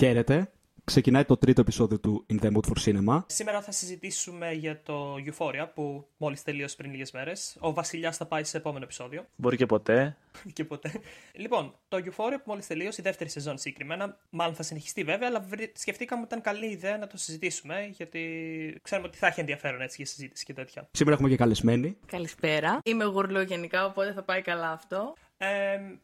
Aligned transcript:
Χαίρετε. 0.00 0.50
Ξεκινάει 0.84 1.24
το 1.24 1.36
τρίτο 1.36 1.60
επεισόδιο 1.60 2.00
του 2.00 2.26
In 2.30 2.40
the 2.40 2.52
Mood 2.52 2.60
for 2.68 2.84
Cinema. 2.84 3.22
Σήμερα 3.26 3.62
θα 3.62 3.72
συζητήσουμε 3.72 4.52
για 4.52 4.82
το 4.82 5.14
Euphoria 5.14 5.68
που 5.74 6.06
μόλις 6.16 6.42
τελείωσε 6.42 6.76
πριν 6.76 6.90
λίγες 6.90 7.12
μέρες. 7.12 7.56
Ο 7.60 7.72
Βασιλιάς 7.72 8.16
θα 8.16 8.26
πάει 8.26 8.44
σε 8.44 8.56
επόμενο 8.56 8.84
επεισόδιο. 8.84 9.26
Μπορεί 9.36 9.56
και 9.56 9.66
ποτέ. 9.66 10.16
και 10.52 10.64
ποτέ. 10.64 10.92
Λοιπόν, 11.32 11.74
το 11.88 11.96
Euphoria 11.96 12.36
που 12.36 12.42
μόλις 12.44 12.66
τελείωσε, 12.66 13.00
η 13.00 13.04
δεύτερη 13.04 13.30
σεζόν 13.30 13.58
συγκεκριμένα, 13.58 14.18
μάλλον 14.30 14.54
θα 14.54 14.62
συνεχιστεί 14.62 15.04
βέβαια, 15.04 15.28
αλλά 15.28 15.46
σκεφτήκαμε 15.72 16.22
ότι 16.22 16.34
ήταν 16.34 16.54
καλή 16.54 16.70
ιδέα 16.70 16.98
να 16.98 17.06
το 17.06 17.16
συζητήσουμε, 17.16 17.90
γιατί 17.92 18.20
ξέρουμε 18.82 19.08
ότι 19.08 19.18
θα 19.18 19.26
έχει 19.26 19.40
ενδιαφέρον 19.40 19.80
έτσι 19.80 19.96
για 19.96 20.06
συζήτηση 20.06 20.44
και 20.44 20.52
τέτοια. 20.52 20.88
Σήμερα 20.92 21.16
έχουμε 21.16 21.30
και 21.30 21.36
καλεσμένη. 21.36 21.96
Καλησπέρα. 22.06 22.80
Είμαι 22.84 23.04
γουρλό 23.04 23.42
γενικά, 23.42 23.84
οπότε 23.84 24.12
θα 24.12 24.22
πάει 24.22 24.42
καλά 24.42 24.70
αυτό. 24.70 25.14
Ε, 25.38 25.48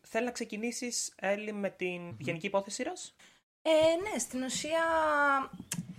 θέλω 0.01 0.25
να 0.25 0.31
ξεκινήσεις, 0.31 1.13
Έλλη, 1.17 1.53
με 1.53 1.71
την 1.71 2.01
γενική 2.19 2.47
υπόθεση 2.47 2.77
σειρά. 2.77 2.93
Ε, 3.69 4.11
ναι, 4.11 4.19
στην 4.19 4.43
ουσία 4.43 4.85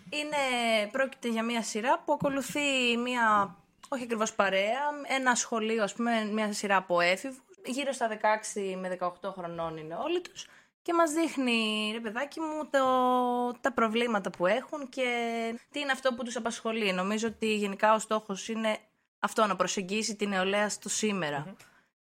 είναι, 0.09 0.37
πρόκειται 0.91 1.27
για 1.27 1.43
μια 1.43 1.61
σειρά 1.63 1.99
που 1.99 2.13
ακολουθεί 2.13 2.97
μια, 3.03 3.55
όχι 3.89 4.03
ακριβώς 4.03 4.33
παρέα, 4.33 4.81
ένα 5.07 5.35
σχολείο, 5.35 5.83
ας 5.83 5.93
πούμε, 5.93 6.25
μια 6.25 6.53
σειρά 6.53 6.75
από 6.75 6.99
έφηβους, 6.99 7.41
γύρω 7.65 7.91
στα 7.91 8.07
16 8.07 8.75
με 8.79 8.97
18 8.99 9.09
χρονών 9.31 9.77
είναι 9.77 9.95
όλοι 9.95 10.21
τους, 10.21 10.47
και 10.81 10.93
μας 10.93 11.11
δείχνει, 11.11 11.89
ρε 11.93 11.99
παιδάκι 11.99 12.39
μου, 12.39 12.69
το, 12.69 12.79
τα 13.61 13.71
προβλήματα 13.73 14.29
που 14.29 14.45
έχουν 14.45 14.89
και 14.89 15.09
τι 15.71 15.79
είναι 15.79 15.91
αυτό 15.91 16.13
που 16.13 16.23
τους 16.23 16.35
απασχολεί. 16.35 16.93
Νομίζω 16.93 17.27
ότι 17.27 17.55
γενικά 17.55 17.93
ο 17.93 17.99
στόχος 17.99 18.47
είναι 18.47 18.77
αυτό, 19.19 19.45
να 19.45 19.55
προσεγγίσει 19.55 20.15
την 20.15 20.29
νεολαία 20.29 20.69
στο 20.69 20.89
σημερα 20.89 21.55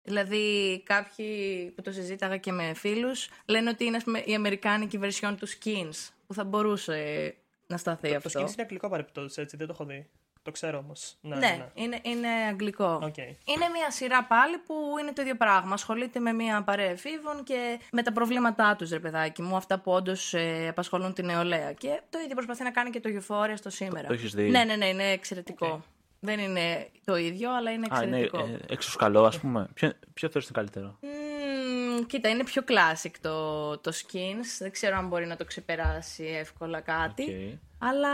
Δηλαδή, 0.06 0.82
κάποιοι 0.86 1.72
που 1.76 1.82
το 1.82 1.92
συζήταγα 1.92 2.38
και 2.38 2.52
με 2.52 2.74
φίλους 2.74 3.30
λένε 3.46 3.70
ότι 3.70 3.86
είναι 3.86 4.00
πούμε, 4.04 4.20
η 4.20 4.34
αμερικάνικη 4.36 5.00
version 5.02 5.36
του 5.40 5.48
Skins 5.48 6.10
που 6.28 6.34
θα 6.34 6.44
μπορούσε 6.44 7.36
να 7.68 7.78
σταθεί 7.78 8.10
το, 8.10 8.16
αυτό. 8.16 8.30
Το 8.30 8.40
Skins 8.40 8.54
είναι 8.54 8.62
αγγλικό 8.62 8.90
παρεπτώσει, 8.90 9.42
έτσι, 9.42 9.58
δεν 9.58 9.68
το 9.68 9.74
έχω 9.74 9.86
δει. 9.86 10.10
Το 10.46 10.52
ξέρω 10.52 10.78
όμως. 10.78 11.18
Ναι, 11.22 11.36
ναι, 11.36 11.40
ναι, 11.40 11.70
Είναι, 11.74 12.00
είναι 12.02 12.28
αγγλικό. 12.28 13.00
Okay. 13.04 13.36
Είναι 13.46 13.70
μια 13.74 13.92
σειρά 13.92 14.24
πάλι 14.24 14.58
που 14.58 14.74
είναι 15.02 15.14
το 15.14 15.22
ίδιο 15.22 15.36
πράγμα. 15.36 15.74
Ασχολείται 15.74 16.20
με 16.20 16.34
μια 16.34 16.64
παρέα 16.64 16.90
εφήβων 16.90 17.44
και 17.44 17.80
με 17.92 18.02
τα 18.02 18.12
προβλήματά 18.12 18.76
τους, 18.76 18.90
ρε 18.90 19.00
παιδάκι 19.00 19.42
μου, 19.42 19.56
αυτά 19.56 19.80
που 19.80 19.92
όντως 19.92 20.34
ε, 20.34 20.68
απασχολούν 20.68 21.14
την 21.14 21.26
νεολαία. 21.26 21.74
Και 21.74 22.02
το 22.10 22.20
ίδιο 22.20 22.36
προσπαθεί 22.36 22.64
να 22.64 22.72
κάνει 22.72 22.90
και 22.90 23.00
το 23.00 23.10
Euphoria 23.10 23.54
στο 23.56 23.70
σήμερα. 23.70 24.08
Το, 24.08 24.16
το 24.16 24.22
δει. 24.34 24.50
Ναι, 24.50 24.64
ναι, 24.64 24.76
ναι, 24.76 24.86
είναι 24.86 25.12
εξαιρετικό. 25.12 25.84
Okay. 25.84 25.95
Δεν 26.20 26.40
είναι 26.40 26.90
το 27.06 27.16
ίδιο, 27.16 27.56
αλλά 27.56 27.72
είναι 27.72 27.86
εξαιρετικό. 27.86 28.38
Α, 28.38 28.46
είναι 28.46 28.58
ε, 28.68 28.74
εξωσκαλό, 28.74 29.26
ας 29.26 29.40
πούμε. 29.40 29.68
Ποιο, 29.74 29.92
ποιο 30.14 30.30
θεωρείς 30.30 30.50
είναι 30.50 30.58
καλύτερο; 30.58 31.00
Mm, 31.02 32.06
κοίτα, 32.08 32.30
είναι 32.30 32.44
πιο 32.44 32.62
classic 32.68 33.12
το, 33.22 33.78
το 33.78 33.92
skins. 33.94 34.58
Δεν 34.60 34.72
ξέρω 34.72 34.98
αν 34.98 35.08
μπορεί 35.08 35.26
να 35.26 35.36
το 35.36 35.46
ξεπεράσει 35.46 36.24
εύκολα 36.24 36.82
κάτι. 36.82 37.26
Okay. 37.30 37.60
Αλλά 37.78 38.10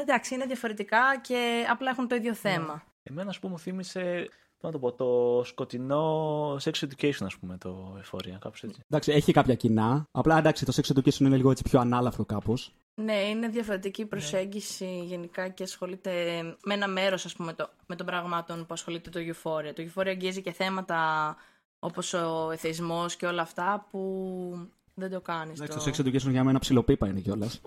εντάξει, 0.00 0.34
είναι 0.34 0.44
διαφορετικά 0.44 1.18
και 1.20 1.66
απλά 1.70 1.90
έχουν 1.90 2.08
το 2.08 2.14
ίδιο 2.14 2.34
θέμα. 2.34 2.82
Yeah. 2.82 2.88
Εμένα, 3.02 3.30
ας 3.30 3.38
πούμε, 3.38 3.52
μου 3.52 3.58
θύμισε 3.58 4.28
να 4.60 4.70
το 4.70 4.78
πω, 4.78 4.92
το 4.92 5.42
σκοτεινό 5.44 6.54
sex 6.54 6.72
education, 6.72 7.24
ας 7.24 7.36
πούμε, 7.36 7.56
το 7.58 7.96
εφορία, 7.98 8.38
κάπως 8.40 8.62
έτσι. 8.62 8.80
Εντάξει, 8.88 9.12
έχει 9.12 9.32
κάποια 9.32 9.54
κοινά. 9.54 10.08
Απλά 10.10 10.38
εντάξει, 10.38 10.64
το 10.64 10.72
sex 10.76 10.96
education 10.96 11.20
είναι 11.20 11.36
λίγο 11.36 11.50
έτσι 11.50 11.62
πιο 11.62 11.80
ανάλαφρο 11.80 12.24
κάπως. 12.24 12.74
Ναι, 12.94 13.14
είναι 13.14 13.48
διαφορετική 13.48 14.04
προσέγγιση 14.06 14.84
ναι. 14.84 15.04
γενικά 15.04 15.48
και 15.48 15.62
ασχολείται 15.62 16.42
με 16.64 16.74
ένα 16.74 16.88
μέρος, 16.88 17.24
ας 17.24 17.34
πούμε, 17.34 17.52
το, 17.52 17.70
με 17.86 17.96
των 17.96 18.06
πραγμάτων 18.06 18.58
που 18.58 18.74
ασχολείται 18.74 19.10
το 19.10 19.20
Euphoria. 19.20 19.72
Το 19.74 19.82
Euphoria 19.82 20.08
αγγίζει 20.08 20.42
και 20.42 20.52
θέματα 20.52 21.36
όπως 21.78 22.12
ο 22.12 22.50
εθεισμός 22.52 23.16
και 23.16 23.26
όλα 23.26 23.42
αυτά 23.42 23.86
που 23.90 24.68
δεν 24.94 25.10
το 25.10 25.20
κάνεις. 25.20 25.60
Εντάξει, 25.60 25.90
το... 25.90 26.04
sex 26.04 26.06
education 26.06 26.30
για 26.30 26.44
μένα 26.44 26.58
ψιλοπίπα 26.58 27.08
είναι 27.08 27.20
κιόλας. 27.20 27.60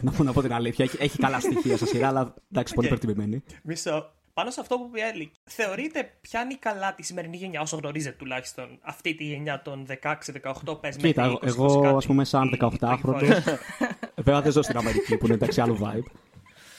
να, 0.00 0.12
πω, 0.12 0.22
να 0.22 0.32
πω 0.32 0.42
την 0.42 0.52
αλήθεια. 0.52 0.84
Έχει, 0.84 0.96
έχει 1.00 1.18
καλά 1.18 1.40
στοιχεία 1.40 1.76
στα 1.76 1.86
σειρά, 1.86 2.08
αλλά 2.08 2.34
εντάξει, 2.50 2.72
okay. 2.72 2.76
πολύ 2.76 2.86
υπερτιμημένη. 2.86 3.42
Μισό. 3.62 4.12
Πάνω 4.34 4.50
σε 4.50 4.60
αυτό 4.60 4.78
που 4.78 4.90
πει 4.90 5.00
Έλλη, 5.00 5.32
θεωρείτε 5.44 6.12
πιάνει 6.20 6.54
καλά 6.54 6.94
τη 6.94 7.02
σημερινή 7.02 7.36
γενιά, 7.36 7.60
όσο 7.60 7.76
γνωρίζετε 7.76 8.16
τουλάχιστον, 8.18 8.78
αυτή 8.82 9.14
τη 9.14 9.24
γενιά 9.24 9.62
των 9.62 9.86
16-18 10.66 10.80
πες 10.80 10.96
Κοίτα, 10.96 11.38
εγώ 11.42 11.96
ας 11.96 12.06
πούμε 12.06 12.24
σαν 12.24 12.58
18χρονο. 12.60 13.20
βέβαια 14.16 14.40
δεν 14.40 14.52
ζω 14.52 14.62
στην 14.62 14.76
Αμερική 14.76 15.16
που 15.16 15.24
είναι 15.24 15.34
εντάξει 15.34 15.60
άλλο 15.60 15.78
vibe. 15.82 16.10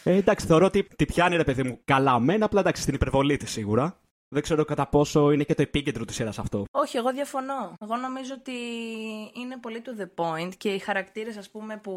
Ε, 0.04 0.16
εντάξει, 0.16 0.46
θεωρώ 0.46 0.66
ότι 0.66 0.88
τη 0.96 1.06
πιάνει 1.06 1.36
ρε 1.36 1.44
παιδί 1.44 1.64
μου 1.64 1.80
καλά 1.86 2.20
μένα, 2.20 2.46
απλά 2.46 2.60
εντάξει 2.60 2.82
στην 2.82 2.94
υπερβολή 2.94 3.38
της 3.38 3.52
σίγουρα. 3.52 4.00
Δεν 4.28 4.42
ξέρω 4.42 4.66
κατά 4.66 4.88
πόσο 4.88 5.32
είναι 5.32 5.44
και 5.44 5.54
το 5.54 5.62
επίκεντρο 5.62 6.06
της 6.06 6.16
σειράς 6.16 6.40
αυτό. 6.40 6.64
Όχι, 6.72 6.98
εγώ 6.98 7.12
διαφωνώ. 7.12 7.74
Εγώ 7.80 7.96
νομίζω 7.96 8.34
ότι 8.38 8.52
είναι 9.34 9.58
πολύ 9.62 9.82
to 9.86 10.02
the 10.02 10.26
point 10.26 10.50
και 10.58 10.70
οι 10.70 10.80
χαρακτήρες, 10.80 11.38
ας 11.38 11.50
πούμε, 11.50 11.78
που, 11.78 11.94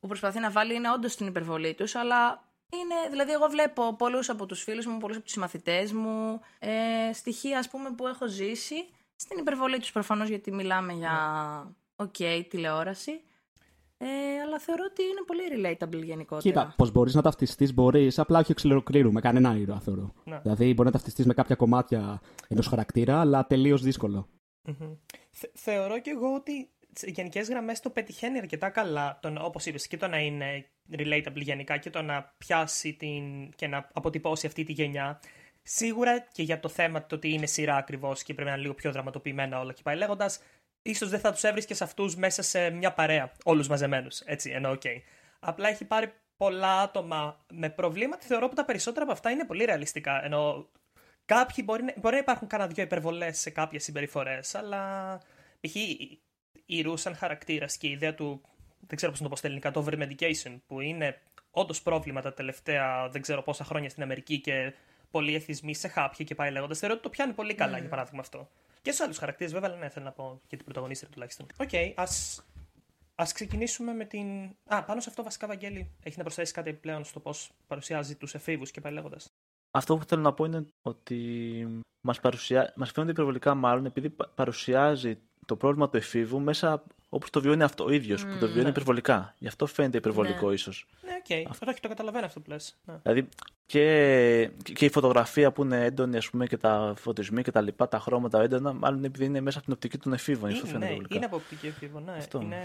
που 0.00 0.08
προσπαθεί 0.08 0.40
να 0.40 0.50
βάλει 0.50 0.74
είναι 0.74 0.90
όντως 0.90 1.12
στην 1.12 1.26
υπερβολή 1.26 1.74
τους, 1.74 1.94
αλλά 1.94 2.47
είναι, 2.72 3.08
δηλαδή, 3.10 3.32
εγώ 3.32 3.46
βλέπω 3.48 3.94
πολλούς 3.94 4.28
από 4.28 4.46
τους 4.46 4.62
φίλους 4.62 4.86
μου, 4.86 4.98
πολλούς 4.98 5.16
από 5.16 5.24
τους 5.24 5.36
μαθητέ 5.36 5.88
μου, 5.94 6.40
ε, 6.58 7.12
στοιχεία 7.12 7.58
ας 7.58 7.68
πούμε, 7.68 7.90
που 7.90 8.06
έχω 8.06 8.28
ζήσει. 8.28 8.88
Στην 9.16 9.38
υπερβολή 9.38 9.78
τους 9.78 9.92
προφανώς, 9.92 10.28
γιατί 10.28 10.52
μιλάμε 10.52 10.92
για 10.92 11.16
OK 11.96 12.44
τηλεόραση. 12.48 13.20
Ε, 14.00 14.40
αλλά 14.44 14.58
θεωρώ 14.58 14.82
ότι 14.90 15.02
είναι 15.02 15.22
πολύ 15.26 15.42
relatable 15.54 16.04
γενικότερα. 16.04 16.40
Κοίτα, 16.40 16.74
πως 16.76 16.92
μπορείς 16.92 17.14
να 17.14 17.22
ταυτιστείς, 17.22 17.74
μπορείς, 17.74 18.18
απλά 18.18 18.38
όχι 18.38 18.52
εξ 18.52 18.64
με 19.12 19.20
κανένα 19.20 19.56
ήρωα, 19.56 19.80
θεωρώ. 19.80 20.12
Ναι. 20.24 20.38
Δηλαδή, 20.42 20.74
μπορεί 20.74 20.84
να 20.84 20.90
ταυτιστείς 20.90 21.26
με 21.26 21.34
κάποια 21.34 21.54
κομμάτια 21.54 22.20
ενός 22.48 22.66
χαρακτήρα, 22.66 23.20
αλλά 23.20 23.46
τελείως 23.46 23.82
δύσκολο. 23.82 24.28
Mm-hmm. 24.68 24.96
θεωρώ 25.54 26.00
και 26.00 26.10
εγώ 26.10 26.34
ότι 26.34 26.70
σε 26.98 27.06
γενικές 27.10 27.48
γραμμές 27.48 27.80
το 27.80 27.90
πετυχαίνει 27.90 28.38
αρκετά 28.38 28.70
καλά, 28.70 29.20
όπως 29.40 29.66
είπες, 29.66 29.86
και 29.86 29.96
το 29.96 30.08
να 30.08 30.18
είναι 30.18 30.66
relatable 30.92 31.40
γενικά 31.40 31.76
και 31.76 31.90
το 31.90 32.02
να 32.02 32.34
πιάσει 32.38 32.92
την, 32.94 33.50
και 33.50 33.66
να 33.66 33.88
αποτυπώσει 33.92 34.46
αυτή 34.46 34.64
τη 34.64 34.72
γενιά. 34.72 35.20
Σίγουρα 35.62 36.18
και 36.20 36.42
για 36.42 36.60
το 36.60 36.68
θέμα 36.68 37.06
το 37.06 37.14
ότι 37.14 37.32
είναι 37.32 37.46
σειρά 37.46 37.76
ακριβώς 37.76 38.22
και 38.22 38.34
πρέπει 38.34 38.48
να 38.48 38.54
είναι 38.54 38.62
λίγο 38.62 38.74
πιο 38.74 38.92
δραματοποιημένα 38.92 39.60
όλα 39.60 39.72
και 39.72 39.82
πάει 39.82 39.96
λέγοντας, 39.96 40.40
ίσως 40.82 41.08
δεν 41.08 41.20
θα 41.20 41.32
τους 41.32 41.42
έβρισκες 41.42 41.82
αυτούς 41.82 42.16
μέσα 42.16 42.42
σε 42.42 42.70
μια 42.70 42.92
παρέα, 42.92 43.32
όλους 43.44 43.68
μαζεμένους. 43.68 44.20
Έτσι, 44.20 44.50
ενώ 44.50 44.70
OK. 44.70 44.80
Okay. 44.84 45.00
Απλά 45.40 45.68
έχει 45.68 45.84
πάρει 45.84 46.12
πολλά 46.36 46.80
άτομα 46.80 47.44
με 47.52 47.70
προβλήματα. 47.70 48.26
Θεωρώ 48.26 48.48
που 48.48 48.54
τα 48.54 48.64
περισσότερα 48.64 49.02
από 49.02 49.12
αυτά 49.12 49.30
είναι 49.30 49.44
πολύ 49.44 49.64
ρεαλιστικά. 49.64 50.24
Ενώ 50.24 50.68
κάποιοι 51.24 51.64
μπορεί, 51.66 51.84
μπορεί 51.96 52.14
να 52.14 52.20
υπάρχουν 52.20 52.48
κανένα 52.48 52.70
δυο 52.70 52.82
υπερβολές 52.82 53.38
σε 53.38 53.50
κάποιες 53.50 53.84
συμπεριφορές, 53.84 54.54
αλλά 54.54 55.16
π.χ. 55.60 55.76
η 56.70 56.82
Ρου 56.82 56.99
σαν 56.99 57.16
χαρακτήρας 57.16 57.76
και 57.76 57.86
η 57.86 57.90
ιδέα 57.90 58.14
του 58.14 58.40
δεν 58.86 58.96
ξέρω 58.96 59.10
πώς 59.10 59.20
να 59.20 59.26
το 59.26 59.30
πω 59.32 59.38
στα 59.38 59.46
ελληνικά, 59.46 59.70
το 59.70 59.86
over-medication, 59.86 60.56
που 60.66 60.80
είναι 60.80 61.20
όντως 61.50 61.82
πρόβλημα 61.82 62.20
τα 62.20 62.32
τελευταία 62.34 63.08
δεν 63.08 63.22
ξέρω 63.22 63.42
πόσα 63.42 63.64
χρόνια 63.64 63.88
στην 63.88 64.02
Αμερική 64.02 64.40
και 64.40 64.74
πολλοί 65.10 65.34
εθισμοί 65.34 65.74
σε 65.74 65.88
χάπια 65.88 66.24
και 66.24 66.34
πάει 66.34 66.50
λέγοντας. 66.50 66.78
Θεωρώ 66.78 66.94
ότι 66.94 67.02
το 67.02 67.08
πιάνει 67.08 67.32
πολύ 67.32 67.54
καλά, 67.54 67.76
mm. 67.76 67.80
για 67.80 67.88
παράδειγμα 67.88 68.20
αυτό. 68.20 68.48
Και 68.82 68.92
σε 68.92 69.02
άλλους 69.02 69.18
χαρακτήρες, 69.18 69.52
βέβαια, 69.52 69.68
αλλά 69.68 69.78
ναι, 69.78 69.88
θέλω 69.88 70.04
να 70.04 70.12
πω 70.12 70.40
για 70.48 70.56
την 70.56 70.64
πρωταγωνίστρια 70.64 71.10
τουλάχιστον. 71.10 71.46
OK, 71.58 71.68
okay, 71.72 71.92
ας 71.94 72.44
ας 73.14 73.32
ξεκινήσουμε 73.32 73.92
με 73.92 74.04
την. 74.04 74.56
Α, 74.66 74.84
πάνω 74.84 75.00
σε 75.00 75.08
αυτό 75.08 75.22
βασικά, 75.22 75.46
Βαγγέλη, 75.46 75.90
έχει 76.02 76.16
να 76.16 76.22
προσθέσει 76.22 76.52
κάτι 76.52 76.70
επιπλέον 76.70 77.04
στο 77.04 77.20
πώς 77.20 77.50
παρουσιάζει 77.66 78.16
τους 78.16 78.34
εφήβους 78.34 78.70
και 78.70 78.80
πάει 78.80 78.92
λέγοντας. 78.92 79.32
Αυτό 79.70 79.96
που 79.96 80.04
θέλω 80.04 80.22
να 80.22 80.32
πω 80.32 80.44
είναι 80.44 80.64
ότι 80.82 81.82
μας 82.00 82.20
παρουσια... 82.20 82.72
μας 82.76 82.90
φαίνονται 82.90 83.12
υπερβολικά 83.12 83.54
μάλλον 83.54 83.86
επειδή 83.86 84.10
παρουσιάζει 84.34 85.18
το 85.48 85.56
πρόβλημα 85.56 85.88
του 85.88 85.96
εφήβου 85.96 86.40
μέσα 86.40 86.82
όπως 87.08 87.30
το 87.30 87.40
βιώνει 87.40 87.62
αυτό 87.62 87.84
ο 87.84 87.90
ίδιος, 87.90 88.22
mm, 88.22 88.26
που 88.26 88.38
το 88.38 88.46
βιώνει 88.46 88.62
ναι. 88.62 88.68
υπερβολικά. 88.68 89.34
Γι' 89.38 89.46
αυτό 89.46 89.66
φαίνεται 89.66 89.96
υπερβολικό 89.96 90.48
ναι. 90.48 90.54
ίσως. 90.54 90.86
Ναι, 91.02 91.10
OK. 91.18 91.24
Okay. 91.28 91.46
Αυτό 91.48 91.66
το 91.80 91.88
καταλαβαίνω 91.88 92.26
αυτό 92.26 92.40
που 92.40 92.50
λες. 92.50 92.76
Ναι. 92.84 92.94
Δηλαδή 93.02 93.28
και, 93.66 94.50
και 94.62 94.84
η 94.84 94.90
φωτογραφία 94.90 95.52
που 95.52 95.62
είναι 95.62 95.84
έντονη, 95.84 96.16
ας 96.16 96.30
πούμε, 96.30 96.46
και 96.46 96.56
τα 96.56 96.94
φωτισμοί 96.96 97.42
και 97.42 97.50
τα 97.50 97.60
λοιπά, 97.60 97.88
τα 97.88 97.98
χρώματα 97.98 98.42
έντονα, 98.42 98.72
μάλλον 98.72 99.04
επειδή 99.04 99.24
είναι 99.24 99.40
μέσα 99.40 99.58
από 99.58 99.66
την 99.66 99.74
οπτική 99.74 99.98
των 99.98 100.12
εφήβων. 100.12 100.50
Είναι, 100.50 100.60
αυτό 100.64 100.78
ναι, 100.78 100.96
είναι 101.08 101.24
από 101.24 101.36
οπτική 101.36 101.66
εφήβων, 101.66 102.04
ναι. 102.04 102.12
Αυτό. 102.12 102.40
Είναι... 102.40 102.56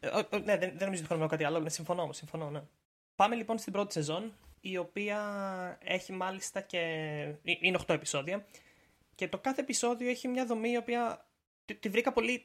Ε, 0.00 0.08
ναι, 0.44 0.56
δεν, 0.56 0.58
δεν 0.58 0.84
νομίζω 0.84 1.02
ότι 1.02 1.14
θέλω 1.14 1.26
κάτι 1.26 1.44
άλλο. 1.44 1.60
Ναι, 1.60 1.68
συμφωνώ 1.68 2.02
όμω, 2.02 2.12
συμφωνώ, 2.12 2.50
ναι. 2.50 2.62
Πάμε 3.16 3.34
λοιπόν 3.34 3.58
στην 3.58 3.72
πρώτη 3.72 3.92
σεζόν, 3.92 4.32
η 4.60 4.76
οποία 4.76 5.18
έχει 5.84 6.12
μάλιστα 6.12 6.60
και. 6.60 6.78
Ε, 7.44 7.52
είναι 7.60 7.78
8 7.86 7.94
επεισόδια. 7.94 8.44
Και 9.14 9.28
το 9.28 9.38
κάθε 9.38 9.60
επεισόδιο 9.60 10.08
έχει 10.08 10.28
μια 10.28 10.46
δομή 10.46 10.70
η 10.70 10.76
οποία 10.76 11.24
τη, 11.74 11.78
τη 11.78 11.88
βρήκα 11.88 12.12
πολύ 12.12 12.44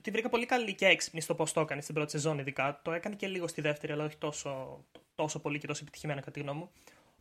τη 0.00 0.10
βρήκα 0.10 0.28
πολύ 0.28 0.46
καλή 0.46 0.74
και 0.74 0.86
έξυπνη 0.86 1.20
στο 1.20 1.34
πώς 1.34 1.52
το 1.52 1.60
έκανε 1.60 1.80
στην 1.80 1.94
πρώτη 1.94 2.10
σεζόν, 2.10 2.38
ειδικά. 2.38 2.80
Το 2.82 2.92
έκανε 2.92 3.14
και 3.14 3.26
λίγο 3.26 3.46
στη 3.48 3.60
δεύτερη, 3.60 3.92
αλλά 3.92 4.04
όχι 4.04 4.16
τόσο, 4.16 4.84
τόσο 5.14 5.38
πολύ 5.38 5.58
και 5.58 5.66
τόσο 5.66 5.80
επιτυχημένα, 5.82 6.20
κατά 6.20 6.30
τη 6.30 6.40
γνώμη 6.40 6.58
μου. 6.58 6.70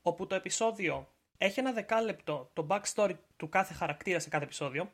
Όπου 0.01 0.27
το 0.27 0.35
επεισόδιο 0.35 1.07
έχει 1.38 1.59
ένα 1.59 1.71
δεκάλεπτο 1.71 2.50
το 2.53 2.68
backstory 2.69 3.15
του 3.38 3.50
κάθε 3.50 3.74
χαρακτήρα 3.74 4.19
σε 4.19 4.30
κάθε 4.30 4.44
επεισόδιο. 4.44 4.91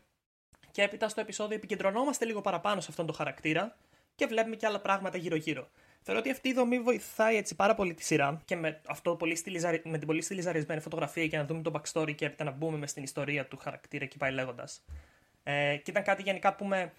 Και 0.72 0.82
έπειτα 0.82 1.10
στο 1.10 1.22
επεισόδιο 1.22 1.56
επικεντρωνόμαστε 1.56 2.26
λίγο 2.26 2.42
παραπάνω 2.42 2.82
σε 2.82 2.88
αυτόν 2.90 3.06
τον 3.06 3.16
χαρακτήρα 3.16 3.78
και 4.16 4.26
βλέπουμε 4.26 4.56
και 4.56 4.66
άλλα 4.66 4.80
πράγματα 4.80 5.18
γύρω-γύρω. 5.18 5.70
Θεωρώ 6.02 6.20
ότι 6.20 6.32
αυτή 6.32 6.50
η 6.50 6.54
δομή 6.54 6.80
βοηθάει 6.80 7.36
έτσι 7.36 7.56
πάρα 7.56 7.76
πολύ 7.76 7.94
τη 7.94 8.04
σειρά 8.04 8.42
και 8.46 8.56
με, 8.56 8.82
αυτό 8.88 9.16
πολύ 9.16 9.36
στυλιζαρι... 9.36 9.82
με 9.86 9.98
την 9.98 10.08
πολύ 10.08 10.22
στυλιζαρισμένη 10.22 10.82
φωτογραφία 10.82 11.28
και 11.28 11.38
να 11.38 11.46
δούμε 11.46 11.62
το 11.62 11.72
backstory 11.76 12.16
και 12.16 12.26
έπειτα 12.26 12.44
να 12.44 12.52
μπούμε 12.52 12.78
μες 12.78 12.90
στην 12.90 13.04
ιστορία 13.04 13.46
του 13.48 13.58
χαρακτήρα 13.58 14.06
και 14.06 14.18
πάει 14.18 14.32
λέγοντας. 14.32 14.82
Ε, 15.50 15.76
και 15.76 15.92
ήταν 15.92 16.04
κάτι 16.04 16.22
γενικά 16.22 16.56
που 16.56 16.66
με 16.66 16.92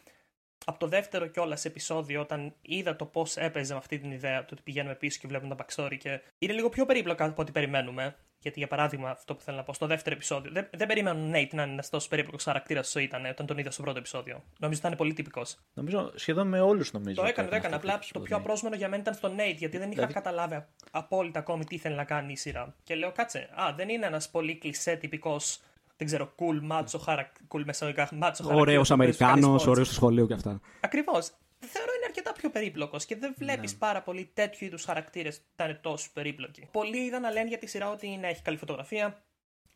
από 0.64 0.78
το 0.78 0.86
δεύτερο 0.86 1.26
κιόλας 1.26 1.64
επεισόδιο, 1.64 2.20
όταν 2.20 2.54
είδα 2.62 2.96
το 2.96 3.04
πώς 3.04 3.36
έπαιζε 3.36 3.72
με 3.72 3.78
αυτή 3.78 3.98
την 3.98 4.10
ιδέα, 4.10 4.44
το 4.44 4.48
ότι 4.52 4.62
πηγαίνουμε 4.62 4.94
πίσω 4.94 5.18
και 5.20 5.28
βλέπουμε 5.28 5.54
τα 5.54 5.64
backstory 5.64 5.96
και 5.98 6.20
είναι 6.38 6.52
λίγο 6.52 6.68
πιο 6.68 6.86
περίπλοκα 6.86 7.24
από 7.24 7.42
ό,τι 7.42 7.52
περιμένουμε. 7.52 8.16
Γιατί, 8.42 8.58
για 8.58 8.68
παράδειγμα, 8.68 9.10
αυτό 9.10 9.34
που 9.34 9.42
θέλω 9.42 9.56
να 9.56 9.62
πω, 9.62 9.72
στο 9.72 9.86
δεύτερο 9.86 10.14
επεισόδιο, 10.14 10.50
δεν, 10.52 10.68
δεν 10.72 10.86
περίμενα 10.86 11.20
ο 11.20 11.28
Nate 11.28 11.48
να 11.52 11.62
είναι 11.62 11.72
ένας 11.72 11.88
τόσο 11.88 12.08
περίπλοκος 12.08 12.44
χαρακτήρας 12.44 12.86
όσο 12.86 12.98
ήταν 12.98 13.26
όταν 13.26 13.46
τον 13.46 13.58
είδα 13.58 13.70
στο 13.70 13.82
πρώτο 13.82 13.98
επεισόδιο. 13.98 14.34
Νομίζω 14.34 14.78
ότι 14.78 14.86
ήταν 14.86 14.96
πολύ 14.96 15.12
τυπικό. 15.12 15.42
Νομίζω 15.74 16.12
σχεδόν 16.14 16.48
με 16.48 16.60
όλους 16.60 16.92
νομίζω. 16.92 17.20
Το 17.20 17.26
έκανε, 17.28 17.48
το 17.48 17.54
έκανε. 17.54 17.74
Απλά 17.74 17.98
το 18.12 18.20
πιο 18.20 18.36
απρόσμενο 18.36 18.76
για 18.76 18.88
μένα 18.88 19.02
ήταν 19.02 19.14
στο 19.14 19.28
Nate, 19.28 19.56
γιατί 19.56 19.78
δεν 19.78 19.86
είχα 19.86 19.94
δηλαδή... 19.94 20.12
καταλάβει 20.12 20.64
απόλυτα 20.90 21.38
ακόμη 21.38 21.64
τι 21.64 21.74
ήθελε 21.74 21.94
να 21.94 22.04
κάνει 22.04 22.32
η 22.32 22.36
σειρά. 22.36 22.74
Και 22.82 22.94
λέω, 22.94 23.12
κάτσε, 23.12 23.48
Α, 23.54 23.72
δεν 23.76 23.88
είναι 23.88 24.06
ένας 24.06 24.30
πολύ 24.30 24.58
κλεισέ 24.58 24.96
τυπικός 24.96 25.60
δεν 26.00 26.08
ξέρω, 26.08 26.34
cool, 26.38 26.58
μάτσο, 26.62 26.98
χαρακ... 26.98 27.34
cool 27.48 27.62
μεσαγωγικά, 27.64 28.08
μάτσο, 28.12 28.44
Ωραίος 28.52 28.90
Αμερικάνος, 28.90 29.66
ωραίος 29.66 29.86
στο 29.86 29.94
σχολείο 29.94 30.26
και 30.26 30.34
αυτά. 30.34 30.60
Ακριβώς. 30.80 31.30
Θεωρώ 31.58 31.92
είναι 31.96 32.04
αρκετά 32.04 32.32
πιο 32.32 32.50
περίπλοκος 32.50 33.04
και 33.04 33.16
δεν 33.16 33.34
βλέπεις 33.38 33.72
ναι. 33.72 33.78
πάρα 33.78 34.02
πολύ 34.02 34.30
τέτοιου 34.34 34.66
είδους 34.66 34.84
χαρακτήρες 34.84 35.40
που 35.56 35.62
είναι 35.62 35.74
τόσο 35.74 36.08
περίπλοκοι. 36.12 36.68
Πολλοί 36.70 36.98
είδαν 36.98 37.20
να 37.20 37.30
λένε 37.30 37.48
για 37.48 37.58
τη 37.58 37.66
σειρά 37.66 37.90
ότι 37.90 38.06
είναι, 38.06 38.28
έχει 38.28 38.42
καλή 38.42 38.56
φωτογραφία, 38.56 39.22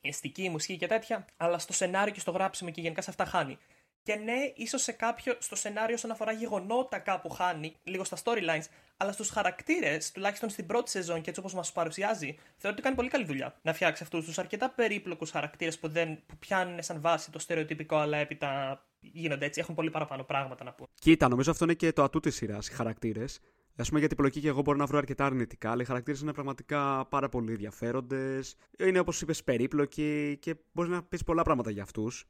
αισθητική, 0.01 0.49
μουσική 0.49 0.77
και 0.77 0.87
τέτοια, 0.87 1.25
αλλά 1.37 1.59
στο 1.59 1.73
σενάριο 1.73 2.13
και 2.13 2.21
στο 2.21 2.31
γράψιμο 2.31 2.71
και 2.71 2.81
γενικά 2.81 3.03
σε 3.03 3.11
αυτά 3.11 3.25
χάνει. 3.25 3.59
Και 4.03 4.15
ναι, 4.15 4.53
ίσως 4.55 4.83
σε 4.83 4.93
κάποιο 4.93 5.35
στο 5.39 5.57
σενάριο 5.57 5.95
όσον 5.95 6.11
αφορά 6.11 6.33
γεγονότα 6.33 6.99
κάπου 6.99 7.31
χάνει, 7.31 7.77
λίγο 7.83 8.05
στα 8.05 8.17
storylines, 8.25 8.65
αλλά 8.97 9.13
στους 9.13 9.29
χαρακτήρες, 9.29 10.13
τουλάχιστον 10.13 10.49
στην 10.49 10.67
πρώτη 10.67 10.91
σεζόν 10.91 11.21
και 11.21 11.29
έτσι 11.29 11.41
όπως 11.41 11.55
μας 11.55 11.69
του 11.69 11.75
παρουσιάζει, 11.75 12.39
θεωρώ 12.57 12.77
ότι 12.77 12.83
κάνει 12.83 12.97
πολύ 12.97 13.09
καλή 13.09 13.25
δουλειά 13.25 13.55
να 13.63 13.73
φτιάξει 13.73 14.03
αυτούς 14.03 14.25
τους 14.25 14.39
αρκετά 14.39 14.71
περίπλοκους 14.71 15.31
χαρακτήρες 15.31 15.79
που, 15.79 15.89
δεν, 15.89 16.19
που 16.27 16.37
πιάνουν 16.39 16.83
σαν 16.83 17.01
βάση 17.01 17.31
το 17.31 17.39
στερεοτυπικό, 17.39 17.97
αλλά 17.97 18.17
έπειτα 18.17 18.81
γίνονται 19.01 19.45
έτσι, 19.45 19.61
έχουν 19.61 19.75
πολύ 19.75 19.91
παραπάνω 19.91 20.23
πράγματα 20.23 20.65
να 20.65 20.73
πούν. 20.73 20.87
Κοίτα, 20.95 21.29
νομίζω 21.29 21.51
αυτό 21.51 21.65
είναι 21.65 21.75
και 21.75 21.93
το 21.93 22.03
ατού 22.03 22.21
της 22.21 22.35
σειράς, 22.35 22.69
οι 22.69 22.73
χαρακτήρες. 22.73 23.41
Α 23.77 23.83
πούμε 23.83 23.99
για 23.99 24.09
την 24.09 24.17
πλοκή 24.17 24.41
και 24.41 24.49
εγώ 24.49 24.61
μπορώ 24.61 24.79
να 24.79 24.87
βρω 24.87 24.99
αρκετά 24.99 25.25
αρνητικά, 25.25 25.71
αλλά 25.71 25.83
οι 25.83 25.85
χαρακτήρες 25.85 26.21
είναι 26.21 26.33
πραγματικά 26.33 27.07
πάρα 27.07 27.29
πολύ 27.29 27.53
ενδιαφέροντες. 27.53 28.57
Είναι 28.79 28.99
όπως 28.99 29.21
είπες 29.21 29.45
περίπλοκοι 29.45 30.39
και 30.41 30.55
μπορείς 30.73 30.91
να 30.91 31.03
πεις 31.03 31.25
πολλά 31.25 31.43
πράγματα 31.43 31.71
για 31.71 31.83
αυτούς. 31.83 32.25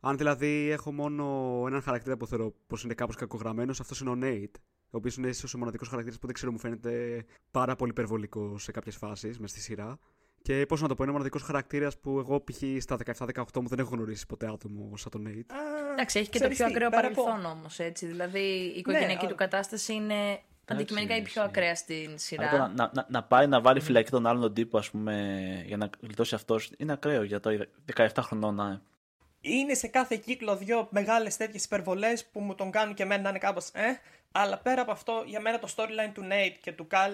Αν 0.00 0.16
δηλαδή 0.16 0.70
έχω 0.70 0.92
μόνο 0.92 1.24
έναν 1.66 1.82
χαρακτήρα 1.82 2.16
που 2.16 2.26
θεωρώ 2.26 2.54
πως 2.66 2.82
είναι 2.84 2.94
κάπως 2.94 3.16
κακογραμμένος, 3.16 3.80
αυτός 3.80 4.00
είναι 4.00 4.10
ο 4.10 4.18
Nate. 4.22 4.60
Ο 4.90 4.96
οποίος 4.96 5.16
είναι 5.16 5.28
ίσως 5.28 5.54
ο 5.54 5.58
μοναδικός 5.58 5.88
χαρακτήρας 5.88 6.18
που 6.18 6.26
δεν 6.26 6.34
ξέρω, 6.34 6.52
μου 6.52 6.58
φαίνεται 6.58 7.24
πάρα 7.50 7.76
πολύ 7.76 7.90
υπερβολικό 7.90 8.58
σε 8.58 8.70
κάποιες 8.72 8.96
φάσεις 8.96 9.38
μες 9.38 9.50
στη 9.50 9.60
σειρά. 9.60 9.98
Και 10.42 10.66
πώς 10.66 10.80
να 10.80 10.88
το 10.88 10.94
πω, 10.94 11.02
είναι 11.02 11.12
ο 11.12 11.14
μοναδικός 11.14 11.42
χαρακτήρας 11.42 11.98
που 11.98 12.18
εγώ 12.18 12.44
π.χ. 12.44 12.62
στα 12.80 12.96
17-18 13.18 13.60
μου 13.60 13.68
δεν 13.68 13.78
έχω 13.78 13.94
γνωρίσει 13.94 14.26
ποτέ 14.26 14.46
άτομο 14.46 14.96
σαν 14.96 15.10
τον 15.10 15.26
Nate. 15.28 15.54
Εντάξει, 15.92 16.18
έχει 16.18 16.28
και 16.28 16.38
το 16.38 16.48
πιο 16.48 16.66
ακραίο 16.66 16.90
παρελθόν 16.90 17.44
όμως, 17.44 17.78
έτσι. 17.78 18.06
Δηλαδή 18.06 18.72
η 18.74 18.78
οικογενειακή 18.78 19.24
ναι, 19.24 19.30
του 19.30 19.36
κατάσταση 19.36 19.94
είναι 19.94 20.40
αντικειμενικά 20.64 21.16
η 21.16 21.22
πιο 21.22 21.42
ακραία 21.42 21.74
στην 21.74 22.10
σειρά. 22.14 22.58
Να, 22.58 22.68
να, 22.68 22.90
να, 22.94 23.06
να, 23.08 23.22
πάει 23.22 23.46
να 23.46 23.60
βάλει 23.60 23.80
φυλακή 23.80 24.10
τον 24.10 24.26
άλλον 24.26 24.54
τύπο, 24.54 24.78
ας 24.78 24.90
πούμε, 24.90 25.64
για 25.66 25.76
να 25.76 25.90
γλιτώσει 26.00 26.34
αυτός, 26.34 26.70
είναι 26.78 26.92
ακραίο 26.92 27.22
για 27.22 27.40
το 27.40 27.66
17 27.96 28.08
χρονών 28.20 28.54
να 28.54 28.82
είναι 29.40 29.74
σε 29.74 29.86
κάθε 29.86 30.16
κύκλο 30.16 30.56
δύο 30.56 30.88
μεγάλες 30.90 31.36
τέτοιες 31.36 31.64
υπερβολές 31.64 32.24
που 32.24 32.40
μου 32.40 32.54
τον 32.54 32.70
κάνουν 32.70 32.94
και 32.94 33.02
εμένα 33.02 33.22
να 33.22 33.28
είναι 33.28 33.38
κάπως 33.38 33.68
ε, 33.68 34.00
αλλά 34.32 34.58
πέρα 34.58 34.82
από 34.82 34.90
αυτό 34.90 35.22
για 35.26 35.40
μένα 35.40 35.58
το 35.58 35.68
storyline 35.76 36.10
του 36.14 36.22
Nate 36.30 36.56
και 36.60 36.72
του 36.72 36.86
Cal 36.90 37.10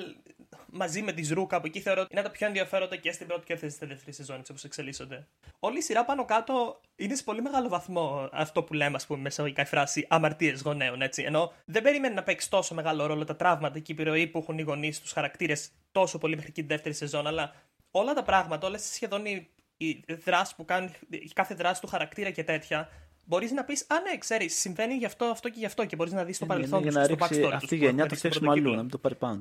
μαζί 0.66 1.02
με 1.02 1.12
τη 1.12 1.22
Ζρούκα 1.22 1.56
από 1.56 1.66
εκεί 1.66 1.80
θεωρώ 1.80 2.00
ότι 2.00 2.12
είναι 2.12 2.22
τα 2.22 2.30
πιο 2.30 2.46
ενδιαφέροντα 2.46 2.96
και 2.96 3.12
στην 3.12 3.26
πρώτη 3.26 3.44
και 3.44 3.56
στη 3.56 3.86
δεύτερη 3.86 4.12
σεζόν 4.12 4.38
έτσι 4.38 4.50
όπως 4.52 4.64
εξελίσσονται. 4.64 5.26
Όλη 5.58 5.78
η 5.78 5.80
σειρά 5.80 6.04
πάνω 6.04 6.24
κάτω 6.24 6.80
είναι 6.96 7.14
σε 7.14 7.22
πολύ 7.22 7.42
μεγάλο 7.42 7.68
βαθμό 7.68 8.28
αυτό 8.32 8.62
που 8.62 8.72
λέμε 8.74 8.96
ας 8.96 9.06
πούμε 9.06 9.20
μέσα 9.20 9.48
η 9.56 9.64
φράση 9.64 10.06
αμαρτίες 10.08 10.62
γονέων 10.62 11.02
έτσι 11.02 11.22
ενώ 11.22 11.52
δεν 11.64 11.82
περιμένει 11.82 12.14
να 12.14 12.22
παίξει 12.22 12.50
τόσο 12.50 12.74
μεγάλο 12.74 13.06
ρόλο 13.06 13.24
τα 13.24 13.36
τραύματα 13.36 13.78
και 13.78 13.92
η 13.92 13.94
επιρροή 13.98 14.26
που 14.26 14.38
έχουν 14.38 14.58
οι 14.58 14.62
γονείς 14.62 14.96
στους 14.96 15.12
χαρακτήρες 15.12 15.70
τόσο 15.92 16.18
πολύ 16.18 16.36
μέχρι 16.36 16.52
και 16.52 16.60
τη 16.60 16.68
δεύτερη 16.68 16.94
σεζόν 16.94 17.26
αλλά 17.26 17.52
όλα 17.90 18.14
τα 18.14 18.22
πράγματα, 18.22 18.66
όλες 18.66 18.82
σχεδόν 18.82 19.26
οι 19.26 19.48
η 19.76 20.04
δράση 20.24 20.54
που 20.54 20.64
κάνει, 20.64 20.90
η 21.08 21.30
κάθε 21.34 21.54
δράση 21.54 21.80
του 21.80 21.86
χαρακτήρα 21.86 22.30
και 22.30 22.44
τέτοια, 22.44 22.88
μπορείς 23.26 23.50
να 23.50 23.64
πεις 23.64 23.86
Α, 23.88 24.00
ναι, 24.00 24.18
ξέρεις, 24.18 24.58
συμβαίνει 24.58 24.94
γι' 24.94 25.04
αυτό, 25.04 25.24
αυτό 25.24 25.48
και 25.48 25.58
γι' 25.58 25.66
αυτό 25.66 25.84
και 25.84 25.96
μπορείς 25.96 26.12
να 26.12 26.24
δεις 26.24 26.38
το 26.38 26.44
ε, 26.44 26.48
ναι, 26.48 26.54
παρελθόν 26.54 26.82
του. 26.82 26.88
Για 26.88 27.00
να 27.00 27.06
ρίξει 27.06 27.42
αυτή 27.52 27.74
η 27.74 27.78
γενιά 27.78 28.06
το 28.06 28.14
φτιάξουμε 28.14 28.50
αλλού, 28.50 28.70
να 28.70 28.80
μην 28.80 28.90
το 28.90 28.98
πάρει 28.98 29.14
πάνω 29.14 29.40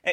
ε, 0.00 0.12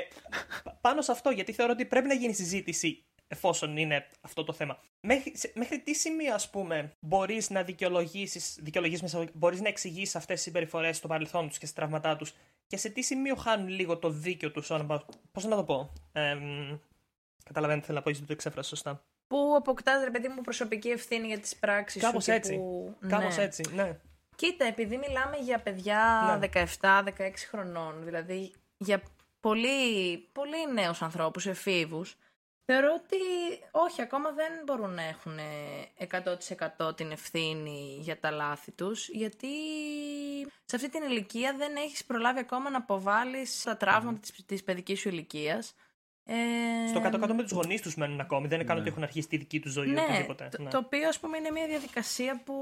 πάνω 0.81 1.01
σε 1.01 1.11
αυτό, 1.11 1.29
γιατί 1.29 1.51
θεωρώ 1.51 1.71
ότι 1.71 1.85
πρέπει 1.85 2.07
να 2.07 2.13
γίνει 2.13 2.33
συζήτηση 2.33 3.03
εφόσον 3.27 3.77
είναι 3.77 4.07
αυτό 4.21 4.43
το 4.43 4.53
θέμα. 4.53 4.79
Μέχρι, 5.01 5.33
μέχρι 5.53 5.79
τι 5.79 5.93
σημείο, 5.93 6.33
ας 6.33 6.49
πούμε, 6.49 6.91
μπορείς 6.99 7.49
να 7.49 7.63
δικαιολογήσεις, 7.63 8.61
μπορείς 9.33 9.61
να 9.61 9.67
εξηγήσει 9.67 10.17
αυτές 10.17 10.35
τις 10.35 10.43
συμπεριφορές 10.43 10.97
στο 10.97 11.07
παρελθόν 11.07 11.47
τους 11.47 11.57
και 11.57 11.65
στα 11.65 11.75
τραύματά 11.75 12.15
τους 12.15 12.33
και 12.67 12.77
σε 12.77 12.89
τι 12.89 13.01
σημείο 13.01 13.35
χάνουν 13.35 13.67
λίγο 13.67 13.97
το 13.97 14.09
δίκιο 14.09 14.51
τους, 14.51 14.71
πώς 15.31 15.45
να 15.45 15.55
το 15.55 15.63
πω. 15.63 15.93
Ε, 16.11 16.37
Καταλαβαίνετε, 17.45 17.85
θέλω 17.85 17.97
να 17.97 18.03
πω, 18.03 18.09
γιατί 18.09 18.25
το 18.25 18.33
εξέφρασα 18.33 18.69
σωστά. 18.69 19.03
Που 19.27 19.53
αποκτάς, 19.57 20.03
ρε 20.03 20.11
παιδί 20.11 20.27
μου, 20.27 20.41
προσωπική 20.41 20.89
ευθύνη 20.89 21.27
για 21.27 21.39
τις 21.39 21.55
πράξεις 21.55 22.01
σου. 22.01 22.07
Κάπως 22.07 22.27
έτσι. 22.27 22.55
Που... 22.55 22.95
Κάπως 23.07 23.37
ναι. 23.37 23.43
έτσι, 23.43 23.63
ναι. 23.73 23.97
Κοίτα, 24.35 24.65
επειδή 24.65 24.97
μιλάμε 24.97 25.37
για 25.37 25.59
παιδιά 25.59 26.37
ναι. 26.39 26.65
17-16 26.81 27.03
χρονών, 27.49 28.03
δηλαδή 28.03 28.53
για 28.77 29.01
πολύ, 29.39 30.17
πολύ 30.31 30.73
νέους 30.73 31.01
ανθρώπους, 31.01 31.45
εφήβους, 31.45 32.17
θεωρώ 32.65 32.93
ότι 33.03 33.17
όχι, 33.71 34.01
ακόμα 34.01 34.31
δεν 34.31 34.51
μπορούν 34.65 34.93
να 34.93 35.03
έχουν 35.03 35.39
100% 36.79 36.95
την 36.97 37.11
ευθύνη 37.11 37.97
για 38.01 38.19
τα 38.19 38.31
λάθη 38.31 38.71
τους, 38.71 39.09
γιατί 39.09 39.47
σε 40.65 40.75
αυτή 40.75 40.89
την 40.89 41.03
ηλικία 41.03 41.55
δεν 41.57 41.75
έχεις 41.75 42.05
προλάβει 42.05 42.39
ακόμα 42.39 42.69
να 42.69 42.77
αποβάλεις 42.77 43.63
τα 43.63 43.77
τραύματα 43.77 44.17
mm. 44.17 44.21
της, 44.21 44.45
της 44.45 44.63
παιδικής 44.63 44.99
σου 44.99 45.09
ηλικίας 45.09 45.75
ε... 46.27 46.87
Στο 46.89 46.99
κάτω-κάτω 46.99 47.33
με 47.33 47.41
τους 47.41 47.51
γονείς 47.51 47.81
τους 47.81 47.95
μένουν 47.95 48.19
ακόμη. 48.19 48.47
Δεν 48.47 48.59
είναι 48.59 48.67
καν 48.67 48.75
ναι. 48.75 48.81
ότι 48.81 48.91
έχουν 48.91 49.03
αρχίσει 49.03 49.27
τη 49.27 49.37
δική 49.37 49.59
τους 49.59 49.71
ζωή 49.71 49.87
ναι, 49.87 50.01
οτιδήποτε. 50.01 50.49
Το, 50.51 50.63
ναι. 50.63 50.69
το 50.69 50.77
οποίο, 50.77 51.07
ας 51.07 51.19
πούμε, 51.19 51.37
είναι 51.37 51.51
μια 51.51 51.67
διαδικασία 51.67 52.41
που 52.45 52.53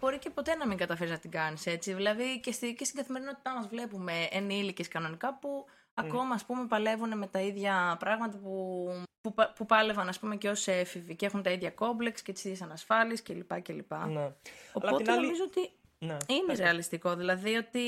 μπορεί 0.00 0.18
και 0.18 0.30
ποτέ 0.30 0.54
να 0.54 0.66
μην 0.66 0.76
καταφέρεις 0.76 1.12
να 1.12 1.18
την 1.18 1.30
κάνεις 1.30 1.66
έτσι. 1.66 1.92
Δηλαδή 1.92 2.40
και, 2.40 2.52
στη, 2.52 2.74
και 2.74 2.84
στην 2.84 2.98
καθημερινότητά 2.98 3.54
μας 3.54 3.66
βλέπουμε 3.68 4.12
ενήλικες 4.30 4.88
κανονικά 4.88 5.38
που 5.40 5.64
mm. 5.66 5.92
ακόμα 5.94 6.34
ας 6.34 6.44
πούμε, 6.44 6.66
παλεύουν 6.66 7.18
με 7.18 7.26
τα 7.26 7.40
ίδια 7.40 7.96
πράγματα 7.98 8.38
που, 8.38 8.86
που, 9.20 9.34
που 9.54 9.66
πάλευαν 9.66 10.08
ας 10.08 10.18
πούμε, 10.18 10.36
και 10.36 10.48
ως 10.48 10.66
έφηβοι 10.66 11.14
και 11.14 11.26
έχουν 11.26 11.42
τα 11.42 11.50
ίδια 11.50 11.70
κόμπλεξ 11.70 12.22
και 12.22 12.32
τις 12.32 12.44
ίδιες 12.44 12.62
ανασφάλειες 12.62 13.22
κλπ. 13.22 13.92
Ναι. 14.08 14.30
Οπότε 14.72 15.12
άλλη... 15.12 15.20
νομίζω 15.20 15.42
ότι 15.46 15.70
ναι, 15.98 16.16
είναι 16.26 16.54
ρεαλιστικό. 16.54 17.16
Δηλαδή 17.16 17.56
ότι, 17.56 17.78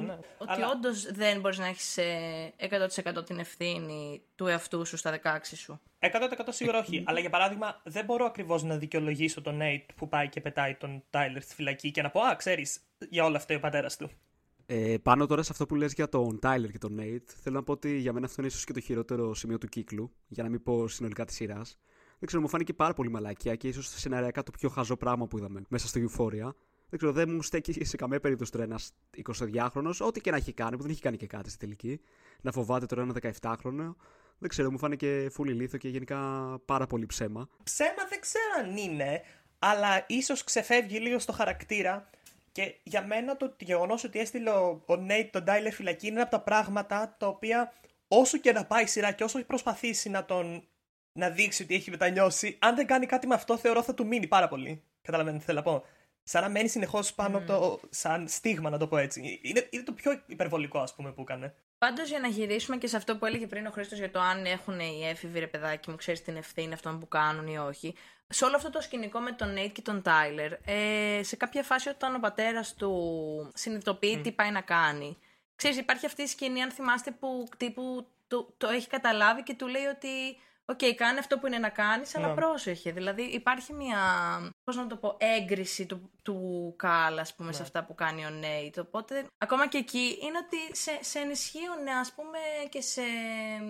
ναι. 0.00 0.18
ότι 0.38 0.52
Αλλά... 0.52 0.70
όντως 0.70 1.12
δεν 1.12 1.40
μπορείς 1.40 1.58
να 1.58 1.66
έχεις 1.66 1.98
100% 1.98 3.16
ε, 3.16 3.22
την 3.22 3.38
ευθύνη 3.38 4.22
του 4.34 4.46
εαυτού 4.46 4.86
σου 4.86 4.96
στα 4.96 5.20
16 5.22 5.38
σου. 5.42 5.80
100% 6.00 6.08
σίγουρα 6.48 6.78
όχι. 6.78 7.02
Αλλά 7.06 7.20
για 7.20 7.30
παράδειγμα, 7.30 7.80
δεν 7.84 8.04
μπορώ 8.04 8.24
ακριβώς 8.24 8.62
να 8.62 8.76
δικαιολογήσω 8.76 9.42
τον 9.42 9.58
Nate 9.62 9.86
που 9.94 10.08
πάει 10.08 10.28
και 10.28 10.40
πετάει 10.40 10.74
τον 10.74 11.02
Τάιλερ 11.10 11.42
στη 11.42 11.54
φυλακή 11.54 11.90
και 11.90 12.02
να 12.02 12.10
πω 12.10 12.20
Α, 12.20 12.36
ξέρεις, 12.36 12.80
για 13.08 13.24
όλα 13.24 13.36
αυτά 13.36 13.56
ο 13.56 13.60
πατέρας 13.60 13.96
του. 13.96 14.10
Ε, 14.66 14.96
πάνω 15.02 15.26
τώρα 15.26 15.42
σε 15.42 15.48
αυτό 15.52 15.66
που 15.66 15.74
λες 15.74 15.92
για 15.92 16.08
τον 16.08 16.38
Τάιλερ 16.38 16.70
και 16.70 16.78
τον 16.78 16.96
Nate, 17.00 17.32
θέλω 17.42 17.56
να 17.56 17.62
πω 17.62 17.72
ότι 17.72 17.96
για 17.96 18.12
μένα 18.12 18.26
αυτό 18.26 18.40
είναι 18.40 18.50
ίσως 18.50 18.64
και 18.64 18.72
το 18.72 18.80
χειρότερο 18.80 19.34
σημείο 19.34 19.58
του 19.58 19.66
κύκλου, 19.66 20.12
για 20.28 20.42
να 20.42 20.48
μην 20.48 20.62
πω 20.62 20.88
συνολικά 20.88 21.24
της 21.24 21.34
σειράς. 21.34 21.78
Δεν 22.18 22.26
ξέρω, 22.26 22.42
μου 22.42 22.48
φάνηκε 22.48 22.72
πάρα 22.72 22.94
πολύ 22.94 23.10
μαλακία 23.10 23.54
και 23.56 23.68
ίσως 23.68 23.88
σεναριακά 23.88 24.42
το 24.42 24.50
πιο 24.50 24.68
χαζό 24.68 24.96
πράγμα 24.96 25.26
που 25.26 25.38
είδαμε 25.38 25.62
μέσα 25.68 25.88
στο 25.88 26.00
Euphoria. 26.00 26.50
Δεν 26.90 26.98
ξέρω, 26.98 27.12
δεν 27.12 27.30
μου 27.30 27.42
στέκει 27.42 27.84
σε 27.84 27.96
καμία 27.96 28.20
περίπτωση 28.20 28.52
τώρα 28.52 28.64
ένας 28.64 28.92
22χρονο, 29.26 29.92
ό,τι 29.98 30.20
και 30.20 30.30
να 30.30 30.36
έχει 30.36 30.52
κάνει, 30.52 30.76
που 30.76 30.82
δεν 30.82 30.90
έχει 30.90 31.00
κάνει 31.00 31.16
και 31.16 31.26
κάτι 31.26 31.48
στη 31.48 31.58
τελική, 31.58 32.00
να 32.40 32.52
φοβάται 32.52 32.86
τώρα 32.86 33.02
ένα 33.02 33.14
17χρονο. 33.40 33.94
Δεν 34.38 34.48
ξέρω, 34.48 34.70
μου 34.70 34.78
φάνηκε 34.78 35.28
φούλη 35.32 35.52
λίθο 35.52 35.76
και 35.76 35.88
γενικά 35.88 36.18
πάρα 36.64 36.86
πολύ 36.86 37.06
ψέμα. 37.06 37.48
Ψέμα 37.62 38.04
δεν 38.08 38.20
ξέρω 38.20 38.44
αν 38.58 38.76
είναι, 38.76 39.22
αλλά 39.58 40.04
ίσως 40.06 40.44
ξεφεύγει 40.44 40.98
λίγο 40.98 41.18
στο 41.18 41.32
χαρακτήρα. 41.32 42.10
Και 42.52 42.74
για 42.82 43.06
μένα 43.06 43.36
το 43.36 43.56
γεγονός 43.60 44.04
ότι 44.04 44.18
έστειλε 44.18 44.50
ο 44.86 44.96
Νέιτ 44.96 45.32
τον 45.32 45.44
Τάιλερ 45.44 45.72
φυλακή 45.72 46.06
είναι 46.06 46.20
από 46.20 46.30
τα 46.30 46.40
πράγματα 46.40 47.16
τα 47.18 47.26
οποία 47.26 47.72
όσο 48.08 48.38
και 48.38 48.52
να 48.52 48.64
πάει 48.64 48.82
η 48.82 48.86
σειρά 48.86 49.12
και 49.12 49.24
όσο 49.24 49.38
έχει 49.38 49.46
προσπαθήσει 49.46 50.08
να 50.08 50.24
τον 50.24 50.64
να 51.12 51.30
δείξει 51.30 51.62
ότι 51.62 51.74
έχει 51.74 51.90
μετανιώσει, 51.90 52.56
αν 52.60 52.74
δεν 52.74 52.86
κάνει 52.86 53.06
κάτι 53.06 53.26
με 53.26 53.34
αυτό, 53.34 53.56
θεωρώ 53.56 53.82
θα 53.82 53.94
του 53.94 54.06
μείνει 54.06 54.26
πάρα 54.26 54.48
πολύ. 54.48 54.82
Καταλαβαίνετε 55.02 55.40
τι 55.40 55.46
θέλω 55.50 55.58
να 55.58 55.64
πω 55.64 55.84
σαν 56.22 56.42
να 56.42 56.48
μένει 56.48 56.68
συνεχώς 56.68 57.14
πάνω 57.14 57.38
mm. 57.38 57.46
το. 57.46 57.80
σαν 57.90 58.28
στίγμα, 58.28 58.70
να 58.70 58.78
το 58.78 58.86
πω 58.86 58.96
έτσι. 58.96 59.40
Είναι, 59.42 59.66
είναι 59.70 59.82
το 59.82 59.92
πιο 59.92 60.22
υπερβολικό, 60.26 60.78
ας 60.78 60.94
πούμε, 60.94 61.12
που 61.12 61.20
έκανε. 61.20 61.54
Πάντως, 61.78 62.08
για 62.08 62.18
να 62.18 62.28
γυρίσουμε 62.28 62.76
και 62.76 62.86
σε 62.86 62.96
αυτό 62.96 63.16
που 63.16 63.26
έλεγε 63.26 63.46
πριν 63.46 63.66
ο 63.66 63.70
Χρήστος 63.70 63.98
για 63.98 64.10
το 64.10 64.20
αν 64.20 64.44
έχουν 64.44 64.80
οι 64.80 65.06
έφηβοι 65.08 65.38
ρε 65.38 65.46
παιδάκι 65.46 65.90
μου, 65.90 65.96
ξέρεις 65.96 66.22
την 66.22 66.36
ευθύνη 66.36 66.72
αυτών 66.72 66.98
που 67.00 67.08
κάνουν 67.08 67.46
ή 67.46 67.58
όχι. 67.58 67.94
Σε 68.28 68.44
όλο 68.44 68.56
αυτό 68.56 68.70
το 68.70 68.80
σκηνικό 68.80 69.18
με 69.18 69.32
τον 69.32 69.52
Νέιτ 69.52 69.72
και 69.72 69.82
τον 69.82 70.02
Τάιλερ, 70.02 70.52
ε, 70.52 71.22
σε 71.22 71.36
κάποια 71.36 71.62
φάση 71.62 71.88
όταν 71.88 72.14
ο 72.14 72.18
πατέρας 72.18 72.74
του 72.74 73.52
συνειδητοποιεί 73.54 74.16
mm. 74.18 74.22
τι 74.22 74.32
πάει 74.32 74.50
να 74.50 74.60
κάνει. 74.60 75.18
Ξέρεις, 75.56 75.78
υπάρχει 75.78 76.06
αυτή 76.06 76.22
η 76.22 76.26
σκηνή, 76.26 76.62
αν 76.62 76.70
θυμάστε, 76.70 77.10
που 77.10 77.48
τύπου 77.56 78.06
το, 78.28 78.54
το 78.56 78.68
έχει 78.68 78.88
καταλάβει 78.88 79.42
και 79.42 79.54
του 79.54 79.66
λέει 79.66 79.84
ότι 79.84 80.08
OK, 80.70 80.78
okay, 80.78 80.92
κάνε 80.96 81.18
αυτό 81.18 81.38
που 81.38 81.46
είναι 81.46 81.58
να 81.58 81.68
κάνεις, 81.68 82.16
αλλά 82.16 82.28
ναι. 82.28 82.34
πρόσεχε. 82.34 82.92
Δηλαδή 82.92 83.22
υπάρχει 83.22 83.72
μια. 83.72 83.98
Πώς 84.70 84.78
να 84.78 84.86
το 84.86 84.96
πω, 84.96 85.16
έγκριση 85.18 85.86
του, 85.86 86.10
του 86.22 86.74
Καλ, 86.76 87.18
ας 87.18 87.34
πούμε, 87.34 87.52
σε 87.52 87.62
αυτά 87.62 87.84
που 87.84 87.94
κάνει 87.94 88.26
ο 88.26 88.30
Νέιτ. 88.30 88.78
Οπότε, 88.78 89.24
ακόμα 89.38 89.68
και 89.68 89.78
εκεί 89.78 90.18
είναι 90.22 90.38
ότι 90.44 90.76
σε, 90.76 90.98
σε 91.00 91.18
ενισχύουν, 91.18 91.88
ας 92.00 92.12
πούμε, 92.12 92.38
και 92.68 92.80
σε 92.80 93.02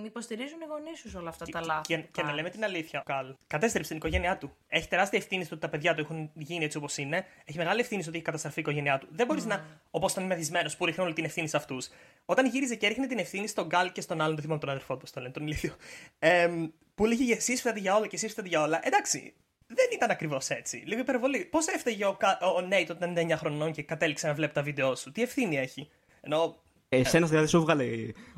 υποστηρίζουν 0.04 0.60
οι 0.60 0.64
γονείς 0.68 0.98
σου 0.98 1.10
όλα 1.16 1.28
αυτά 1.28 1.46
τα 1.46 1.60
λάθη. 1.60 1.86
Και, 1.86 1.98
που 1.98 2.08
και 2.10 2.20
να 2.20 2.26
κάνεις. 2.26 2.36
λέμε 2.36 2.50
την 2.50 2.64
αλήθεια, 2.64 3.00
ο 3.00 3.02
Καλ 3.02 3.34
κατέστρεψε 3.46 3.88
την 3.88 3.96
οικογένειά 3.96 4.38
του. 4.38 4.56
Έχει 4.68 4.88
τεράστια 4.88 5.18
ευθύνη 5.18 5.44
στο 5.44 5.54
ότι 5.54 5.64
τα 5.64 5.70
παιδιά 5.70 5.94
του 5.94 6.00
έχουν 6.00 6.30
γίνει 6.34 6.64
έτσι 6.64 6.76
όπως 6.76 6.96
είναι. 6.96 7.26
Έχει 7.44 7.58
μεγάλη 7.58 7.80
ευθύνη 7.80 8.00
στο 8.00 8.08
ότι 8.08 8.18
έχει 8.18 8.26
καταστραφεί 8.26 8.58
η 8.58 8.62
οικογένειά 8.62 8.98
του. 8.98 9.08
Δεν 9.10 9.26
μπορείς 9.26 9.44
να, 9.44 9.64
όπως 9.90 10.12
ήταν 10.12 10.24
μεθυσμένος, 10.26 10.76
που 10.76 10.84
ρίχνει 10.84 11.04
όλη 11.04 11.12
την 11.12 11.24
ευθύνη 11.24 11.48
σε 11.48 11.56
αυτούς. 11.56 11.88
Όταν 12.24 12.46
γύριζε 12.46 12.74
και 12.74 12.86
έριχνε 12.86 13.06
την 13.06 13.18
ευθύνη 13.18 13.46
στον 13.46 13.66
Γκάλ 13.66 13.92
και 13.92 14.00
στον 14.00 14.20
άλλον, 14.20 14.34
δεν 14.34 14.42
θυμάμαι 14.42 14.60
τον 14.60 14.70
αδερφό 14.70 14.94
του, 14.94 15.00
πώς 15.00 15.10
το 15.10 15.20
λένε, 15.20 15.32
τον 15.32 15.42
ηλίθιο. 15.42 15.74
Ε, 16.18 16.48
που 16.94 17.04
έλεγε 17.04 17.32
εσεί 17.32 17.56
φταίτε 17.56 17.78
για 17.78 17.96
όλα 17.96 18.06
και 18.06 18.16
εσεί 18.16 18.28
φταίτε 18.28 18.48
για 18.48 18.62
όλα. 18.62 18.80
Εντάξει, 18.82 19.34
δεν 19.74 19.86
ήταν 19.92 20.10
ακριβώς 20.10 20.48
έτσι. 20.48 20.82
Λίγο 20.86 21.00
υπερβολή. 21.00 21.44
Πώς 21.44 21.66
έφταιγε 21.66 22.04
ο, 22.04 22.12
Κα- 22.14 22.38
ο 22.56 22.60
Νέιτ 22.60 22.90
όταν 22.90 23.10
ήταν 23.16 23.28
9 23.30 23.38
χρονών 23.38 23.72
και 23.72 23.82
κατέληξε 23.82 24.26
να 24.26 24.34
βλέπει 24.34 24.52
τα 24.52 24.62
βίντεο 24.62 24.94
σου; 24.96 25.12
Τι 25.12 25.22
ευθύνη 25.22 25.58
έχει; 25.58 25.90
Ενώ. 26.20 26.56
Εσένα 26.92 27.26
δηλαδή 27.26 27.46
σου 27.46 27.56
έβγαλε 27.56 27.84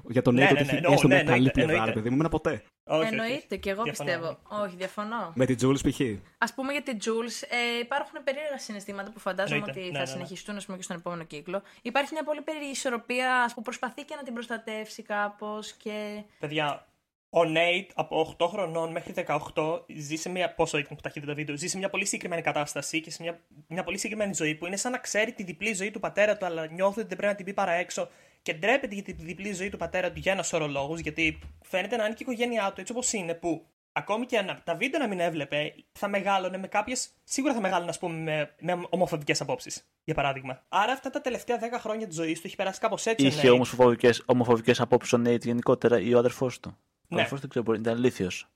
για 0.09 0.23
τον 0.23 0.35
Ναι, 0.35 0.41
Νέιτ 0.45 0.53
ναι, 0.55 0.61
ότι 0.61 0.65
ναι, 0.65 0.71
έχει 0.71 0.77
εννοώ, 0.77 0.93
έστω 0.93 1.07
ναι, 1.09 1.15
μια 1.15 1.23
καλή 1.25 1.37
εννοείται, 1.37 1.53
πλευρά, 1.61 1.73
ρε 1.73 1.79
εννοείται. 1.79 1.99
παιδί 1.99 2.09
μου, 2.09 2.15
εμένα 2.15 2.29
ποτέ. 2.29 2.51
Όχι, 2.51 2.63
όχι, 3.01 3.01
όχι. 3.15 3.15
Εννοείται 3.15 3.57
και 3.57 3.71
εγώ 3.71 3.83
Διαφωνώ. 3.83 4.11
πιστεύω. 4.11 4.39
Όχι, 4.65 4.77
διαφωνώ. 4.77 5.33
Με 5.35 5.47
την 5.47 5.57
Τζούλ 5.57 5.75
π.χ. 5.75 6.01
Α 6.39 6.55
πούμε 6.55 6.73
για 6.73 6.83
την 6.83 6.99
Jules, 7.05 7.47
ε, 7.49 7.79
υπάρχουν 7.81 8.25
περίεργα 8.25 8.59
συναισθήματα 8.59 9.11
που 9.11 9.19
φαντάζομαι 9.19 9.57
Εννοείται. 9.59 9.81
ότι 9.81 9.91
Ναι, 9.91 9.93
θα 9.93 9.99
ναι, 9.99 10.11
ναι. 10.11 10.11
συνεχιστούν 10.13 10.57
ας 10.57 10.65
πούμε, 10.65 10.77
και 10.77 10.83
στον 10.83 10.97
επόμενο 10.97 11.25
κύκλο. 11.25 11.63
Υπάρχει 11.83 12.13
μια 12.13 12.25
πολύ 12.25 12.41
περίεργη 12.41 12.71
ισορροπία 12.71 13.43
ας, 13.43 13.55
που 13.55 13.63
προσπαθεί 13.63 14.03
και 14.05 14.15
να 14.17 14.23
την 14.23 14.35
προστατεύσει 14.35 15.03
κάπως 15.03 15.73
και. 15.73 16.23
Παιδιά, 16.39 16.87
ο 17.35 17.45
Νέιτ 17.45 17.91
από 17.95 18.37
8 18.39 18.47
χρονών 18.47 18.91
μέχρι 18.91 19.15
18 19.55 19.83
ζει 19.97 20.17
σε 20.17 20.29
μια. 20.29 20.55
Πόσο 20.55 20.79
ήταν 20.79 20.97
που 20.97 21.03
τα 21.03 21.09
έχετε 21.09 21.27
το 21.27 21.35
βίντεο, 21.35 21.57
ζει 21.57 21.67
σε 21.69 21.79
μια 21.79 21.91
πολύ 21.91 22.05
συγκεκριμένη 22.05 22.43
κατάσταση 22.43 23.01
και 23.01 23.11
σε 23.11 23.23
μια, 23.23 23.41
μια 23.67 23.85
πολύ 23.85 23.97
συγκεκριμένη 23.97 24.35
ζωή 24.35 24.55
που 24.55 24.67
είναι 24.67 24.77
σαν 24.77 24.93
να 24.93 24.99
ξέρει 24.99 25.33
τη 25.33 25.43
διπλή 25.43 25.75
ζωή 25.75 25.91
του 25.91 26.01
πατέρα 26.01 26.37
του, 26.37 26.45
αλλά 26.45 26.67
νιώθει 26.67 26.99
ότι 26.99 27.09
δεν 27.09 27.17
πρέπει 27.17 27.33
να 27.33 27.35
την 27.35 27.45
πει 27.45 27.53
παρά 27.53 27.73
έξω 27.73 28.09
και 28.43 28.55
ντρέπεται 28.55 28.95
για 28.95 29.03
τη 29.03 29.13
διπλή 29.13 29.53
ζωή 29.53 29.69
του 29.69 29.77
πατέρα 29.77 30.13
του 30.13 30.19
για 30.19 30.33
ένα 30.33 30.43
σωρό 30.43 30.67
λόγους, 30.67 31.01
γιατί 31.01 31.39
φαίνεται 31.63 31.97
να 31.97 32.05
είναι 32.05 32.15
και 32.15 32.23
η 32.23 32.27
οικογένειά 32.33 32.73
του 32.73 32.81
έτσι 32.81 32.93
όπως 32.93 33.13
είναι, 33.13 33.35
που 33.35 33.67
ακόμη 33.93 34.27
και 34.27 34.39
αν 34.39 34.61
τα 34.65 34.75
βίντεο 34.75 35.01
να 35.01 35.09
μην 35.09 35.21
έβλεπε, 35.21 35.75
θα 35.93 36.09
μεγάλωνε 36.09 36.59
με 36.59 36.67
κάποιε. 36.67 36.95
Σίγουρα 37.25 37.55
θα 37.55 37.61
μεγάλωνε, 37.61 37.91
ας 37.91 37.99
πούμε, 37.99 38.17
με, 38.19 38.55
με 38.75 38.87
ομοφοβικές 38.91 39.41
απόψεις, 39.41 39.87
για 40.05 40.15
παράδειγμα. 40.15 40.63
Άρα 40.69 40.93
αυτά 40.93 41.11
τα 41.11 41.21
τελευταία 41.21 41.59
10 41.59 41.63
χρόνια 41.79 42.07
της 42.07 42.17
ζωής 42.17 42.41
του 42.41 42.47
έχει 42.47 42.57
περάσει 42.57 42.81
κάπως 42.81 43.07
έτσι. 43.07 43.25
ο 43.25 43.29
Είχε 43.29 43.49
Nate. 43.49 43.53
ομοφοβικές, 43.53 44.23
ομοφοβικές 44.27 44.81
απόψεις 44.81 45.13
ο 45.13 45.17
Νέιτ 45.17 45.45
γενικότερα 45.45 46.01
ή 46.01 46.15
ο 46.15 46.19
αδερφός 46.19 46.61
του; 46.61 46.79
Ο 47.13 47.15
Ναι. 47.15 47.21
αδερφός 47.21 47.41
δεν 47.41 47.49
ξέρω, 47.49 47.65
μπορεί, 47.65 47.79
ήταν 47.79 47.99
λίθιος. 47.99 48.49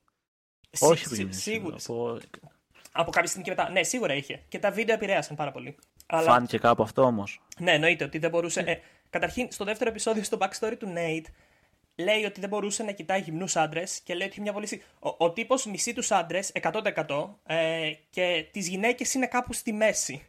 Σι- 0.70 0.82
Όχι 0.90 1.04
σι- 1.06 1.12
επικίνδυνος, 1.12 1.42
σίγουρα. 1.42 1.76
Από... 1.86 2.20
Από 2.92 3.10
κάποια 3.10 3.28
στιγμή 3.28 3.44
και 3.44 3.50
μετά. 3.56 3.70
Ναι, 3.70 3.82
σίγουρα 3.82 4.14
είχε. 4.14 4.42
Και 4.48 4.58
τα 4.58 4.70
βίντεο 4.70 4.94
επηρέασαν 4.94 5.36
πάρα 5.36 5.52
πολύ. 5.52 5.76
Αλλά 6.06 6.30
Φάνηκε 6.30 6.58
κάπου 6.58 6.82
αυτό 6.82 7.02
όμως. 7.02 7.40
ναι, 7.58 7.72
εννοείται 7.72 8.04
ότι 8.04 8.18
δεν 8.18 8.30
μπορούσε. 8.30 8.60
Ε, 8.60 8.76
καταρχήν, 9.10 9.48
στο 9.52 9.64
δεύτερο 9.64 9.90
επεισόδιο, 9.90 10.22
στο 10.22 10.38
backstory 10.40 10.74
του 10.78 10.92
Nate, 10.96 11.24
λέει 11.96 12.24
ότι 12.24 12.40
δεν 12.40 12.48
μπορούσε 12.48 12.82
να 12.82 12.92
κοιτάει 12.92 13.20
γυμνούς 13.20 13.56
άντρες 13.56 14.00
και 14.00 14.14
λέει 14.14 14.22
ότι 14.26 14.32
είχε 14.32 14.42
μια 14.42 14.52
πολύ. 14.52 14.66
συ- 14.66 14.82
Ο, 14.98 15.14
ο 15.24 15.32
τύπος 15.32 15.66
μισεί 15.66 15.92
τους 15.92 16.10
άντρες 16.10 16.52
100% 16.54 17.38
ε, 17.46 17.92
και 18.10 18.46
τις 18.50 18.68
γυναίκες 18.68 19.14
είναι 19.14 19.26
κάπου 19.26 19.52
στη 19.52 19.72
μέση. 19.72 20.26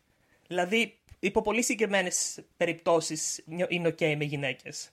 Δηλαδή, 0.48 0.98
υπό 1.20 1.42
πολύ 1.42 1.64
συγκεκριμένες 1.64 2.40
περιπτώσεις 2.58 3.44
είναι 3.70 3.90
OK 3.90 4.16
με 4.18 4.24
γυναίκες. 4.24 4.90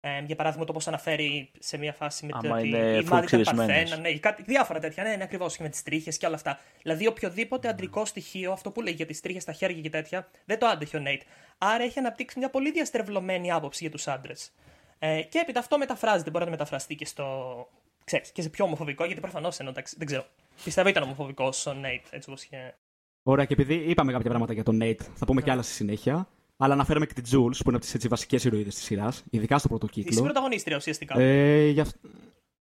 Ε, 0.00 0.22
για 0.26 0.36
παράδειγμα, 0.36 0.64
το 0.64 0.72
πώς 0.72 0.88
αναφέρει 0.88 1.50
σε 1.58 1.78
μια 1.78 1.92
φάση 1.92 2.26
με 2.26 2.32
το 2.32 2.38
Άμα 2.44 2.56
ότι 2.56 2.68
είναι 2.68 2.78
η 2.78 2.80
full 2.80 2.94
μάδη 2.94 3.06
ήταν 3.06 3.24
ξυρισμένες. 3.24 3.76
παρθένα, 3.76 4.00
ναι, 4.00 4.18
κάτι, 4.18 4.42
διάφορα 4.42 4.78
τέτοια, 4.78 5.02
ναι, 5.02 5.16
ναι 5.16 5.22
ακριβώς 5.22 5.56
και 5.56 5.62
με 5.62 5.68
τις 5.68 5.82
τρίχες 5.82 6.16
και 6.16 6.26
όλα 6.26 6.34
αυτά. 6.34 6.58
Δηλαδή, 6.82 7.06
οποιοδήποτε 7.06 7.68
αντρικό 7.68 8.04
στοιχείο, 8.04 8.52
αυτό 8.52 8.70
που 8.70 8.80
λέει 8.80 8.92
για 8.92 9.06
τις 9.06 9.20
τρίχες 9.20 9.42
στα 9.42 9.52
χέρια 9.52 9.80
και 9.80 9.90
τέτοια, 9.90 10.28
δεν 10.44 10.58
το 10.58 10.66
άντεχε 10.66 10.96
ο 10.96 11.00
Νέιτ. 11.00 11.22
Άρα 11.58 11.82
έχει 11.84 11.98
αναπτύξει 11.98 12.38
μια 12.38 12.50
πολύ 12.50 12.70
διαστρεβλωμένη 12.70 13.52
άποψη 13.52 13.78
για 13.82 13.90
τους 13.90 14.08
άντρες. 14.08 14.52
Ε, 14.98 15.22
και 15.22 15.38
έπειτα 15.38 15.60
αυτό 15.60 15.78
μεταφράζεται, 15.78 16.30
μπορεί 16.30 16.44
να 16.44 16.50
μεταφραστεί 16.50 16.94
και 16.94 17.06
στο. 17.06 17.68
Ξέρεις, 18.04 18.32
και 18.32 18.42
σε 18.42 18.48
πιο 18.48 18.64
ομοφοβικό, 18.64 19.04
γιατί 19.04 19.20
προφανώς 19.20 19.58
ενώ 19.58 19.70
εντάξει, 19.70 19.94
δεν 19.98 20.06
ξέρω. 20.06 20.24
Πιστεύω 20.64 20.88
ήταν 20.88 21.02
ομοφοβικός 21.02 21.66
ο 21.66 21.72
Νέιτ, 21.72 22.06
έτσι 22.10 22.30
όπως 22.30 22.44
είχε. 22.44 22.74
Ωραία, 23.22 23.44
και 23.44 23.52
επειδή 23.52 23.74
είπαμε 23.74 24.12
κάποια 24.12 24.28
πράγματα 24.28 24.52
για 24.52 24.62
τον 24.62 24.76
Νέιτ, 24.76 25.00
θα 25.14 25.26
πούμε 25.26 25.42
και 25.42 25.50
άλλα 25.50 25.62
στη 25.62 25.72
συνέχεια. 25.72 26.28
Αλλά 26.60 26.72
αναφέραμε 26.74 27.06
και 27.06 27.12
την 27.14 27.22
Τζούλ, 27.22 27.50
που 27.50 27.62
είναι 27.70 27.76
από 27.76 27.86
τις 27.98 28.08
βασικές 28.08 28.44
ηρωίδες 28.44 28.74
της 28.74 28.84
σειράς, 28.84 29.24
ειδικά 29.30 29.58
στο 29.58 29.68
πρώτο 29.68 29.86
Τη 29.86 29.92
κύκλο. 29.92 30.22
πρωταγωνίστρια 30.22 30.76
ουσιαστικά. 30.76 31.18
Ε, 31.20 31.68
γι' 31.68 31.80
αυ- 31.80 31.96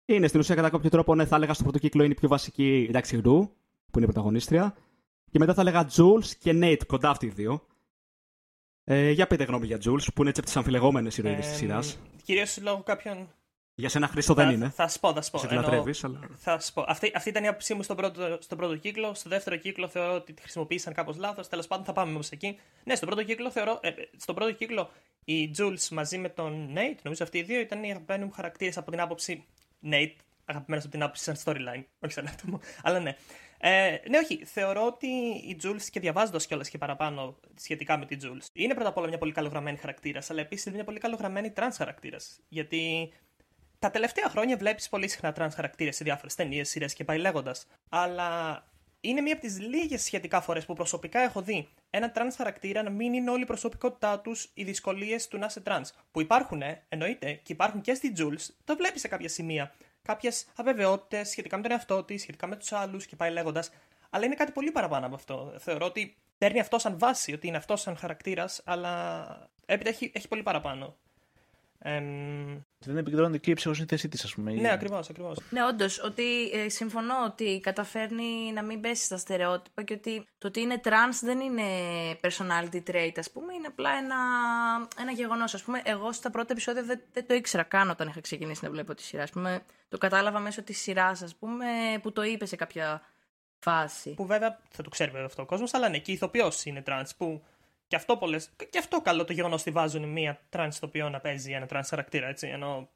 Είναι 0.06 0.28
στην 0.28 0.40
ουσία 0.40 0.56
κατά 0.56 0.70
κάποιο 0.70 0.90
τρόπο, 0.90 1.16
ναι, 1.16 1.26
θα 1.26 1.36
έλεγα 1.36 1.54
στο 1.54 1.64
πρώτο 1.64 1.80
κύκλο 1.80 2.04
είναι 2.04 2.14
η 2.14 2.16
πιο 2.16 2.28
βασική. 2.28 2.86
Εντάξει, 2.90 3.16
Ρου, 3.16 3.40
που 3.92 3.98
είναι 4.00 4.04
η 4.04 4.12
πρωταγωνίστρια. 4.12 4.76
Και 5.32 5.40
μετά 5.40 5.54
θα 5.54 5.62
έλεγα 5.62 5.86
Τζούλ 5.86 6.22
και 6.40 6.54
Νέιτ, 6.54 6.82
κοντά 6.86 7.10
αυτοί 7.10 7.26
οι 7.26 7.30
δύο. 7.30 7.66
Ε, 8.84 9.12
για 9.12 9.28
πείτε 9.28 9.44
γνώμη 9.44 9.66
για 9.66 9.78
Τζούλ, 9.78 9.98
που 10.14 10.22
είναι 10.22 10.30
έτσι 10.30 10.40
από 10.42 10.50
τις 10.50 10.56
αμφιλεγόμενες 10.58 11.18
ηρωίδες 11.18 11.48
της 11.48 11.58
σειράς. 11.58 12.00
Κυρίως 12.24 12.60
λόγω 12.62 12.82
κάποιων. 12.84 13.28
Για 13.80 13.90
σένα, 13.90 14.08
Χρήστο, 14.08 14.34
δεν 14.34 14.46
θα, 14.46 14.52
είναι. 14.52 14.70
Θα 14.70 14.88
σου 14.88 15.00
πω, 15.00 15.14
θα 15.14 15.22
σου 15.22 15.32
πω. 15.32 15.38
Σε 15.38 15.48
την 15.48 15.58
Εννοώ- 15.58 15.74
λατρεύει, 15.74 16.00
αλλά. 16.04 16.20
Θα 16.38 16.60
σου 16.60 16.74
πω. 16.74 16.84
Αυτή, 16.88 17.12
αυτή 17.16 17.30
ήταν 17.30 17.44
η 17.44 17.48
άποψή 17.48 17.74
μου 17.74 17.84
στον 17.84 17.96
πρώτο, 17.96 18.38
στον 18.42 18.58
πρώτο 18.58 18.76
κύκλο. 18.76 19.14
Στο 19.14 19.30
δεύτερο 19.30 19.56
κύκλο 19.56 19.88
θεωρώ 19.88 20.14
ότι 20.14 20.34
τη 20.34 20.42
χρησιμοποίησαν 20.42 20.94
κάπως 20.94 21.18
λάθος. 21.18 21.48
Τέλος 21.48 21.68
πάντων, 21.68 21.86
θα 21.86 21.94
πάμε 21.94 22.12
όμως 22.12 22.30
εκεί. 22.30 22.60
Ναι, 22.84 22.96
στον 22.96 23.08
πρώτο 23.08 23.24
κύκλο 23.24 23.52
θεωρώ. 23.52 23.80
Ε, 23.82 23.90
στον 24.18 24.36
πρώτο 24.36 24.52
κύκλο 24.52 24.90
η 25.26 25.52
Jules 25.58 25.88
μαζί 25.92 26.18
με 26.18 26.30
τον 26.30 26.70
Nate, 26.76 26.98
νομίζω 27.04 27.24
αυτοί 27.24 27.38
οι 27.38 27.44
δύο 27.44 27.60
ήταν 27.60 27.84
οι 27.84 27.90
αγαπημένοι 27.90 28.24
μου 28.26 28.32
χαρακτήρες 28.32 28.78
από 28.78 28.92
την 28.92 29.00
άποψη. 29.02 29.46
Nate, 29.92 30.16
αγαπημένος 30.46 30.84
από 30.84 30.94
την 30.94 31.04
άποψη 31.04 31.24
σαν 31.24 31.36
storyline, 31.44 31.84
όχι 32.00 32.14
σαν 32.14 32.28
άτομο. 32.28 32.60
Αλλά 32.84 33.00
ναι. 33.00 33.16
Ε, 33.62 33.98
ναι, 34.10 34.18
όχι. 34.18 34.46
Θεωρώ 34.46 34.86
ότι 34.86 35.08
η 35.48 35.58
Jules 35.64 35.82
και 35.92 36.00
διαβάζοντας 36.00 36.46
κιόλας 36.48 36.70
και 36.70 36.78
παραπάνω 36.78 37.36
σχετικά 37.56 37.98
με 37.98 38.06
την 38.06 38.20
Jules, 38.24 38.46
είναι 38.54 38.74
πρώτα 38.74 38.90
απ' 38.90 38.98
όλα 38.98 39.08
μια 39.08 39.18
πολύ 39.18 39.32
καλογραμμένη 39.32 39.78
χαρακτήρας, 39.78 40.30
αλλά 40.30 40.42
επίσης 40.42 40.66
είναι 40.66 40.76
μια 40.76 40.84
πολύ 40.84 41.00
καλογραμμένη 41.00 41.54
trans 41.56 41.74
χαρακτήρας. 41.78 42.40
Γιατί 42.50 43.12
τα 43.80 43.90
τελευταία 43.92 44.30
χρόνια 44.30 44.58
βλέπεις 44.58 44.90
πολύ 44.90 45.08
συχνά 45.08 45.32
τρανς 45.32 45.56
χαρακτήρες 45.56 45.96
σε 45.96 46.04
διάφορες 46.04 46.36
ταινίες, 46.36 46.70
σειρές 46.70 46.94
και 46.94 47.04
πάει 47.04 47.18
λέγοντας. 47.18 47.68
Αλλά 47.90 48.64
είναι 49.02 49.22
μία 49.22 49.34
από 49.34 49.42
τις 49.42 49.60
λίγες 49.60 50.04
σχετικά 50.04 50.42
φορές 50.42 50.66
που 50.66 50.74
προσωπικά 50.74 51.20
έχω 51.20 51.42
δει 51.42 51.68
ένα 51.90 52.12
τρανς 52.12 52.36
χαρακτήρα 52.36 52.84
να 52.84 52.90
μην 52.90 53.14
είναι 53.14 53.30
όλη 53.32 53.42
η 53.42 53.46
προσωπικότητά 53.46 54.20
τους 54.20 54.52
οι 54.54 54.64
δυσκολίες 54.64 55.28
του 55.28 55.38
να 55.38 55.46
είσαι 55.46 55.60
τρανς. 55.60 55.94
Που 56.12 56.22
υπάρχουν, 56.22 56.62
ε, 56.62 56.84
εννοείται, 56.90 57.34
και 57.34 57.54
υπάρχουν 57.54 57.82
και 57.82 57.94
στη 57.94 58.14
Jules, 58.18 58.54
το 58.64 58.76
βλέπεις 58.76 59.02
σε 59.02 59.08
κάποια 59.08 59.30
σημεία. 59.30 59.74
Κάποιες 60.02 60.46
αβεβαιότητες 60.56 61.30
σχετικά 61.30 61.56
με 61.56 61.62
τον 61.62 61.72
εαυτό 61.72 62.04
της, 62.04 62.22
σχετικά 62.22 62.48
με 62.48 62.56
τους 62.56 62.72
άλλους 62.72 63.06
και 63.06 63.16
πάει 63.16 63.32
λέγοντας. 63.32 63.72
Αλλά 64.10 64.26
είναι 64.26 64.36
κάτι 64.36 64.52
πολύ 64.52 64.72
παραπάνω 64.72 65.06
από 65.06 65.16
αυτό. 65.16 65.54
Θεωρώ 65.60 65.86
ότι 65.86 66.18
παίρνει 66.38 66.60
αυτό 66.60 66.80
σαν 66.80 67.00
βάση, 67.00 67.34
ότι 67.34 67.48
είναι 67.48 67.58
αυτό 67.58 67.76
σαν 67.76 67.98
χαρακτήρας, 67.98 68.62
αλλά 68.66 69.26
έπειτα 69.66 69.90
έχει, 69.90 70.12
έχει 70.16 70.28
πολύ 70.28 70.44
παραπάνω. 70.44 70.98
Εμ, 71.82 72.60
Δεν 72.80 72.98
επικεντρώνεται 72.98 73.36
εκεί 73.36 73.52
η 73.52 73.54
ψυχοσύνθεσή 73.54 74.08
της, 74.08 74.24
ας 74.24 74.34
πούμε. 74.34 74.52
ή- 74.54 74.60
ναι, 74.60 74.72
ακριβώς, 74.72 75.10
ακριβώς. 75.10 75.38
Ναι, 75.50 75.66
όντως, 75.66 76.04
ότι 76.04 76.50
ε, 76.50 76.70
συμφωνώ 76.70 77.14
ότι 77.26 77.60
καταφέρνει 77.64 78.52
να 78.54 78.64
μην 78.64 78.82
πέσει 78.82 79.04
στα 79.04 79.18
στερεότυπα 79.18 79.84
και 79.84 79.94
ότι 79.94 80.28
το 80.38 80.48
ότι 80.48 80.60
είναι 80.62 80.82
τρανς 80.84 81.20
δεν 81.22 81.40
είναι 81.40 81.64
personality 82.22 82.84
trait, 82.92 83.12
ας 83.18 83.32
πούμε, 83.32 83.54
είναι 83.54 83.68
απλά 83.68 83.90
ένα, 83.98 84.16
ένα 85.02 85.12
γεγονός. 85.12 85.54
Ας 85.54 85.60
πούμε, 85.66 85.82
εγώ 85.84 86.12
στα 86.12 86.30
πρώτα 86.30 86.52
επεισόδια 86.52 86.84
δεν, 86.84 87.02
δεν 87.14 87.28
το 87.28 87.34
ήξερα 87.34 87.64
καν 87.64 87.90
όταν 87.90 88.08
είχα 88.08 88.22
ξεκινήσει 88.22 88.64
να 88.64 88.70
βλέπω 88.72 88.94
τη 88.96 89.02
σειρά. 89.04 89.24
Ας 89.24 89.30
πούμε, 89.32 89.62
το 89.90 89.98
κατάλαβα 89.98 90.40
μέσω 90.40 90.64
της 90.64 90.82
σειράς, 90.82 91.22
ας 91.22 91.36
πούμε, 91.36 91.66
που 92.02 92.12
το 92.12 92.24
είπε 92.24 92.46
σε 92.46 92.56
κάποια 92.56 93.02
φάση. 93.60 94.14
Που 94.14 94.26
βέβαια 94.26 94.60
θα 94.70 94.84
το 94.84 94.90
ξέρει 94.90 95.12
βέβαια 95.12 95.26
αυτό 95.26 95.42
ο 95.42 95.46
κόσμος, 95.46 95.74
αλλά 95.74 95.90
ναι, 95.90 95.98
και 96.00 96.12
η 96.12 96.14
ηθοποιός 96.14 96.66
είναι 96.66 96.82
τρανς. 96.82 97.16
Που 97.16 97.44
και 97.90 97.96
αυτό, 97.96 98.18
πολλές, 98.18 98.50
και 98.70 98.78
αυτό 98.80 99.02
καλό 99.02 99.24
το 99.26 99.34
γεγονός 99.34 99.62
ότι 99.62 99.72
βάζουν 99.72 100.04
μία 100.10 100.40
τρανς 100.50 100.76
ηθοποιό 100.76 101.10
να 101.10 101.20
παίζει 101.20 101.52
ένα 101.52 101.66
τρανς 101.66 101.90
χαρακτήρα, 101.90 102.28
έτσι. 102.28 102.48
Ενώ, 102.48 102.90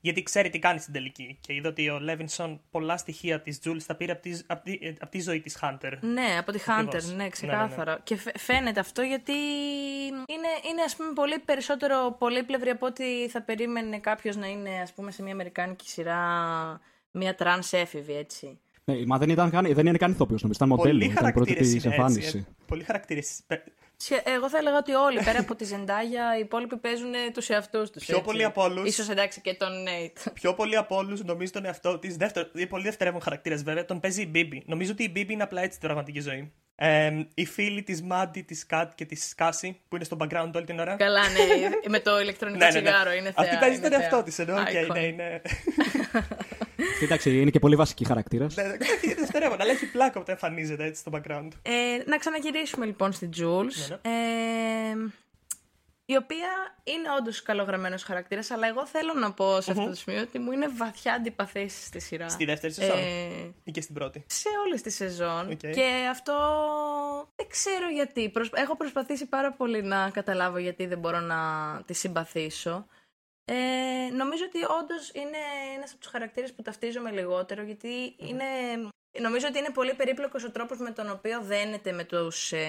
γιατί 0.00 0.22
ξέρει 0.22 0.50
τι 0.50 0.58
κάνει 0.58 0.78
στην 0.78 0.92
τελική. 0.92 1.38
Και 1.40 1.54
είδε 1.54 1.68
ότι 1.68 1.88
ο 1.88 1.98
Λέβινσον 1.98 2.60
πολλά 2.70 2.96
στοιχεία 2.96 3.40
της 3.40 3.60
Jules 3.64 3.82
τα 3.86 3.94
πήρε 3.94 4.12
από 4.12 4.22
τη, 4.22 4.40
απ' 4.46 4.64
τη, 4.64 4.78
απ' 5.00 5.10
τη 5.10 5.20
ζωή 5.20 5.40
της 5.40 5.58
Hunter. 5.62 5.92
Ναι, 6.00 6.36
από 6.38 6.52
τη 6.52 6.58
Hunter, 6.66 6.72
Ακριβώς. 6.78 7.08
ναι, 7.10 7.22
Ναι, 7.22 7.28
ξεκάθαρα. 7.28 8.00
Και 8.02 8.16
φαι- 8.16 8.38
φαίνεται 8.38 8.80
αυτό 8.80 9.02
γιατί 9.02 9.32
είναι, 10.26 10.48
είναι 10.70 10.82
ας 10.84 10.96
πούμε 10.96 11.12
πολύ 11.12 11.38
περισσότερο 11.38 12.16
πολύπλευρη 12.18 12.70
από 12.70 12.86
ότι 12.86 13.28
θα 13.30 13.42
περίμενε 13.42 13.98
κάποιος 13.98 14.36
να 14.36 14.46
είναι 14.46 14.70
ας 14.82 14.92
πούμε 14.92 15.10
σε 15.10 15.22
μια 15.22 15.32
αμερικάνικη 15.32 15.88
σειρά 15.88 16.20
μια 17.10 17.34
τρανς 17.34 17.72
έφηβη, 17.72 18.14
έτσι. 18.16 18.58
Ναι, 18.84 18.94
μα 19.06 19.18
δεν, 19.18 19.28
ήταν 19.28 19.50
καν, 19.50 19.74
δεν 19.74 19.86
είναι 19.86 19.98
καν 19.98 20.10
ηθοποιός, 20.10 20.42
νομίζω. 20.42 20.64
Ήταν 20.64 20.68
μοντέλο. 20.76 20.98
Πολλοί 20.98 21.04
Ήταν 21.12 21.28
η 21.28 21.32
πρώτη 21.32 21.50
χαρακτήρες 21.50 21.82
τη 21.82 21.88
είναι 21.88 21.94
εμφάνιση. 21.94 22.26
έτσι. 22.26 22.38
ε. 22.50 22.52
Πολλοί 22.66 22.82
χαρακτήρες. 22.84 23.40
Σχε- 24.04 24.28
Εγώ 24.28 24.48
θα 24.48 24.58
έλεγα 24.58 24.76
ότι 24.76 24.92
όλοι 24.92 25.22
πέρα 25.24 25.40
από 25.40 25.54
τη 25.54 25.64
Ζεντάγια 25.64 26.36
οι 26.36 26.40
υπόλοιποι 26.40 26.76
παίζουν 26.76 27.12
τους 27.32 27.48
εαυτούς 27.48 27.90
τους. 27.90 28.04
Πιο 28.04 28.20
πολλοί 28.20 28.44
από 28.44 28.62
όλους. 28.62 28.94
Ίσως 28.94 29.12
εντάξει 29.12 29.40
και 29.40 29.54
τον 29.54 29.82
Νέιτ. 29.82 30.18
Πιο 30.34 30.54
πολύ 30.54 30.76
από 30.76 30.96
όλους 30.96 31.24
νομίζω 31.24 31.52
τον 31.52 31.64
εαυτό 31.64 31.98
της. 31.98 32.16
Είναι 32.54 32.66
πολύ 32.66 32.82
δευτερεύον 32.84 33.20
χαρακτήρας 33.20 33.62
βέβαια. 33.62 33.84
Τον 33.84 34.00
παίζει 34.00 34.22
η 34.22 34.28
Μπίμπι. 34.30 34.62
Νομίζω 34.66 34.92
ότι 34.92 35.02
η 35.02 35.08
Μπίμπι 35.12 35.32
είναι 35.32 35.42
απλά 35.42 35.60
έτσι 35.60 35.76
στην 35.76 35.86
πραγματική 35.88 36.20
ζωή. 36.20 36.52
Ε, 36.76 37.10
οι 37.34 37.44
φίλοι 37.46 37.82
της 37.82 38.02
Μάντι, 38.02 38.40
της 38.42 38.66
Κατ 38.66 38.92
και 38.94 39.04
της 39.04 39.34
Κάση 39.34 39.80
που 39.88 39.96
είναι 39.96 40.04
στο 40.04 40.16
background 40.20 40.50
όλη 40.54 40.64
την 40.64 40.78
ώρα. 40.78 40.96
Καλά, 40.96 41.20
ναι, 41.28 41.38
με 41.88 42.00
το 42.00 42.20
ηλεκτρονικό 42.20 42.68
τσιγάρο 42.68 43.12
είναι 43.12 43.32
θεά. 43.32 43.44
Αυτή 43.44 43.56
παίζει 43.56 43.76
είναι 43.76 43.88
τον 43.88 43.98
θεά. 43.98 44.00
εαυτό 44.08 44.22
της. 44.22 44.38
Ενώ, 44.38 44.54
OK, 44.56 44.66
Icon. 44.68 44.92
ναι, 44.92 45.00
είναι. 45.00 45.42
Εντάξει, 47.02 47.40
είναι 47.40 47.50
και 47.50 47.58
πολύ 47.58 47.76
βασική 47.76 48.04
χαρακτήρα. 48.04 48.46
Ναι, 48.54 48.62
ναι, 48.62 48.76
είναι 49.02 49.14
δευτερεύον, 49.14 49.60
αλλά 49.60 49.70
έχει 49.70 49.90
πλάκα 49.90 50.20
όταν 50.20 50.34
εμφανίζεται 50.34 50.84
έτσι 50.84 51.00
στο 51.00 51.10
background. 51.14 51.48
Ε, 51.62 51.72
να 52.06 52.16
ξαναγυρίσουμε 52.18 52.86
λοιπόν 52.86 53.12
στην 53.12 53.30
Jules. 53.36 53.88
Ναι, 53.88 54.10
Ε, 54.10 54.94
η 56.06 56.16
οποία 56.16 56.48
είναι 56.84 57.08
όντως 57.18 57.42
καλογραμμένος 57.42 58.02
χαρακτήρας, 58.02 58.50
αλλά 58.50 58.66
εγώ 58.68 58.86
θέλω 58.86 59.12
να 59.12 59.32
πω 59.32 59.60
σε 59.60 59.70
αυτό 59.70 59.84
το 59.86 59.94
σημείο 59.94 60.20
ότι 60.20 60.38
μου 60.38 60.52
είναι 60.52 60.68
βαθιά 60.76 61.12
αντιπαθή 61.14 61.68
στη 61.68 62.00
σειρά. 62.00 62.28
Στη 62.28 62.44
δεύτερη 62.44 62.72
σεζόν. 62.72 62.98
Ε, 62.98 63.52
Ή 63.64 63.70
και 63.70 63.80
στην 63.80 63.94
πρώτη. 63.94 64.24
σε 64.26 64.48
όλες 64.66 64.82
τις 64.82 64.94
σεζόν 64.94 65.50
Οκ. 65.50 65.56
και 65.58 65.86
αυτό 66.10 66.34
δεν 67.36 67.46
ξέρω 67.48 67.88
γιατί. 67.94 68.28
Προσ- 68.28 68.58
Έχω 68.58 68.76
προσπαθήσει 68.76 69.26
πάρα 69.26 69.52
πολύ 69.52 69.82
να 69.82 70.10
καταλάβω 70.10 70.58
γιατί 70.58 70.86
δεν 70.86 70.98
μπορώ 70.98 71.20
να 71.20 71.36
τη 71.86 71.94
συμπαθήσω. 71.94 72.86
Ε, 73.44 73.54
νομίζω 74.12 74.44
ότι 74.44 74.58
όντως 74.82 75.10
είναι 75.14 75.38
ένας 75.76 75.90
από 75.90 76.00
τους 76.00 76.10
χαρακτήρες 76.10 76.52
που 76.54 76.62
ταυτίζομαι 76.62 77.10
λιγότερο 77.10 77.62
γιατί 77.62 78.14
είναι... 78.18 78.44
Νομίζω 79.20 79.46
ότι 79.48 79.58
είναι 79.58 79.70
πολύ 79.70 79.94
περίπλοκος 79.94 80.44
ο 80.44 80.50
τρόπος 80.50 80.78
με 80.78 80.90
τον 80.90 81.10
οποίο 81.10 81.40
δένεται 81.42 81.92
με 81.92 82.04
τους 82.04 82.52
ε, 82.52 82.68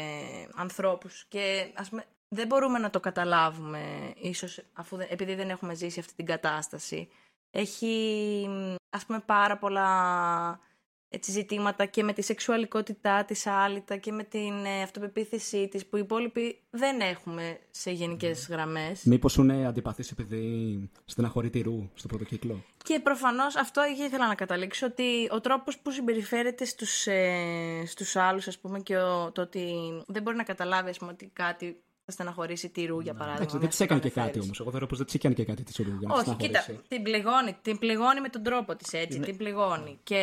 ανθρώπους 0.55 1.25
και 1.29 1.71
ας 1.75 1.89
πούμε, 1.89 2.05
δεν 2.27 2.47
μπορούμε 2.47 2.79
να 2.79 2.89
το 2.89 2.99
καταλάβουμε 2.99 4.13
ίσως 4.15 4.61
αφού, 4.73 4.95
δεν- 4.97 5.07
επειδή 5.09 5.35
δεν 5.35 5.49
έχουμε 5.49 5.73
ζήσει 5.75 5.99
αυτή 5.99 6.13
την 6.15 6.25
κατάσταση. 6.25 7.09
Έχει 7.51 8.49
ας 8.89 9.05
πούμε 9.05 9.19
πάρα 9.19 9.57
πολλά 9.57 10.59
έτσι, 11.15 11.31
ζητήματα 11.31 11.85
και 11.85 12.03
με 12.03 12.13
τη 12.13 12.21
σεξουαλικότητά 12.21 13.25
της 13.25 13.47
άλυτα 13.47 13.97
και 13.97 14.11
με 14.11 14.23
την 14.23 14.65
ε, 14.65 14.81
αυτοπεποίθησή 14.83 15.67
της 15.67 15.85
που 15.85 15.97
οι 15.97 16.01
υπόλοιποι 16.03 16.59
δεν 16.69 16.99
έχουμε 16.99 17.59
σε 17.71 17.91
γενικές 17.91 18.47
γραμμές. 18.49 19.03
Μήπως 19.03 19.35
είναι 19.35 19.67
αντιπαθής 19.67 20.11
επειδή 20.11 20.89
στεναχωρεί 21.05 21.49
τη 21.49 21.61
ρου 21.61 21.89
στο 21.93 22.07
πρώτο 22.07 22.23
κύκλο; 22.23 22.63
Και 22.83 22.99
προφανώς 22.99 23.55
αυτό 23.55 23.81
ήθελα 24.05 24.27
να 24.27 24.35
καταλήξω 24.35 24.85
ότι 24.85 25.27
ο 25.31 25.41
τρόπος 25.41 25.77
που 25.77 25.91
συμπεριφέρεται 25.91 26.65
στους, 26.65 27.07
ε, 27.07 27.83
στους 27.85 28.15
άλλους 28.15 28.47
ας 28.47 28.59
πούμε 28.59 28.79
και 28.79 28.97
ο, 28.97 29.31
το 29.31 29.41
ότι 29.41 29.73
δεν 30.07 30.21
μπορεί 30.21 30.37
να 30.37 30.43
καταλάβει 30.43 30.89
ας 30.89 30.97
πούμε, 30.97 31.11
ότι 31.11 31.29
κάτι 31.33 31.77
θα 32.05 32.11
στεναχωρήσει 32.11 32.69
τη 32.69 32.85
ρου 32.85 32.99
για 32.99 33.13
παράδειγμα. 33.13 33.35
Εντάξει, 33.35 33.57
δεν 33.57 33.65
μέσα 33.65 33.69
της 33.77 33.79
έκανε 33.79 33.99
και 33.99 34.07
στο 34.09 34.19
κάτι 34.19 34.29
αναφέρεις. 34.29 34.45
όμω. 34.49 34.53
Εγώ 34.61 34.69
θεωρώ 34.71 34.85
πως 34.87 34.97
δεν 34.97 35.05
της 35.07 35.15
έκανε 35.15 35.33
και 35.33 35.45
κάτι 35.45 35.63
της 35.63 35.75
ρου 35.77 35.83
για 35.99 36.07
να 36.07 36.13
τη 36.13 36.19
Όχι, 36.29 36.37
κοίτα, 36.37 36.61
στεναχωρήσει. 36.61 36.83
την 36.87 37.03
πληγώνει, 37.03 37.57
την 37.61 37.77
πληγώνει 37.77 38.21
με 38.21 38.29
τον 38.29 38.43
τρόπο 38.43 38.75
της 38.75 38.93
έτσι, 38.93 39.19
την 39.19 39.37
πληγώνει. 39.37 39.99
Και, 40.03 40.21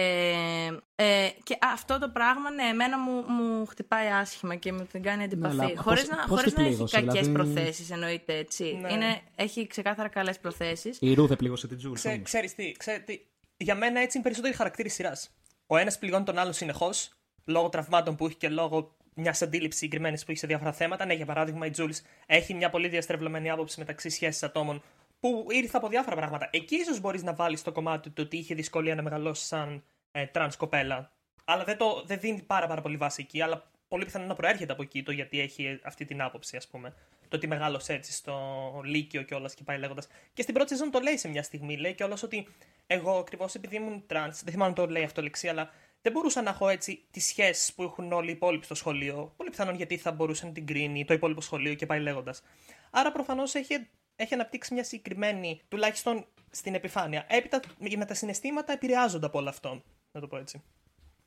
ε, 0.95 1.29
και 1.43 1.59
αυτό 1.63 1.99
το 1.99 2.09
πράγμα, 2.09 2.51
ναι, 2.51 2.63
εμένα 2.63 2.99
μου, 2.99 3.13
μου 3.29 3.67
χτυπάει 3.67 4.09
άσχημα 4.09 4.55
και 4.55 4.73
μου 4.73 4.87
την 4.93 5.03
κάνει 5.03 5.23
αντιπαθή. 5.25 5.57
Ναι, 5.57 5.65
αλλά 5.65 5.73
χωρίς 5.83 6.07
πώς- 6.07 6.17
να, 6.19 6.25
πώς 6.27 6.39
χωρίς 6.39 6.53
την 6.53 6.63
να 6.63 6.69
έχει 6.69 6.77
πλήγωσε, 6.77 6.97
κακές 7.01 7.27
δηλαδή; 7.27 7.33
προθέσεις, 7.33 7.91
εννοείται 7.91 8.37
έτσι. 8.37 8.79
Ναι. 8.81 8.93
Είναι, 8.93 9.21
έχει 9.37 9.67
ξεκάθαρα 9.67 10.09
καλές 10.09 10.39
προθέσεις. 10.39 10.97
Η 11.01 11.15
Ρου 11.15 11.27
δεν 11.27 11.37
πλήγωσε 11.37 11.67
την 11.69 11.77
Τζούλ. 11.77 11.93
Ξέ, 11.93 12.19
ξέρεις 12.19 12.55
τι, 12.55 12.73
ξέρεις 12.73 13.05
τι, 13.05 13.21
για 13.57 13.75
μένα 13.75 14.01
έτσι 14.01 14.13
είναι 14.17 14.23
περισσότεροι 14.27 14.55
χαρακτήρες 14.55 14.89
σειράς. 14.89 15.31
Ο 15.67 15.77
ένας 15.77 15.99
πληγώνει 15.99 16.25
τον 16.25 16.39
άλλον 16.39 16.53
συνεχώς, 16.53 17.11
λόγω 17.45 17.69
τραυμάτων 17.69 18.17
που 18.17 18.27
έχει 18.27 18.37
και 18.37 18.49
λόγω 18.49 18.97
μιας 19.15 19.43
αντίληψης 19.43 19.81
συγκεκριμένης 19.81 20.25
που 20.25 20.31
έχει 20.31 20.41
σε 20.41 20.47
διάφορα 20.47 20.73
θέματα. 20.73 21.05
Ναι, 21.05 21.15
για 21.15 21.27
παράδειγμα, 21.27 21.67
η 21.67 21.71
Τζούλ 21.71 21.91
έχει 22.27 22.55
μια 22.55 22.71
πολύ 22.71 22.89
διαστρεβλωμένη 22.89 23.51
άποψη 23.51 23.79
μεταξύ 23.79 24.09
σχέσεις 24.09 24.45
ατόμων 24.45 24.83
που 25.21 25.47
ήρθε 25.51 25.77
από 25.77 25.89
διάφορα 25.89 26.17
πράγματα. 26.17 26.49
Εκεί 26.53 26.75
ίσως 26.75 27.01
μπορείς 27.01 27.23
να 27.23 27.35
βάλεις 27.35 27.63
το 27.63 27.73
κομμάτι 27.73 28.11
του 28.11 28.23
ότι 28.27 28.37
είχε 28.37 28.55
δυσκολία 28.55 28.95
να 28.95 29.03
μεγαλώσει 29.03 29.47
σαν 29.47 29.83
ε, 30.13 30.27
τρανς 30.27 30.57
κοπέλα. 30.57 31.13
Αλλά 31.45 31.65
δεν, 31.65 31.77
το, 31.77 32.03
δεν 32.07 32.21
δίνει 32.21 32.43
πάρα, 32.43 32.67
πάρα 32.67 32.81
πολύ 32.81 32.97
βάση 32.97 33.23
εκεί. 33.23 33.43
Αλλά 33.43 33.71
πολύ 33.89 34.05
πιθανό 34.05 34.27
να 34.27 34.35
προέρχεται 34.35 34.73
από 34.73 34.83
εκεί 34.83 35.03
το 35.03 35.13
γιατί 35.13 35.41
έχει 35.41 35.81
αυτή 35.83 36.05
την 36.05 36.23
άποψη, 36.23 36.57
ας 36.57 36.69
πούμε. 36.69 36.95
Το 37.29 37.37
ότι 37.37 37.47
μεγάλωσε 37.47 37.93
έτσι 37.93 38.13
στο 38.13 38.81
Λύκειο 38.85 39.23
κιόλας 39.23 39.55
και 39.55 39.63
πάει 39.65 39.79
λέγοντας. 39.79 40.09
Και 40.33 40.43
στην 40.43 40.55
πρώτη 40.55 40.71
σεζόν 40.71 40.91
το 40.91 41.01
λέει 41.01 41.17
σε 41.17 41.29
μια 41.29 41.43
στιγμή. 41.43 41.77
Λέει 41.77 41.95
κιόλας 41.95 42.23
ότι 42.23 42.47
εγώ 42.87 43.19
ακριβώς 43.19 43.55
επειδή 43.55 43.77
ήμουν 43.77 44.05
τρανς, 44.07 44.43
δεν 44.43 44.53
θυμάμαι 44.53 44.69
αν 44.69 44.75
το 44.75 44.87
λέει 44.87 45.03
αυτό 45.03 45.23
λέξη, 45.23 45.49
αλλά 45.49 45.71
δεν 46.03 46.13
μπορούσα 46.13 46.43
να 46.43 46.51
έχω 46.51 46.69
έτσι 46.69 47.05
τις 47.11 47.25
σχέσεις 47.27 47.73
που 47.75 47.83
έχουν 47.83 48.13
όλοι 48.13 48.29
οι 48.29 48.33
υπόλοιποι 48.33 48.65
στο 48.65 48.75
σχολείο. 48.75 49.33
Πολύ 49.37 49.51
πιθανόν 49.51 49.75
γιατί 49.75 49.97
θα 49.97 50.13
μπορούσε 50.13 50.47
να 50.47 50.53
την 50.53 50.67
κρίνει 50.67 51.05
το 51.05 51.15
υπόλοιπο 51.15 51.41
σχολείο 51.41 51.75
και 51.75 51.87
πάει 51.87 52.01
λέγοντας. 52.01 52.43
Άρα 52.91 53.13
προφανώς 53.13 53.55
έχει, 53.55 53.87
έχει 54.17 54.35
αναπτύξει 54.35 54.75
μια 54.75 54.85
συγκεκριμένη, 54.85 55.61
τουλάχιστον 55.69 56.25
στην 56.51 56.75
επιφάνεια. 56.75 57.27
Έπειτα 57.29 57.61
με 57.97 58.05
τα 58.05 58.15
συναισθήματα 58.15 58.73
επηρεάζονται 58.73 59.27
από 59.27 59.39
όλο 59.39 59.49
αυτό. 59.49 59.83
Να 60.13 60.21
το 60.21 60.27
πω 60.27 60.37
έτσι. 60.37 60.63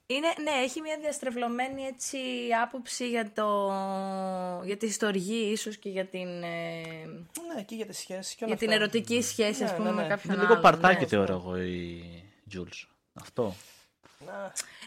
Είναι, 0.08 0.28
ναι, 0.44 0.52
έχει 0.64 0.82
μια 0.82 0.98
διαστρεβλωμένη 1.02 1.84
έτσι, 1.84 2.18
άποψη 2.64 3.10
για, 3.10 3.32
το, 3.34 3.72
για 4.66 4.78
τη 4.78 4.92
στοργή 4.92 5.50
ίσως 5.52 5.78
και 5.78 5.90
για 5.90 6.06
την, 6.06 6.44
ε, 6.44 6.82
Ναι, 7.56 7.64
και 7.66 7.76
για 7.76 7.86
τις 7.86 7.98
σχέσεις 7.98 8.36
και 8.36 8.44
όλα 8.44 8.54
για 8.56 8.68
την 8.68 8.72
αυτά. 8.72 8.82
ερωτική 8.82 9.22
σχέση 9.22 9.64
ας 9.64 9.72
Ναι, 9.72 9.78
πούμε 9.78 9.90
ναι, 9.90 9.96
ναι. 9.96 10.02
με 10.02 10.08
κάποιον 10.08 10.34
Είναι 10.34 10.42
λίγο 10.42 10.54
άλλον. 10.58 10.64
παρτάκι 10.72 11.02
ναι. 11.02 11.08
θεωρώ 11.08 11.34
εγώ 11.34 11.58
η 11.62 12.04
Jules. 12.54 12.88
Αυτό. 13.14 13.56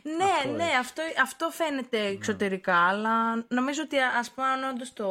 Ναι, 0.03 0.25
Αυτό 0.25 0.53
ναι, 0.53 0.65
έχει. 0.65 0.75
αυτό, 0.75 1.03
αυτό 1.23 1.51
φαίνεται 1.51 2.07
εξωτερικά, 2.07 2.77
αλλά 2.89 3.45
νομίζω 3.49 3.83
ότι 3.83 3.97
ας 3.99 4.31
πούμε 4.31 4.47
αν 4.47 4.65
όντως 4.71 4.93
το 4.93 5.09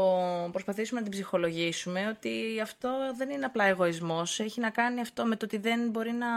προσπαθήσουμε 0.51 0.99
να 0.99 1.05
την 1.05 1.15
ψυχολογήσουμε, 1.15 2.07
ότι 2.07 2.59
αυτό 2.61 2.89
δεν 3.17 3.29
είναι 3.29 3.45
απλά 3.45 3.63
εγωισμός, 3.63 4.39
έχει 4.39 4.59
να 4.59 4.69
κάνει 4.69 5.01
αυτό 5.01 5.25
με 5.25 5.35
το 5.35 5.45
ότι 5.45 5.57
δεν 5.57 5.89
μπορεί 5.89 6.11
να, 6.11 6.27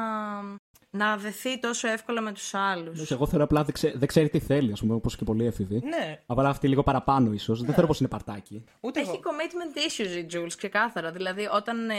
να 0.90 1.16
δεθεί 1.16 1.58
τόσο 1.58 1.88
εύκολα 1.88 2.20
με 2.20 2.32
τους 2.32 2.54
άλλους. 2.54 3.10
Εγώ 3.10 3.26
θεωρώ 3.26 3.44
απλά 3.44 3.64
δεν, 3.64 3.74
ξέ- 3.74 3.96
δεν 3.98 4.08
ξέρει 4.08 4.28
τι 4.28 4.38
θέλει, 4.38 4.72
ας 4.72 4.80
πούμε, 4.80 4.94
όπως 4.94 5.16
και 5.16 5.24
πολλοί 5.24 5.46
έφηβοι. 5.46 5.80
Ναι, 5.84 6.20
Αλλά 6.26 6.48
αυτή 6.48 6.68
λίγο 6.68 6.82
παραπάνω 6.82 7.32
ίσως. 7.32 7.60
Δεν 7.62 7.70
θεωρώ 7.72 7.86
πως 7.86 8.00
είναι 8.00 8.08
παρτάκι. 8.08 8.64
ούτε 8.80 9.00
Έχει 9.00 9.08
εγώ. 9.10 9.20
commitment 9.22 9.78
issues 9.78 10.16
η 10.16 10.26
Jules, 10.34 10.52
ξεκάθαρα. 10.56 11.10
Δηλαδή, 11.10 11.48
όταν. 11.52 11.90
ε, 11.90 11.94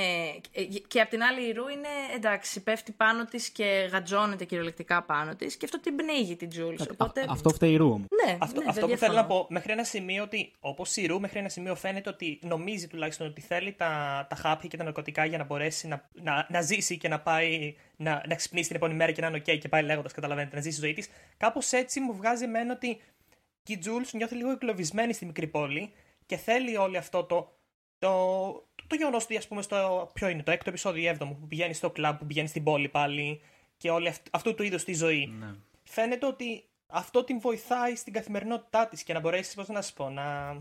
ε, 0.52 0.64
και 0.88 1.02
απ' 1.02 1.10
την 1.10 1.24
άλλη, 1.24 1.48
η 1.48 1.52
Ρου 1.52 1.68
είναι 1.68 1.88
εντάξει, 2.16 2.64
πέφτει 2.64 2.92
πάνω 2.92 3.26
της 3.26 3.50
και 3.50 3.90
γατζώνεται 3.92 4.46
κυριολεκτικά 4.46 5.02
πάνω 5.04 5.36
της 5.36 5.56
και 5.56 5.66
αυτό 5.66 5.80
την 5.80 5.96
πνίγει 5.96 6.36
την 6.36 6.50
Jules. 6.56 6.88
Οπότε. 6.92 7.22
Α- 7.22 7.26
Αυτό 7.30 7.50
φταίει 7.50 7.72
η 7.72 7.76
ρου 7.78 7.86
όμως. 7.88 8.08
Ναι, 8.26 8.38
Αυτό, 8.40 8.60
ναι, 8.62 8.66
αυτό 8.70 8.86
δεν 8.88 8.90
που 8.96 8.98
θέλω 9.02 9.14
να 9.14 9.22
διαφωνώ. 9.22 9.42
πω, 9.44 9.48
μέχρι 9.54 9.72
ένα 9.72 9.84
σημείο 9.84 10.24
ότι, 10.24 10.52
όπως 10.60 10.96
η 10.96 11.06
Ρου, 11.06 11.20
μέχρι 11.20 11.40
ένα 11.40 11.50
σημείο 11.50 11.76
φαίνεται 11.76 12.10
ότι 12.10 12.40
νομίζει 12.42 12.88
τουλάχιστον 12.88 13.28
ότι 13.28 13.42
θέλει 13.42 13.74
τα, 13.74 14.26
τα 14.30 14.36
χάπια 14.36 14.70
και 14.70 14.78
τα 14.78 14.84
ναρκωτικά 14.84 15.26
για 15.26 15.38
να 15.38 15.44
μπορέσει 15.44 15.88
να, 15.88 16.10
να, 16.24 16.48
να 16.50 16.62
ζήσει 16.62 16.98
και 16.98 17.08
να 17.08 17.20
πάει 17.20 17.76
να, 18.02 18.24
να 18.28 18.36
ξυπνήσει 18.36 18.68
την 18.68 18.76
επόμενη 18.76 18.98
μέρα 18.98 19.12
και 19.12 19.22
να 19.22 19.28
είναι 19.28 19.38
OK 19.46 19.58
και 19.58 19.68
πάει 19.68 19.84
λέγοντας, 19.84 20.14
καταλαβαίνετε, 20.14 20.56
να 20.56 20.62
ζήσει 20.62 20.76
τη 20.80 20.82
ζωή 20.86 20.94
της. 20.94 21.10
Κάπως 21.38 21.72
έτσι 21.72 22.00
μου 22.00 22.14
βγάζει 22.16 22.44
εμένα 22.44 22.74
ότι 22.74 23.02
και 23.64 23.74
η 23.74 23.78
Τζούλς 23.78 24.14
νιώθει 24.14 24.36
λίγο 24.36 24.52
εγκλωβισμένη 24.52 25.14
στη 25.14 25.26
μικρή 25.26 25.48
πόλη 25.48 25.92
και 26.26 26.38
θέλει 26.38 26.78
όλο 26.78 26.98
αυτό 26.98 27.24
το. 27.24 27.56
Το, 28.00 28.10
το 28.88 28.96
γεγονός 28.96 29.24
ότι, 29.24 29.38
ας 29.38 29.48
πούμε, 29.48 29.62
στο. 29.62 30.10
Ποιο 30.14 30.28
είναι 30.28 30.44
το 30.44 30.52
έκτο 30.52 30.70
επεισόδιο, 30.70 31.02
η 31.02 31.08
έβδομο, 31.08 31.34
που 31.34 31.48
πηγαίνει 31.48 31.74
στο 31.74 31.90
κλαμπ, 31.90 32.18
που 32.18 32.26
πηγαίνει 32.26 32.48
στην 32.48 32.64
πόλη 32.64 32.90
πάλι 32.90 33.42
και 33.78 33.90
όλη 33.90 34.08
αυτ, 34.08 34.28
αυτού 34.32 34.56
του 34.56 34.64
είδους 34.64 34.84
τη 34.84 34.94
ζωή 34.94 35.34
Ναι. 35.40 35.56
φαίνεται 35.84 36.26
ότι 36.26 36.64
αυτό 36.88 37.24
την 37.24 37.40
βοηθάει 37.40 37.96
στην 37.96 38.14
καθημερινότητά 38.14 38.88
της 38.88 39.04
και 39.04 39.14
να 39.14 39.20
μπορέσει, 39.20 39.56
πώς 39.56 39.68
να 39.68 39.82
σου 39.82 39.94
πω, 39.94 40.10
να. 40.10 40.56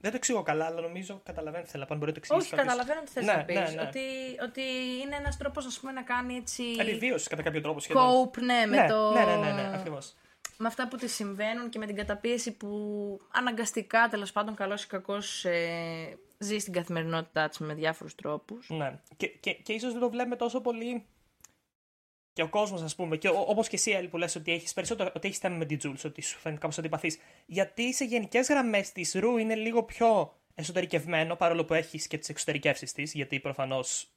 Δεν 0.00 0.10
το 0.10 0.16
εξηγώ 0.16 0.42
καλά, 0.42 0.66
αλλά 0.66 0.80
νομίζω 0.80 1.20
καταλαβαίνω 1.24 1.64
τι 1.64 1.70
θέλω 1.70 1.82
να 1.82 1.88
πω. 1.88 1.94
αν 1.94 2.00
Μπορεί 2.00 2.12
να 2.12 2.20
το 2.20 2.24
εξηγήσει. 2.24 2.54
Όχι, 2.54 2.64
καταλαβαίνω 2.64 3.00
τι 3.00 3.10
θες 3.10 3.24
Ναι, 3.24 3.32
να 3.32 3.44
πεις. 3.44 3.56
ναι, 3.56 3.70
ναι. 3.70 3.82
Ότι, 3.88 4.00
ότι 4.42 4.60
είναι 5.02 5.16
ένας 5.16 5.36
τρόπος, 5.36 5.66
ας 5.66 5.78
πούμε, 5.80 5.92
να 5.92 6.02
κάνει 6.02 6.34
έτσι... 6.36 6.62
Επιβίωση 6.78 7.28
κατά 7.28 7.42
κάποιο 7.42 7.60
τρόπο 7.60 7.80
σχεδόν. 7.80 8.30
Cope, 8.30 8.38
ναι, 8.38 8.66
με 8.66 8.76
ναι, 8.76 8.88
το... 8.88 9.10
ναι, 9.12 9.24
ναι, 9.24 9.36
ναι, 9.36 9.52
ναι, 9.52 9.70
ακριβώς. 9.74 10.14
με 10.56 10.66
αυτά 10.66 10.88
που 10.88 10.96
της 10.96 11.14
συμβαίνουν 11.14 11.68
και 11.68 11.78
με 11.78 11.86
την 11.86 11.96
καταπίεση 11.96 12.52
που 12.52 12.70
αναγκαστικά, 13.32 14.08
τέλος 14.08 14.32
πάντων, 14.32 14.54
καλός 14.54 14.82
ή 14.84 14.86
κακός, 14.86 15.44
ε, 15.44 16.18
ζει 16.38 16.58
στην 16.58 16.72
καθημερινότητά 16.72 17.48
της 17.48 17.58
με 17.58 17.74
διάφορους 17.74 18.14
τρόπους. 18.14 18.68
Ναι. 18.70 18.98
Και, 19.16 19.26
και, 19.26 19.52
και 19.52 19.72
ίσως 19.72 19.92
δεν 19.92 20.00
το 20.00 20.10
βλέπουμε 20.10 20.36
τόσο 20.36 20.60
πολύ. 20.60 21.04
Και 22.32 22.42
ο 22.42 22.48
κόσμος, 22.48 22.82
ας 22.82 22.94
πούμε, 22.94 23.16
και 23.16 23.28
όπως 23.28 23.68
και 23.68 23.76
εσύ, 23.76 23.90
Έλλη, 23.90 24.08
που 24.08 24.16
λες 24.16 24.34
ότι 24.36 24.52
έχεις 24.52 24.72
περισσότερο 24.72 25.12
ότι 25.14 25.26
έχεις 25.26 25.38
θέμα 25.38 25.56
με 25.56 25.64
την 25.64 25.78
Jules, 25.82 26.00
ότι 26.04 26.22
σου 26.22 26.38
φαίνεται 26.38 26.60
κάπως 26.60 26.78
αντιπαθής. 26.78 27.18
Γιατί 27.46 27.94
σε 27.94 28.04
γενικές 28.04 28.48
γραμμές 28.48 28.92
της 28.92 29.14
Ρου 29.14 29.36
είναι 29.36 29.54
λίγο 29.54 29.82
πιο 29.82 30.38
εσωτερικευμένο, 30.54 31.36
παρόλο 31.36 31.64
που 31.64 31.74
έχεις 31.74 32.06
και 32.06 32.18
τις 32.18 32.28
εξωτερικεύσεις 32.28 32.92
της, 32.92 33.14
γιατί 33.14 33.40
προφανώς. 33.40 34.08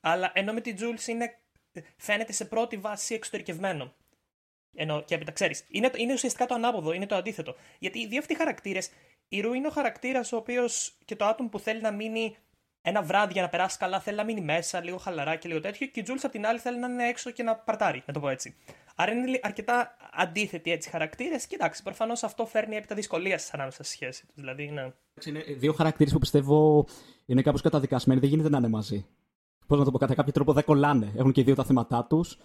Αλλά 0.00 0.32
ενώ 0.34 0.52
με 0.52 0.60
την 0.60 0.76
Jules 0.80 1.06
είναι, 1.06 1.38
φαίνεται 1.96 2.32
σε 2.32 2.44
πρώτη 2.44 2.76
βάση 2.76 3.14
εξωτερικευμένο. 3.14 3.94
Ενώ 4.74 5.02
και 5.02 5.14
έπειτα 5.14 5.32
ξέρεις. 5.32 5.64
Είναι, 5.68 5.90
είναι 5.96 6.12
ουσιαστικά 6.12 6.46
το 6.46 6.54
ανάποδο, 6.54 6.92
είναι 6.92 7.06
το 7.06 7.14
αντίθετο. 7.14 7.56
Γιατί 7.78 7.98
οι 7.98 8.06
δύο 8.06 8.18
αυτοί 8.18 8.36
χαρακτήρες, 8.36 8.90
η 9.28 9.40
Ρου 9.40 9.52
είναι 9.52 9.66
ο 9.66 9.70
χαρακτήρας 9.70 10.32
ο 10.32 10.36
οποίος 10.36 10.96
και 11.04 11.16
το 11.16 11.24
άτομο 11.24 11.48
που 11.48 11.58
θέλει 11.58 11.80
να 11.80 11.90
μείνει 11.90 12.36
ένα 12.82 13.02
βράδυ 13.02 13.32
για 13.32 13.42
να 13.42 13.48
περάσει 13.48 13.78
καλά, 13.78 14.00
θέλει 14.00 14.16
να 14.16 14.24
μείνει 14.24 14.40
μέσα, 14.40 14.84
λίγο 14.84 14.96
χαλαρά 14.96 15.36
και 15.36 15.48
λίγο 15.48 15.60
τέτοιο. 15.60 15.86
Και 15.86 16.00
η 16.00 16.02
Τζούλ 16.02 16.16
απ' 16.22 16.30
την 16.30 16.46
άλλη 16.46 16.58
θέλει 16.58 16.78
να 16.78 16.86
είναι 16.86 17.08
έξω 17.08 17.30
και 17.30 17.42
να 17.42 17.54
παρτάρει, 17.54 18.02
να 18.06 18.12
το 18.12 18.20
πω 18.20 18.28
έτσι. 18.28 18.56
Άρα 18.96 19.12
είναι 19.12 19.40
αρκετά 19.42 19.96
αντίθετοι 20.12 20.70
έτσι 20.70 20.90
χαρακτήρες. 20.90 21.46
Και 21.46 21.54
εντάξει, 21.54 21.82
προφανώς 21.82 22.22
αυτό 22.22 22.46
φέρνει 22.46 22.76
έπειτα 22.76 22.94
δυσκολία 22.94 23.40
ανάμεσα 23.52 23.82
στη 23.82 23.92
σχέση 23.92 24.26
τους. 24.26 24.34
Δηλαδή, 24.34 24.70
ναι. 24.70 24.92
Είναι 25.26 25.42
δύο 25.58 25.72
χαρακτήρες 25.72 26.12
που 26.12 26.18
πιστεύω 26.18 26.86
είναι 27.26 27.42
κάπως 27.42 27.60
καταδικασμένοι, 27.60 28.20
δεν 28.20 28.28
γίνεται 28.28 28.48
να 28.48 28.58
είναι 28.58 28.68
μαζί. 28.68 29.06
Πώς 29.66 29.78
να 29.78 29.84
το 29.84 29.90
πω, 29.90 29.98
κατά 29.98 30.14
κάποιο 30.14 30.32
τρόπο 30.32 30.52
δεν 30.52 30.64
κολλάνε. 30.64 31.12
Έχουν 31.16 31.32
και 31.32 31.40
οι 31.40 31.44
δύο 31.44 31.54
τα 31.54 31.64
θέματα 31.64 32.04
τους. 32.04 32.38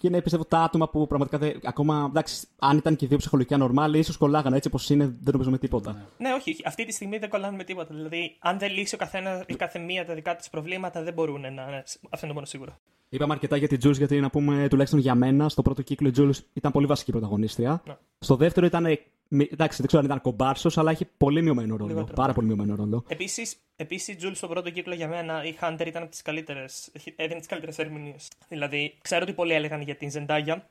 Και 0.00 0.06
είναι 0.06 0.22
πιστεύω 0.22 0.44
τα 0.44 0.58
άτομα 0.58 0.88
που 0.88 1.06
πραγματικά 1.06 1.38
δεν, 1.38 1.60
ακόμα. 1.64 2.06
Εντάξει, 2.08 2.46
αν 2.58 2.76
ήταν 2.76 2.96
και 2.96 3.04
οι 3.04 3.08
δύο 3.08 3.16
ψυχολογικά 3.16 3.56
νορμάλ, 3.56 3.94
ίσως 3.94 4.16
κολλάγανε 4.16 4.56
έτσι 4.56 4.68
όπως 4.68 4.90
είναι, 4.90 5.04
δεν 5.04 5.32
νομίζω 5.32 5.50
με 5.50 5.58
τίποτα. 5.58 6.08
Ναι, 6.18 6.32
όχι, 6.32 6.56
αυτή 6.64 6.84
τη 6.84 6.92
στιγμή 6.92 7.18
δεν 7.18 7.28
κολλάνε 7.28 7.56
με 7.56 7.64
τίποτα. 7.64 7.94
Δηλαδή, 7.94 8.36
αν 8.38 8.58
δεν 8.58 8.72
λύσει 8.72 8.94
ο 8.94 8.98
καθένα, 8.98 9.44
η 9.46 9.54
κάθε 9.54 9.78
μία 9.78 10.06
τα 10.06 10.14
δικά 10.14 10.36
της 10.36 10.50
προβλήματα, 10.50 11.02
δεν 11.02 11.12
μπορούν 11.12 11.40
να. 11.40 11.50
Ναι, 11.50 11.82
αυτό 11.86 12.18
είναι 12.20 12.28
το 12.28 12.34
μόνο 12.34 12.46
σίγουρο. 12.46 12.78
Είπαμε 13.08 13.32
αρκετά 13.32 13.56
για 13.56 13.68
την 13.68 13.78
Jules, 13.84 13.96
γιατί 13.96 14.20
να 14.20 14.30
πούμε 14.30 14.66
τουλάχιστον 14.68 15.00
για 15.00 15.14
μένα, 15.14 15.48
στο 15.48 15.62
πρώτο 15.62 15.82
κύκλο 15.82 16.08
η 16.08 16.12
Jules 16.16 16.38
ήταν 16.52 16.72
πολύ 16.72 16.86
βασική 16.86 17.10
πρωταγωνίστρια. 17.10 17.82
Ναι. 17.86 17.96
Στο 18.18 18.36
δεύτερο 18.36 18.66
ήταν. 18.66 18.98
Ε, 19.30 19.34
μη- 19.36 19.48
Εντάξει, 19.52 19.76
δεν 19.76 19.86
ξέρω 19.86 20.02
αν 20.02 20.08
ήταν 20.08 20.20
κομπάρσος, 20.20 20.78
αλλά 20.78 20.90
έχει 20.90 21.04
πολύ 21.16 21.42
μειωμένο 21.42 21.76
ρόλο. 21.76 21.88
Λιγότερο. 21.88 22.14
Πάρα 22.14 22.32
πολύ 22.32 22.46
μειωμένο 22.46 22.74
ρόλο. 22.74 23.04
Επίσης, 23.08 23.56
επίσης, 23.76 24.08
η 24.08 24.16
Τζούλ 24.16 24.32
στον 24.32 24.48
πρώτο 24.48 24.70
κύκλο 24.70 24.94
για 24.94 25.08
μένα, 25.08 25.44
η 25.44 25.54
Hunter 25.60 25.86
ήταν 25.86 26.02
από 26.02 26.10
τις 26.10 26.22
καλύτερες. 26.22 26.90
Έδινε 27.16 27.38
τις 27.38 27.48
καλύτερες 27.48 27.78
ερμηνείες. 27.78 28.28
Δηλαδή, 28.48 28.94
ξέρω 29.02 29.22
ότι 29.22 29.32
πολλοί 29.32 29.52
έλεγαν 29.52 29.80
για 29.80 29.96
την 29.96 30.10
Ζεντάγια, 30.10 30.68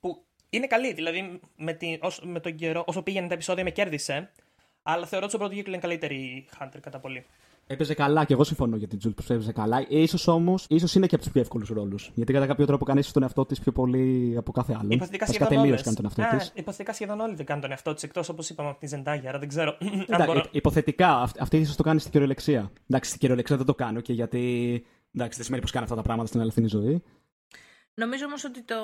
που 0.00 0.24
είναι 0.50 0.66
καλή. 0.66 0.92
Δηλαδή, 0.92 1.40
με, 1.56 1.72
την, 1.72 1.98
όσο, 2.00 2.26
με 2.26 2.40
τον 2.40 2.54
καιρό, 2.54 2.84
όσο 2.86 3.02
πήγαινε 3.02 3.26
τα 3.28 3.34
επεισόδια, 3.34 3.64
με 3.64 3.70
κέρδισε. 3.70 4.30
Αλλά 4.82 5.06
θεωρώ 5.06 5.24
ότι 5.24 5.34
στον 5.34 5.40
πρώτο 5.40 5.54
κύκλο 5.54 5.72
είναι 5.72 5.82
καλύτερη 5.82 6.14
η 6.14 6.48
Hunter 6.58 6.78
κατά 6.80 6.98
πολύ. 6.98 7.26
Έπαιζε 7.68 7.94
καλά 7.94 8.24
και 8.24 8.32
εγώ 8.32 8.44
συμφωνώ 8.44 8.76
για 8.76 8.88
την 8.88 8.98
Jules 9.04 9.12
που 9.16 9.32
έπαιζε 9.32 9.52
καλά. 9.52 9.78
σω 10.06 10.32
όμως, 10.32 10.66
ίσως 10.68 10.94
είναι 10.94 11.06
και 11.06 11.14
από 11.14 11.24
τους 11.24 11.32
πιο 11.32 11.40
εύκολους 11.42 11.68
ρόλους. 11.68 12.10
Γιατί 12.14 12.32
κατά 12.32 12.46
κάποιο 12.46 12.66
τρόπο 12.66 12.84
κάνει 12.84 13.02
τον 13.02 13.22
εαυτό 13.22 13.46
της 13.46 13.58
πιο 13.60 13.72
πολύ 13.72 14.34
από 14.36 14.52
κάθε 14.52 14.76
άλλο. 14.80 14.88
Υποθετικά 14.90 15.26
Βασικά 15.26 15.44
σχεδόν 15.44 15.48
τελείω 15.48 15.62
όλες. 15.72 15.82
κάνει 15.82 15.96
τον 15.96 16.04
εαυτό 16.04 16.22
Ναι, 16.22 16.38
της. 16.38 16.52
υποθετικά 16.54 16.92
σχεδόν 16.92 17.20
όλοι 17.20 17.34
δεν 17.34 17.46
κάνουν 17.46 17.62
τον 17.62 17.70
εαυτό 17.70 17.94
της, 17.94 18.02
εκτός 18.02 18.28
όπως 18.28 18.50
είπαμε 18.50 18.68
από 18.68 18.78
τη 18.78 18.86
Ζεντάγια. 18.86 19.28
Άρα 19.28 19.38
δεν 19.38 19.48
ξέρω. 19.48 19.76
αν 19.80 20.04
Εντάξει, 20.08 20.26
μπορώ... 20.26 20.38
υ- 20.38 20.54
υποθετικά, 20.54 21.08
αυ- 21.20 21.40
αυτή 21.40 21.56
ίσως 21.56 21.76
το 21.76 21.82
κάνει 21.82 22.00
στην 22.00 22.12
κυριολεξία. 22.12 22.70
Εντάξει, 22.88 23.08
στην 23.08 23.20
κυριολεξία 23.20 23.56
δεν 23.56 23.66
το 23.66 23.74
κάνω 23.74 24.00
και 24.00 24.12
γιατί. 24.12 24.40
Εντάξει, 25.14 25.36
δεν 25.36 25.44
σημαίνει 25.44 25.62
πως 25.62 25.70
κάνει 25.70 25.84
αυτά 25.84 25.96
τα 25.96 26.02
πράγματα 26.02 26.28
στην 26.28 26.40
αληθινή 26.40 26.68
ζωή. 26.68 27.02
Νομίζω 27.94 28.24
όμως 28.24 28.44
ότι 28.44 28.62
το, 28.62 28.74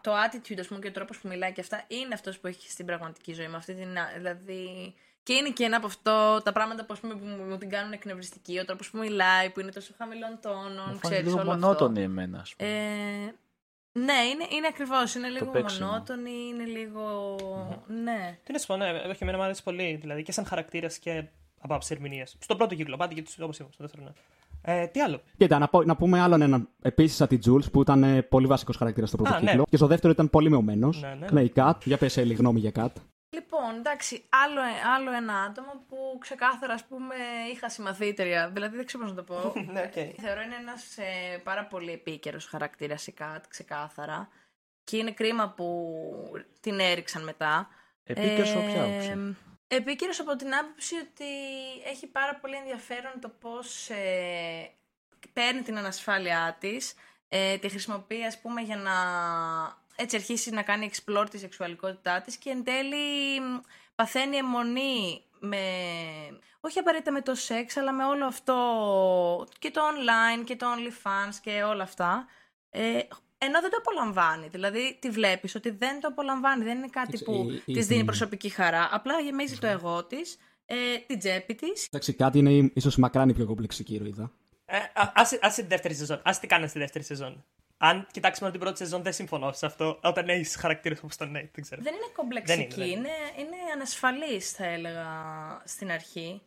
το 0.00 0.10
attitude 0.12 0.56
ας 0.60 0.66
πούμε, 0.66 0.80
και 0.80 0.88
ο 0.88 0.92
τρόπος 0.92 1.18
που 1.18 1.28
μιλάει 1.28 1.52
και 1.52 1.60
αυτά 1.60 1.84
είναι 1.88 2.14
αυτός 2.14 2.38
που 2.38 2.46
έχει 2.46 2.70
στην 2.70 2.86
πραγματική 2.86 3.32
ζωή. 3.32 3.48
Με 3.48 3.56
αυτή 3.56 3.74
την, 3.74 3.98
α- 3.98 4.12
δηλαδή, 4.16 4.94
και 5.26 5.32
είναι 5.32 5.50
και 5.50 5.64
ένα 5.64 5.76
από 5.76 5.86
αυτό 5.86 6.40
τα 6.44 6.52
πράγματα 6.52 6.84
που, 6.84 6.92
ας 6.92 7.00
πούμε, 7.00 7.14
που 7.14 7.24
μου, 7.24 7.42
μου 7.50 7.56
την 7.58 7.68
κάνουν 7.70 7.92
εκνευριστική. 7.92 8.58
Ο 8.58 8.64
τρόπος 8.64 8.90
που 8.90 8.98
μιλάει, 8.98 9.50
που 9.50 9.60
είναι 9.60 9.70
τόσο 9.70 9.92
χαμηλών 9.98 10.38
τόνων. 10.42 10.88
Μου 10.92 10.98
ξέρεις 10.98 11.02
φάνηκε 11.02 11.22
λίγο 11.22 11.40
όλο 11.40 11.50
μονότονη 11.50 11.98
αυτό. 11.98 12.10
εμένα, 12.10 12.38
ας 12.38 12.54
πούμε. 12.56 12.70
Ε, 12.70 13.34
ναι, 13.92 14.18
είναι, 14.30 14.44
είναι 14.56 14.66
ακριβώς. 14.72 15.14
Είναι 15.14 15.28
λίγο 15.28 15.46
παίξιμο. 15.46 15.86
μονότονη, 15.86 16.30
είναι 16.50 16.64
λίγο. 16.64 17.04
Ναι. 18.04 18.38
Τι 18.44 18.52
να 18.52 18.58
σου 18.58 18.66
πω, 18.66 18.76
ναι, 18.76 18.86
όχι, 19.08 19.18
εμένα 19.22 19.38
μου 19.38 19.44
αρέσει 19.44 19.62
πολύ. 19.62 19.98
Δηλαδή 20.00 20.22
και 20.22 20.32
σαν 20.32 20.44
χαρακτήρας 20.46 20.98
και 20.98 21.24
από 21.60 21.74
άψη 21.74 21.94
ερμηνείας. 21.94 22.36
Στον 22.40 22.56
πρώτο 22.56 22.74
κύκλο, 22.74 22.96
πάντα 22.96 23.14
και 23.14 23.24
όπως 23.40 23.56
είπαμε, 23.56 23.72
στο 23.72 23.82
δεύτερο. 23.84 24.02
Ναι. 24.04 24.12
Ε, 24.62 24.86
τι 24.86 25.00
άλλο; 25.00 25.20
Κοίτα, 25.36 25.58
να, 25.58 25.68
πω- 25.68 25.84
να 25.84 25.96
πούμε 25.96 26.20
άλλον 26.20 26.42
έναν 26.42 26.68
επίσης 26.82 27.16
σαν 27.16 27.28
την 27.28 27.40
Jules 27.46 27.70
που 27.72 27.80
ήταν 27.80 28.02
ε, 28.02 28.22
πολύ 28.22 28.46
βασικός 28.46 28.76
χαρακτήρας 28.76 29.08
στο 29.08 29.18
πρώτο 29.18 29.34
Α, 29.34 29.40
ναι. 29.40 29.46
κύκλο. 29.46 29.64
Και 29.70 29.76
στο 29.76 29.86
δεύτερο 29.86 30.12
ήταν 30.12 30.30
πολύ 30.30 30.48
μειωμένος. 30.48 31.00
Ναι, 31.00 31.14
ναι. 31.20 31.26
Ναι, 31.30 31.42
η 31.42 31.52
Kat. 31.56 31.72
Για 31.84 31.96
πες, 31.98 32.16
Έλλη, 32.16 32.34
γνώμη 32.34 32.60
για 32.60 32.72
Kat. 32.74 32.92
Λοιπόν, 33.36 33.74
εντάξει, 33.76 34.24
άλλο, 34.28 34.60
άλλο 34.94 35.12
ένα 35.12 35.42
άτομο 35.42 35.84
που 35.88 36.18
ξεκάθαρα, 36.20 36.72
ας 36.72 36.84
πούμε, 36.84 37.14
είχα 37.52 37.68
συμμαθήτρια. 37.68 38.50
Δηλαδή, 38.50 38.76
δεν 38.76 38.86
ξέρω 38.86 39.02
πώς 39.02 39.12
να 39.12 39.24
το 39.24 39.32
πω. 39.32 39.52
ναι, 39.72 39.80
οκ. 39.80 40.20
Θεωρώ 40.20 40.40
είναι 40.40 40.54
ένας 40.54 40.98
ε, 40.98 41.38
πάρα 41.44 41.66
πολύ 41.66 41.92
επίκαιρος 41.92 42.46
χαρακτήρας 42.46 43.06
η 43.06 43.12
Kat, 43.12 43.44
ξεκάθαρα. 43.48 44.28
Και 44.84 44.96
είναι 44.96 45.12
κρίμα 45.12 45.50
που 45.50 45.92
την 46.60 46.80
έριξαν 46.80 47.22
μετά. 47.22 47.68
Επίκαιρος 48.04 48.52
από 48.54 48.60
ποια 48.60 48.82
Ε, 48.82 48.88
άποψη; 48.88 49.36
επίκαιρος 49.68 50.20
από 50.20 50.36
την 50.36 50.54
άποψη 50.54 50.94
ότι 50.94 51.30
έχει 51.90 52.06
πάρα 52.06 52.34
πολύ 52.34 52.56
ενδιαφέρον 52.56 53.20
το 53.20 53.28
πώς 53.28 53.90
ε, 53.90 54.70
παίρνει 55.32 55.62
την 55.62 55.78
ανασφάλειά 55.78 56.56
της, 56.60 56.94
ε, 57.28 57.58
τη 57.58 57.68
χρησιμοποιεί 57.68 58.24
ας 58.24 58.40
πούμε 58.40 58.60
για 58.60 58.76
να 58.76 58.94
έτσι 59.96 60.16
αρχίσει 60.16 60.50
να 60.50 60.62
κάνει 60.62 60.90
explore 60.92 61.26
τη 61.30 61.38
σεξουαλικότητά 61.38 62.20
της 62.20 62.36
και 62.36 62.50
εν 62.50 62.64
τέλει 62.64 63.40
μ, 63.40 63.60
παθαίνει 63.94 64.36
αιμονή 64.36 65.22
με, 65.40 65.58
όχι 66.60 66.78
απαραίτητα 66.78 67.12
με 67.12 67.20
το 67.20 67.34
σεξ, 67.34 67.76
αλλά 67.76 67.92
με 67.92 68.04
όλο 68.04 68.26
αυτό 68.26 68.56
και 69.58 69.70
το 69.70 69.80
online 69.80 70.44
και 70.44 70.56
το 70.56 70.66
OnlyFans 70.76 71.34
και 71.42 71.62
όλα 71.62 71.82
αυτά. 71.82 72.26
Ε, 72.70 72.98
ενώ 73.38 73.60
δεν 73.60 73.70
το 73.70 73.76
απολαμβάνει. 73.78 74.48
Δηλαδή, 74.48 74.96
τη 75.00 75.10
βλέπεις 75.10 75.54
ότι 75.54 75.70
δεν 75.70 76.00
το 76.00 76.08
απολαμβάνει. 76.08 76.64
Δεν 76.64 76.76
είναι 76.76 76.88
κάτι 76.88 77.10
Κοίταξε, 77.18 77.24
που 77.42 77.50
η- 77.50 77.62
η- 77.66 77.72
της 77.74 77.86
δίνει 77.86 78.00
η- 78.00 78.04
προσωπική 78.04 78.48
χαρά. 78.48 78.88
Απλά 78.92 79.20
γεμίζει 79.20 79.58
το 79.58 79.66
εγώ 79.66 80.04
της, 80.04 80.38
ε, 80.66 80.74
την 81.06 81.18
τσέπη 81.18 81.54
της. 81.54 81.84
Εντάξει, 81.86 82.16
Kat 82.18 82.30
είναι 82.34 82.70
ίσως 82.74 82.96
μακράν 82.96 83.28
η 83.28 83.34
πιο 83.34 83.46
κομπλεξική 83.46 83.94
ηρωίδα. 83.94 84.30
Ε, 84.64 84.76
α- 84.76 85.12
άσε, 85.14 85.38
άσε 85.42 85.62
τη 85.62 85.68
δεύτερη 85.68 85.94
σεζόν. 85.94 86.20
Άσε 86.24 86.40
τι 86.40 86.46
κάνει 86.46 86.68
στη 86.68 86.78
δεύτερη 86.78 87.04
σεζόν. 87.04 87.44
Αν 87.78 88.06
κοιτάξουμε 88.10 88.50
την 88.50 88.60
πρώτη 88.60 88.78
σεζόν, 88.78 89.02
δεν 89.02 89.12
συμφωνώ 89.12 89.52
σε 89.52 89.66
αυτό. 89.66 89.98
Όταν 90.02 90.28
έχεις 90.28 90.56
χαρακτήρες 90.56 90.98
όπως 90.98 91.16
τον 91.16 91.28
Nate, 91.28 91.48
δεν 91.52 91.62
ξέρω. 91.62 91.82
Δεν 91.82 91.94
είναι 91.94 92.10
κομπλεξική, 92.16 92.74
Δεν 92.74 92.86
είναι, 92.86 92.92
δεν 92.92 92.98
είναι, 92.98 93.08
είναι 93.38 93.72
ανασφαλής 93.74 94.50
θα 94.50 94.64
έλεγα 94.64 95.06
στην 95.64 95.90
αρχή. 95.90 96.42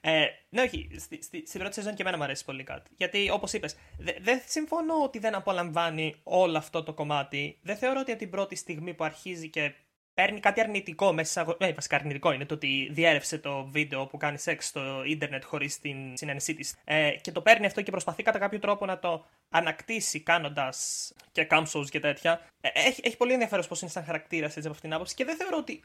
Ε, 0.00 0.24
ναι, 0.48 0.62
όχι. 0.62 0.88
Στη, 0.98 1.22
στη, 1.22 1.44
στην 1.46 1.60
πρώτη 1.60 1.74
σεζόν 1.74 1.94
και 1.94 2.02
εμένα 2.02 2.16
μου 2.16 2.22
αρέσει 2.22 2.44
πολύ 2.44 2.64
κάτι. 2.64 2.90
Γιατί, 2.96 3.30
όπως 3.30 3.52
είπες, 3.52 3.76
δεν 4.20 4.42
συμφωνώ 4.46 5.02
ότι 5.02 5.18
δεν 5.18 5.34
απολαμβάνει 5.34 6.20
όλο 6.22 6.58
αυτό 6.58 6.82
το 6.82 6.92
κομμάτι. 6.92 7.58
Δεν 7.62 7.76
θεωρώ 7.76 8.00
ότι 8.00 8.10
από 8.10 8.20
την 8.20 8.30
πρώτη 8.30 8.56
στιγμή 8.56 8.94
που 8.94 9.04
αρχίζει 9.04 9.50
και 9.50 9.74
παίρνει 10.14 10.40
κάτι 10.40 10.60
αρνητικό 10.60 11.12
μέσα. 11.12 11.40
αγω- 11.40 11.56
Ε, 11.60 11.72
βασικά 11.72 11.96
αρνητικό 11.96 12.32
είναι 12.32 12.46
το 12.46 12.54
ότι 12.54 12.88
διέρευσε 12.92 13.38
το 13.38 13.64
βίντεο 13.64 14.06
που 14.06 14.16
κάνει 14.16 14.38
σεξ 14.38 14.66
στο 14.66 15.02
ίντερνετ 15.06 15.44
χωρίς 15.44 15.78
την 15.78 16.16
συνένεσή 16.16 16.54
της. 16.54 16.74
Ε, 16.84 17.10
και 17.10 17.32
το 17.32 17.40
παίρνει 17.40 17.66
αυτό 17.66 17.82
και 17.82 17.90
προσπαθεί 17.90 18.22
κατά 18.22 18.38
κάποιο 18.38 18.58
τρόπο 18.58 18.86
να 18.86 18.98
το 18.98 19.26
ανακτήσει 19.48 20.20
κάνοντας 20.20 21.12
και 21.32 21.46
camshows 21.50 21.86
και 21.90 22.00
τέτοια. 22.00 22.40
Ε, 22.60 22.68
έχει, 22.74 23.00
έχει 23.04 23.16
πολύ 23.16 23.32
ενδιαφέρον 23.32 23.64
πώς 23.68 23.80
είναι 23.80 23.90
σαν 23.90 24.04
χαρακτήρας 24.04 24.48
έτσι 24.56 24.60
από 24.66 24.70
αυτήν 24.70 24.88
την 24.88 24.92
άποψη 24.94 25.14
και 25.14 25.24
δεν 25.24 25.36
θεωρώ 25.36 25.56
ότι 25.56 25.82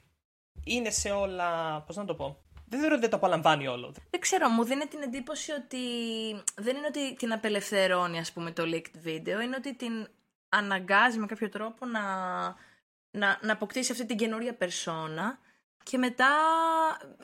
είναι 0.64 0.90
σε 0.90 1.12
όλα. 1.12 1.82
Πώς 1.82 1.96
να 1.96 2.06
το 2.06 2.16
πω. 2.16 2.38
Δεν 2.72 2.80
θεωρώ 2.80 2.94
ότι 2.94 3.02
δεν 3.02 3.10
το 3.12 3.16
απολαμβάνει 3.16 3.68
όλο. 3.68 3.94
Δεν 4.10 4.20
ξέρω, 4.20 4.50
μου 4.50 4.64
δίνει 4.64 4.86
την 4.86 5.02
εντύπωση 5.02 5.52
ότι 5.52 5.78
δεν 6.56 6.76
είναι 6.76 6.88
ότι 6.88 7.16
την 7.16 7.34
απελευθερώνει 7.34 8.20
ας 8.20 8.32
πούμε 8.32 8.52
το 8.52 8.64
leaked 8.66 9.08
video, 9.08 9.44
είναι 9.44 9.56
ότι 9.58 9.76
την 9.76 10.08
αναγκάζει 10.50 11.18
με 11.20 11.26
κάποιο 11.26 11.50
τρόπο 11.50 11.86
να, 11.86 12.00
να, 13.12 13.40
να 13.42 13.54
αποκτήσει 13.54 13.92
αυτή 13.92 14.06
την 14.06 14.18
καινούρια 14.18 14.56
περσόνα 14.56 15.40
και 15.84 15.98
μετά 15.98 16.30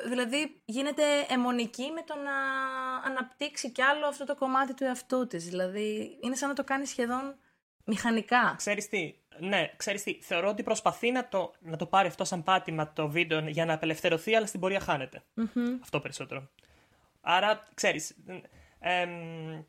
δηλαδή 0.08 0.62
γίνεται 0.66 1.04
αιμονική 1.30 1.92
με 1.92 2.02
το 2.02 2.16
να 2.16 2.36
αναπτύξει 3.06 3.72
κι 3.72 3.82
άλλο 3.82 4.08
αυτό 4.08 4.26
το 4.26 4.36
κομμάτι 4.36 4.74
του 4.74 4.84
εαυτού 4.84 5.28
της. 5.28 5.46
Δηλαδή 5.46 6.18
είναι 6.22 6.36
σαν 6.36 6.50
να 6.50 6.56
το 6.56 6.64
κάνει 6.64 6.86
σχεδόν 6.86 7.36
μηχανικά. 7.86 8.54
Ξέρεις 8.58 8.90
τι, 8.90 9.16
ναι, 9.40 9.74
ξέρεις 9.78 10.04
τι, 10.04 10.20
θεωρώ 10.22 10.50
ότι 10.50 10.64
προσπαθεί 10.64 11.12
να 11.12 11.28
το, 11.28 11.54
να 11.60 11.78
το 11.78 11.86
πάρει 11.86 12.08
αυτό 12.08 12.24
σαν 12.24 12.44
πάτημα 12.44 12.94
το 12.94 13.10
βίντεο 13.10 13.40
για 13.40 13.66
να 13.66 13.74
απελευθερωθεί, 13.74 14.36
αλλά 14.36 14.46
στην 14.46 14.60
πορεία 14.60 14.80
χάνεται. 14.80 15.24
Αυτό 15.82 16.00
περισσότερο. 16.00 16.50
Άρα, 17.22 17.68
ξέρεις, 17.74 18.16
εμ, 18.88 19.10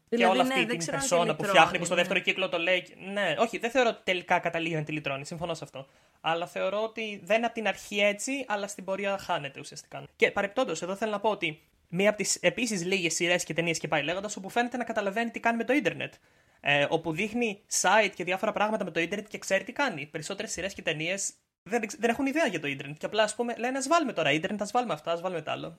και 0.09 0.17
Δηλαδή, 0.17 0.39
όλη 0.39 0.49
ναι, 0.49 0.55
αυτή 0.55 0.59
δεν 0.59 0.69
την 0.69 0.79
ξέρω 0.79 0.97
αν 0.97 1.03
τη 1.03 1.09
περσόνα 1.09 1.25
που 1.25 1.43
λυτρώνει, 1.43 1.49
φτιάχνει, 1.49 1.79
που 1.79 1.85
στο 1.85 1.95
ναι. 1.95 2.01
δεύτερο 2.01 2.21
κύκλο 2.21 2.49
το 2.49 2.59
λέει. 2.59 2.87
Ναι, 3.13 3.35
όχι, 3.39 3.59
δεν 3.59 3.71
θεωρώ 3.71 3.89
ότι 3.89 4.01
τελικά 4.05 4.39
καταλήγει 4.39 4.75
να 4.75 4.83
τη 4.83 4.93
λυτρώνει. 4.93 5.25
Συμφωνώ 5.25 5.55
σε 5.55 5.65
αυτό. 5.65 5.87
Αλλά 6.21 6.47
θεωρώ 6.47 6.83
ότι 6.83 7.21
δεν 7.25 7.37
είναι 7.37 7.47
από 7.47 7.55
την 7.55 7.67
αρχή 7.69 8.01
έτσι, 8.01 8.45
αλλά 8.49 8.67
στην 8.67 8.85
πορεία 8.85 9.19
χάνεται 9.19 9.61
ουσιαστικά. 9.61 10.03
Και 10.17 10.31
παρεπτόντως, 10.31 10.83
εδώ 10.83 10.97
θέλω 10.97 11.11
να 11.11 11.21
πω 11.21 11.31
ότι 11.31 11.63
μία 11.89 12.09
από 12.09 12.19
τις 12.19 12.35
επίσης 12.35 12.85
λίγες 12.85 13.15
σειρές 13.15 13.45
και 13.45 13.55
ταινίες 13.55 13.79
και 13.79 13.89
πάει 13.89 14.03
λέγοντας, 14.03 14.37
όπου 14.37 14.49
φαίνεται 14.49 14.77
να 14.77 14.85
καταλαβαίνει 14.85 15.31
τι 15.31 15.41
κάνει 15.41 15.57
με 15.57 15.65
το 15.65 15.73
ίντερνετ. 15.73 16.15
Ε, 16.61 16.87
όπου 16.89 17.13
δείχνει 17.13 17.61
site 17.81 18.11
και 18.15 18.25
διάφορα 18.25 18.53
πράγματα 18.53 18.85
με 18.85 18.91
το 18.91 19.01
ίντερνετ 19.01 19.29
και 19.29 19.39
ξέρει 19.39 19.65
τι 19.65 19.73
κάνει. 19.73 20.07
Περισσότερες 20.07 20.53
σειρές 20.53 20.75
και 20.75 20.83
ταινίες 20.83 21.33
δεν, 21.63 21.83
δεν 21.99 22.11
έχουν 22.11 22.27
ιδέα 22.27 22.47
για 22.47 22.61
το 22.61 22.67
ίντερνετ. 22.67 22.97
Και 22.99 23.07
απλά 23.07 23.23
ας 23.23 23.35
πούμε 23.35 23.55
λένε 23.57 23.79
ας 23.79 23.89
βάλουμε 23.89 24.13
τώρα 24.13 24.31
ίντερνετ, 24.31 24.63
ας 24.63 24.71
βάλουμε 24.71 24.93
αυτά, 24.93 25.13
ας 25.13 25.21
βάλουμε 25.21 25.43
τα 25.43 25.53
άλλο. 25.53 25.79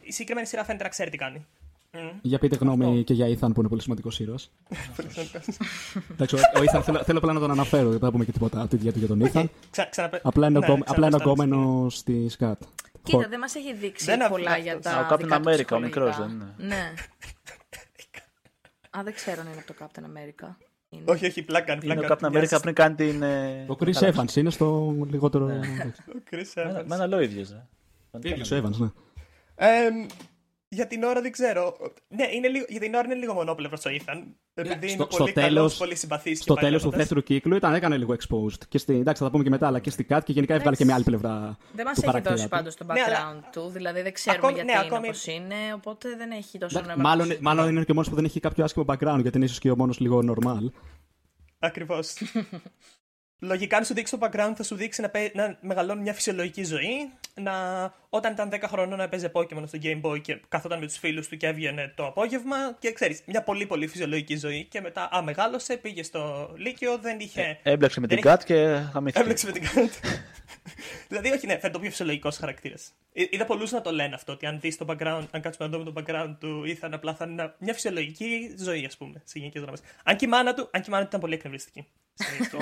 Η 0.00 0.12
συγκεκριμένη 0.12 0.46
σειρά 0.46 0.64
φαίνεται 0.64 0.84
να 0.84 0.90
ξέρει 0.90 1.10
τι 1.10 1.16
κάνει. 1.16 1.46
Μμ. 1.92 1.98
Για 2.22 2.38
πείτε 2.38 2.56
γνώμη 2.56 2.84
Αυτό. 2.84 3.02
και 3.02 3.14
για 3.14 3.26
Ethan 3.26 3.50
που 3.54 3.60
είναι 3.60 3.68
πολύ 3.68 3.80
σημαντικός 3.82 4.20
ήρωας. 4.20 4.50
Εντάξει, 6.12 6.34
ο, 6.36 6.38
ο 6.38 6.60
Ethan 6.60 6.80
θέλω, 6.82 7.02
θέλω 7.04 7.18
απλά 7.18 7.32
να 7.32 7.40
τον 7.40 7.50
αναφέρω, 7.50 7.90
δεν 7.90 7.98
θα 7.98 8.10
πούμε 8.10 8.24
και 8.24 8.32
τίποτα 8.32 8.68
τέτοια 8.68 8.92
για 8.94 9.06
τον 9.06 9.22
Ethan. 9.32 9.44
Ξα, 9.70 9.84
ξαναπε... 9.84 10.20
Απλά 10.24 10.46
είναι, 10.48 10.58
Ναι, 10.58 10.66
ο, 10.66 10.78
απλά 10.86 11.06
είναι 11.06 11.16
ο 11.16 11.18
ξαναπες 11.18 11.22
τα 11.22 11.44
γκόμενο 11.54 11.86
τη 12.04 12.26
Kat. 12.38 12.52
Κοίτα, 13.02 13.28
δεν 13.28 13.38
μας 13.38 13.54
έχει 13.54 13.74
δείξει 13.74 14.04
Δεν 14.04 14.22
αφήνει 14.22 14.38
πολλά 14.38 14.56
για 14.56 14.72
αυτός. 14.74 14.92
τα 14.92 14.98
Α, 14.98 15.04
ο 15.06 15.06
Captain 15.14 15.18
δικά 15.18 15.36
τους 15.40 15.46
America, 15.46 15.50
ο 15.50 15.54
ψυχολογικά. 15.56 16.00
μικρός 16.00 16.16
δεν 16.16 16.30
είναι. 16.30 16.54
Ναι. 16.56 16.92
Α, 18.98 19.02
δεν 19.04 19.14
ξέρω 19.14 19.40
αν 19.40 19.46
είναι 19.46 19.62
από 19.66 19.74
το 19.74 19.84
Captain 19.84 20.02
America. 20.04 20.54
Είναι. 20.90 21.02
Όχι, 21.06 21.26
όχι, 21.26 21.42
πλάκα. 21.42 21.72
Είναι 21.82 21.92
ο 21.92 21.96
πλάκα. 21.96 22.16
Captain 22.20 22.32
America 22.36 22.58
πριν 22.62 22.74
κάνει 22.74 22.94
την. 22.94 23.22
ε, 23.22 23.64
Ο 23.68 23.76
Chris 23.80 23.92
χαλάρωση. 23.92 24.20
Evans 24.32 24.36
είναι 24.36 24.50
στο 24.50 24.94
λιγότερο. 25.10 25.44
Ο 25.46 25.50
Chris 26.30 26.50
Με 26.54 26.62
ένα- 26.62 26.80
Evans. 26.80 26.84
Με 26.86 26.94
ένα 26.94 27.06
λόγο 27.06 27.22
ίδιος, 27.22 27.50
ε. 27.50 27.66
ίδιος 28.22 28.50
ο 28.50 28.56
Evans, 28.56 28.76
ναι. 28.76 28.88
Εμ, 30.72 30.78
για 30.78 30.86
την 30.86 31.02
ώρα 31.02 31.20
δεν 31.20 31.32
ξέρω. 31.32 31.76
Ναι, 32.08 32.26
είναι 32.32 32.48
λίγο, 32.48 32.64
για 32.68 32.80
την 32.80 32.94
ώρα 32.94 33.04
είναι 33.04 33.14
λίγο 33.14 33.34
μονόπλευρος 33.34 33.84
ο 33.84 33.90
Ethan. 33.90 34.22
Επειδή 34.54 34.76
Στο- 34.76 34.86
είναι 34.86 35.06
στο 35.10 35.16
πολύ 35.16 35.32
τέλος- 35.32 35.48
καλός, 35.54 35.76
πολύ 35.76 35.96
συμπαθής. 35.96 36.40
Στο 36.40 36.54
τέλος 36.54 36.82
του 36.82 36.90
δεύτερου 36.90 37.22
κύκλου 37.22 37.56
ήταν, 37.56 37.74
έκανε 37.74 37.96
λίγο 37.96 38.14
exposed. 38.20 38.58
Και 38.68 38.78
στη, 38.78 38.94
εντάξει, 38.94 39.18
θα 39.22 39.24
τα 39.24 39.30
πούμε 39.30 39.44
και 39.44 39.50
μετά, 39.50 39.66
αλλά 39.66 39.78
και 39.78 39.90
στη 39.90 40.06
Kat 40.10 40.20
και 40.24 40.32
γενικά 40.32 40.54
έβγαλε 40.54 40.76
και 40.76 40.84
μια 40.84 40.94
άλλη 40.94 41.04
πλευρά. 41.04 41.56
Δεν 41.74 41.84
μας 41.84 41.94
του 41.94 42.00
έχει 42.00 42.06
χαρακτήρα 42.06 42.34
δώσει 42.34 42.42
του. 42.48 42.56
πάντως 42.56 42.74
το 42.74 42.86
background 42.88 42.94
Ναι, 42.94 43.02
αλλά- 43.16 43.48
του, 43.52 43.68
δηλαδή 43.68 44.02
δεν 44.02 44.12
ξέρουμε 44.12 44.46
Ακόμη- 44.46 44.54
γιατί 44.64 44.72
ναι, 44.72 44.78
είναι 44.78 44.86
ακόμη- 44.94 45.08
όπως 45.08 45.26
είναι, 45.26 45.54
οπότε 45.74 46.16
δεν 46.16 46.30
έχει 46.30 46.58
τόσο 46.58 46.78
Εντάξει, 46.78 46.96
νόημα. 46.96 47.08
Μάλλον, 47.08 47.28
να 47.28 47.34
το 47.34 47.40
μάλλον 47.42 47.68
είναι 47.68 47.84
και 47.84 47.90
ο 47.90 47.94
μόνος 47.94 48.08
που 48.08 48.14
δεν 48.14 48.24
έχει 48.24 48.40
κάποιο 48.40 48.64
άσχημο 48.64 48.84
background, 48.88 49.18
γιατί 49.20 49.36
είναι 49.36 49.44
ίσως 49.46 49.58
και 49.58 49.70
ο 49.70 49.76
μόνος 49.76 49.98
λίγο 49.98 50.18
normal. 50.30 50.64
Ακριβώς. 51.58 52.14
Λογικά, 53.42 53.76
αν 53.76 53.84
σου 53.84 53.94
δείξει 53.94 54.18
το 54.18 54.26
background, 54.30 54.52
θα 54.56 54.62
σου 54.62 54.74
δείξει 54.74 55.00
να, 55.00 55.08
παι- 55.08 55.34
να 55.34 55.56
μεγαλώνει 55.60 56.00
μια 56.00 56.14
φυσιολογική 56.14 56.64
ζωή. 56.64 57.10
Να, 57.34 57.52
όταν 58.08 58.32
ήταν 58.32 58.50
10 58.52 58.58
χρονών 58.66 58.98
να 58.98 59.08
παίζει 59.08 59.26
Pokémon 59.32 59.62
στο 59.66 59.78
Game 59.82 60.00
Boy 60.00 60.20
και 60.20 60.40
καθόταν 60.48 60.78
με 60.78 60.86
τους 60.86 60.98
φίλους 60.98 61.28
του 61.28 61.36
και 61.36 61.46
έβγαινε 61.46 61.92
το 61.96 62.06
απόγευμα. 62.06 62.56
Και 62.78 62.92
ξέρεις, 62.92 63.22
μια 63.26 63.42
πολύ 63.42 63.66
πολύ 63.66 63.86
φυσιολογική 63.86 64.36
ζωή. 64.36 64.64
Και 64.64 64.80
μετά, 64.80 65.08
α, 65.16 65.22
μεγάλωσε, 65.22 65.76
πήγε 65.76 66.02
στο 66.02 66.50
Λύκειο, 66.56 66.98
δεν 66.98 67.18
είχε. 67.20 67.58
Έμπλεξε 67.62 68.00
με 68.00 68.06
δεν 68.06 68.20
την 68.20 68.28
έχει- 68.28 68.38
Kat 68.40 68.44
και 68.44 68.88
χαμήθηκε. 68.92 69.20
Έμπλεξε 69.22 69.46
με 69.46 69.52
την 69.52 69.62
κάρτα. 69.62 69.90
δηλαδή, 71.08 71.30
όχι, 71.30 71.46
ναι, 71.46 71.52
φαίνεται 71.52 71.70
το 71.70 71.78
πιο 71.78 71.90
φυσιολογικός 71.90 72.36
χαρακτήρας. 72.36 72.92
Είδα 73.12 73.44
πολλούς 73.44 73.70
να 73.70 73.80
το 73.80 73.92
λένε 73.92 74.14
αυτό, 74.14 74.32
ότι 74.32 74.46
αν 74.46 74.60
δεις 74.60 74.76
το 74.76 74.84
background, 74.88 75.22
αν 75.30 75.40
κάτσουμε 75.40 75.68
να 75.68 75.78
δούμε 75.78 75.90
το 75.90 76.02
background 76.02 76.36
του 76.40 76.62
Ethan, 76.66 76.88
απλά 76.92 77.14
θα 77.14 77.24
είναι 77.24 77.42
ένα- 77.42 77.54
μια 77.58 77.74
φυσιολογική 77.74 78.54
ζωή, 78.58 78.84
ας 78.84 78.96
πούμε, 78.96 79.22
σε 79.24 79.38
γενικές 79.38 79.60
γραμμές. 79.62 79.80
Αν 80.04 80.16
και 80.16 80.24
η 80.24 80.28
μάνα 80.28 80.54
του, 80.54 80.68
αν 80.72 80.80
και 80.80 80.86
η 80.88 80.90
μάνα 80.90 81.02
του 81.02 81.08
ήταν 81.08 81.20
πολύ 81.20 81.34
εκνευριστική. 81.34 81.86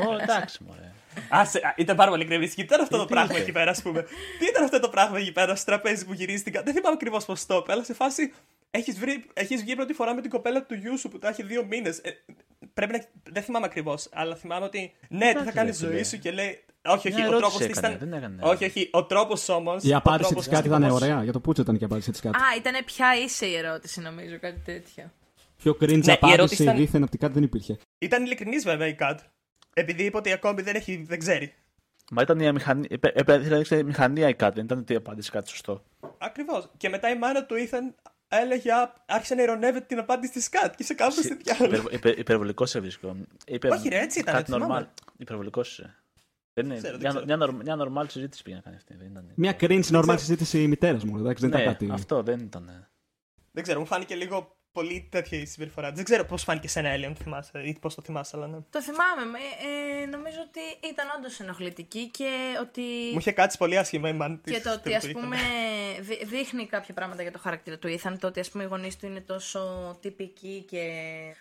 Ω, 0.09 0.19
εντάξει, 0.23 0.59
μωρέ. 0.67 0.93
Άσε, 1.29 1.59
α, 1.59 1.75
ήταν 1.77 1.97
πάρα 1.97 2.11
πολύ 2.11 2.23
εκνευριστική. 2.23 2.61
Τι 2.61 2.67
ήταν 2.67 2.81
αυτό 2.81 2.97
το 2.97 3.05
τι 3.05 3.13
πράγμα 3.13 3.33
είχε; 3.33 3.43
εκεί 3.43 3.53
πέρα, 3.53 3.71
ας 3.71 3.83
πούμε. 3.83 4.03
Τι 4.39 4.47
ήταν 4.51 4.65
αυτό 4.65 4.81
το 4.81 4.89
πράγμα 4.89 5.19
εκεί 5.19 5.33
πέρα 5.33 5.55
στο 5.57 5.65
τραπέζι 5.65 6.05
που 6.05 6.13
γυρίστηκα; 6.13 6.63
Δεν 6.63 6.75
θυμάμαι 6.75 6.95
ακριβώς 6.95 7.25
πώς 7.25 7.47
το 7.47 7.57
είπε, 7.57 7.73
αλλά 7.73 7.85
σε 7.85 7.95
φάση 7.95 8.33
έχεις 8.71 8.97
έχεις 9.33 9.63
βγει 9.63 9.75
πρώτη 9.75 9.93
φορά 9.93 10.15
με 10.15 10.21
την 10.21 10.31
κοπέλα 10.31 10.63
του 10.65 10.75
γιού 10.75 10.99
σου 10.99 11.09
που 11.09 11.19
τα 11.19 11.29
έχει 11.29 11.43
δύο 11.43 11.65
μήνες. 11.65 12.01
πρέπει 12.75 12.93
να. 12.93 13.05
Δεν 13.33 13.43
θυμάμαι 13.43 13.67
ακριβώς, 13.67 14.09
αλλά 14.13 14.35
θυμάμαι 14.37 14.65
ότι. 14.65 14.93
Ναι, 15.09 15.19
τι 15.19 15.25
θα 15.25 15.29
Εντάξει, 15.31 15.53
κάνει 15.53 15.67
ρε 15.67 15.73
τη 15.73 15.79
ζωή 15.79 15.91
φίλε. 15.91 16.05
σου 16.05 16.19
και 16.19 16.31
λέει. 16.31 16.65
Όχι, 16.85 17.09
όχι, 17.09 17.17
Μια 17.17 17.25
ο 17.25 17.29
ερώτηση 17.29 17.51
τρόπος 17.51 17.67
της 17.67 17.77
έκανε, 17.79 17.95
ήταν. 17.95 18.09
δεν 18.09 18.19
έκανε. 18.19 18.37
Όχι, 18.43 18.65
όχι, 18.65 18.89
ο 18.93 19.05
τρόπος 19.05 19.49
όμω. 19.49 19.77
Η 19.81 19.95
απάντηση 19.95 20.35
της 20.35 20.49
κάτι 20.49 20.67
ήταν 20.69 20.83
ωραία. 20.83 21.23
Για 21.23 21.33
το 21.33 21.41
Πούτσο 21.41 21.63
ήταν 21.63 21.75
και 21.77 21.83
η 21.83 21.87
απάντηση 21.87 22.11
της 22.11 22.21
κάτι. 22.21 22.37
Α, 22.37 22.43
ήταν 22.57 22.85
ποια 22.85 23.09
είσαι 23.25 23.47
η 23.47 23.55
ερώτηση, 23.57 24.01
νομίζω, 24.01 24.39
κάτι 24.39 24.61
τέτοιο. 24.65 25.13
Πιο 25.57 25.73
cringe 25.81 26.05
Ναι, 26.05 26.13
η 26.13 26.19
ερώτηση 26.21 26.35
απάντηση 26.35 26.63
ήταν- 26.63 26.77
δίθεν 26.77 27.03
από 27.03 27.11
την 27.11 27.21
κάτι 27.21 27.33
δεν 27.33 27.43
υπήρχε. 27.43 27.79
Ήταν 27.99 28.25
ειλικρινής 28.25 28.65
βέβαια 28.65 28.87
η 28.87 28.95
Κατ. 28.95 29.21
Επειδή 29.79 30.05
είπε 30.05 30.17
ότι 30.17 30.33
ακόμη 30.33 30.63
δεν, 30.63 30.75
έχει, 30.75 31.05
δεν 31.09 31.19
ξέρει. 31.19 31.55
Μα 32.11 32.23
ήταν 32.23 32.41
η 32.41 32.53
μηχανή. 32.53 32.87
Έπρεπε 32.91 33.37
να 33.49 33.57
ρίξει 33.57 33.85
μηχανία 33.85 34.29
η 34.29 34.35
Kat, 34.41 34.51
δεν 34.55 34.65
ήταν 34.65 34.79
ότι 34.79 34.95
απάντησε 34.95 35.31
κάτι 35.31 35.49
σωστό. 35.51 35.85
Ακριβώς. 36.19 36.71
Και 36.77 36.89
μετά 36.89 37.11
η 37.11 37.19
μάνα 37.19 37.45
του 37.45 37.55
Ethan 37.55 37.95
έλεγε, 38.29 38.73
«Α, 38.73 38.93
άρχισε 39.07 39.35
να 39.35 39.43
ειρωνεύεται 39.43 39.85
την 39.85 39.99
απάντηση 39.99 40.33
της 40.33 40.49
Κατ. 40.49 40.75
Και 40.75 40.83
σε 40.83 40.95
κάπω 40.95 41.11
σε 41.11 41.39
διάλογο. 41.43 41.89
Υπερβολικός 42.17 42.71
σε 42.71 42.81
βρίσκω. 42.81 43.17
Είπε 43.47 43.69
Όχι, 43.69 43.89
ρε, 43.89 43.99
έτσι 44.01 44.19
ήταν, 44.21 44.35
Κάτι 44.35 44.53
θυμάμαι. 44.53 44.89
normal. 44.91 45.03
Υπερβολικός 45.17 45.71
είσαι. 45.73 45.97
Δεν 46.53 46.65
είναι. 46.67 46.77
ξέρω, 46.77 46.93
δεν 46.99 47.01
μια, 47.01 47.09
ξέρω. 47.11 47.25
μια, 47.25 47.37
νορ- 47.37 47.63
μια 47.63 47.77
normal 48.05 48.11
συζήτηση 48.11 48.43
πήγα 48.43 48.57
να 48.57 48.63
κάνει 48.63 48.77
αυτή. 48.77 48.95
Δεν 48.97 49.07
ήταν. 49.11 49.33
Μια 49.35 49.57
cringe 49.61 49.85
normal 49.85 50.15
συζήτηση 50.19 50.67
μητέρας 50.67 51.05
μου. 51.05 51.19
Εντάξει, 51.19 51.49
δεν 51.49 51.57
ναι, 51.57 51.63
ήταν 51.63 51.77
κάτι. 51.77 51.91
αυτό 51.93 52.23
δεν 52.23 52.39
ήταν. 52.39 52.89
Δεν 53.53 53.63
ξέρω, 53.63 53.81
μου 53.81 53.87
φάνηκε 53.87 54.15
λίγο 54.15 54.58
πολύ 54.79 55.09
τέτοια 55.11 55.39
η 55.39 55.45
συμπεριφορά. 55.47 55.93
Δεν 55.93 56.05
ξέρω 56.05 56.25
πώς 56.25 56.43
φάνηκε 56.43 56.69
σε 56.69 56.79
ένα 56.79 56.95
Alien, 56.97 57.13
το 57.17 57.23
θυμάσαι, 57.23 57.61
ή 57.65 57.77
πώς 57.81 57.95
το 57.95 58.03
θυμάσαι, 58.03 58.37
αλλά 58.37 58.47
ναι. 58.47 58.57
Το 58.71 58.83
θυμάμαι. 58.83 59.39
Ε, 59.99 60.03
ε, 60.03 60.07
νομίζω 60.07 60.37
ότι 60.49 60.89
ήταν 60.91 61.07
όντως 61.17 61.41
ενοχλητική 61.41 62.09
και 62.09 62.31
ότι. 62.61 62.81
Μου 63.13 63.19
είχε 63.19 63.33
κάτσει 63.33 63.59
πολύ 63.59 63.79
άσχημα 63.79 64.09
η 64.09 64.13
μάνα 64.13 64.37
της 64.39 64.53
Και 64.55 64.61
το 64.61 64.73
ότι 64.73 64.89
που 64.91 64.97
ας 64.97 65.05
ήταν. 65.05 65.23
πούμε 65.23 65.37
δει- 66.01 66.25
δείχνει 66.27 66.67
κάποια 66.67 66.95
πράγματα 66.95 67.23
για 67.23 67.33
το 67.33 67.39
χαρακτήρα 67.39 67.79
του 67.79 67.89
Ethan, 67.99 68.15
το 68.21 68.27
ότι 68.27 68.41
ας 68.41 68.51
πούμε 68.51 68.65
οι 68.65 68.67
γονείς 68.67 68.97
του 68.97 69.07
είναι 69.07 69.21
τόσο 69.21 69.61
τυπικοί 70.01 70.65
και 70.69 70.83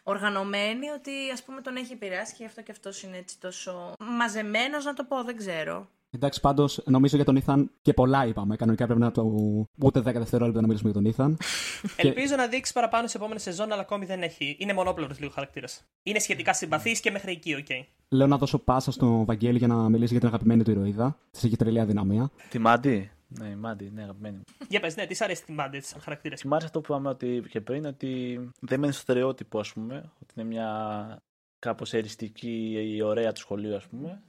οργανωμένοι 0.04 0.89
ότι 0.89 1.12
ας 1.34 1.43
πούμε 1.43 1.62
τον 1.62 1.76
έχει 1.76 1.93
επηρεάσει 1.93 2.32
και 2.32 2.38
γι' 2.39 2.45
αυτό 2.45 2.62
και 2.62 2.71
αυτός 2.71 3.02
είναι 3.04 3.17
έτσι 3.17 3.39
τόσο 3.39 3.93
μαζεμένος 3.97 4.86
να 4.86 4.93
το 4.93 5.04
πω, 5.04 5.23
δεν 5.23 5.38
ξέρω. 5.38 5.88
Εντάξει, 6.12 6.39
πάντως 6.39 6.82
νομίζω 6.86 7.15
για 7.15 7.26
τον 7.26 7.41
Ethan 7.46 7.65
και 7.82 7.93
πολλά 7.93 8.26
είπαμε. 8.26 8.56
Κανονικά 8.56 8.86
πρέπει 8.86 9.00
να 9.00 9.12
το. 9.12 9.24
ούτε 9.82 10.00
10 10.00 10.04
δευτερόλεπτα 10.04 10.62
να 10.62 10.67
μιλήσουμε 10.67 10.91
για 10.91 11.02
τον 11.02 11.13
Ethan. 11.13 11.36
και- 11.98 12.08
Ελπίζω 12.08 12.36
να 12.36 12.48
δείξει 12.48 12.74
παραπάνω 12.74 13.08
σε 13.08 13.17
επόμενη 13.17 13.39
σεζόν, 13.39 13.72
αλλά 13.72 13.82
ακόμη 13.82 14.06
δεν 14.06 14.22
έχει. 14.22 14.56
Είναι 14.60 14.74
μονόπλευρος 14.74 15.20
λίγο 15.20 15.32
χαρακτήρας. 15.32 15.84
Είναι 16.04 16.20
σχετικά 16.20 16.54
συμπαθής 16.54 17.00
και 17.00 17.12
μέχρι 17.12 17.32
εκεί, 17.32 17.54
οκ. 17.56 17.67
Λέω 18.10 18.28
να 18.28 18.38
δώσω 18.38 18.58
πάσα 18.60 18.91
στον 18.91 19.26
Βαγγέλη 19.26 19.58
για 19.58 19.67
να 19.67 19.76
μιλήσει 19.89 20.12
για 20.12 20.20
την 20.20 20.28
αγαπημένη 20.30 20.63
του 20.63 20.72
ηρωίδα. 20.72 21.17
Της 21.32 21.43
έχει 21.43 21.56
τρελή 21.56 21.80
αδυναμία. 21.80 22.30
Τη 22.50 22.60
Μάντι; 22.60 23.12
Ναι, 23.28 23.48
η 23.48 23.56
Μάντι, 23.56 23.91
ναι, 23.96 24.02
αγαπημένη. 24.04 24.36
μου. 24.38 24.43
Για 24.70 24.80
πες, 24.80 24.96
ναι, 24.96 25.06
τι 25.06 25.13
σ' 25.13 25.22
αρέσει 25.22 25.43
τη 25.46 25.52
Μάντι 25.52 25.82
σαν 25.82 26.02
χαρακτήρας; 26.02 26.43
Μ' 26.43 26.52
άρεσε 26.52 26.65
αυτό 26.67 26.82
που 26.82 26.86
είπαμε 26.93 27.10
ότι, 27.10 27.43
και 27.50 27.62
πριν, 27.62 27.86
ότι 27.86 28.39
δεν 28.60 28.80
μένει 28.80 28.91
στο 28.93 29.02
στερεότυπο, 29.02 29.60
ας 29.60 29.74
πούμε. 29.74 29.96
Ότι 30.22 30.34
είναι 30.36 30.48
μια 30.48 31.17
κάπως 31.60 31.93
εριστική 31.93 32.74
ή 32.96 33.02
ωραία 33.02 33.32
του 33.32 33.39
σχολείου, 33.39 33.76
ας 33.76 33.86
πούμε. 33.88 34.22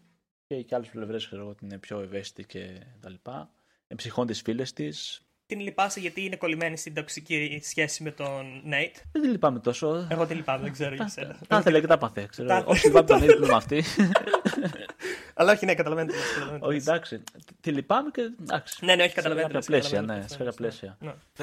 Και 0.48 0.62
και 0.62 0.74
άλλες 0.74 0.88
πλευρές, 0.88 1.26
ξέρω 1.26 1.40
εγώ, 1.42 1.50
ότι 1.50 1.64
είναι 1.64 1.78
πιο 1.78 2.00
ευαίσθητη 2.00 2.44
και 2.44 2.68
τα 3.00 3.10
λοιπά. 3.10 3.50
Εμψυχών 3.88 4.26
τις 4.26 4.42
φίλες 4.42 4.72
της. 4.72 5.20
Την 5.46 5.60
λυπάσαι 5.60 6.00
γιατί 6.00 6.24
είναι 6.24 6.36
κολλημένη 6.36 6.76
στην 6.76 6.94
τοξική 6.94 7.60
σχέση 7.64 8.02
με 8.02 8.10
τον 8.10 8.60
Νέιτ; 8.64 8.96
Δεν 9.12 9.22
τη 9.22 9.28
λυπάμαι 9.28 9.58
τόσο. 9.60 10.06
Εγώ 10.10 10.26
την 10.26 10.36
λυπάμαι, 10.36 10.62
δεν 10.62 10.72
ξέρω 10.72 10.94
για 10.94 11.08
σένα. 11.08 11.38
Τα 11.48 11.58
ήθελε 11.58 11.80
και 11.80 11.86
τα 11.86 11.98
παθέ, 11.98 12.26
ξέρω. 12.26 12.48
Τα- 12.48 12.64
Όχι, 12.66 12.86
λυπάμαι 12.86 13.06
τον 13.06 13.22
ίδιο 13.22 13.38
με 13.46 13.54
αυτή. 13.54 13.84
Αλλά 15.34 15.52
όχι, 15.52 15.64
ναι, 15.64 15.74
καταλαβαίνετε. 15.74 16.12
τι 16.12 16.18
λες, 16.18 16.28
καταλαβαίνετε 16.32 16.58
τι 16.60 16.66
Όχι, 16.66 16.74
λες. 16.74 16.86
εντάξει. 16.86 17.22
Τη 17.60 17.70
λυπάμαι 17.72 18.10
και 18.10 18.20
εντάξει. 18.40 18.84
Ναι, 18.84 18.94
ναι, 18.94 19.00
όχι, 19.02 19.10
Σε 19.10 19.14
καταλαβαίνετε. 19.16 19.52
κάποια 19.52 19.66
τι 19.66 19.70
λες, 19.72 19.80
πλαίσια, 19.88 20.00
καταλαβαίνετε 20.00 20.20
ναι, 20.20 20.26
τι 20.26 20.32
σε 20.32 20.50
κάποια 20.50 20.66
λες, 20.66 20.76
πλαίσια. 20.78 20.96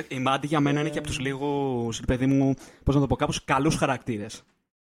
ναι. 0.10 0.18
Η 0.18 0.20
Μάντι 0.20 0.48
για 0.48 0.60
μένα 0.60 0.80
είναι 0.80 0.90
και 0.90 0.98
από 0.98 1.08
τους 1.08 1.20
λίγους, 1.20 2.00
παιδί 2.08 2.26
μου, 2.26 2.54
πώς 2.84 2.96
να 2.96 3.02
το 3.02 3.08
πω, 3.08 3.16
κάπως 3.16 3.44
καλούς 3.44 3.76
χαρακτήρες. 3.76 4.44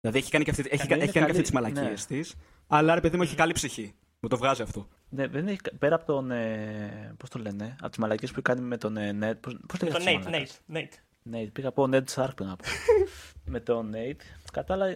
Δηλαδή 0.01 0.17
έχει 0.19 0.31
κάνει 0.31 0.43
και, 0.43 0.49
αυτή, 0.49 0.63
έχει, 0.69 0.73
είναι 0.73 0.81
έχει 0.83 0.87
κάνει 0.87 1.05
και 1.11 1.19
καλή, 1.19 1.31
αυτή 1.31 1.41
τις 1.41 1.51
μαλακίες 1.51 2.09
ναι. 2.09 2.17
της. 2.17 2.35
Αλλά 2.67 2.93
ρε 2.93 3.01
παιδί 3.01 3.17
μου 3.17 3.23
έχει 3.23 3.35
καλή 3.35 3.53
ψυχή. 3.53 3.93
Μου 4.23 4.29
το 4.29 4.37
βγάζει 4.37 4.61
αυτό. 4.61 4.87
Ναι, 5.09 5.27
δεν 5.27 5.47
έχει, 5.47 5.59
πέρα 5.79 5.95
από 5.95 6.05
τον. 6.05 6.31
Ε, 6.31 7.13
Πώς 7.17 7.29
το 7.29 7.39
λένε, 7.39 7.75
από 7.79 7.89
τις 7.89 7.97
μαλακίε 7.97 8.27
που 8.33 8.41
κάνει 8.41 8.61
με 8.61 8.77
τον. 8.77 8.97
Ε, 8.97 9.09
Ned, 9.21 9.33
πώς, 9.39 9.55
πώς 9.67 9.79
Με 9.81 9.87
λέγεται 9.87 9.87
τον 9.87 9.87
αυτός 9.87 10.05
ο 10.05 10.09
Νέιτ, 10.09 10.23
μαλάκας; 10.23 10.59
Νέιτ, 10.65 10.93
Νέιτ. 11.23 11.47
Nate, 11.47 11.49
πήγα 11.53 11.67
από 11.67 11.87
Ned 11.91 12.03
Stark 12.15 12.29
πριν 12.35 12.47
να 12.47 12.55
πω. 12.55 12.63
με 13.53 13.59
τον 13.59 13.91
Nate. 13.95 14.21
Κατάλαβα. 14.53 14.91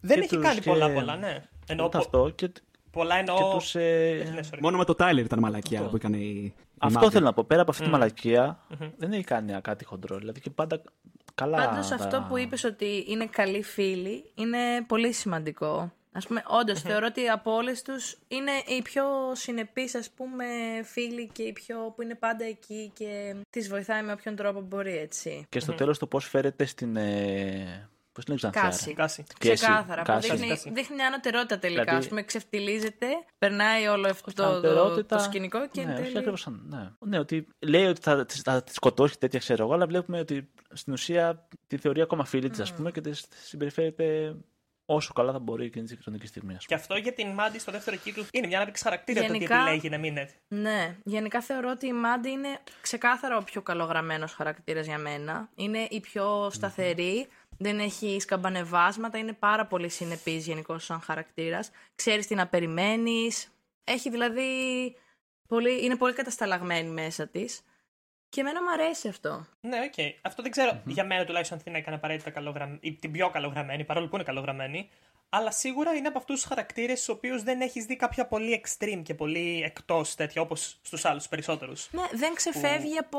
Δεν 0.00 0.16
και 0.16 0.22
έχει 0.24 0.34
τους 0.34 0.44
κάνει 0.44 0.60
και- 0.60 0.70
πολλά 0.70 0.90
πολλά, 0.92 1.16
ναι. 1.16 1.44
Εννοώ, 1.66 1.86
Ούτε 1.86 1.96
πο- 1.98 2.04
αυτό 2.04 2.30
και, 2.34 2.52
πολλά 2.90 3.14
και 3.22 3.30
εννοώ. 3.32 3.54
τους, 3.56 3.74
ε, 3.74 4.30
Ναι, 4.34 4.40
sorry. 4.50 4.58
Μόνο 4.60 4.76
με 4.76 4.84
το 4.84 4.94
Τάιλερ 4.94 5.24
ήταν 5.24 5.38
μαλακία 5.38 5.78
Αυτό. 5.78 5.90
που 5.90 5.96
έκανε 5.96 6.16
η. 6.16 6.42
η 6.44 6.54
Αυτό 6.78 6.98
Μάντι. 6.98 7.12
θέλω 7.12 7.24
να 7.24 7.32
πω. 7.32 7.44
Πέρα 7.44 7.60
από 7.62 7.70
αυτή 7.70 7.82
τη 7.82 7.88
Μμ. 7.88 7.92
μαλακία, 7.92 8.58
Μμμ. 8.80 8.88
δεν 8.96 9.12
έχει 9.12 9.24
κάνει 9.24 9.60
κάτι 9.60 9.84
χοντρό. 9.84 10.16
Δηλαδή 10.18 10.40
και 10.40 10.50
πάντα 10.50 10.82
καλά. 11.34 11.68
Πάντως 11.68 11.88
τα- 11.88 11.94
αυτό 11.94 12.26
που 12.28 12.36
είπες 12.38 12.64
ότι 12.64 13.04
είναι 13.08 13.26
καλοί 13.26 13.62
φίλοι 13.62 14.30
είναι 14.34 14.58
πολύ 14.86 15.12
σημαντικό. 15.12 15.92
Ας 16.14 16.26
πούμε, 16.26 16.42
όντως 16.46 16.80
θεωρώ 16.80 17.06
ότι 17.06 17.28
από 17.28 17.54
όλες 17.54 17.82
τους 17.82 18.16
είναι 18.28 18.50
οι 18.66 18.82
πιο 18.82 19.04
συνεπείς 19.32 19.94
ας 19.94 20.10
πούμε 20.10 20.44
φίλοι 20.84 21.30
και 21.32 21.42
οι 21.42 21.52
πιο 21.52 21.92
που 21.96 22.02
είναι 22.02 22.14
πάντα 22.14 22.44
εκεί 22.44 22.90
και 22.94 23.34
τις 23.50 23.68
βοηθάει 23.68 24.02
με 24.02 24.12
όποιον 24.12 24.36
τρόπο 24.36 24.60
μπορεί 24.60 24.96
έτσι. 24.96 25.46
Και 25.48 25.60
στο 25.60 25.72
τέλος 25.72 25.98
το 25.98 26.06
πώς 26.06 26.28
φέρεται 26.28 26.64
στην. 26.64 26.96
Ε, 26.96 27.86
Πώς 28.14 28.24
την 28.24 28.36
Κάση. 28.38 28.50
Ξανθιάρα. 28.50 28.94
Κάση. 28.96 29.24
Και 29.38 29.50
εσύ, 29.50 29.64
Ξεκάθαρα. 29.64 30.02
που 30.02 30.06
Κάση. 30.12 30.30
Δείχνει, 30.30 30.48
Κάση. 30.48 30.70
δείχνει 30.70 30.94
μια 30.96 31.06
ανωτερότητα 31.06 31.58
τελικά. 31.58 31.82
Δηλαδή- 31.82 31.98
Ας 32.00 32.08
πούμε, 32.08 32.22
ξεφτιλίζεται, 32.22 33.06
περνάει 33.38 33.86
όλο 33.86 34.08
αυτό 34.08 34.32
το, 34.32 34.42
το, 34.42 34.48
Ανωτερότητα- 34.48 35.16
το 35.16 35.22
σκηνικό 35.22 35.68
και 35.68 35.80
ναι, 35.84 35.86
εν 35.90 35.92
όχι 35.94 36.02
τέλει... 36.04 36.18
ακριβώς 36.18 36.40
σαν- 36.40 36.62
ναι. 36.68 37.08
ναι, 37.08 37.18
ότι 37.18 37.46
λέει 37.58 37.84
ότι 37.84 38.00
θα, 38.00 38.24
τις- 38.24 38.40
θα 38.40 38.62
τη 38.62 38.72
σκοτώσει 38.72 39.18
τέτοια 39.18 39.38
ξέρω 39.38 39.64
εγώ, 39.64 39.72
αλλά 39.72 39.86
βλέπουμε 39.86 40.18
ότι 40.18 40.50
στην 40.72 40.92
ουσία 40.92 41.48
τη 41.66 41.76
θεωρεί 41.76 42.00
ακόμα 42.00 42.24
φίλη 42.24 42.50
της, 42.50 42.60
ας 42.60 42.72
πούμε, 42.72 42.90
και 42.90 43.00
της 43.00 43.24
συμπεριφέρεται 43.42 44.34
όσο 44.94 45.12
καλά 45.12 45.32
θα 45.32 45.38
μπορεί 45.38 45.64
εκείνη 45.64 45.86
τη 45.86 45.96
χρονική 46.02 46.26
στιγμή. 46.26 46.54
Ας 46.54 46.58
Και 46.58 46.66
πούμε. 46.66 46.80
αυτό 46.80 46.96
για 46.96 47.12
την 47.12 47.28
Μάντι 47.28 47.58
στο 47.58 47.72
δεύτερο 47.72 47.96
κύκλο 47.96 48.24
είναι 48.32 48.46
μια 48.46 48.56
ανάπτυξη 48.56 48.82
χαρακτήρα 48.82 49.20
το 49.20 49.32
Γενικά- 49.32 49.54
ότι 49.56 49.64
επιλέγει 49.64 49.88
να 49.88 49.98
μην 49.98 50.10
είναι. 50.10 50.28
Ναι, 50.48 50.96
γενικά 51.04 51.40
θεωρώ 51.40 51.70
ότι 51.70 51.86
η 51.86 51.92
Μάντι 51.92 52.30
είναι 52.30 52.58
ξεκάθαρα 52.80 53.36
ο 53.36 53.42
πιο 53.42 53.62
καλογραμμένος 53.62 54.32
χαρακτήρας 54.32 54.86
για 54.86 54.98
μένα. 54.98 55.48
Είναι 55.54 55.86
η 55.90 56.00
πιο 56.00 56.50
σταθερή, 56.52 57.26
δεν 57.58 57.78
έχει 57.80 58.16
σκαμπανεβάσματα, 58.20 59.18
είναι 59.18 59.32
πάρα 59.32 59.66
πολύ 59.66 59.88
συνεπής 59.88 60.46
γενικώς 60.46 60.84
σαν 60.84 61.00
χαρακτήρας. 61.00 61.70
Ξέρεις 61.94 62.26
τι 62.26 62.34
να 62.34 62.46
περιμένεις, 62.46 63.48
έχει 63.84 64.10
δηλαδή, 64.10 64.44
πολύ, 65.48 65.84
είναι 65.84 65.96
πολύ 65.96 66.12
κατασταλαγμένη 66.12 66.88
μέσα 66.90 67.26
της. 67.28 67.60
Και 68.32 68.40
εμένα 68.40 68.62
μου 68.62 68.70
αρέσει 68.70 69.08
αυτό. 69.08 69.46
Ναι, 69.60 69.78
οκ. 69.78 70.14
Αυτό 70.22 70.42
δεν 70.42 70.50
ξερω 70.50 70.82
για 70.84 71.04
μένα 71.04 71.24
τουλάχιστον 71.24 71.58
αν 71.58 71.64
την 71.64 71.74
έκανε 71.74 71.96
απαραίτητα 71.96 72.30
καλογραμμένη, 72.30 72.78
ή 72.82 72.92
την 72.92 73.12
πιο 73.12 73.30
καλογραμμένη, 73.30 73.84
παρόλο 73.84 74.08
που 74.08 74.14
είναι 74.14 74.24
καλογραμμένη. 74.24 74.88
Αλλά 75.28 75.50
σίγουρα 75.50 75.92
είναι 75.94 76.08
από 76.08 76.18
αυτούς 76.18 76.40
τους 76.40 76.44
χαρακτήρες 76.48 77.00
στους 77.00 77.14
οποίους 77.14 77.42
δεν 77.42 77.60
έχεις 77.60 77.84
δει 77.84 77.96
κάποια 77.96 78.26
πολύ 78.26 78.62
extreme 78.64 79.02
και 79.02 79.14
πολύ 79.14 79.62
εκτός 79.64 80.14
τέτοια 80.14 80.42
όπως 80.42 80.78
στους 80.82 81.04
άλλους 81.04 81.28
περισσότερους. 81.28 81.88
Ναι, 81.92 82.02
δεν 82.12 82.34
ξεφεύγει 82.34 82.98
από, 82.98 83.18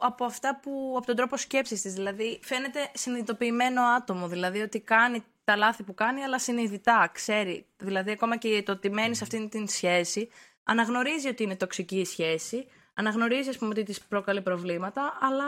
από 0.00 0.24
αυτά 0.24 0.60
που. 0.62 0.94
από 0.96 1.06
τον 1.06 1.16
τρόπο 1.16 1.36
σκέψης 1.36 1.82
της. 1.82 1.92
Δηλαδή, 1.92 2.38
φαίνεται 2.42 2.90
συνειδητοποιημένο 2.94 3.82
άτομο. 3.82 4.28
Δηλαδή, 4.28 4.60
ότι 4.60 4.80
κάνει 4.80 5.24
τα 5.44 5.56
λάθη 5.56 5.82
που 5.82 5.94
κάνει, 5.94 6.22
αλλά 6.22 6.38
συνειδητά, 6.38 7.10
ξέρει. 7.12 7.66
Δηλαδή, 7.76 8.10
ακόμα 8.10 8.36
και 8.36 8.62
το 8.62 8.72
ότι 8.72 8.90
μένεις 8.90 9.16
σε 9.16 9.24
αυτήν 9.24 9.48
την 9.48 9.68
σχέση, 9.68 10.28
αναγνωρίζει 10.64 11.28
ότι 11.28 11.42
είναι 11.42 11.56
τοξική 11.56 11.98
η 11.98 12.04
σχέση, 12.04 12.66
αναγνωρίζει, 12.94 13.48
ας 13.48 13.58
πούμε, 13.58 13.70
ότι 13.70 13.82
της 13.82 14.00
προκαλεί 14.00 14.40
προβλήματα, 14.42 15.18
αλλά. 15.20 15.44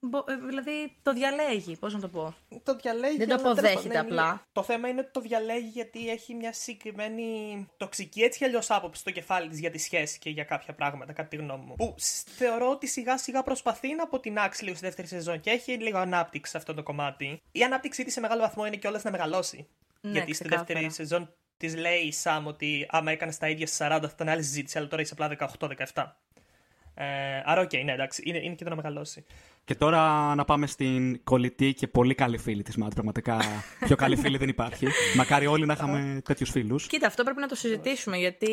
μπο- 0.00 0.24
ε, 0.28 0.34
Δηλαδή, 0.48 0.96
το 1.02 1.12
διαλέγει. 1.12 1.76
Πώς 1.76 1.94
να 1.94 2.00
το 2.00 2.08
πω. 2.08 2.34
Το 2.62 2.74
διαλέγει. 2.76 3.16
Δεν 3.16 3.28
το 3.28 3.34
αλλά 3.34 3.42
τέλος 3.42 3.58
αποδέχεται 3.58 3.94
πάντων, 3.94 4.10
είναι- 4.12 4.20
απλά. 4.20 4.46
Το 4.52 4.62
θέμα 4.62 4.88
είναι 4.88 5.00
ότι 5.00 5.10
το 5.12 5.20
διαλέγει 5.20 5.68
γιατί 5.68 6.10
έχει 6.10 6.34
μια 6.34 6.52
συγκεκριμένη 6.52 7.68
τοξική 7.76 8.20
έτσι 8.22 8.44
αλλιώς 8.44 8.70
άποψη 8.70 9.00
στο 9.00 9.10
κεφάλι 9.10 9.48
της 9.48 9.58
για 9.60 9.70
τη 9.70 9.78
σχέση 9.78 10.18
και 10.18 10.30
για 10.30 10.44
κάποια 10.44 10.74
πράγματα, 10.74 11.12
κατά 11.12 11.28
τη 11.28 11.36
γνώμη 11.36 11.64
μου. 11.64 11.74
Που 11.74 11.94
σ- 11.98 12.28
θεωρώ 12.36 12.70
ότι 12.70 12.86
σιγά 12.86 13.18
σιγά 13.18 13.42
προσπαθεί 13.42 13.94
να 13.94 14.02
αποτινάξει 14.02 14.64
λίγο 14.64 14.76
στη 14.76 14.84
δεύτερη 14.86 15.08
σεζόν 15.08 15.40
και 15.40 15.50
έχει 15.50 15.72
λίγο 15.72 15.98
ανάπτυξη 15.98 16.50
σε 16.50 16.56
αυτό 16.58 16.74
το 16.74 16.82
κομμάτι. 16.82 17.42
Η 17.52 17.62
ανάπτυξή 17.62 18.04
της 18.04 18.12
σε 18.12 18.20
μεγάλο 18.20 18.40
βαθμό 18.40 18.66
είναι 18.66 18.76
κιόλας 18.76 19.02
να 19.02 19.10
μεγαλώσει. 19.10 19.66
Ναι, 20.00 20.10
γιατί 20.10 20.34
στη 20.34 20.42
ξεκάθαρα. 20.44 20.66
δεύτερη 20.80 20.92
σεζόν 20.92 21.32
της 21.56 21.76
λέει 21.76 21.98
η 22.00 22.12
Σαμ 22.12 22.46
ότι 22.46 22.86
άμα 22.90 23.10
έκανες 23.10 23.38
τα 23.38 23.48
ίδια 23.48 23.66
στις 23.66 23.78
40 23.78 23.98
θα 24.02 24.10
ήταν 24.14 24.28
άλλη 24.28 24.42
συζήτηση, 24.42 24.78
αλλά 24.78 24.86
τώρα 24.88 25.02
είσαι 25.02 25.14
απλά 25.18 25.28
18-17. 25.28 26.16
Ε, 27.00 27.42
άρα, 27.44 27.60
οκ, 27.60 27.70
okay, 27.72 27.82
ναι, 27.84 27.92
εντάξει, 27.92 28.22
είναι, 28.24 28.38
είναι 28.38 28.54
και 28.54 28.64
το 28.64 28.70
να 28.70 28.76
μεγαλώσει. 28.76 29.24
Και 29.64 29.74
τώρα 29.74 30.34
να 30.34 30.44
πάμε 30.44 30.66
στην 30.66 31.24
κολλητή 31.24 31.74
και 31.74 31.86
πολύ 31.86 32.14
καλή 32.14 32.38
φίλη 32.38 32.62
της 32.62 32.76
Μάντι. 32.76 32.92
Πραγματικά 32.94 33.38
πιο 33.84 33.96
καλή 33.96 34.16
φίλη 34.16 34.36
δεν 34.36 34.48
υπάρχει. 34.48 34.86
Μακάρι 35.16 35.46
όλοι 35.46 35.66
να 35.66 35.72
είχαμε 35.72 36.20
τέτοιους 36.24 36.50
φίλους. 36.50 36.86
Κοίτα, 36.86 37.06
αυτό 37.06 37.22
πρέπει 37.22 37.40
να 37.40 37.46
το 37.46 37.54
συζητήσουμε 37.54 38.16
γιατί 38.16 38.50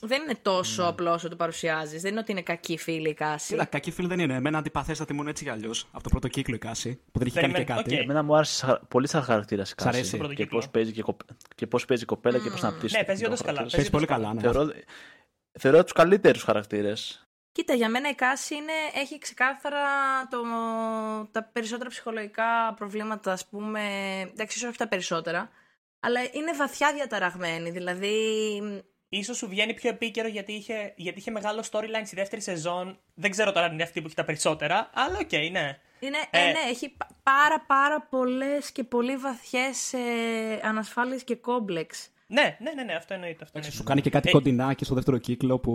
δεν 0.00 0.22
είναι 0.22 0.38
τόσο 0.42 0.84
mm. 0.84 0.88
απλό 0.88 1.12
όσο 1.12 1.28
το 1.28 1.36
παρουσιάζεις. 1.36 2.02
Δεν 2.02 2.10
είναι 2.10 2.20
ότι 2.20 2.32
είναι 2.32 2.42
κακή 2.42 2.78
φίλη 2.78 3.08
η 3.08 3.14
Κάση. 3.14 3.52
Κοίτα, 3.52 3.64
κακή 3.64 3.90
φίλη 3.90 4.08
δεν 4.08 4.18
είναι. 4.18 4.34
Εμένα 4.34 4.58
αντιπαθέστατη 4.58 5.12
μου 5.12 5.22
έτσι 5.28 5.44
κι 5.44 5.50
αλλιώς. 5.50 5.88
Από 5.90 6.02
το 6.02 6.08
πρώτο 6.08 6.28
κύκλο 6.28 6.54
η 6.54 6.58
Κάση, 6.58 7.00
που 7.12 7.18
δεν 7.18 7.26
έχει 7.26 7.40
κάνει 7.40 7.52
και 7.52 7.64
κάτι. 7.64 7.94
Okay. 7.94 8.02
Εμένα 8.02 8.22
μου 8.22 8.34
άρεσε 8.34 8.80
πολύ 8.88 9.08
σαν 9.08 9.22
χαρακτήρας 9.22 9.70
η 9.70 9.74
Κάση. 9.74 10.18
Και 10.34 10.46
πώς 10.46 10.68
παίζει, 10.68 10.92
και, 10.92 11.02
κοπ... 11.02 11.20
και 11.54 11.66
πώς 11.66 11.84
παίζει 11.84 12.02
η 12.02 12.06
κοπέλα 12.06 12.38
mm. 12.38 12.42
και 12.42 12.50
πώς 12.50 12.62
εμφανίζεται. 12.62 12.96
Ναι, 12.96 13.04
παίζει 13.04 13.24
όντως 13.24 13.42
καλά. 13.42 13.66
Παίζει 13.72 13.90
πολύ 13.90 14.06
καλά. 14.06 14.34
Ναι. 14.34 14.40
Θεωρώ, 14.40 14.72
θεωρώ 15.58 15.82
τους 15.82 15.92
καλύτερους 15.92 16.42
χαρακτήρες. 16.42 17.27
Κοίτα, 17.52 17.74
για 17.74 17.88
μένα 17.88 18.08
η 18.08 18.14
Κάση 18.14 18.54
είναι, 18.54 18.72
έχει 18.94 19.18
ξεκάθαρα 19.18 19.86
το, 20.30 20.42
τα 21.32 21.42
περισσότερα 21.52 21.90
ψυχολογικά 21.90 22.74
προβλήματα, 22.76 23.32
ας 23.32 23.46
πούμε, 23.46 23.80
εντάξει, 24.32 24.66
όχι 24.66 24.76
τα 24.76 24.88
περισσότερα, 24.88 25.50
αλλά 26.00 26.20
είναι 26.32 26.52
βαθιά 26.52 26.92
διαταραγμένη, 26.92 27.70
δηλαδή 27.70 28.12
ίσως 29.08 29.36
σου 29.36 29.48
βγαίνει 29.48 29.74
πιο 29.74 29.90
επίκαιρο 29.90 30.28
γιατί 30.28 30.52
είχε, 30.52 30.92
γιατί 30.96 31.18
είχε 31.18 31.30
μεγάλο 31.30 31.64
storyline 31.70 32.02
στη 32.04 32.16
δεύτερη 32.16 32.42
σεζόν. 32.42 32.98
Δεν 33.14 33.30
ξέρω 33.30 33.52
τώρα 33.52 33.66
αν 33.66 33.72
είναι 33.72 33.82
αυτή 33.82 34.00
που 34.00 34.06
έχει 34.06 34.16
τα 34.16 34.24
περισσότερα, 34.24 34.90
αλλά 34.94 35.18
οκ, 35.18 35.28
okay, 35.30 35.48
ναι. 35.50 35.78
Είναι, 36.00 36.18
ε, 36.30 36.48
ε, 36.48 36.50
ναι, 36.50 36.70
έχει 36.70 36.96
πάρα 37.22 37.60
πάρα 37.60 38.00
πολλές 38.00 38.72
και 38.72 38.84
πολύ 38.84 39.16
βαθιές 39.16 39.92
ε, 39.92 40.60
ανασφάλειες 40.62 41.24
και 41.24 41.36
κόμπλεξ. 41.36 42.10
Ναι, 42.30 42.56
ναι, 42.60 42.72
ναι, 42.72 42.82
ναι, 42.82 42.94
αυτό 42.94 43.14
εννοείται. 43.14 43.44
Αυτό 43.44 43.58
εννοείται. 43.58 43.76
Σου 43.76 43.84
κάνει 43.84 44.00
και 44.00 44.10
κάτι 44.10 44.28
ε... 44.28 44.32
κοντινά 44.32 44.74
και 44.74 44.84
στο 44.84 44.94
δεύτερο 44.94 45.18
κύκλο 45.18 45.58
που 45.58 45.72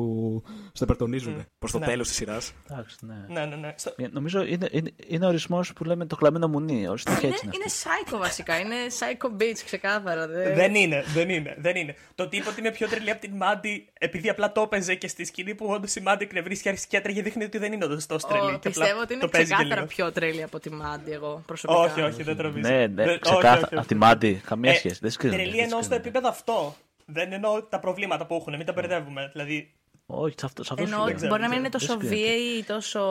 σε 0.74 0.86
περτονίζουν 0.86 1.38
mm. 1.40 1.46
προς 1.60 1.72
το 1.72 1.80
ναι. 1.80 1.86
τέλος 1.86 2.08
της 2.08 2.16
σειράς. 2.16 2.54
Ναι. 3.02 3.16
ναι, 3.28 3.46
ναι, 3.46 3.56
ναι. 3.56 3.74
Ε, 3.96 4.08
νομίζω 4.12 4.44
είναι, 4.44 4.68
είναι, 4.72 4.92
είναι 5.08 5.26
ορισμός 5.26 5.74
που 5.74 5.84
λέμε 5.84 6.06
το 6.06 6.16
κλαμμένο 6.16 6.48
μουνί. 6.48 6.88
Ορίστε 6.88 7.12
είναι, 7.12 7.28
έτσι 7.28 7.46
είναι 7.46 7.66
psycho 7.66 8.18
βασικά. 8.20 8.60
Είναι 8.60 8.76
psycho 9.00 9.42
bitch, 9.42 9.62
ξεκάθαρα. 9.66 10.28
Δεν... 10.28 10.56
δεν 10.56 10.76
είναι, 10.76 11.04
δεν 11.14 11.30
είναι, 11.30 11.56
δεν 11.58 11.76
είναι. 11.76 11.96
Το 12.16 12.28
τύπο 12.28 12.50
ότι 12.50 12.60
είμαι 12.60 12.72
πιο 12.72 12.88
τρελή 12.88 13.12
από 13.12 13.22
την 13.22 13.36
Μάντι 13.36 13.90
επειδή 14.00 14.30
απλά 14.30 14.52
το 14.52 14.62
έπαιζε 14.62 14.96
και 14.96 15.08
στη 15.08 15.26
σκηνή 15.26 15.56
που 15.56 15.66
όντως 15.66 15.96
η 15.96 16.02
Μάντι 16.02 16.24
εκνευρίστηκε 16.24 16.70
αρχίσει 16.70 16.88
και 16.88 16.98
έτρεγε 16.98 17.22
δείχνει 17.22 17.44
ότι 17.44 17.58
δεν 17.58 17.74
είναι 17.74 17.86
όντως 17.86 18.06
τόσο 18.06 18.28
τρελή. 18.28 18.56
Oh, 18.56 18.62
πιστεύω 18.62 19.02
ότι 19.02 19.14
είναι 19.14 19.28
ξεκάθαρα 19.32 19.86
πιο 19.86 20.12
τρελή 20.12 20.44
από 20.44 20.60
τη 20.60 20.72
Μάντι 20.72 21.12
εγώ 21.12 21.44
προσωπικά. 21.46 21.80
Όχι, 21.80 22.02
όχι, 22.02 22.24
δεν 22.24 22.38
τρομίζω. 22.38 22.70
Ναι, 22.70 22.88
ναι, 22.88 23.18
ξεκάθαρα 23.18 23.68
από 23.72 23.88
τη 23.88 23.96
Μάντι. 23.96 24.42
Καμία 24.46 24.72
ε, 24.72 24.76
σχέση. 24.76 25.18
Τρελή 25.18 25.58
εννοώ 25.58 25.82
στο 25.82 25.96
επίπεδο 25.96 26.28
αυτό. 26.46 26.76
Δεν 27.06 27.32
εννοώ 27.32 27.64
τα 27.64 27.80
προβλήματα 27.80 28.26
που 28.26 28.36
έχουν, 28.36 28.56
μην 28.56 28.66
τα 28.66 28.74
μπερδεύουμε. 28.74 29.30
Δηλαδή... 29.32 29.74
Όχι, 30.06 30.36
σε 30.40 30.46
αυτό, 30.46 30.64
σε 30.64 30.74
αυτός 30.74 30.92
Εννοώ, 30.92 31.28
μπορεί 31.28 31.42
να 31.42 31.50
μην 31.50 31.58
είναι 31.58 31.70
τόσο 31.70 31.98
βίαιη 31.98 32.58
ή 32.58 32.64
τόσο. 32.64 33.02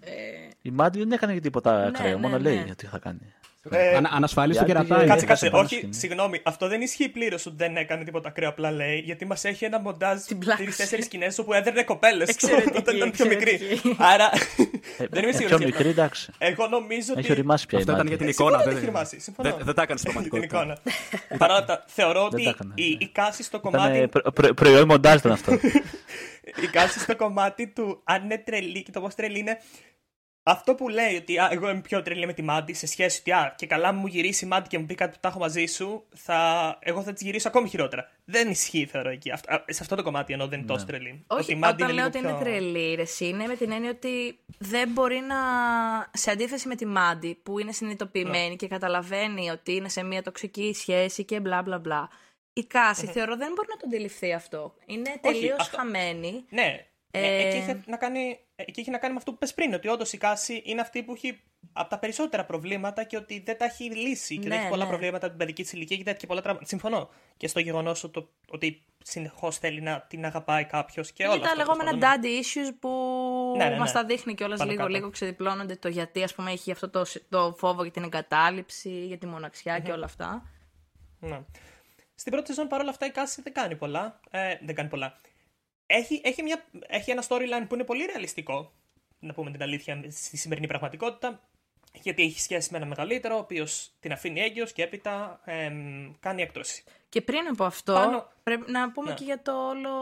Ε... 0.00 0.12
Η 0.62 0.70
Μάντι 0.70 0.98
δεν 0.98 1.12
έκανε 1.12 1.40
τίποτα 1.40 1.80
ναι, 1.80 1.86
ακραίο, 1.86 2.14
ναι, 2.14 2.16
μόνο 2.16 2.38
ναι. 2.38 2.42
λέει 2.42 2.68
ότι 2.70 2.86
θα 2.86 2.98
κάνει. 2.98 3.34
Ε, 3.70 4.00
Ανασφαλή 4.10 4.54
στο 4.54 4.64
κερατάκι. 4.64 5.06
Κάτσε, 5.06 5.26
κάτσε. 5.26 5.50
Όχι, 5.52 5.88
συγγνώμη. 5.90 6.40
Αυτό 6.42 6.68
δεν 6.68 6.80
ισχύει 6.80 7.08
πλήρως 7.08 7.46
ότι 7.46 7.56
δεν 7.58 7.76
έκανε 7.76 8.04
τίποτα 8.04 8.28
ακραίο. 8.28 8.48
Απλά 8.48 8.70
λέει 8.70 8.98
γιατί 8.98 9.24
μας 9.26 9.44
έχει 9.44 9.64
ένα 9.64 9.80
μοντάζ 9.80 10.20
τρει-τέσσερι 10.56 11.02
σκηνές 11.02 11.38
όπου 11.38 11.52
έδερνε 11.52 11.82
κοπέλες 11.82 12.36
όταν 12.78 12.96
ήταν 12.96 13.10
πιο 13.10 13.26
μικρή. 13.26 13.60
Άρα. 13.96 14.30
Ε, 14.98 15.06
δεν 15.10 15.22
είμαι 15.22 15.32
ε, 15.32 15.34
σίγουρος. 15.34 15.58
Πιο 15.58 15.66
μικρή, 15.66 15.88
εντάξει. 15.88 16.32
Εγώ 16.38 16.66
νομίζω 16.66 17.12
ότι. 17.12 17.20
Έχει 17.20 17.32
οριμάσει 17.32 17.66
πια. 17.66 17.78
Αυτό 17.78 17.92
ήταν 17.92 18.06
για 18.06 18.16
την 18.16 18.28
εικόνα. 18.28 18.58
Δεν 19.62 19.74
τα 19.74 19.82
έκανε 19.82 19.98
στην 19.98 20.12
πραγματικότητα. 20.12 20.78
Παρ' 21.38 21.50
όλα 21.50 21.58
αυτά, 21.58 21.84
θεωρώ 21.86 22.24
ότι 22.24 22.54
η 22.98 23.08
κάση 23.12 23.42
στο 23.42 23.60
κομμάτι. 23.60 24.08
Προϊόν 24.54 24.86
μοντάζ 24.86 25.18
ήταν 25.18 25.32
αυτό. 25.32 25.52
Η 26.62 26.66
κάση 26.72 26.98
στο 26.98 27.16
κομμάτι 27.16 27.66
του 27.66 28.00
αν 28.04 28.24
είναι 28.24 28.38
τρελή 28.38 28.82
και 28.82 28.90
το 28.90 29.00
πώς 29.00 29.14
τρελή 29.14 29.38
είναι 29.38 29.58
αυτό 30.46 30.74
που 30.74 30.88
λέει 30.88 31.16
ότι 31.16 31.38
α, 31.38 31.48
εγώ 31.52 31.70
είμαι 31.70 31.80
πιο 31.80 32.02
τρελή 32.02 32.26
με 32.26 32.32
τη 32.32 32.42
Μάντι 32.42 32.72
σε 32.72 32.86
σχέση 32.86 33.20
ότι 33.20 33.32
α, 33.32 33.54
και 33.56 33.66
καλά 33.66 33.92
μου 33.92 34.06
γυρίσει 34.06 34.44
η 34.44 34.48
Μάντι 34.48 34.68
και 34.68 34.78
μου 34.78 34.86
πει 34.86 34.94
κάτι 34.94 35.12
που 35.12 35.18
τα 35.20 35.28
έχω 35.28 35.38
μαζί 35.38 35.66
σου, 35.66 36.04
θα, 36.14 36.78
εγώ 36.80 37.02
θα 37.02 37.12
της 37.12 37.22
γυρίσω 37.22 37.48
ακόμη 37.48 37.68
χειρότερα. 37.68 38.10
Δεν 38.24 38.50
ισχύει, 38.50 38.86
θεωρώ 38.86 39.10
εκεί. 39.10 39.30
Αυτό, 39.30 39.64
σε 39.66 39.82
αυτό 39.82 39.96
το 39.96 40.02
κομμάτι 40.02 40.32
ενώ 40.32 40.46
δεν 40.48 40.58
είναι 40.58 40.68
τόσο 40.68 40.84
ναι. 40.84 40.90
τρελή. 40.90 41.24
Όχι, 41.26 41.52
ότι 41.52 41.66
όταν 41.82 41.92
λέω 41.92 42.06
ότι 42.06 42.18
είναι 42.18 42.36
τρελή, 42.40 42.94
ρε, 42.94 43.04
είναι 43.18 43.46
με 43.46 43.56
την 43.56 43.72
έννοια 43.72 43.90
ότι 43.90 44.38
δεν 44.58 44.88
μπορεί 44.88 45.20
να. 45.20 45.36
σε 46.12 46.30
αντίθεση 46.30 46.68
με 46.68 46.74
τη 46.74 46.86
Μάντι 46.86 47.38
που 47.42 47.58
είναι 47.58 47.72
συνειδητοποιημένη 47.72 48.48
ναι. 48.48 48.54
και 48.54 48.68
καταλαβαίνει 48.68 49.50
ότι 49.50 49.74
είναι 49.74 49.88
σε 49.88 50.02
μια 50.02 50.22
τοξική 50.22 50.74
σχέση 50.74 51.24
και 51.24 51.40
μπλα 51.40 51.62
μπλα 51.62 51.78
μπλα. 51.78 52.08
Η 52.52 52.64
Κάση 52.64 53.06
θεωρώ 53.06 53.36
δεν 53.36 53.52
μπορεί 53.52 53.68
να 53.70 53.76
τον 53.76 53.88
αντιληφθεί 53.88 54.32
αυτό. 54.32 54.74
Είναι 54.86 55.18
τελείως 55.20 55.68
χαμένη. 55.68 56.44
Ναι, 56.48 56.86
ε... 57.10 57.46
εκεί, 57.46 57.56
είχε 57.56 57.82
να 57.86 57.96
κάνει, 57.96 58.38
εκεί 58.56 58.80
είχε 58.80 58.90
να 58.90 58.98
κάνει 58.98 59.12
με 59.12 59.18
αυτό 59.18 59.32
που 59.32 59.38
'πες 59.38 59.54
πριν, 59.54 59.74
ότι 59.74 59.88
όντως 59.88 60.12
η 60.12 60.18
Κάση 60.18 60.62
είναι 60.64 60.80
αυτή 60.80 61.02
που 61.02 61.12
έχει 61.12 61.40
από 61.72 61.90
τα 61.90 61.98
περισσότερα 61.98 62.44
προβλήματα 62.44 63.04
και 63.04 63.16
ότι 63.16 63.42
δεν 63.46 63.58
τα 63.58 63.64
έχει 63.64 63.84
λύσει 63.84 64.38
και 64.38 64.48
δεν 64.48 64.52
έχει 64.52 64.62
ναι, 64.62 64.70
πολλά 64.70 64.84
ναι. 64.84 64.88
προβλήματα 64.88 65.28
την 65.28 65.36
παιδική 65.36 65.62
της 65.62 65.72
ηλικία 65.72 65.96
και 65.96 66.02
τέτοια 66.02 66.28
πολλά 66.28 66.40
τραύματα. 66.40 66.66
Συμφωνώ. 66.66 67.10
Και 67.36 67.48
στο 67.48 67.60
γεγονός 67.60 68.10
ότι 68.50 68.82
συνεχώς 69.02 69.58
θέλει 69.58 69.80
να 69.80 70.00
την 70.08 70.24
αγαπάει 70.24 70.64
κάποιος 70.64 71.12
και 71.12 71.24
όλα 71.24 71.34
αυτά. 71.34 71.48
τα 71.48 71.56
λεγόμενα 71.56 71.92
ναι. 71.92 71.98
daddy 72.00 72.26
issues 72.26 72.74
που 72.80 72.90
ναι, 73.56 73.68
ναι, 73.68 73.78
μας 73.78 73.92
τα 73.92 74.04
δείχνει 74.04 74.34
κιόλας 74.34 74.64
λίγο, 74.64 74.86
λίγο 74.86 75.10
ξεδιπλώνονται 75.10 75.76
το 75.76 75.88
γιατί 75.88 76.22
ας 76.22 76.34
πούμε, 76.34 76.50
έχει 76.50 76.70
αυτό 76.70 76.90
το, 76.90 77.02
το 77.28 77.54
φόβο 77.58 77.82
για 77.82 77.92
την 77.92 78.02
εγκατάλειψη, 78.02 79.06
για 79.06 79.18
τη 79.18 79.26
μοναξιά 79.26 79.78
και 79.78 79.92
όλα 79.92 80.04
αυτά. 80.04 80.50
Ναι. 81.20 81.40
Στην 82.14 82.32
πρώτη 82.32 82.46
σεζόν 82.46 82.68
παρόλα 82.68 82.90
αυτά 82.90 83.06
η 83.06 83.10
Κάση 83.10 83.42
δεν 83.42 83.52
κάνει 83.52 83.76
πολλά. 83.76 84.20
Ε, 84.30 84.54
δεν 84.64 84.74
κάνει 84.74 84.88
πολλά 84.88 85.16
έχει, 85.86 86.20
έχει, 86.24 86.42
μια, 86.42 86.64
έχει 86.86 87.10
ένα 87.10 87.24
storyline 87.28 87.64
που 87.68 87.74
είναι 87.74 87.84
πολύ 87.84 88.04
ρεαλιστικό, 88.04 88.72
να 89.18 89.32
πούμε 89.32 89.50
την 89.50 89.62
αλήθεια, 89.62 90.04
στη 90.10 90.36
σημερινή 90.36 90.66
πραγματικότητα, 90.66 91.40
γιατί 91.92 92.22
έχει 92.22 92.40
σχέση 92.40 92.68
με 92.72 92.76
ένα 92.76 92.86
μεγαλύτερο, 92.86 93.34
ο 93.34 93.38
οποίος 93.38 93.92
την 94.00 94.12
αφήνει 94.12 94.40
έγκυος 94.40 94.72
και 94.72 94.82
έπειτα 94.82 95.40
εμ, 95.44 96.12
κάνει 96.20 96.42
έκτρωση. 96.42 96.84
Και 97.08 97.20
πριν 97.20 97.46
από 97.46 97.64
αυτό, 97.64 98.28
πρέπει 98.42 98.70
να 98.70 98.92
πούμε 98.92 99.08
ναι. 99.08 99.14
και 99.14 99.24
για 99.24 99.42
το 99.42 99.68
όλο. 99.68 99.92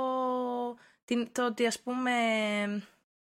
Την, 1.05 1.33
το 1.33 1.47
ότι 1.47 1.67
ας 1.67 1.81
πούμε 1.81 2.13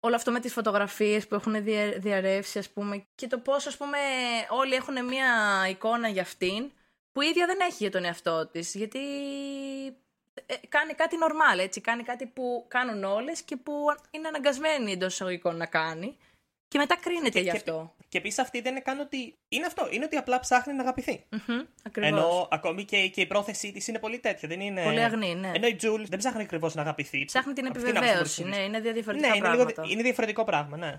όλο 0.00 0.14
αυτό 0.14 0.30
με 0.30 0.40
τις 0.40 0.52
φωτογραφίες 0.52 1.26
που 1.26 1.34
έχουν 1.34 1.64
διαρρεύσει 1.98 2.58
ας 2.58 2.70
πούμε 2.70 3.06
και 3.14 3.26
το 3.26 3.38
πώς 3.38 3.66
ας 3.66 3.76
πούμε 3.76 3.98
όλοι 4.48 4.74
έχουν 4.74 5.04
μια 5.04 5.26
εικόνα 5.68 6.08
για 6.08 6.22
αυτήν 6.22 6.72
που 7.12 7.20
η 7.20 7.26
ίδια 7.26 7.46
δεν 7.46 7.58
έχει 7.60 7.76
για 7.78 7.90
τον 7.90 8.04
εαυτό 8.04 8.46
της 8.46 8.74
γιατί 8.74 8.98
ε, 10.46 10.54
κάνει 10.68 10.92
κάτι 10.92 11.16
normal, 11.20 11.58
έτσι. 11.58 11.80
Κάνει 11.80 12.02
κάτι 12.02 12.26
που 12.26 12.64
κάνουν 12.68 13.04
όλες 13.04 13.42
και 13.42 13.56
που 13.56 13.72
είναι 14.10 14.28
αναγκασμένη 14.28 14.92
εντός 14.92 15.12
εισαγωγικών 15.12 15.56
να 15.56 15.66
κάνει. 15.66 16.16
Και 16.68 16.78
μετά 16.78 16.96
κρίνεται 17.00 17.30
και, 17.30 17.40
γι' 17.40 17.50
αυτό. 17.50 17.94
Και, 17.98 18.04
και 18.08 18.18
επίσης 18.18 18.38
αυτή 18.38 18.60
δεν 18.60 18.72
είναι 18.72 18.80
καν 18.80 19.00
ότι. 19.00 19.34
Είναι 19.48 19.66
αυτό. 19.66 19.88
Είναι 19.90 20.04
ότι 20.04 20.16
απλά 20.16 20.40
ψάχνει 20.40 20.72
να 20.72 20.82
αγαπηθεί. 20.82 21.24
Mm-hmm, 21.30 21.66
Ενώ 21.92 22.48
ακόμη 22.50 22.84
και, 22.84 23.08
και 23.08 23.20
η 23.20 23.26
πρόθεσή 23.26 23.72
της 23.72 23.88
είναι 23.88 23.98
πολύ 23.98 24.18
τέτοια. 24.18 24.48
Δεν 24.48 24.60
είναι... 24.60 24.82
Πολύ 24.82 25.04
αγνή, 25.04 25.34
ναι. 25.34 25.52
Ενώ 25.54 25.66
η 25.66 25.74
Τζούλ 25.74 26.02
δεν 26.08 26.18
ψάχνει 26.18 26.42
ακριβώς 26.42 26.74
να 26.74 26.82
αγαπηθεί. 26.82 27.24
Ψάχνει 27.24 27.52
την 27.52 27.66
επιβεβαίωση. 27.66 28.44
Ναι, 28.44 28.56
είναι 28.56 28.80
διαφορετικά 28.80 29.34
ναι, 29.34 29.38
πράγματα. 29.38 29.62
Είναι, 29.62 29.72
λίγο, 29.76 29.92
είναι 29.92 30.02
διαφορετικό 30.02 30.44
πράγμα, 30.44 30.76
ναι. 30.76 30.98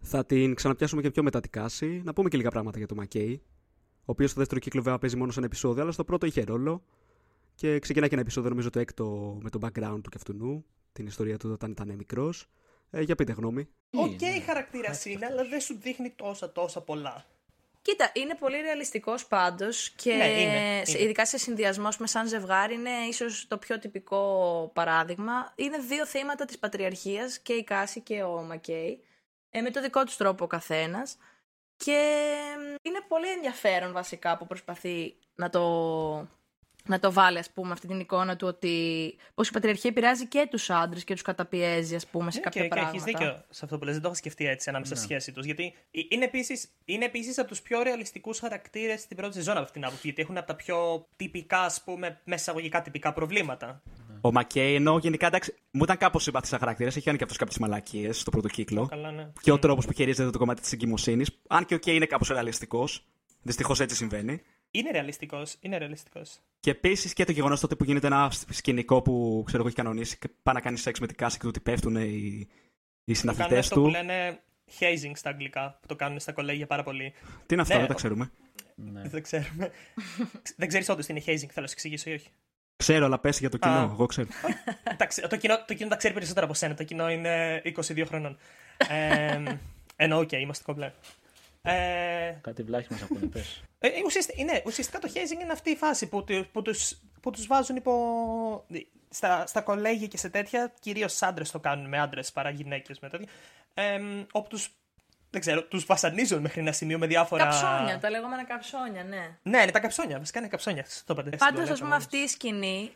Θα 0.00 0.26
την 0.26 0.54
ξαναπιάσουμε 0.54 1.02
και 1.02 1.10
πιο 1.10 1.22
μετά 1.22 1.40
την 1.40 1.50
Κάση. 1.50 2.02
Να 2.04 2.12
πούμε 2.12 2.28
και 2.28 2.36
λίγα 2.36 2.50
πράγματα 2.50 2.78
για 2.78 2.86
το 2.86 2.94
Μακέι. 2.94 3.42
Ο 4.00 4.12
οποίος 4.12 4.30
στο 4.30 4.38
δεύτερο 4.38 4.60
κύκλο 4.60 4.82
βέβαια 4.82 4.98
παίζει 4.98 5.16
μόνο 5.16 5.30
σε 5.30 5.38
ένα 5.38 5.46
επεισόδιο, 5.46 5.82
αλλά 5.82 5.92
στο 5.92 6.04
πρώτο 6.04 6.26
είχε 6.26 6.44
ρόλο. 6.44 6.84
Και 7.54 7.78
ξεκινάει 7.78 8.08
και 8.08 8.14
ένα 8.14 8.22
επεισόδιο, 8.22 8.50
νομίζω 8.50 8.70
το 8.70 8.78
έκτο, 8.78 9.38
με 9.42 9.50
το 9.50 9.58
background 9.62 10.00
του 10.02 10.10
καθενού, 10.10 10.64
την 10.92 11.06
ιστορία 11.06 11.36
του 11.36 11.50
όταν 11.52 11.70
ήταν 11.70 11.94
μικρός. 11.94 12.46
Ε, 12.90 13.00
για 13.00 13.14
πείτε 13.14 13.32
γνώμη. 13.32 13.68
Οκ, 13.90 14.18
okay, 14.20 14.42
χαρακτήρας 14.46 15.04
είναι, 15.04 15.26
αλλά 15.26 15.44
δεν 15.44 15.60
σου 15.60 15.78
δείχνει 15.80 16.10
τόσα 16.10 16.52
τόσα 16.52 16.80
πολλά. 16.80 17.24
Κοίτα, 17.82 18.10
είναι 18.12 18.34
πολύ 18.34 18.60
ρεαλιστικός 18.60 19.26
πάντως 19.26 19.90
και 19.90 20.14
ναι, 20.14 20.24
είναι, 20.24 20.82
είναι. 20.86 20.98
ειδικά 20.98 21.26
σε 21.26 21.38
συνδυασμό 21.38 21.88
με 21.98 22.06
σαν 22.06 22.28
ζευγάρι 22.28 22.74
είναι 22.74 22.90
ίσως 23.08 23.46
το 23.48 23.58
πιο 23.58 23.78
τυπικό 23.78 24.70
παράδειγμα. 24.74 25.52
Είναι 25.54 25.78
δύο 25.78 26.06
θύματα 26.06 26.44
της 26.44 26.58
πατριαρχίας 26.58 27.38
και 27.38 27.52
η 27.52 27.64
Κάση 27.64 28.00
και 28.00 28.22
ο 28.22 28.42
Μακέι. 28.42 29.00
Ε, 29.50 29.60
με 29.60 29.70
το 29.70 29.80
δικό 29.80 30.04
τους 30.04 30.16
τρόπο 30.16 30.44
ο 30.44 30.46
καθένας. 30.46 31.16
Και 31.76 32.22
είναι 32.82 33.00
πολύ 33.08 33.30
ενδιαφέρον 33.30 33.92
βασικά 33.92 34.36
που 34.36 34.46
προσπαθεί 34.46 35.14
να 35.34 35.50
το 35.50 35.60
να 36.88 36.98
το 36.98 37.12
βάλει, 37.12 37.38
ας 37.38 37.50
πούμε, 37.50 37.72
αυτή 37.72 37.86
την 37.86 38.00
εικόνα 38.00 38.36
του 38.36 38.46
ότι 38.46 39.16
πώς 39.34 39.42
η 39.42 39.50
πατριαρχία 39.52 39.90
επηρεάζει 39.90 40.26
και 40.26 40.48
τους 40.50 40.70
άντρες 40.70 41.04
και 41.04 41.12
τους 41.12 41.22
καταπιέζει, 41.22 41.94
ας 41.94 42.06
πούμε, 42.06 42.30
σε 42.30 42.38
ναι, 42.38 42.44
κάποια 42.44 42.62
και, 42.62 42.68
πράγματα. 42.68 42.96
Και 42.96 42.96
έχει 42.96 43.10
δίκιο 43.10 43.44
σε 43.50 43.64
αυτό 43.64 43.78
που 43.78 43.84
λες, 43.84 43.92
δεν 43.92 44.02
το 44.02 44.08
έχω 44.08 44.16
σκεφτεί 44.16 44.46
έτσι 44.46 44.68
ανάμεσα 44.68 44.94
στη 44.94 45.06
ναι. 45.06 45.10
σχέση 45.10 45.32
τους. 45.32 45.44
Γιατί 45.44 45.74
είναι 46.08 46.24
επίσης 46.24 46.68
είναι 46.84 47.04
επίσης 47.04 47.38
από 47.38 47.48
τους 47.48 47.62
πιο 47.62 47.82
ρεαλιστικούς 47.82 48.38
χαρακτήρες 48.38 49.00
στην 49.00 49.16
πρώτη 49.16 49.34
σεζόν 49.34 49.52
από 49.52 49.62
αυτήν 49.62 49.80
την 49.80 49.84
άποψη. 49.84 50.06
Γιατί 50.06 50.22
έχουν 50.22 50.36
από 50.36 50.46
τα 50.46 50.54
πιο 50.54 51.06
τυπικά, 51.16 51.60
ας 51.60 51.82
πούμε, 51.84 52.20
μέσα 52.24 52.54
τυπικά 52.82 53.12
προβλήματα. 53.12 53.82
Ο 54.20 54.32
Μακέι, 54.32 54.74
ενώ 54.74 54.98
γενικά 54.98 55.26
εντάξει, 55.26 55.54
μου 55.70 55.82
ήταν 55.82 55.96
κάπως 55.96 56.22
συμπαθής 56.22 56.48
σαν 56.48 56.58
χαρακτήρας. 56.58 56.96
Έχει 56.96 57.04
κάνει 57.04 57.16
και 57.16 57.24
αυτός 57.24 57.38
κάποιες 57.38 57.58
μαλακίες 57.58 58.20
στο 58.20 58.30
πρώτο 58.30 58.48
κύκλο. 58.48 58.86
Καλά, 58.86 59.10
ναι. 59.10 59.30
Και 59.40 59.52
ο 59.52 59.58
τρόπος 59.58 59.86
που 59.86 59.92
χειρίζεται 59.92 60.30
το 60.30 60.38
κομμάτι 60.38 60.60
της 60.60 60.72
εγκυμοσύνης. 60.72 61.30
Αν 61.48 61.64
και 61.64 61.74
ο 61.74 61.78
Κέι 61.78 61.94
είναι 61.94 62.06
κάπως 62.06 62.28
ρεαλιστικός. 62.28 63.04
Δυστυχώς 63.42 63.80
έτσι 63.80 63.96
συμβαίνει. 63.96 64.42
Είναι 64.76 64.90
ρεαλιστικός. 64.90 65.56
Είναι 65.60 65.76
ρεαλιστικός. 65.78 66.38
Και 66.60 66.70
επίσης 66.70 67.12
και 67.12 67.24
το 67.24 67.32
γεγονός 67.32 67.60
τότε 67.60 67.74
που 67.74 67.84
γίνεται 67.84 68.06
ένα 68.06 68.32
σκηνικό 68.50 69.02
που 69.02 69.42
ξέρω 69.46 69.58
εγώ 69.58 69.66
έχει 69.68 69.76
κανονίσει 69.76 70.18
και 70.18 70.28
πάει 70.42 70.54
να 70.54 70.60
κάνει 70.60 70.76
σεξ 70.76 71.00
με 71.00 71.06
την 71.06 71.16
κάση 71.16 71.36
και 71.36 71.42
του 71.42 71.48
ότι 71.48 71.60
πέφτουν 71.60 71.96
οι, 71.96 72.48
οι 73.04 73.14
συναθλητές 73.14 73.68
του. 73.68 73.74
του. 73.74 73.80
που 73.82 73.88
λένε 73.88 74.40
hazing 74.80 75.10
στα 75.14 75.30
αγγλικά, 75.30 75.78
που 75.80 75.86
το 75.86 75.96
κάνουν 75.96 76.20
στα 76.20 76.32
κολέγια 76.32 76.66
πάρα 76.66 76.82
πολύ. 76.82 77.12
Τι 77.46 77.54
είναι 77.54 77.62
αυτό, 77.62 77.74
Ναι, 77.74 77.78
δεν 77.78 77.88
τα 77.88 77.94
ο- 77.94 77.96
ξέρουμε. 77.96 78.30
Ναι. 78.74 79.02
Δεν 79.08 79.22
ξέρουμε. 79.22 79.70
δεν 80.56 80.68
ξέρεις 80.68 80.88
όντως 80.88 81.06
τι 81.06 81.12
είναι 81.12 81.20
hazing, 81.26 81.36
θέλω 81.50 81.60
να 81.60 81.66
σου 81.66 81.72
εξηγήσω 81.72 82.10
ή 82.10 82.14
όχι. 82.14 82.28
Ξέρω, 82.76 83.04
αλλά 83.04 83.18
πες 83.18 83.38
για 83.38 83.50
το 83.50 83.56
κοινό. 83.56 83.74
Α. 83.74 83.82
Εγώ 83.82 84.06
ξέρω. 84.06 84.28
Εντάξει, 84.92 85.22
το, 85.28 85.36
κοινό, 85.36 85.64
το 85.66 85.74
κοινό 85.74 85.88
τα 85.88 85.96
ξέρει 85.96 86.14
περισσότερο 86.14 86.44
από 86.46 86.54
σένα. 86.54 86.74
Το 86.74 86.84
κοινό 86.84 87.10
είναι 87.10 87.62
22 87.64 88.04
χρονών. 88.06 88.36
ε, 88.88 89.42
ενώ, 89.96 90.18
οκ, 90.18 90.32
είμαστε 90.32 90.64
κομπλέ. 90.66 90.92
Ε, 91.66 92.38
Κάτι 92.40 92.62
βλάχοι 92.62 92.86
μας 92.90 93.02
ακούνε, 93.02 93.26
πες. 93.26 93.62
ε, 93.78 93.88
ουσιαστικά, 94.06 94.40
είναι, 94.42 94.62
ουσιαστικά 94.66 94.98
το 94.98 95.08
hazing 95.14 95.42
είναι 95.42 95.52
αυτή 95.52 95.70
η 95.70 95.76
φάση 95.76 96.06
που, 96.08 96.24
του- 96.24 96.46
που, 96.52 96.62
τους, 96.62 96.96
που 97.20 97.30
τους 97.30 97.46
βάζουν 97.46 97.76
υπό... 97.76 98.64
Στα, 99.08 99.46
στα 99.46 99.60
κολέγια 99.60 100.06
και 100.06 100.16
σε 100.16 100.28
τέτοια, 100.28 100.72
κυρίως 100.80 101.22
άντρες 101.22 101.50
το 101.50 101.60
κάνουν 101.60 101.88
με 101.88 101.98
άντρες 102.00 102.32
παρά 102.32 102.50
γυναίκες 102.50 102.98
με 102.98 103.08
τέτοια, 103.08 103.28
ε, 103.74 104.00
όπου 104.32 104.48
τους, 104.48 104.70
δεν 105.30 105.40
ξέρω, 105.40 105.62
τους 105.64 105.84
βασανίζουν 105.84 106.40
μέχρι 106.40 106.60
ένα 106.60 106.72
σημείο 106.72 106.98
με 106.98 107.06
διάφορα... 107.06 107.44
Καψόνια, 107.44 107.98
τα 107.98 108.10
λεγόμενα 108.10 108.44
καψόνια, 108.44 109.04
ναι. 109.04 109.38
Ναι, 109.42 109.62
είναι 109.62 109.70
τα 109.70 109.80
καψόνια, 109.80 110.18
βασικά 110.18 110.38
είναι 110.38 110.48
καψόνια. 110.48 110.84
Το 111.04 111.12
είπατε. 111.12 111.36
Πάντως, 111.36 111.60
στην 111.60 111.72
ας 111.72 111.78
πούμε, 111.78 111.90
πορεία, 111.90 111.96
αυτή 111.96 112.16
η 112.16 112.26
σκηνή 112.26 112.92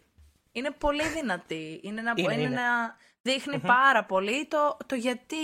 είναι 0.53 0.71
πολύ 0.71 1.09
δυνατή. 1.09 1.81
Είναι 1.83 2.01
να, 2.03 2.13
Είναι, 2.17 2.33
είναι 2.33 2.43
είναι. 2.43 2.55
να 2.55 2.97
δειχνει 3.23 3.59
πάρα 3.59 4.05
πολύ 4.05 4.47
το, 4.47 4.77
το 4.87 4.95
γιατί 4.95 5.37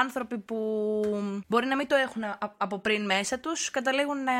άνθρωποι 0.00 0.38
που 0.38 0.56
μπορεί 1.48 1.66
να 1.66 1.76
μην 1.76 1.86
το 1.86 1.94
έχουν 1.94 2.22
α- 2.22 2.38
από 2.56 2.78
πριν 2.78 3.04
μέσα 3.04 3.38
τους 3.38 3.70
καταλήγουν 3.70 4.24
να, 4.24 4.32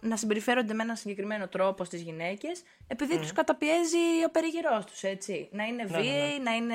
να 0.00 0.16
συμπεριφέρονται 0.16 0.74
με 0.74 0.82
έναν 0.82 0.96
συγκεκριμένο 0.96 1.48
τρόπο 1.48 1.84
στις 1.84 2.00
γυναίκες 2.00 2.62
επειδή 2.86 3.18
τους 3.18 3.32
καταπιέζει 3.32 4.24
ο 4.26 4.30
περιγυρός 4.30 4.84
τους, 4.84 5.02
έτσι. 5.02 5.48
Να 5.52 5.64
είναι 5.64 5.82
ναι, 5.82 6.00
βίαιοι, 6.00 6.40
να, 6.44 6.54
είναι, 6.54 6.74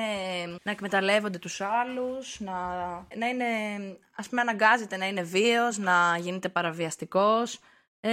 να 0.62 0.70
εκμεταλλεύονται 0.70 1.38
τους 1.38 1.60
άλλους, 1.60 2.40
να, 2.40 2.52
να 3.16 3.28
είναι, 3.28 3.44
ας 4.14 4.28
πούμε, 4.28 4.40
αναγκάζεται 4.40 4.96
να 4.96 5.06
είναι 5.06 5.22
βίαιος, 5.22 5.78
να 5.78 6.18
γίνεται 6.20 6.48
παραβιαστικός, 6.48 7.60
ε, 8.00 8.10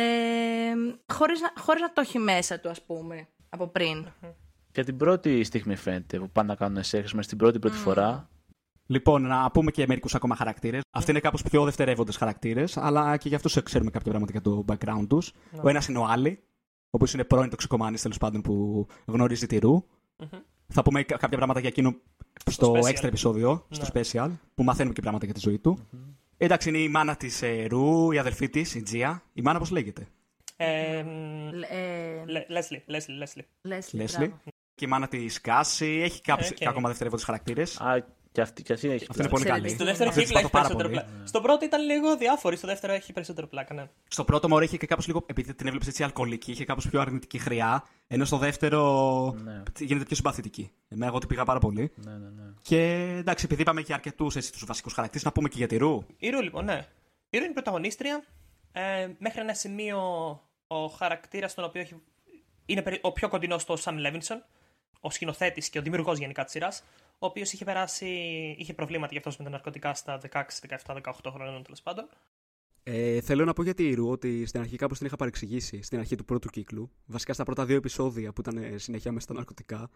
χωρίς, 1.13 1.41
να, 1.41 1.53
χωρίς 1.57 1.81
να 1.81 1.93
το 1.93 2.01
έχει 2.01 2.19
μέσα 2.19 2.59
του, 2.59 2.69
ας 2.69 2.81
πούμε, 2.81 3.27
από 3.49 3.67
πριν. 3.67 4.07
Για 4.73 4.83
την 4.83 4.97
πρώτη 4.97 5.43
στιγμή 5.43 5.75
φαίνεται 5.75 6.19
που 6.19 6.29
πάνε 6.29 6.47
να 6.47 6.55
κάνουν 6.55 6.83
σεξ 6.83 7.13
μες 7.13 7.25
στην 7.25 7.37
πρώτη 7.37 7.59
πρώτη 7.59 7.77
φορά. 7.77 8.29
Λοιπόν, 8.87 9.21
να 9.21 9.51
πούμε 9.51 9.71
και 9.71 9.85
μερικούς 9.87 10.15
ακόμα 10.15 10.35
χαρακτήρες. 10.35 10.81
Αυτοί 10.91 11.11
είναι 11.11 11.19
κάπως 11.19 11.41
πιο 11.41 11.63
δευτερεύοντες 11.63 12.15
χαρακτήρες, 12.17 12.77
αλλά 12.77 13.17
και 13.17 13.27
για 13.27 13.37
αυτού 13.37 13.63
ξέρουμε 13.63 13.89
κάποια 13.91 14.09
πράγματα 14.11 14.31
για 14.31 14.41
το 14.41 14.65
background 14.67 15.05
τους. 15.09 15.31
Ο 15.61 15.69
ένας 15.69 15.87
είναι 15.87 15.97
ο 15.97 16.05
Άλι, 16.05 16.39
ο 16.83 16.89
οποίος 16.89 17.13
είναι 17.13 17.23
πρώην 17.23 17.49
τοξικομανής 17.49 17.97
τέλος 17.97 18.17
πάντων 18.17 18.41
που 18.41 18.87
γνωρίζει 19.05 19.47
τη 19.47 19.57
Ρου. 19.57 19.83
Θα 20.67 20.81
πούμε 20.81 21.03
κα- 21.03 21.17
κάποια 21.17 21.37
πράγματα 21.37 21.59
για 21.59 21.69
εκείνο 21.69 21.95
στο, 22.49 22.71
special. 22.71 22.93
extra 22.95 23.03
επεισόδιο, 23.03 23.65
στο 23.69 23.85
special, 23.93 24.29
που 24.55 24.63
μαθαίνουμε 24.63 24.93
και 24.93 25.01
πράγματα 25.01 25.25
για 25.25 25.33
τη 25.33 25.39
ζωή 25.39 25.59
του. 25.59 25.87
Εντάξει, 26.37 26.69
είναι 26.69 26.77
η 26.77 26.87
μάνα 26.89 27.15
της 27.15 27.43
Ρου, 27.67 28.11
η 28.11 28.17
αδελφή 28.17 28.49
της, 28.49 28.75
η 28.75 28.81
Τζία. 28.81 29.23
Η 29.33 29.41
μάνα 29.41 29.59
πώς 29.59 29.69
λέγεται; 29.71 30.07
Ε, 30.55 31.03
Λ- 31.53 31.63
ε, 31.71 32.43
Λέσλι, 32.47 32.83
Λέσλι, 32.85 33.15
Λέσλι. 33.17 33.47
Leslie, 33.67 34.01
Leslie. 34.01 34.17
μπράβο. 34.17 34.41
Και 34.75 34.85
η 34.85 34.87
μάνα 34.87 35.07
της 35.07 35.41
Κάση. 35.41 35.85
Έχει 36.03 36.21
κάποιους, 36.21 36.49
οκ. 36.49 36.55
και 36.55 36.67
ακόμα 36.67 36.87
δευτερεύοντες 36.87 37.25
χαρακτήρες. 37.25 37.81
Α, 38.41 38.41
και 38.41 38.41
αυτή, 38.41 38.63
και 38.63 38.73
αυτή 38.73 38.87
έχει 38.89 39.05
Αυτό 39.09 39.21
είναι 39.21 39.29
πλάκα. 39.29 39.29
πολύ 39.29 39.43
καλή. 39.45 39.71
Εξαιρετική. 39.71 39.75
Στο 39.75 39.85
δεύτερο 39.85 40.09
Αυτή 40.09 40.21
κύκλο 40.21 40.37
έχει 40.39 40.47
συμπαθώ 40.47 40.57
πάρα 40.57 40.67
περισσότερο 40.67 40.89
πολύ. 40.89 41.09
πλάκα. 41.13 41.27
Στον 41.27 41.41
πρώτο 41.41 41.65
ήταν 41.65 41.81
λίγο 41.85 42.17
διάφορη, 42.17 42.55
στο 42.55 42.67
δεύτερο 42.67 42.93
έχει 42.93 43.13
περισσότερο 43.13 43.47
πλάκα, 43.47 43.73
ναι. 43.73 43.89
Στο 44.07 44.23
πρώτο 44.23 44.47
μωρό 44.47 44.63
είχε 44.63 44.77
και 44.77 44.85
κάπως 44.87 45.07
λίγο. 45.07 45.23
Επειδή 45.27 45.53
την 45.53 45.67
έβλεψε 45.67 45.89
έτσι 45.89 46.03
αλκοολική, 46.03 46.51
είχε 46.51 46.65
κάπως 46.65 46.89
πιο 46.89 47.01
αρνητική 47.01 47.37
χρειά. 47.37 47.83
Ενώ 48.07 48.25
στο 48.25 48.37
δεύτερο 48.37 48.81
Ναι. 49.43 49.63
γίνεται 49.79 50.05
πιο 50.05 50.15
συμπαθητική. 50.15 50.71
Εμένα 50.87 51.07
εγώ 51.09 51.19
την 51.19 51.27
πήγα 51.27 51.43
πάρα 51.43 51.59
πολύ. 51.59 51.91
Ναι, 51.95 52.11
ναι, 52.11 52.17
ναι. 52.29 52.43
Και 52.61 52.91
εντάξει, 53.17 53.45
επειδή 53.45 53.61
είπαμε 53.61 53.81
και 53.81 53.93
αρκετούς 53.93 54.33
τους 54.33 54.65
βασικούς 54.65 54.93
χαρακτήρες, 54.93 55.25
να 55.25 55.31
πούμε 55.31 55.49
και 55.49 55.57
για 55.57 55.67
τη 55.67 55.77
Ρου. 55.77 56.05
Η 56.17 56.29
Ρου, 56.29 56.41
λοιπόν, 56.41 56.65
ναι. 56.65 56.85
Η 57.29 57.37
Ρου 57.37 57.43
είναι 57.43 57.51
η 57.51 57.53
πρωταγωνίστρια. 57.53 58.23
Ε, 58.71 59.07
μέχρι 59.17 59.41
ένα 59.41 59.53
σημείο 59.53 59.99
ο 60.67 60.85
χαρακτήρας 60.87 61.53
τον 61.53 61.63
οποίο 61.63 61.81
έχει... 61.81 61.95
είναι 62.65 62.81
περι- 62.81 63.05
ο 63.05 63.11
πιο 63.11 63.29
κοντινός 63.29 63.61
στο 63.61 63.75
Σαμ 63.75 63.97
Λέβινσον, 63.97 64.43
ο 64.99 65.09
σκηνοθέτης 65.09 65.69
και 65.69 65.79
ο 65.79 65.81
δημιουργός 65.81 66.17
γενικά 66.17 66.43
της 66.43 66.51
σειράς, 66.51 66.83
ο 67.19 67.25
οποίος 67.25 67.53
είχε 67.53 67.65
περάσει, 67.65 68.07
είχε 68.57 68.73
προβλήματα 68.73 69.11
γι' 69.11 69.17
αυτός 69.17 69.37
με 69.37 69.43
τα 69.43 69.49
ναρκωτικά 69.49 69.93
στα 69.93 70.19
16, 70.31 70.43
17, 70.85 70.95
18 70.95 71.31
χρόνια 71.31 71.61
τέλος 71.61 71.81
πάντων. 71.81 72.09
Ε, 72.83 73.21
θέλω 73.21 73.45
να 73.45 73.53
πω 73.53 73.63
για 73.63 73.73
τη 73.73 73.93
Ρου 73.93 74.09
ότι 74.09 74.45
στην 74.45 74.59
αρχή 74.59 74.75
κάπως 74.75 74.97
την 74.97 75.07
είχα 75.07 75.15
παρεξηγήσει 75.15 75.81
στην 75.81 75.99
αρχή 75.99 76.15
του 76.15 76.25
πρώτου 76.25 76.49
κύκλου. 76.49 76.91
Βασικά 77.05 77.33
στα 77.33 77.43
πρώτα 77.43 77.65
δύο 77.65 77.75
επεισόδια 77.75 78.33
που 78.33 78.41
ήταν 78.41 78.57
ε, 78.57 78.77
συνέχεια 78.77 79.11
μέσα 79.11 79.25
στα 79.25 79.33
ναρκωτικά. 79.33 79.89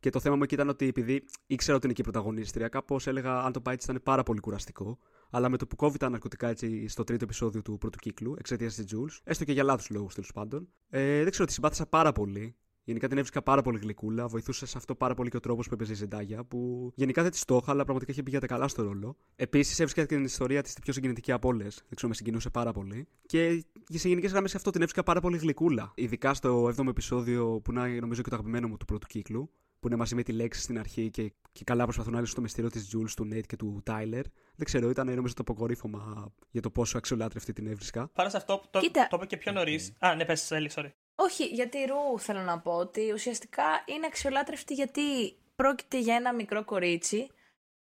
Και 0.00 0.10
το 0.10 0.20
θέμα 0.20 0.36
μου 0.36 0.42
εκεί 0.42 0.54
ήταν 0.54 0.68
ότι 0.68 0.86
επειδή 0.86 1.24
ήξερα 1.46 1.76
ότι 1.76 1.86
είναι 1.86 1.94
και 1.94 2.00
η 2.00 2.04
πρωταγωνίστρια, 2.04 2.68
κάπως 2.68 3.06
έλεγα 3.06 3.40
αν 3.40 3.52
το 3.52 3.60
πάει 3.60 3.74
έτσι 3.74 3.90
ήταν 3.90 4.02
πάρα 4.02 4.22
πολύ 4.22 4.40
κουραστικό. 4.40 4.98
Αλλά 5.30 5.48
με 5.48 5.56
το 5.56 5.66
που 5.66 5.76
κόβει 5.76 5.98
τα 5.98 6.08
ναρκωτικά 6.08 6.48
έτσι 6.48 6.88
στο 6.88 7.04
τρίτο 7.04 7.24
επεισόδιο 7.24 7.62
του 7.62 7.78
πρώτου 7.78 7.98
κύκλου, 7.98 8.34
εξαιτίας 8.38 8.74
της 8.74 8.84
Jules, 8.94 9.20
έστω 9.24 9.44
και 9.44 9.52
για 9.52 9.62
λάθου 9.62 9.94
λόγους 9.94 10.14
τέλος 10.14 10.32
πάντων, 10.32 10.68
ε, 10.88 11.22
δεν 11.22 11.30
ξέρω, 11.30 11.46
τη 11.46 11.52
συμπάθησα 11.52 11.86
πάρα 11.86 12.12
πολύ. 12.12 12.56
Γενικά 12.88 13.08
την 13.08 13.16
έβρισκα 13.16 13.42
πάρα 13.42 13.62
πολύ 13.62 13.78
γλυκούλα. 13.78 14.26
Βοηθούσε 14.26 14.66
σε 14.66 14.78
αυτό 14.78 14.94
πάρα 14.94 15.14
πολύ 15.14 15.30
και 15.30 15.36
ο 15.36 15.40
τρόπος 15.40 15.68
που 15.68 15.74
έπαιζε 15.74 15.92
η 15.92 15.94
Ζεντάγια, 15.94 16.44
που 16.44 16.90
γενικά 16.94 17.22
δεν 17.22 17.30
της 17.30 17.44
το 17.44 17.58
είχα, 17.62 17.70
αλλά 17.70 17.82
πραγματικά 17.82 18.12
είχε 18.12 18.22
πηγαίνει 18.22 18.46
καλά 18.46 18.68
στο 18.68 18.82
ρόλο. 18.82 19.16
Επίσης 19.36 19.78
έβρισκα 19.78 20.00
και 20.00 20.06
την 20.06 20.24
ιστορία 20.24 20.62
της 20.62 20.74
πιο 20.82 20.92
συγκινητική 20.92 21.32
από 21.32 21.48
όλες. 21.48 21.74
Δεν 21.74 21.94
ξέρω, 21.94 22.08
με 22.08 22.14
συγκινούσε 22.14 22.50
πάρα 22.50 22.72
πολύ. 22.72 23.08
Και 23.26 23.64
σε 23.88 24.08
γενικές 24.08 24.30
γραμμές 24.30 24.54
αυτό 24.54 24.70
την 24.70 24.80
έβρισκα 24.80 25.02
πάρα 25.02 25.20
πολύ 25.20 25.36
γλυκούλα. 25.36 25.92
Ειδικά 25.94 26.34
στο 26.34 26.72
7ο 26.76 26.88
επεισόδιο, 26.88 27.60
που 27.64 27.70
είναι 27.70 27.88
νομίζω 28.00 28.22
και 28.22 28.28
το 28.28 28.34
αγαπημένο 28.34 28.68
μου 28.68 28.76
του 28.76 28.84
πρώτου 28.84 29.06
κύκλου, 29.06 29.50
που 29.80 29.86
είναι 29.86 29.96
μαζί 29.96 30.14
με 30.14 30.22
τη 30.22 30.32
λέξη 30.32 30.60
στην 30.60 30.78
αρχή 30.78 31.10
και, 31.10 31.32
και 31.52 31.64
καλά 31.64 31.84
προσπαθούν 31.84 32.12
να 32.12 32.20
λύσουν 32.20 32.34
το 32.34 32.40
μυστήριο 32.40 32.70
της 32.70 32.94
Jules, 32.96 33.10
του 33.16 33.28
Nate 33.32 33.46
και 33.46 33.56
του 33.56 33.82
Tyler. 33.86 34.22
Δεν 34.56 34.64
ξέρω, 34.64 34.90
ήταν 34.90 35.14
νομίζω 35.14 35.34
το 35.34 35.42
αποκορύφωμα 35.42 36.32
για 36.50 36.62
το 36.62 36.70
πόσο 36.70 36.98
αξιολάτρευτη 36.98 37.52
την 37.52 37.66
έβρισκα. 37.66 38.10
Πάνω 38.14 38.28
σε 38.28 38.36
αυτό 38.36 38.62
το, 38.70 38.78
Κοίτα. 38.78 39.06
το 39.10 39.16
είπε 39.16 39.26
και 39.26 39.36
πιο 39.36 39.52
νωρίς. 39.52 39.92
Α, 39.98 40.14
ναι, 40.14 40.24
πες, 40.24 40.50
Έλλη, 40.50 40.70
sorry. 40.74 40.90
Όχι, 41.20 41.44
για 41.44 41.68
τη 41.68 41.84
Ρου 41.84 42.18
θέλω 42.18 42.40
να 42.40 42.58
πω 42.58 42.72
ότι 42.72 43.12
ουσιαστικά 43.12 43.82
είναι 43.86 44.06
αξιολάτρευτη 44.06 44.74
γιατί 44.74 45.36
πρόκειται 45.56 45.98
για 45.98 46.14
ένα 46.14 46.34
μικρό 46.34 46.64
κορίτσι 46.64 47.30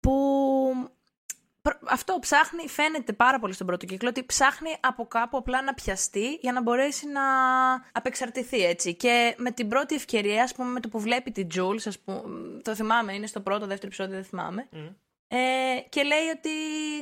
που 0.00 0.14
προ- 1.62 1.80
αυτό 1.84 2.18
ψάχνει, 2.20 2.68
φαίνεται 2.68 3.12
πάρα 3.12 3.38
πολύ 3.38 3.52
στον 3.52 3.66
πρώτο 3.66 3.86
κύκλο, 3.86 4.08
ότι 4.08 4.24
ψάχνει 4.24 4.76
από 4.80 5.06
κάπου 5.06 5.36
απλά 5.36 5.62
να 5.62 5.74
πιαστεί 5.74 6.38
για 6.40 6.52
να 6.52 6.62
μπορέσει 6.62 7.06
να 7.08 7.22
απεξαρτηθεί 7.92 8.64
έτσι. 8.64 8.94
Και 8.94 9.34
με 9.38 9.50
την 9.50 9.68
πρώτη 9.68 9.94
ευκαιρία, 9.94 10.42
ας 10.42 10.54
πούμε, 10.54 10.70
με 10.70 10.80
το 10.80 10.88
που 10.88 11.00
βλέπει 11.00 11.30
την 11.30 11.46
Jules, 11.54 11.82
ας 11.86 11.98
πούμε, 11.98 12.60
το 12.62 12.74
θυμάμαι, 12.74 13.14
είναι 13.14 13.26
στο 13.26 13.40
πρώτο, 13.40 13.66
δεύτερο 13.66 13.86
επεισόδιο, 13.86 14.14
δεν 14.14 14.24
θυμάμαι, 14.24 14.68
ε, 15.28 15.80
και 15.88 16.02
λέει 16.02 16.28
ότι, 16.36 16.50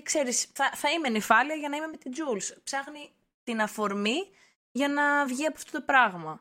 ξέρεις, 0.02 0.50
θα, 0.54 0.70
θα 0.74 0.90
είμαι 0.90 1.08
νυφάλια 1.08 1.54
για 1.54 1.68
να 1.68 1.76
είμαι 1.76 1.86
με 1.86 1.96
την 1.96 2.12
Jules. 2.14 2.56
Ψάχνει 2.64 3.10
την 3.44 3.60
αφορμή 3.60 4.28
για 4.78 4.88
να 4.88 5.24
βγει 5.26 5.46
από 5.46 5.54
αυτό 5.56 5.78
το 5.78 5.84
πράγμα. 5.86 6.40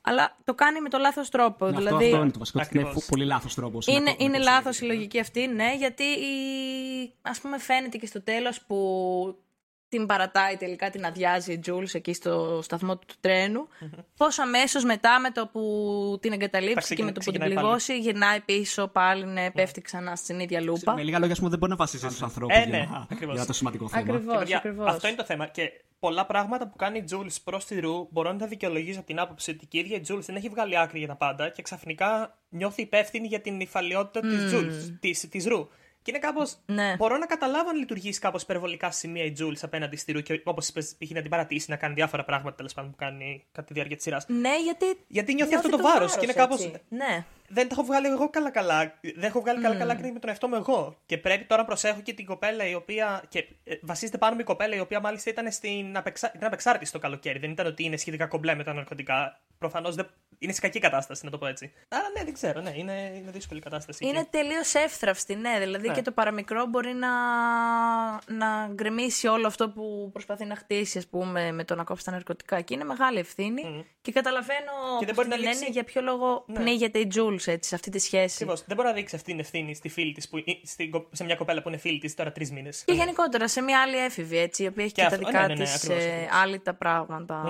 Αλλά 0.00 0.36
το 0.44 0.54
κάνει 0.54 0.80
με 0.80 0.88
το 0.88 0.98
λάθος 0.98 1.28
τρόπο. 1.30 1.64
Αυτό, 1.64 1.78
δηλαδή, 1.78 2.04
αυτό 2.04 2.16
είναι 2.16 2.30
το 2.30 2.38
βασικό. 2.38 2.58
Είναι 2.58 2.66
Ακριβώς. 2.82 3.06
πολύ 3.06 3.24
λάθος 3.24 3.54
τρόπος. 3.54 3.86
είναι, 3.86 4.14
είναι 4.18 4.38
λάθος 4.38 4.80
η 4.80 4.84
λογική 4.84 5.20
αυτή, 5.20 5.46
ναι, 5.46 5.74
γιατί 5.74 6.02
η, 6.02 6.34
ας 7.22 7.40
πούμε 7.40 7.58
φαίνεται 7.58 7.96
και 7.98 8.06
στο 8.06 8.22
τέλος 8.22 8.60
που 8.66 8.78
την 9.88 10.06
παρατάει 10.06 10.56
τελικά, 10.56 10.90
την 10.90 11.04
αδειάζει 11.04 11.52
η 11.52 11.60
Jules 11.66 11.94
εκεί 11.94 12.12
στο 12.12 12.60
σταθμό 12.62 12.96
του 12.96 13.14
τρένου. 13.20 13.68
Πώς 14.16 14.38
αμέσως 14.38 14.84
μετά 14.84 15.20
με 15.20 15.30
το 15.30 15.46
που 15.46 15.62
την 16.22 16.32
εγκαταλείψει 16.32 16.94
και 16.94 17.02
με 17.02 17.12
το 17.12 17.20
που 17.20 17.30
την 17.30 17.32
ξεκινάει 17.32 17.48
πάλι. 17.48 17.60
πληγώσει 17.66 17.98
γυρνάει 17.98 18.40
πίσω 18.40 18.86
πάλι, 18.88 19.24
ναι, 19.24 19.50
πέφτει 19.50 19.80
ξανά 19.80 20.16
στην 20.16 20.40
ίδια 20.40 20.60
λούπα. 20.60 20.94
Με 20.94 21.02
λίγα 21.02 21.18
λόγια, 21.18 21.32
ας 21.32 21.38
πούμε, 21.38 21.50
δεν 21.50 21.58
μπορεί 21.58 21.70
να 21.70 21.76
βασίζει 21.76 22.06
στους 22.08 22.22
ανθρώπους 22.22 22.56
Ε, 22.56 22.58
για, 22.60 22.78
ναι, 22.78 22.88
να- 22.90 23.06
ακριβώς. 23.10 23.34
για 23.34 23.46
το 23.46 23.52
σημαντικό 23.52 23.88
θέμα. 23.88 24.02
Ακριβώς, 24.02 24.32
Και, 24.32 24.38
παιδιά, 24.38 24.56
ακριβώς. 24.56 24.86
Αυτό 24.92 25.08
είναι 25.08 25.16
το 25.16 25.24
θέμα. 25.24 25.46
Και 25.46 25.70
πολλά 25.98 26.26
πράγματα 26.26 26.68
που 26.68 26.76
κάνει 26.76 26.98
η 26.98 27.04
Jules 27.12 27.36
προς 27.44 27.64
τη 27.64 27.80
Ρου 27.80 28.08
μπορώ 28.10 28.32
να 28.32 28.38
τα 28.38 28.46
δικαιολογήσω 28.46 28.98
από 28.98 29.06
την 29.06 29.18
άποψη 29.18 29.50
ότι 29.50 29.68
η 29.70 29.78
ίδια 29.78 29.96
η 29.96 30.00
Jules 30.08 30.20
δεν 30.20 30.36
έχει 30.36 30.48
βγάλει 30.48 30.78
άκρη 30.78 30.98
για 30.98 31.08
τα 31.08 31.16
πάντα 31.16 31.48
και 31.48 31.62
ξαφνικά 31.62 32.38
νιώθει 32.48 32.82
υπεύθυνη 32.82 33.26
για 33.26 33.40
την 33.40 33.60
υφαλιότητα 33.60 34.20
της 34.20 34.52
Jules, 34.54 34.96
της, 35.00 35.28
της 35.28 35.46
Ρου. 35.46 35.68
Και 36.02 36.10
είναι 36.14 36.18
κάπως. 36.26 36.56
Ναι. 36.66 36.94
Μπορώ 36.96 37.16
να 37.16 37.26
καταλάβω 37.26 37.68
αν 37.68 37.76
λειτουργήσει 37.76 38.20
κάπως 38.20 38.42
υπερβολικά 38.42 38.90
σημεία 38.90 39.24
η 39.24 39.32
Jules 39.38 39.58
απέναντι 39.62 39.96
στη 39.96 40.12
Ρου 40.12 40.20
και 40.20 40.40
όπως 40.44 40.68
είπες, 40.68 40.96
π.χ. 40.98 41.10
να 41.10 41.20
την 41.20 41.30
παρατήσει 41.30 41.70
να 41.70 41.76
κάνει 41.76 41.94
διάφορα 41.94 42.24
πράγματα 42.24 42.56
τέλος 42.56 42.74
πάντων 42.74 42.90
που 42.90 42.96
κάνει 42.96 43.44
κατά 43.52 43.66
τη 43.66 43.72
διάρκεια 43.72 43.96
της 43.96 44.04
σειράς. 44.04 44.24
Ναι, 44.28 44.60
γιατί. 44.64 44.84
Γιατί 45.08 45.34
νιώθει 45.34 45.54
αυτό 45.54 45.68
το 45.68 45.76
βάρος 45.82 46.12
και 46.16 46.18
είναι 46.24 46.32
έτσι. 46.36 46.42
κάπως- 46.42 46.70
Ναι. 46.88 47.24
Δεν 47.48 47.68
τα 47.68 47.74
έχω 47.78 47.82
βγάλει 47.84 48.06
εγώ 48.06 48.30
καλά-καλά. 48.30 48.98
Δεν 49.00 49.22
έχω 49.22 49.40
βγάλει 49.40 49.60
καλά-καλά 49.62 49.92
άκρη 49.92 50.12
με 50.12 50.18
τον 50.18 50.28
εαυτό 50.30 50.48
μου 50.48 50.54
εγώ. 50.54 50.96
Και 51.06 51.18
πρέπει 51.18 51.44
τώρα 51.44 51.60
να 51.60 51.66
προσέχω 51.66 52.00
και 52.00 52.12
την 52.12 52.26
κοπέλα 52.26 52.66
η 52.68 52.74
οποία. 52.74 53.22
και 53.28 53.46
ε, 53.64 53.74
βασίζεται 53.82 54.18
πάνω 54.18 54.34
μου 54.34 54.40
η 54.40 54.44
κοπέλα 54.44 54.74
η 54.76 54.80
οποία 54.80 55.00
μάλιστα 55.00 55.30
ήταν 55.30 55.52
στην 55.52 55.96
απεξα... 55.96 56.32
ήταν 56.34 56.46
απεξάρτηση 56.46 56.92
το 56.92 56.98
καλοκαίρι. 56.98 57.38
Δεν 57.38 57.50
ήταν 57.50 57.66
ότι 57.66 57.84
είναι 57.84 57.96
σχετικά 57.96 58.26
κομπλέ 58.26 58.54
με 58.54 58.64
τα 58.64 58.72
ναρκωτικά. 58.72 59.40
Προφανώς 59.58 59.94
δεν... 59.94 60.08
είναι 60.38 60.52
σε 60.52 60.60
κακή 60.60 60.78
κατάσταση, 60.78 61.24
να 61.24 61.30
το 61.30 61.38
πω 61.38 61.46
έτσι. 61.46 61.72
Άρα 61.88 62.08
ναι, 62.16 62.24
δεν 62.24 62.32
ξέρω, 62.32 62.60
ναι, 62.60 62.72
είναι, 62.74 63.12
είναι 63.16 63.30
δύσκολη 63.30 63.60
κατάσταση. 63.60 64.06
Είναι 64.06 64.18
εκεί. 64.18 64.28
τελείως 64.30 64.74
εύθραυστη, 64.74 65.34
ναι. 65.34 65.58
Δηλαδή 65.58 65.88
Ναι. 65.88 65.94
και 65.94 66.02
το 66.02 66.12
παραμικρό 66.12 66.66
μπορεί 66.66 66.92
να, 66.94 67.08
να 68.26 68.68
γκρεμίσει 68.74 69.26
όλο 69.26 69.46
αυτό 69.46 69.70
που 69.70 70.10
προσπαθεί 70.12 70.44
να 70.44 70.56
χτίσει, 70.56 70.98
ας 70.98 71.06
πούμε, 71.06 71.52
με 71.52 71.64
το 71.64 71.74
να 71.74 71.84
κόψει 71.84 72.04
τα 72.04 72.10
ναρκωτικά. 72.10 72.60
Και 72.60 72.74
είναι 72.74 72.84
μεγάλη 72.84 73.18
ευθύνη. 73.18 73.86
Και 74.00 74.12
καταλαβαίνω 74.12 74.72
Και 74.98 75.06
δεν 75.06 75.14
πώς 75.14 75.26
μπορεί 75.26 75.28
να 75.28 75.34
τη 75.34 75.40
λένε 75.42 75.54
λήξει- 75.54 75.70
για 75.72 75.84
ποιο 75.84 76.02
λόγο 76.02 76.44
Ναι. 76.46 76.54
πνίγεται 76.58 76.98
η 76.98 77.10
Jules 77.14 77.37
έτσι, 77.46 77.68
σε 77.68 77.74
αυτή 77.74 77.90
τη 77.90 77.98
σχέση. 77.98 78.34
Ακριβώς. 78.34 78.64
Δεν 78.66 78.76
μπορεί 78.76 78.88
να 78.88 78.94
δείξει 78.94 79.14
αυτή 79.16 79.30
την 79.30 79.40
ευθύνη 79.40 79.74
στη 79.74 79.88
φίλη 79.88 80.12
της, 80.12 80.28
που, 80.28 80.36
ή 80.38 80.60
στην 80.64 80.90
κο- 80.90 81.08
σε 81.12 81.24
μια 81.24 81.34
κοπέλα 81.36 81.62
που 81.62 81.68
είναι 81.68 81.76
φίλη 81.76 81.98
της 81.98 82.14
τώρα 82.14 82.32
τρεις 82.32 82.50
μήνες. 82.52 82.84
Και 82.84 82.92
γενικότερα 82.92 83.48
σε 83.48 83.60
μια 83.60 83.80
άλλη 83.82 83.96
έφηβη, 83.96 84.36
έτσι, 84.38 84.62
η 84.62 84.66
οποία 84.66 84.84
έχει 84.84 84.92
και, 84.92 85.02
Και 85.02 85.08
τα 85.08 85.14
αυτό- 85.14 85.26
δικά 85.26 85.40
ναι, 85.40 85.46
ναι, 85.46 85.54
ναι, 85.54 85.64
της 85.64 85.74
ακριβώς, 85.74 86.02
ε, 86.04 86.08
ακριβώς. 86.12 86.28
άλυτα 86.42 86.74
πράγματα. 86.74 87.42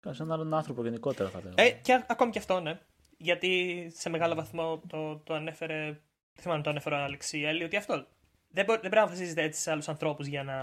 Καλά, 0.00 0.14
Σε 0.14 0.22
έναν 0.22 0.32
άλλον 0.40 0.54
άνθρωπο 0.54 0.82
γενικότερα 0.82 1.28
θα 1.28 1.38
λέγαμε. 1.38 1.62
Ε, 1.62 1.70
και 1.70 2.04
ακόμη 2.06 2.30
και 2.30 2.38
αυτό, 2.38 2.60
ναι. 2.60 2.78
Γιατί 3.16 3.86
σε 3.96 4.08
μεγάλο 4.08 4.34
βαθμό 4.34 4.82
το, 4.86 5.16
το 5.16 5.34
ανέφερε. 5.34 5.84
Δεν 5.84 6.42
θυμάμαι 6.42 6.56
αν 6.58 6.62
το 6.62 6.70
ανέφερε 6.70 6.94
ο 6.94 6.98
Αλεξιέλη, 6.98 7.64
ότι 7.64 7.76
αυτό. 7.76 8.06
Δεν, 8.50 8.64
μπορεί, 8.64 8.80
δεν 8.80 8.90
πρέπει 8.90 9.06
να 9.06 9.12
βασίζεται 9.12 9.42
έτσι 9.42 9.60
σε 9.60 9.70
άλλους 9.70 9.88
ανθρώπους 9.88 10.26
για 10.26 10.42
να 10.42 10.54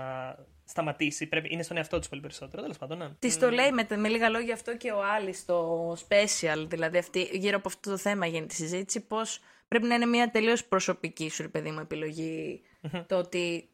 σταματήσει. 0.66 1.28
Πρέπει, 1.28 1.48
είναι 1.52 1.64
στον 1.64 1.78
εαυτό 1.78 2.00
του 2.00 2.10
πολύ 2.10 2.22
περισσότερο. 2.22 2.62
Τέλος 2.62 2.78
πάντων, 2.78 2.98
ναι. 2.98 3.10
Της 3.20 3.38
το 3.38 3.50
λέει 3.50 3.72
με, 3.72 3.88
με 3.98 4.08
λίγα 4.08 4.30
λόγια 4.30 4.54
αυτό 4.54 4.78
και 4.78 4.92
ο 4.92 5.04
Άλλη 5.04 5.34
στο 5.34 5.92
special, 5.92 6.66
δηλαδή 6.68 6.98
αυτή, 6.98 7.30
γύρω 7.32 7.58
από 7.58 7.68
αυτό 7.68 7.90
το 7.90 7.98
θέμα 7.98 8.26
γίνεται 8.26 8.54
η 8.54 8.56
συζήτηση, 8.56 9.00
πώς 9.00 9.40
πρέπει 9.68 9.86
να 9.86 9.96
είναι 9.96 10.06
μια 10.06 10.32
τελείως 10.32 10.66
προσωπική 10.66 11.30
σου, 11.30 11.42
ρε 11.42 11.48
παιδί 11.48 11.72
μου, 11.72 11.80
επιλογή 11.80 12.62
το 13.08 13.18
ότι 13.18 13.70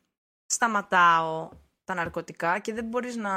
σταματάω 0.45 1.49
τα 1.83 1.93
ναρκωτικά 1.93 2.59
και 2.59 2.73
δεν 2.73 2.85
μπορείς 2.85 3.15
να 3.15 3.31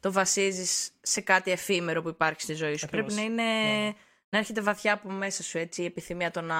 το 0.00 0.12
βασίζεις 0.12 0.92
σε 1.00 1.20
κάτι 1.20 1.50
εφήμερο 1.50 2.02
που 2.02 2.08
υπάρχει 2.08 2.40
στη 2.40 2.54
ζωή 2.54 2.76
σου. 2.76 2.86
Ακριβώς. 2.86 3.14
Πρέπει 3.14 3.34
να 3.36 3.42
είναι... 3.44 3.94
Να 4.32 4.38
έρχεται 4.38 4.60
βαθιά 4.60 4.92
από 4.92 5.10
μέσα 5.10 5.42
σου 5.42 5.58
έτσι 5.58 5.82
η 5.82 5.84
επιθυμία 5.84 6.30
το 6.30 6.40
να 6.40 6.56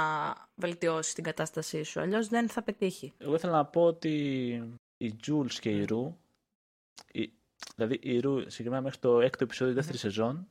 βελτιώσεις 0.55 1.15
την 1.15 1.25
κατάστασή 1.25 1.83
σου. 1.83 2.01
Αλλιώς 2.01 2.29
δεν 2.29 2.49
θα 2.49 2.63
πετύχει. 2.63 3.13
Εγώ 3.19 3.35
ήθελα 3.35 3.53
να 3.53 3.65
πω 3.65 3.83
ότι 3.83 4.79
η 5.03 5.17
Jules 5.27 5.53
και 5.61 5.71
η 5.71 5.87
Ru, 5.91 6.13
η, 7.13 7.33
δηλαδή 7.77 7.95
η 8.03 8.21
Ru 8.25 8.43
συγκεκριμένα 8.47 8.83
μέχρι 8.83 8.99
το 8.99 9.21
έκτο 9.21 9.45
επεισόδιο 9.45 9.75
δεύτερη 9.75 9.99
σεζόν, 9.99 10.49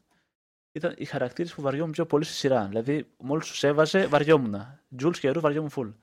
ήταν 0.72 0.94
οι 0.98 1.06
χαρακτήρες 1.06 1.54
που 1.54 1.62
βαριόμουν 1.62 1.92
πιο 1.92 2.06
πολύ 2.06 2.24
στη 2.24 2.34
σειρά. 2.34 2.66
Δηλαδή, 2.66 3.08
μόλις 3.18 3.48
τους 3.48 3.64
έβαζε, 3.64 4.06
βαριόμουν. 4.08 4.80
Jules 5.02 5.18
και 5.20 5.28
η 5.28 5.32
Ru 5.36 5.40
βαριόμουν 5.40 5.72
full. 5.76 5.94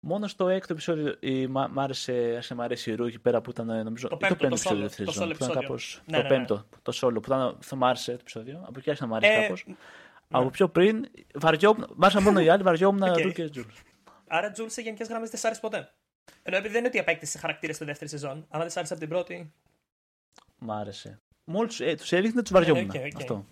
Μόνο 0.00 0.26
στο 0.26 0.48
έκτο 0.48 0.72
επεισόδιο 0.72 1.16
η, 1.20 1.46
μ' 1.46 1.64
μ' 1.70 1.80
άρεσε, 1.80 2.12
άρχισε 2.12 2.54
να 2.54 2.60
μ' 2.60 2.64
αρέσει 2.64 2.92
η 2.92 2.96
Rue 3.00 3.06
εκεί 3.06 3.18
πέρα 3.18 3.40
που 3.40 3.50
ήταν 3.50 3.66
νομίζω. 3.66 4.08
Το 4.08 4.14
ή 4.16 4.18
πέμπτο, 4.26 4.36
το 4.36 4.46
επεισόδιο 4.46 4.78
σόλο, 4.78 4.82
δεύτερη 4.82 5.06
το 5.06 5.12
σεζόν. 5.12 5.28
σόλο 5.28 5.36
Που 5.38 5.44
ήταν 5.44 5.48
επεισόδιο. 5.48 5.68
κάπως, 5.68 6.02
Ναι, 6.06 6.16
το 6.16 6.22
ναι, 6.22 6.28
ναι. 6.28 6.36
πέμπτο, 6.36 6.66
το 6.82 6.92
σόλο 6.94 7.12
που 7.14 7.22
ήταν, 7.26 7.56
θα 7.60 7.76
μ' 7.76 7.84
άρεσε 7.84 8.10
το 8.12 8.18
επεισόδιο. 8.20 8.58
Από 8.66 8.78
εκεί 8.78 8.90
άρχισε 8.90 9.08
να 9.08 9.12
μ' 9.12 9.14
αρέσει 9.14 9.32
Ε, 9.32 9.42
κάπως. 9.42 9.66
Από 10.28 10.50
πιο 10.50 10.68
πριν, 10.68 11.06
βαριόμουν, 11.34 11.86
μ' 11.94 12.04
άρεσαν 12.04 12.22
μόνο 12.22 12.40
οι 12.40 12.48
άλλοι, 12.48 12.62
βαριόμουν 12.62 13.02
Οκ. 13.10 13.18
Rue 13.18 13.32
και 13.34 13.50
Jules. 13.54 13.82
Άρα, 14.26 14.50
Τζούλ 14.50 14.66
σε 14.68 14.80
γενικές 14.80 15.08
γραμμές 15.08 15.30
δεν 15.30 15.40
σ' 15.40 15.44
άρεσε 15.44 15.60
ποτέ; 15.60 15.92
Ενώ 16.42 16.56
επειδή 16.56 16.72
δεν 16.72 16.78
είναι 16.78 16.88
ότι 16.88 16.98
απέκτησε 16.98 17.38
χαρακτήρα 17.38 17.72
στη 17.72 17.84
δεύτερη 17.84 18.10
σεζόν. 18.10 18.46
Αν 18.48 18.60
δεν 18.60 18.70
σ' 18.70 18.76
άρεσε 18.76 18.92
από 18.92 19.02
την 19.02 19.10
πρώτη. 19.10 19.52
Μ' 20.58 20.70
άρεσε. 20.70 21.20
Μόλις 21.44 21.80
ε, 21.80 21.94
τους 21.94 22.12
έδειχνε, 22.12 22.42
τους 22.42 22.50
βαριόμουν. 22.50 22.90
οκ, 22.90 22.94
οκ. 22.94 23.16
Αυτό. 23.16 23.46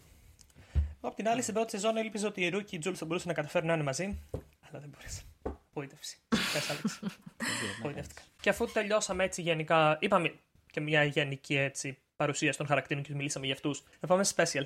Απ' 1.01 1.15
την 1.15 1.29
άλλη, 1.29 1.43
στην 1.43 1.55
πρώτη 1.55 1.71
σεζόν 1.71 1.97
έλπιζε 1.97 2.27
ότι 2.27 2.45
η 2.45 2.49
Ρου 2.49 2.61
και 2.61 2.77
η 2.77 2.79
Τζούλ 2.79 2.93
θα 2.97 3.05
μπορούσαν 3.05 3.29
να 3.29 3.35
καταφέρουν 3.35 3.67
να 3.67 3.75
είναι 3.75 3.83
μαζί. 3.83 4.23
Αλλά 4.71 4.81
δεν 4.81 4.89
μπορέσαν. 4.89 5.25
Απογοήτευση. 5.43 6.19
Πες, 6.29 6.71
Άλεξ. 6.71 7.01
Απογοητεύτηκα. 7.79 8.23
Και 8.41 8.49
αφού 8.49 8.73
τελειώσαμε 8.73 9.25
έτσι 9.25 9.43
γενικά, 9.43 9.99
είπαμε 10.01 10.35
και 10.71 10.81
μια 10.81 11.05
γενική 11.05 11.57
έτσι 11.57 11.99
παρουσίαση 12.17 12.59
των 12.59 12.67
χαρακτήρων 12.67 13.03
και 13.03 13.15
μιλήσαμε 13.15 13.47
για 13.47 13.55
αυτούς. 13.55 13.83
Θα 14.01 14.07
πάμε 14.07 14.25
σε 14.25 14.35
special. 14.37 14.65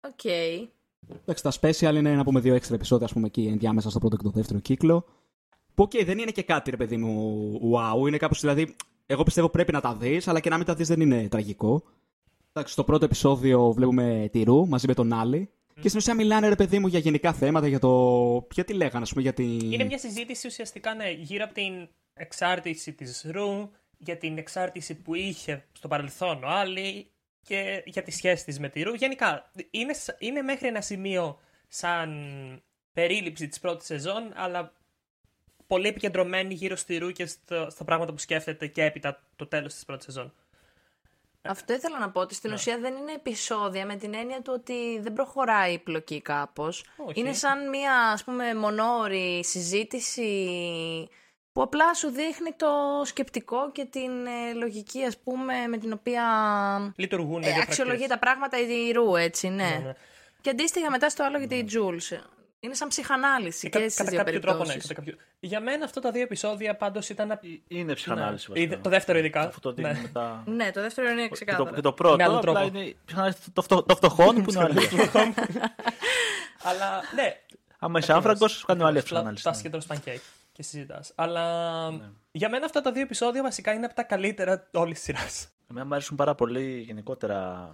Οκ. 0.00 0.24
Εντάξει, 0.24 1.42
τα 1.42 1.52
special 1.60 1.94
είναι 1.94 2.14
να 2.14 2.24
πούμε 2.24 2.40
δύο 2.40 2.54
έξτρα 2.54 2.74
επεισόδια, 2.74 3.06
ας 3.06 3.12
πούμε, 3.12 3.26
εκεί 3.26 3.46
ενδιάμεσα 3.46 3.90
στο 3.90 3.98
πρώτο 3.98 4.16
και 4.16 4.22
το 4.22 4.30
δεύτερο 4.30 4.58
κύκλο. 4.58 5.04
Που, 5.74 5.82
οκ, 5.82 6.04
δεν 6.04 6.18
είναι 6.18 6.30
και 6.30 6.42
κάτι, 6.42 6.70
ρε 6.70 6.76
παιδί 6.76 6.96
μου, 6.96 7.52
wow. 7.74 8.08
Είναι 8.08 8.16
κάπως, 8.16 8.40
δηλαδή, 8.40 8.74
εγώ 9.06 9.22
πιστεύω 9.22 9.48
πρέπει 9.48 9.72
να 9.72 9.80
τα 9.80 9.94
δεις, 9.94 10.28
αλλά 10.28 10.40
και 10.40 10.50
να 10.50 10.56
μην 10.56 10.66
τα 10.66 10.74
δεις 10.74 10.88
δεν 10.88 11.00
είναι 11.00 11.28
τραγικό. 11.28 11.82
Εντάξει, 12.52 12.72
στο 12.72 12.84
πρώτο 12.84 13.04
επεισόδιο 13.04 13.72
βλέπουμε 13.72 14.28
τη 14.32 14.42
Ρου 14.42 14.68
μαζί 14.68 14.86
με 14.86 14.94
τον 14.94 15.12
Άλι. 15.12 15.50
Και 15.80 15.88
στην 15.88 16.00
ουσία 16.00 16.14
μιλάνε, 16.14 16.48
ρε 16.48 16.54
παιδί 16.54 16.78
μου, 16.78 16.86
για 16.86 16.98
γενικά 16.98 17.32
θέματα, 17.32 17.66
για 17.66 17.78
το. 17.78 18.46
Για 18.52 18.64
τι 18.64 18.72
λέγανε, 18.72 19.02
ας 19.02 19.10
πούμε, 19.10 19.22
για 19.22 19.32
την. 19.32 19.72
Είναι 19.72 19.84
μια 19.84 19.98
συζήτηση 19.98 20.46
ουσιαστικά 20.46 20.94
ναι, 20.94 21.10
γύρω 21.10 21.44
από 21.44 21.54
την 21.54 21.88
εξάρτηση 22.14 22.92
της 22.92 23.26
Ρου, 23.30 23.70
για 23.98 24.16
την 24.16 24.38
εξάρτηση 24.38 24.94
που 24.94 25.14
είχε 25.14 25.64
στο 25.72 25.88
παρελθόν 25.88 26.44
ο 26.44 26.48
Άλλη 26.48 27.10
και 27.42 27.82
για 27.86 28.02
τη 28.02 28.10
σχέση 28.10 28.44
της 28.44 28.58
με 28.58 28.68
τη 28.68 28.82
Ρου. 28.82 28.94
Γενικά, 28.94 29.50
είναι, 29.70 29.92
σ- 29.92 30.16
είναι 30.18 30.42
μέχρι 30.42 30.68
ένα 30.68 30.80
σημείο 30.80 31.38
σαν 31.68 32.10
περίληψη 32.92 33.48
της 33.48 33.60
πρώτης 33.60 33.86
σεζόν, 33.86 34.32
αλλά 34.34 34.72
πολύ 35.72 35.88
επικεντρωμένη 35.88 36.54
γύρω 36.54 36.76
στη 36.76 36.98
Ρου 36.98 37.10
και 37.10 37.26
στο, 37.26 37.66
στα 37.70 37.84
πράγματα 37.84 38.12
που 38.12 38.18
σκέφτεται 38.18 38.66
και 38.66 38.84
έπειτα 38.84 39.22
το 39.36 39.46
τέλος 39.46 39.74
της 39.74 39.84
πρώτης 39.84 40.04
σεζόν. 40.04 40.32
Αυτό 41.42 41.72
ήθελα 41.72 41.98
να 41.98 42.10
πω 42.10 42.20
ότι 42.20 42.34
στην 42.34 42.50
Ναι. 42.50 42.56
ουσία 42.56 42.78
δεν 42.78 42.94
είναι 42.96 43.12
επεισόδια 43.12 43.86
με 43.86 43.96
την 43.96 44.14
έννοια 44.14 44.42
του 44.42 44.52
ότι 44.54 44.98
δεν 45.00 45.12
προχωράει 45.12 45.72
η 45.72 45.78
πλοκή 45.78 46.20
κάπως. 46.20 46.84
Όχι. 46.96 47.20
Είναι 47.20 47.32
σαν 47.32 47.68
μια 47.68 47.94
ας 47.94 48.24
πούμε 48.24 48.54
μονόρη 48.54 49.44
συζήτηση 49.44 50.28
που 51.52 51.62
απλά 51.62 51.94
σου 51.94 52.08
δείχνει 52.10 52.52
το 52.56 52.66
σκεπτικό 53.04 53.70
και 53.72 53.84
την 53.84 54.26
ε, 54.26 54.52
λογική 54.54 55.04
ας 55.04 55.18
πούμε 55.18 55.66
με 55.66 55.78
την 55.78 55.92
οποία 55.92 56.24
Λειτουργούν 56.96 57.42
οι 57.42 57.46
ε, 57.48 57.52
δύο 57.52 57.62
αξιολογεί 57.62 58.06
τα 58.06 58.18
χαρακτήρες. 58.20 58.48
πράγματα 58.48 58.58
η 58.88 58.92
Ρου 58.92 59.16
έτσι 59.16 59.48
ναι. 59.48 59.54
Ναι, 59.64 59.80
ναι. 59.84 59.92
Και 60.40 60.50
αντίστοιχα 60.50 60.90
μετά 60.90 61.08
στο 61.08 61.24
άλλο 61.24 61.38
για 61.38 61.46
τη 61.48 61.64
Jules. 61.72 62.18
Είναι 62.64 62.74
σαν 62.74 62.88
ψυχανάλυση 62.88 63.68
και, 63.68 63.78
Κα- 63.78 63.84
στις 63.84 63.94
κατά 63.94 64.10
δύο 64.10 64.18
κάποιο 64.18 64.40
τρόπο, 64.40 64.58
ναι. 64.58 64.64
περιπτώσεις. 64.64 64.88
Κατά 64.96 65.00
κάποιο... 65.10 65.24
Για 65.40 65.60
μένα 65.60 65.84
αυτά 65.84 66.00
τα 66.00 66.10
δύο 66.10 66.22
επεισόδια 66.22 66.76
πάντως 66.76 67.08
ήταν... 67.08 67.40
Είναι 67.68 67.94
ψυχανάλυση 67.94 68.46
Ναι. 68.50 68.54
βασικά. 68.54 68.60
Είδε- 68.74 68.82
το 68.84 68.90
δεύτερο 68.90 69.18
ειδικά. 69.18 69.40
Αυτό 69.40 69.60
το 69.60 69.72
δείχνει 69.72 69.92
Ναι. 69.92 70.00
μετά. 70.00 70.42
Ναι, 70.46 70.70
το 70.70 70.80
δεύτερο 70.80 71.08
είναι 71.10 71.22
Και 71.22 71.28
το, 71.28 71.34
ξεκάθαρο. 71.34 71.70
και 71.74 71.80
το 71.80 71.92
πρώτο, 71.92 72.16
Με 72.16 72.24
άλλο 72.24 72.36
απλά 72.38 72.52
τρόπο. 72.52 72.66
είναι 72.66 72.84
η 72.86 72.96
ψυχανάλυση 73.04 73.50
το, 73.52 73.62
φτω, 73.62 73.82
το 73.82 73.96
φτωχόν 73.96 74.42
που 74.42 74.50
είναι 74.50 74.58
ο 74.58 74.62
Αλίας. 74.62 74.88
Αλλά 76.68 77.00
ναι, 77.14 77.36
Άμα 77.78 77.98
είσαι 77.98 78.12
άνφραγκο, 78.12 78.48
σου 78.48 78.66
κάνει 78.66 78.82
ο 78.82 78.86
Αλίας 78.86 79.04
Απλά 79.04 79.14
ψυχανάλυση. 79.14 79.44
Τα 79.44 79.50
ναι. 79.50 79.56
σχεδόν 79.56 79.80
pancake 79.88 80.20
και 80.52 80.62
συζητάς. 80.62 81.12
Αλλά 81.14 81.44
για 82.32 82.48
μένα 82.48 82.64
αυτά 82.64 82.80
τα 82.80 82.92
δύο 82.92 83.02
επεισόδια 83.02 83.42
βασικά 83.42 83.72
είναι 83.72 83.84
από 83.86 83.94
τα 83.94 84.02
καλύτερα 84.02 84.68
όλης 84.72 84.94
της 84.94 85.04
σειράς. 85.04 85.48
Εμένα 85.70 85.86
μου 85.86 85.94
αρέσουν 85.94 86.16
πάρα 86.16 86.34
πολύ 86.34 86.78
γενικότερα 86.80 87.70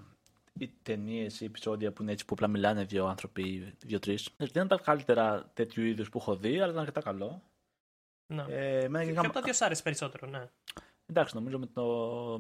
οι 0.58 0.72
ταινίες 0.82 1.40
ή 1.40 1.44
επεισόδια 1.44 1.92
που 1.92 2.02
είναι 2.02 2.12
έτσι 2.12 2.24
που 2.24 2.34
απλά 2.34 2.48
μιλάνε 2.48 2.84
δύο 2.84 3.06
άνθρωποι, 3.06 3.74
δύο-τρει. 3.80 4.18
Δεν 4.36 4.48
είναι 4.54 4.66
τα 4.66 4.76
καλύτερα 4.78 5.50
τέτοιου 5.54 5.82
είδους 5.84 6.08
που 6.10 6.18
έχω 6.18 6.36
δει, 6.36 6.54
αλλά 6.56 6.66
ήταν 6.66 6.78
αρκετά 6.78 7.00
καλό. 7.00 7.42
Ναι. 8.34 8.44
Ε, 8.48 8.78
εμένα 8.84 8.98
Και 9.04 9.10
γενικά- 9.10 9.20
από 9.26 9.32
τα 9.34 9.40
δύο 9.42 9.52
σ' 9.52 9.62
άρεσε 9.62 9.82
περισσότερο, 9.82 10.26
ναι. 10.26 10.48
Εντάξει, 11.06 11.34
νομίζω 11.34 11.58
με, 11.58 11.66
το, 11.66 11.84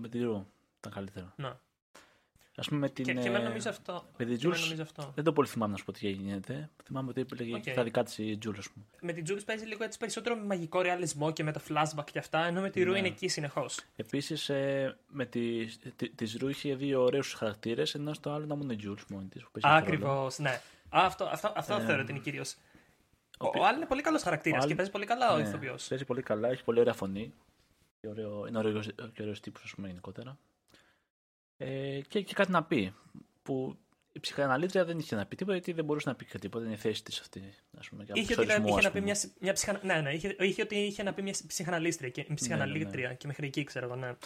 με 0.00 0.08
τη 0.08 0.18
Rue 0.22 0.42
ήταν 0.78 0.92
καλύτερο. 0.92 1.32
ναι. 1.36 1.52
Α 2.58 2.68
πούμε 2.68 2.80
με 2.80 2.88
την. 2.88 3.04
Και, 3.04 3.12
και 3.12 3.18
ε, 3.20 3.26
εμένα 3.26 3.44
νομίζω 3.48 3.68
αυτό. 3.70 4.04
με 4.16 4.24
την 4.24 4.38
και 4.38 4.46
εμένα 4.46 4.60
Jules, 4.60 4.64
νομίζω 4.64 4.82
αυτό. 4.82 5.12
Δεν 5.14 5.24
το 5.24 5.32
πολύ 5.32 5.48
θυμάμαι 5.48 5.72
να 5.72 5.78
σου 5.78 5.84
πω 5.84 5.92
τι 5.92 6.08
γίνεται. 6.10 6.70
Θυμάμαι 6.84 7.08
ότι 7.10 7.26
έλεγε 7.32 7.54
Οκ. 7.54 7.60
και 7.60 7.72
τα 7.72 7.82
δικά 7.82 8.02
της 8.02 8.18
η 8.18 8.38
Jules, 8.46 8.54
ας 8.58 8.68
πούμε. 8.70 8.84
Με 9.00 9.12
την 9.12 9.24
Jules 9.28 9.42
παίζει 9.46 9.64
λίγο 9.64 9.84
έτσι 9.84 9.98
περισσότερο 9.98 10.36
με 10.36 10.44
μαγικό 10.44 10.80
ρεαλισμό 10.80 11.30
και 11.32 11.42
με 11.42 11.52
το 11.52 11.60
flashback 11.68 12.04
και 12.12 12.18
αυτά, 12.18 12.44
ενώ 12.44 12.60
με 12.60 12.70
τη 12.70 12.82
Rue 12.82 12.90
Ναι. 12.90 12.98
είναι 12.98 13.06
εκεί 13.06 13.28
συνεχώς. 13.28 13.80
Επίσης, 13.96 14.48
ε, 14.48 14.96
με 15.08 15.24
τη, 15.26 15.66
τη, 15.96 16.08
της 16.10 16.36
Rue 16.40 16.48
είχε 16.48 16.74
δύο 16.74 17.02
ωραίους 17.02 17.32
χαρακτήρες, 17.32 17.94
ενώ 17.94 18.12
στο 18.14 18.30
άλλο 18.30 18.44
ήταν 18.44 18.58
μόνο 18.58 18.72
η 18.72 18.78
Jules 18.84 19.04
μόνη 19.08 19.26
της. 19.26 19.44
Ακριβώς, 19.60 20.38
ναι. 20.38 20.50
Α, 20.88 21.04
αυτό 21.04 21.24
αυτό, 21.24 21.52
αυτό 21.56 21.74
Ε, 21.74 21.84
θεωρώ 21.84 22.02
ότι 22.02 22.10
είναι 22.12 22.20
κυρίως. 22.20 22.54
Ο, 23.38 23.46
ο 23.46 23.50
ποι- 23.50 23.60
ο 23.60 23.66
Άλλη 23.66 23.76
είναι 23.76 23.86
πολύ 23.86 24.02
καλός 24.02 24.22
χαρακτήρας 24.22 24.56
ο 24.56 24.60
και 24.60 24.66
Άλλη- 24.66 24.74
παίζει 24.76 24.90
πολύ 24.90 25.06
καλά 25.06 25.32
ο 25.32 25.36
Ναι, 25.36 25.42
ηθοποιός. 25.48 25.86
Παίζει 25.88 26.04
πολύ 26.04 26.22
καλά, 26.22 26.48
έχει 26.48 26.64
πολύ 26.64 26.80
ωραία 26.80 26.92
φωνή. 26.94 27.32
Και 28.00 28.08
ωραίο, 28.08 28.46
είναι 28.46 28.58
ωραίος 28.58 28.86
και 29.12 29.22
ωραίος 29.22 29.40
τύπος, 29.40 29.62
ας 29.62 29.74
πούμε, 29.74 29.86
γενικότερα. 29.88 30.38
Ε, 31.58 32.00
και 32.08 32.18
έχει 32.18 32.34
κάτι 32.34 32.50
να 32.50 32.64
πει. 32.64 32.94
Που 33.42 33.76
η 34.12 34.20
ψυχαναλήτρια 34.20 34.84
δεν 34.84 34.98
είχε 34.98 35.16
να 35.16 35.26
πει 35.26 35.36
τίποτα, 35.36 35.56
γιατί 35.56 35.72
δεν 35.72 35.84
μπορούσε 35.84 36.08
να 36.08 36.14
πει 36.14 36.24
και 36.24 36.38
τίποτα. 36.38 36.64
Είναι 36.64 36.74
η 36.74 36.76
θέση 36.76 37.04
της 37.04 37.20
αυτή. 37.20 37.42
Ας 37.78 37.88
πούμε, 37.88 38.04
για 38.04 38.14
Είχε, 38.16 38.32
ότι, 38.32 38.42
εξορισμού, 38.42 38.66
είχε 38.68 38.78
ας 38.78 38.84
να 38.84 38.90
πει 38.90 38.98
πούμε. 38.98 39.10
μια, 39.12 39.30
μια 39.40 39.52
ψυχανα... 39.52 39.80
ναι, 39.84 40.00
ναι, 40.00 40.12
είχε, 40.14 40.36
είχε 40.38 40.62
ότι 40.62 40.76
είχε 40.76 41.02
να 41.02 41.14
πει 41.14 41.22
μια 41.22 41.34
ψυχαναλίστρια 41.46 42.08
και, 42.08 42.26
ψυχαναλήτρια 42.34 43.14
και 43.14 43.26
μέχρι 43.26 43.46
εκεί 43.46 43.64
ξέρω 43.64 43.86
εγώ, 43.86 43.96
ναι. 43.96 44.16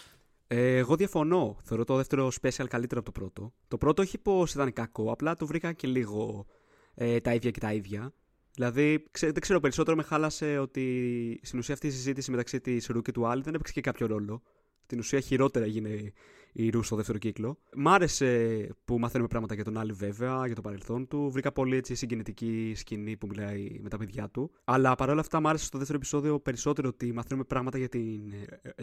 Ε, 0.47 0.77
εγώ 0.77 0.97
διαφωνώ. 0.97 1.57
Θεωρώ 1.63 1.85
το 1.85 1.97
δεύτερο 1.97 2.33
special 2.43 2.67
καλύτερο 2.69 3.01
από 3.01 3.13
το 3.13 3.21
πρώτο. 3.21 3.53
Το 3.69 3.79
πρώτο 3.79 4.03
όχι 4.03 4.19
πως 4.19 4.55
ήταν 4.55 4.73
κακό, 4.73 5.13
απλά 5.13 5.37
το 5.37 5.47
βρήκα 5.47 5.73
και 5.73 5.87
λίγο 5.87 6.47
ε, 6.95 7.21
τα 7.21 7.35
ίδια 7.35 7.51
και 7.51 7.61
τα 7.61 7.73
ίδια. 7.73 8.13
Δηλαδή, 8.55 9.05
ξέ, 9.11 9.27
δεν 9.27 9.41
ξέρω, 9.41 9.61
περισσότερο 9.61 9.97
με 9.97 10.03
χάλασε 10.03 10.59
ότι 10.59 11.41
στην 11.43 11.59
ουσία 11.59 11.75
αυτή 11.75 11.87
η 11.87 11.91
συζήτηση 11.91 12.31
μεταξύ 12.31 12.61
της 12.61 12.87
Ρου 12.87 13.03
και 13.03 13.13
του 13.13 13.27
Άλλη 13.27 13.43
δεν 13.43 13.55
έπαιξε 13.55 13.73
και 13.73 13.81
κάποιο 13.81 14.07
ρόλο. 14.07 14.43
Στην 14.85 14.99
ουσία 14.99 15.21
χειρότερα 15.21 15.65
έγινε 15.65 16.13
η 16.53 16.71
Ρου 16.71 16.83
στο 16.83 16.97
δεύτερο 16.97 17.19
κύκλο. 17.19 17.59
Μ' 17.77 17.89
άρεσε 17.89 18.69
που 18.85 18.99
μαθαίνουμε 18.99 19.29
πράγματα 19.29 19.55
για 19.55 19.65
τον 19.65 19.79
Άλλη, 19.79 19.93
βέβαια, 19.93 20.47
για 20.47 20.55
το 20.55 20.61
παρελθόν 20.61 21.09
του. 21.09 21.31
Βρήκα 21.31 21.53
πολύ 21.53 21.77
έτσι 21.77 21.95
συγκινητική 21.95 22.73
σκηνή 22.77 23.17
που 23.17 23.27
μιλάει 23.27 23.79
με 23.83 23.89
τα 23.89 23.97
παιδιά 23.97 24.29
του. 24.29 24.51
Αλλά 24.65 24.95
παρόλα 24.95 25.21
αυτά, 25.21 25.41
μ' 25.41 25.47
άρεσε 25.47 25.65
στο 25.65 25.79
δεύτερο 25.79 25.99
επεισόδιο 25.99 26.41
περισσότερο 26.41 26.89
ότι 26.89 27.13
μαθαίνουμε 27.13 27.45
πράγματα 27.45 27.79
για 27.79 27.89
την 27.89 28.33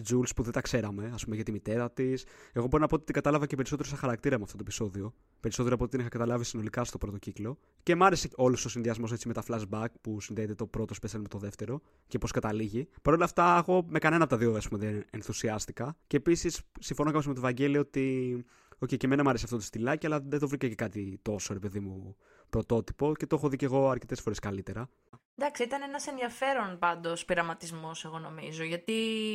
Τζούλς 0.02 0.34
που 0.34 0.44
δεν 0.44 0.52
τα 0.52 0.62
ξέραμε, 0.62 1.12
ας 1.14 1.24
πούμε, 1.24 1.36
για 1.36 1.44
τη 1.44 1.52
μητέρα 1.52 1.92
της. 1.92 2.26
Εγώ 2.54 2.68
μπορώ 2.68 2.82
να 2.82 2.88
πω 2.88 2.96
ότι 2.96 3.06
την 3.06 3.14
κατάλαβα 3.14 3.46
και 3.46 3.56
περισσότερο 3.56 3.88
σαν 3.88 3.98
χαρακτήρα 3.98 4.38
με 4.38 4.44
αυτό 4.44 4.58
το 4.58 4.64
επεισόδιο. 4.66 5.14
Περισσότερο 5.40 5.76
από 5.76 5.84
ό,τι 5.84 5.92
την 5.92 6.00
είχα 6.00 6.10
καταλάβει 6.10 6.44
συνολικά 6.44 6.84
στο 6.84 6.98
πρώτο 6.98 7.18
κύκλο. 7.18 7.58
Και 7.84 7.96
μ' 7.96 8.04
άρεσε 8.04 8.30
όλος 8.36 8.66
ο 8.66 8.70
συνδυασμός 8.70 9.14
με 9.26 9.34
τα 9.34 9.44
flashback 9.48 9.88
που 10.02 10.22
συνδέεται 10.22 10.56
το 10.56 10.66
πρώτο 10.66 10.96
special 11.02 11.20
με 11.20 11.28
το 11.28 11.38
δεύτερο 11.38 11.82
και 12.08 12.18
πώς 12.18 12.32
καταλήγει. 12.32 12.88
Παρ' 13.02 13.14
όλα 13.14 13.24
αυτά, 13.24 13.64
εγώ 13.68 13.86
με 13.88 14.00
κανένα 14.00 14.24
από 14.24 14.32
τα 14.32 14.40
δύο 14.40 14.58
πούμε, 14.70 14.86
δεν 14.86 15.06
ενθουσιάστηκα. 15.12 15.98
Και 16.08 16.18
επίσης 16.18 16.62
συμφωνώ 16.80 17.10
κάπως 17.10 17.28
με 17.28 17.34
τον 17.34 17.42
Βαγγέλη 17.60 17.78
ότι. 17.78 18.46
Οκ, 18.82 18.90
okay, 18.90 18.98
και 18.98 19.06
εμένα 19.06 19.24
μου 19.24 19.30
άρεσε 19.30 19.44
αυτό 19.46 19.58
το 19.58 19.64
στυλάκι, 19.64 20.06
αλλά 20.06 20.20
δεν 20.20 20.40
το 20.40 20.48
βρήκα 20.48 20.68
και 20.68 20.76
κάτι 20.76 21.20
τόσο, 21.22 21.54
ρε 21.54 21.60
παιδί 21.60 21.80
μου, 21.80 22.16
πρωτότυπο 22.50 23.14
και 23.16 23.26
το 23.26 23.36
έχω 23.36 23.50
δει 23.50 23.56
και 23.56 23.66
εγώ 23.66 23.90
αρκετές 23.90 24.22
φορές 24.22 24.40
καλύτερα. 24.40 24.90
Εντάξει, 25.36 25.64
ήταν 25.64 25.82
ένας 25.82 26.08
ενδιαφέρον 26.08 26.80
πάντως 26.80 27.26
πειραματισμός, 27.26 28.06
εγώ 28.06 28.20
νομίζω. 28.20 28.64
Γιατί 28.64 28.94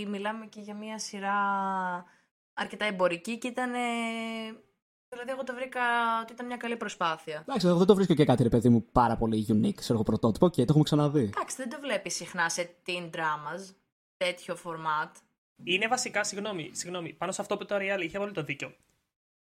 μιλάμε 0.09 0.47
και 0.47 0.61
για 0.61 0.75
μια 0.75 0.99
σειρά 0.99 1.35
αρκετά 2.55 2.85
εμπορική 2.85 3.39
και 3.39 3.49
ήταν 3.49 3.71
Δηλαδή, 5.09 5.33
εγώ 5.33 5.45
το 5.45 5.55
βρήκα 5.55 5.81
ότι 6.23 6.33
ήταν 6.33 6.47
μια 6.47 6.57
καλή 6.57 6.77
προσπάθεια. 6.77 7.45
Εντάξει, 7.47 7.67
εγώ 7.67 7.79
δεν 7.79 7.87
το 7.87 7.95
βρίσκω 7.95 8.15
και 8.15 8.25
κάτι, 8.25 8.43
ρε 8.43 8.49
παιδί 8.49 8.69
μου, 8.69 8.85
πάρα 8.93 9.17
πολύ 9.17 9.47
unique, 9.49 9.75
ξέρω 9.75 9.95
εγώ 9.95 10.03
πρωτότυπο 10.03 10.49
και 10.49 10.61
το 10.61 10.67
έχουμε 10.69 10.85
ξαναδεί. 10.85 11.23
Εντάξει, 11.23 11.57
δεν 11.57 11.71
το 11.71 11.79
βλέπεις 11.81 12.15
συχνά 12.15 12.49
σε 12.49 12.71
teen 12.87 13.11
dramas, 13.11 13.75
τέτοιο 14.17 14.57
format. 14.65 15.11
Είναι 15.63 15.89
βασικά, 15.89 16.25
συγγνώμη, 16.25 16.71
συγγνώμη, 16.73 17.13
πάνω 17.13 17.33
σε 17.33 17.41
αυτό 17.41 17.57
που 17.57 17.65
το 17.65 17.77
Real 17.79 18.01
είχε 18.03 18.19
πολύ 18.19 18.33
το 18.33 18.43
δίκιο. 18.43 18.75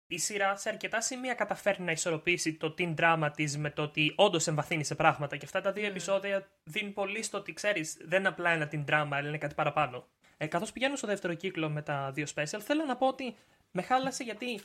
Η 0.06 0.18
σειρά 0.18 0.56
σε 0.56 0.68
αρκετά 0.68 1.00
σημεία 1.00 1.34
καταφέρνει 1.34 1.84
να 1.84 1.92
ισορροπήσει 1.92 2.54
το 2.54 2.74
teen 2.78 2.94
drama 2.94 3.30
της 3.34 3.58
με 3.58 3.70
το 3.70 3.82
ότι 3.82 4.12
όντως 4.16 4.46
εμβαθύνει 4.46 4.84
σε 4.84 4.94
πράγματα. 4.94 5.36
Και 5.36 5.44
αυτά 5.44 5.60
τα 5.60 5.72
δύο 5.72 5.84
mm. 5.84 5.90
επεισόδια 5.90 6.48
δίνουν 6.64 6.92
πολύ 6.92 7.22
στο 7.22 7.38
ότι 7.38 7.52
ξέρεις, 7.52 7.96
δεν 8.04 8.18
είναι 8.18 8.28
απλά 8.28 8.50
ένα 8.50 8.68
teen 8.72 8.84
drama, 8.84 9.08
αλλά 9.10 9.28
είναι 9.28 9.38
κάτι 9.38 9.54
παραπάνω. 9.54 10.06
Ε, 10.36 10.46
Καθώς 10.46 10.72
πηγαίνω 10.72 10.96
στο 10.96 11.06
δεύτερο 11.06 11.34
κύκλο 11.34 11.70
με 11.70 11.82
τα 11.82 12.10
δύο 12.12 12.26
special, 12.34 12.60
θέλω 12.60 12.84
να 12.84 12.96
πω 12.96 13.06
ότι 13.06 13.34
με 13.70 13.82
χάλασε 13.82 14.24
γιατί 14.24 14.60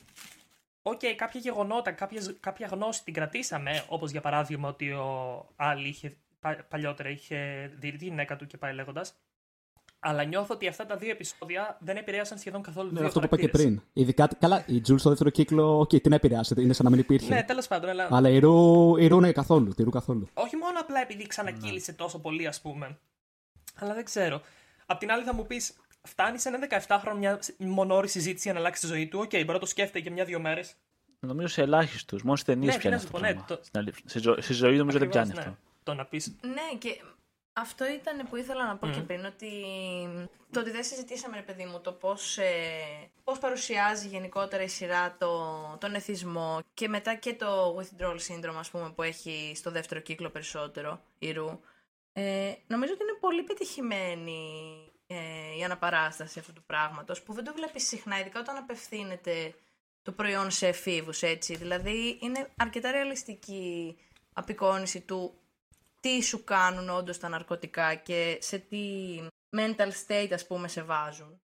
Οκ, 0.87 0.99
okay, 1.01 1.13
κάποια 1.15 1.39
γεγονότα, 1.39 1.91
κάποιες, 1.91 2.35
κάποια 2.39 2.67
γνώση 2.67 3.03
την 3.03 3.13
κρατήσαμε, 3.13 3.85
όπως 3.87 4.11
για 4.11 4.21
παράδειγμα 4.21 4.69
ότι 4.69 4.91
ο 4.91 5.45
Άλι 5.55 5.87
είχε, 5.87 6.17
παλιότερα 6.69 7.09
είχε 7.09 7.71
δει 7.75 7.91
τη 7.91 8.05
γυναίκα 8.05 8.35
του 8.35 8.47
και 8.47 8.57
πάει 8.57 8.73
λέγοντας. 8.73 9.15
Αλλά 10.07 10.23
νιώθω 10.23 10.53
ότι 10.53 10.67
αυτά 10.67 10.85
τα 10.85 10.95
δύο 10.95 11.09
επεισόδια 11.09 11.77
δεν 11.79 11.97
επηρέασαν 11.97 12.37
σχεδόν 12.37 12.61
καθόλου 12.61 12.91
ναι, 12.91 12.97
δύο 12.99 13.07
Αυτό 13.07 13.19
που 13.19 13.25
είπα 13.25 13.37
και 13.37 13.47
πριν. 13.47 13.81
Ειδικά, 13.93 14.29
καλά, 14.39 14.63
η 14.67 14.81
Τζουλ 14.81 14.97
στο 14.97 15.09
δεύτερο 15.09 15.29
κύκλο, 15.29 15.79
okay, 15.79 16.01
την 16.01 16.11
επηρεάσε, 16.11 16.55
είναι 16.57 16.73
σαν 16.73 16.85
να 16.85 16.91
μην 16.91 16.99
υπήρχε. 16.99 17.33
Ναι, 17.33 17.43
τέλος 17.43 17.67
πάντων. 17.67 17.89
Αλλά, 17.89 18.07
αλλά 18.11 18.29
η 18.29 18.39
Ρου, 18.39 18.97
η 18.97 19.07
Ρου 19.07 19.19
ναι, 19.19 19.31
καθόλου, 19.31 19.73
τη 19.73 19.83
Ρου 19.83 19.89
καθόλου. 19.89 20.29
Όχι 20.33 20.55
μόνο 20.55 20.79
απλά 20.79 21.01
επειδή 21.01 21.27
ξανακύλησε 21.27 21.91
ναι. 21.91 21.97
τόσο 21.97 22.19
πολύ, 22.19 22.47
ας 22.47 22.61
πούμε. 22.61 22.97
Αλλά 23.75 23.93
δεν 23.93 24.05
ξέρω. 24.05 24.41
Απ' 24.85 24.99
την 24.99 25.11
άλλη 25.11 25.23
θα 25.23 25.33
μου 25.33 25.45
πεις, 25.45 25.73
φτάνει 26.01 26.39
σε 26.39 26.49
ένα 26.49 26.85
17χρονο 26.87 27.17
μια 27.17 27.39
μονόωρη 27.57 28.07
συζήτηση 28.07 28.41
για 28.43 28.53
να 28.53 28.59
αλλάξει 28.59 28.81
τη 28.81 28.87
ζωή 28.87 29.07
του. 29.07 29.19
Οκ, 29.19 29.29
okay, 29.29 29.39
μπορεί 29.39 29.53
να 29.53 29.59
το 29.59 29.65
σκέφτεται 29.65 29.99
για 29.99 30.11
μια-δύο 30.11 30.39
μέρες. 30.39 30.75
Νομίζω 31.19 31.47
σε 31.47 31.61
ελάχιστους. 31.61 32.23
Μόνος 32.23 32.39
στις 32.39 32.51
ταινίες 32.51 32.73
ναι, 32.73 32.79
πιάνει 32.79 32.95
αυτό. 32.95 33.19
Ναι, 33.19 33.33
το... 33.47 33.59
Στη, 34.05 34.19
ζω... 34.19 34.41
στη 34.41 34.53
ζωή 34.53 34.77
νομίζω 34.77 34.99
δεν 34.99 35.09
πιάνει 35.09 35.31
ναι. 35.33 35.39
αυτό. 35.39 35.57
Το 35.83 35.93
να 35.93 36.05
πεις. 36.05 36.35
Ναι, 36.41 36.77
και 36.77 37.01
αυτό 37.57 37.85
ήταν 37.87 38.27
που 38.29 38.35
ήθελα 38.35 38.65
να 38.65 38.77
πω 38.77 38.87
mm. 38.87 38.91
και 38.91 39.01
πριν, 39.01 39.25
ότι 39.25 39.49
το 40.51 40.59
ότι 40.59 40.71
δεν 40.71 40.83
συζητήσαμε, 40.83 41.35
ρε 41.35 41.41
παιδί 41.41 41.65
μου, 41.65 41.79
το 41.79 41.91
πώς, 41.91 42.37
ε, 42.37 43.09
πώς 43.23 43.39
παρουσιάζει 43.39 44.07
γενικότερα 44.07 44.63
η 44.63 44.67
σειρά 44.67 45.15
το, 45.17 45.51
τον 45.79 45.95
εθισμό 45.95 46.59
και 46.73 46.87
μετά 46.87 47.15
και 47.15 47.33
το 47.33 47.77
withdrawal 47.77 48.17
syndrome, 48.27 48.55
ας 48.57 48.69
πούμε, 48.69 48.91
που 48.95 49.01
έχει 49.01 49.51
στο 49.55 49.71
δεύτερο 49.71 49.99
κύκλο 49.99 50.29
περισσότερο, 50.29 51.01
η 51.19 51.31
Ρου. 51.31 51.59
Ε, 52.13 52.53
νομίζω 52.67 52.93
ότι 52.93 53.03
είναι 53.03 53.17
πολύ 53.19 53.43
πετυχημένη 53.43 54.41
ε, 55.07 55.15
η 55.59 55.63
αναπαράσταση 55.63 56.39
αυτού 56.39 56.53
του 56.53 56.63
πράγματος 56.65 57.21
που 57.21 57.33
δεν 57.33 57.43
το 57.43 57.53
βλέπεις 57.53 57.87
συχνά, 57.87 58.19
ειδικά 58.19 58.39
όταν 58.39 58.57
απευθύνεται 58.57 59.53
το 60.01 60.11
προϊόν 60.11 60.51
σε 60.51 60.67
εφήβους, 60.67 61.21
έτσι. 61.21 61.55
Δηλαδή 61.55 62.17
είναι 62.21 62.49
αρκετά 62.57 62.91
ρεαλιστική 62.91 63.97
απεικόνηση 64.33 65.01
του 65.01 65.33
τι 66.05 66.21
σου 66.21 66.43
κάνουν 66.43 66.89
όντως 66.89 67.17
τα 67.17 67.29
ναρκωτικά 67.29 67.95
και 67.95 68.37
σε 68.41 68.57
τι 68.57 68.83
mental 69.57 69.89
state 70.07 70.29
ας 70.33 70.47
πούμε 70.47 70.67
σε 70.67 70.83
βάζουν. 70.83 71.41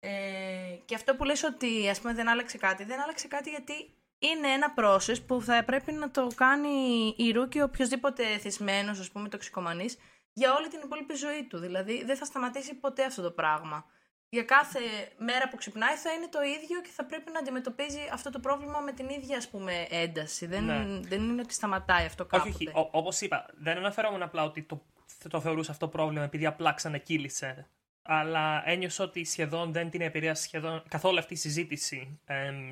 Ε, 0.00 0.78
και 0.84 0.94
αυτό 0.94 1.16
που 1.16 1.24
λες 1.24 1.42
ότι 1.42 1.88
ας 1.88 2.00
πούμε 2.00 2.14
δεν 2.14 2.28
άλλαξε 2.28 2.58
κάτι, 2.58 2.84
δεν 2.84 3.00
άλλαξε 3.00 3.28
κάτι 3.28 3.50
γιατί 3.50 3.74
είναι 4.18 4.48
ένα 4.48 4.74
process 4.78 5.26
που 5.26 5.42
θα 5.42 5.64
πρέπει 5.64 5.92
να 5.92 6.10
το 6.10 6.26
κάνει 6.34 7.14
η 7.16 7.30
Ρου 7.30 7.48
και 7.48 7.62
οποιοδήποτε 7.62 8.38
θυσμένος, 8.38 8.98
ας 8.98 9.10
πούμε, 9.10 9.28
τοξικομανής, 9.28 9.98
για 10.32 10.54
όλη 10.54 10.68
την 10.68 10.80
υπόλοιπη 10.84 11.14
ζωή 11.14 11.46
του. 11.46 11.58
Δηλαδή 11.58 12.04
δεν 12.04 12.16
θα 12.16 12.24
σταματήσει 12.24 12.74
ποτέ 12.74 13.04
αυτό 13.04 13.22
το 13.22 13.30
πράγμα. 13.30 13.84
Για 14.30 14.42
κάθε 14.42 14.80
μέρα 15.18 15.48
που 15.48 15.56
ξυπνάει 15.56 15.94
θα 15.94 16.12
είναι 16.12 16.28
το 16.28 16.42
ίδιο 16.42 16.80
και 16.80 16.90
θα 16.92 17.04
πρέπει 17.04 17.30
να 17.32 17.38
αντιμετωπίζει 17.38 18.00
αυτό 18.12 18.30
το 18.30 18.38
πρόβλημα 18.38 18.80
με 18.80 18.92
την 18.92 19.08
ίδια 19.08 19.36
ας 19.36 19.48
πούμε 19.48 19.86
ένταση. 19.90 20.46
Δεν, 20.46 20.64
ναι. 20.64 21.00
δεν 21.00 21.22
είναι 21.22 21.40
ότι 21.40 21.54
σταματάει 21.54 22.06
αυτό 22.06 22.24
κάποτε. 22.24 22.48
Όχι, 22.48 22.68
όχι. 22.68 22.88
Όπως 22.90 23.20
είπα, 23.20 23.46
δεν 23.58 23.76
αναφερόμουν 23.76 24.22
απλά 24.22 24.44
ότι 24.44 24.62
το, 24.62 24.82
το 25.28 25.40
θεωρούσε 25.40 25.70
αυτό 25.70 25.88
πρόβλημα 25.88 26.24
επειδή 26.24 26.46
απλά 26.46 26.72
ξανακύλησε. 26.72 27.68
Αλλά 28.02 28.62
ένιωσα 28.68 29.04
ότι 29.04 29.24
σχεδόν 29.24 29.72
δεν 29.72 29.90
την 29.90 30.00
επηρέασε 30.00 30.42
σχεδόν 30.42 30.82
καθόλου 30.88 31.18
αυτή 31.18 31.32
η 31.32 31.36
συζήτηση 31.36 32.20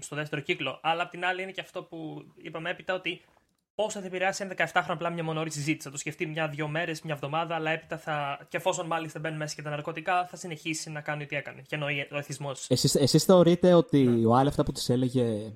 στο 0.01 0.17
δεύτερο 0.17 0.43
κύκλο. 0.43 0.79
Αλλά 0.83 1.03
απ' 1.03 1.11
την 1.11 1.25
άλλη 1.25 1.43
είναι 1.43 1.53
και 1.53 1.61
αυτό 1.61 1.83
που 1.83 2.27
είπαμε 2.37 2.71
έπειτα 2.71 2.95
ότι 2.95 3.25
πώς 3.77 3.91
θα 3.91 4.03
επηρεάσει 4.05 4.45
ένα 4.45 4.71
17χρονο 4.73 4.85
απλά 4.89 5.11
μια 5.11 5.25
μονόωρη 5.25 5.51
συζήτηση. 5.51 5.83
Θα 5.83 5.91
το 5.91 5.97
σκεφτεί 5.97 6.27
μια-δύο 6.27 6.69
μέρες, 6.69 7.03
μια 7.03 7.15
εβδομάδα, 7.15 7.55
αλλά 7.55 7.71
έπειτα 7.71 7.99
θα. 7.99 8.39
και 8.49 8.57
εφόσον 8.57 8.87
μάλιστα 8.87 9.19
μπαίνουν 9.19 9.39
μέσα 9.39 9.55
και 9.55 9.63
τα 9.63 9.71
ναρκωτικά, 9.71 10.27
θα 10.27 10.37
συνεχίσει 10.37 10.91
να 10.91 11.01
κάνει 11.01 11.23
ό,τι 11.23 11.37
έκανε. 11.37 11.63
Και 11.67 11.75
εννοείται 11.75 12.09
ο 12.13 12.17
εθισμός. 12.17 12.67
Εσείς 12.69 13.25
θεωρείτε 13.25 13.75
ότι 13.75 14.03
ναι. 14.03 14.27
ο 14.27 14.35
Άλι 14.35 14.49
αυτά 14.49 14.63
που 14.63 14.73
της 14.73 14.89
έλεγε 14.89 15.53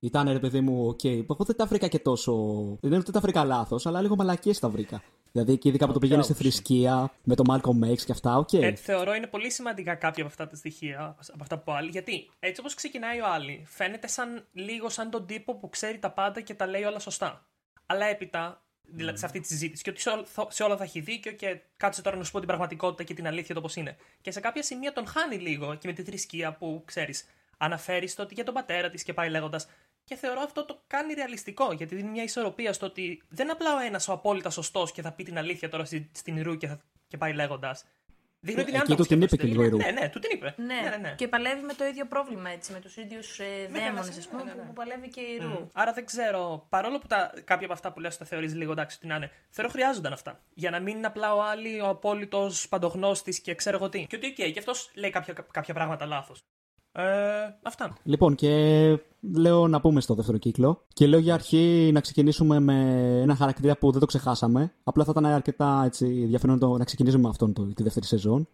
ήταν 0.00 0.32
ρε 0.32 0.38
παιδί 0.38 0.60
μου, 0.60 0.86
οκ, 0.86 1.00
okay, 1.02 1.24
εγώ 1.30 1.44
δεν 1.44 1.56
τα 1.56 1.66
βρήκα 1.66 1.88
και 1.88 1.98
τόσο. 1.98 2.32
Δεν 2.80 2.90
είναι 2.90 2.96
ότι 2.96 3.12
τα 3.12 3.20
βρήκα 3.20 3.44
λάθος, 3.44 3.86
αλλά 3.86 4.00
λίγο 4.00 4.16
μαλακίες 4.16 4.58
τα 4.58 4.68
βρήκα. 4.68 5.02
Δηλαδή 5.32 5.58
και 5.58 5.68
ειδικά 5.68 5.86
που 5.86 5.92
το 5.92 5.98
πηγαίνει 5.98 6.22
στη 6.22 6.32
θρησκεία, 6.32 7.12
με 7.22 7.34
το 7.34 7.42
Malcolm 7.48 7.90
X 7.90 7.98
και 7.98 8.12
αυτά, 8.12 8.36
οκ. 8.36 8.48
Okay. 8.52 8.62
Ε, 8.62 8.74
θεωρώ 8.74 9.14
είναι 9.14 9.26
πολύ 9.26 9.50
σημαντικά 9.50 9.94
κάποια 9.94 10.22
από 10.22 10.32
αυτά 10.32 10.48
τα 10.48 10.56
στοιχεία, 10.56 11.16
από 11.32 11.42
αυτά 11.42 11.58
που 11.58 11.72
Άλι. 11.72 11.90
Γιατί 11.90 12.30
έτσι 12.38 12.60
όπως 12.60 12.74
ξεκινάει 12.74 13.20
ο 13.20 13.24
Άλι, 13.26 13.64
φαίνεται 13.66 14.06
σαν, 14.06 14.44
λίγο 14.52 14.88
σαν 14.88 15.10
τον 15.10 15.26
τύπο 15.26 15.54
που 15.54 15.68
ξέρει 15.68 15.98
τα 15.98 16.10
πάντα 16.10 16.40
και 16.40 16.54
τα 16.54 16.66
λέει 16.66 16.82
όλα 16.82 16.98
σωστά 16.98 17.46
αλλά 17.92 18.06
έπειτα, 18.06 18.62
δηλαδή 18.82 19.18
σε 19.18 19.26
αυτή 19.26 19.40
τη 19.40 19.46
συζήτηση, 19.46 19.82
και 19.82 19.90
ότι 19.90 20.00
σε 20.48 20.62
όλα 20.62 20.76
θα 20.76 20.84
έχει 20.84 21.00
δίκιο 21.00 21.32
και 21.32 21.60
κάτσε 21.76 22.02
τώρα 22.02 22.16
να 22.16 22.24
σου 22.24 22.30
πω 22.30 22.38
την 22.38 22.48
πραγματικότητα 22.48 23.02
και 23.02 23.14
την 23.14 23.26
αλήθεια 23.26 23.54
το 23.54 23.60
πώς 23.60 23.76
είναι. 23.76 23.96
Και 24.20 24.30
σε 24.30 24.40
κάποια 24.40 24.62
σημεία 24.62 24.92
τον 24.92 25.06
χάνει 25.06 25.36
λίγο 25.36 25.74
και 25.74 25.88
με 25.88 25.92
τη 25.92 26.02
θρησκεία 26.02 26.52
που 26.52 26.82
ξέρεις. 26.84 27.28
Αναφέρεις 27.56 28.14
το 28.14 28.22
ότι 28.22 28.34
για 28.34 28.44
τον 28.44 28.54
πατέρα 28.54 28.90
της 28.90 29.02
και 29.02 29.12
πάει 29.12 29.28
λέγοντας. 29.28 29.68
Και 30.04 30.14
θεωρώ 30.14 30.40
αυτό 30.40 30.64
το 30.64 30.82
κάνει 30.86 31.14
ρεαλιστικό, 31.14 31.72
γιατί 31.72 31.94
δίνει 31.94 32.10
μια 32.10 32.22
ισορροπία 32.22 32.72
στο 32.72 32.86
ότι 32.86 33.22
δεν 33.28 33.44
είναι 33.44 33.52
απλά 33.52 33.76
ο 33.76 33.78
ένας 33.78 34.08
ο 34.08 34.12
απόλυτα 34.12 34.50
σωστός 34.50 34.92
και 34.92 35.02
θα 35.02 35.12
πει 35.12 35.22
την 35.22 35.38
αλήθεια 35.38 35.68
τώρα 35.68 35.84
στην 36.12 36.42
Ρου 36.42 36.56
και, 36.56 36.66
θα, 36.66 36.80
και 37.08 37.16
πάει 37.16 37.32
λέγοντας. 37.32 37.84
Δείχνει 38.44 38.62
ότι 38.62 38.76
Εκεί 38.76 38.94
του 38.94 39.04
την 39.04 39.22
είπε 39.22 39.36
και 39.36 39.46
λίγο 39.46 39.62
η 39.62 39.68
Ρου. 39.68 39.76
Ναι, 39.76 39.90
ναι, 39.90 40.08
του 40.08 40.18
την 40.18 40.30
είπε. 40.32 40.54
Ναι. 40.56 40.64
ναι, 40.64 40.88
ναι, 40.88 40.96
ναι. 40.96 41.14
Και 41.16 41.28
παλεύει 41.28 41.62
με 41.62 41.72
το 41.72 41.84
ίδιο 41.84 42.06
πρόβλημα 42.06 42.50
έτσι, 42.50 42.72
με 42.72 42.80
τους 42.80 42.96
ίδιους 42.96 43.38
ε, 43.38 43.44
δαίμονες, 43.72 44.18
ας 44.18 44.28
πούμε, 44.28 44.42
ναι, 44.42 44.52
ναι, 44.52 44.62
που 44.62 44.72
παλεύει 44.72 45.08
και 45.08 45.20
η 45.20 45.38
Ρου. 45.40 45.64
Mm. 45.64 45.68
Άρα 45.72 45.92
δεν 45.92 46.04
ξέρω, 46.04 46.66
παρόλο 46.68 46.98
που 46.98 47.06
τα, 47.06 47.32
κάποια 47.44 47.64
από 47.64 47.72
αυτά 47.72 47.92
που 47.92 48.00
λες 48.00 48.16
τα 48.16 48.24
θεωρείς 48.24 48.54
λίγο 48.54 48.72
εντάξει 48.72 48.96
ότι 48.98 49.06
να 49.06 49.16
είναι, 49.16 49.30
θεωρώ 49.50 49.70
χρειάζονταν 49.70 50.12
αυτά. 50.12 50.40
Για 50.54 50.70
να 50.70 50.80
μην 50.80 50.96
είναι 50.96 51.06
απλά 51.06 51.34
ο 51.34 51.42
Άλι 51.42 51.80
ο 51.80 51.88
απόλυτος 51.88 52.68
παντογνώστης 52.68 53.40
και 53.40 53.54
ξέρω 53.54 53.76
εγώ 53.76 53.88
τι. 53.88 54.06
Και 54.06 54.16
ότι, 54.16 54.26
οκ, 54.26 54.32
okay, 54.32 54.50
και 54.52 54.58
αυτός 54.58 54.90
λέει 54.94 55.10
κάποια, 55.10 55.34
κάποια 55.50 55.74
πράγματα 55.74 56.06
λάθος. 56.06 56.44
Ε, 56.92 57.02
αυτά. 57.62 57.96
Λοιπόν, 58.02 58.34
και 58.34 58.48
λέω 59.22 59.68
να 59.68 59.80
πούμε 59.80 60.00
στο 60.00 60.14
δεύτερο 60.14 60.38
κύκλο. 60.38 60.82
Και 60.92 61.06
λέω 61.06 61.18
για 61.18 61.34
αρχή 61.34 61.90
να 61.92 62.00
ξεκινήσουμε 62.00 62.60
με 62.60 62.74
ένα 63.22 63.34
χαρακτήρα 63.34 63.76
που 63.76 63.90
δεν 63.90 64.00
το 64.00 64.06
ξεχάσαμε. 64.06 64.72
Απλά 64.84 65.04
θα 65.04 65.10
ήταν 65.10 65.26
αρκετά 65.26 65.82
έτσι, 65.84 66.06
ενδιαφέρον 66.22 66.58
να 66.78 66.84
ξεκινήσουμε 66.84 67.22
με 67.22 67.28
αυτόν 67.28 67.52
το, 67.52 67.62
τη 67.66 67.82
δεύτερη 67.82 68.06
σεζόν 68.06 68.48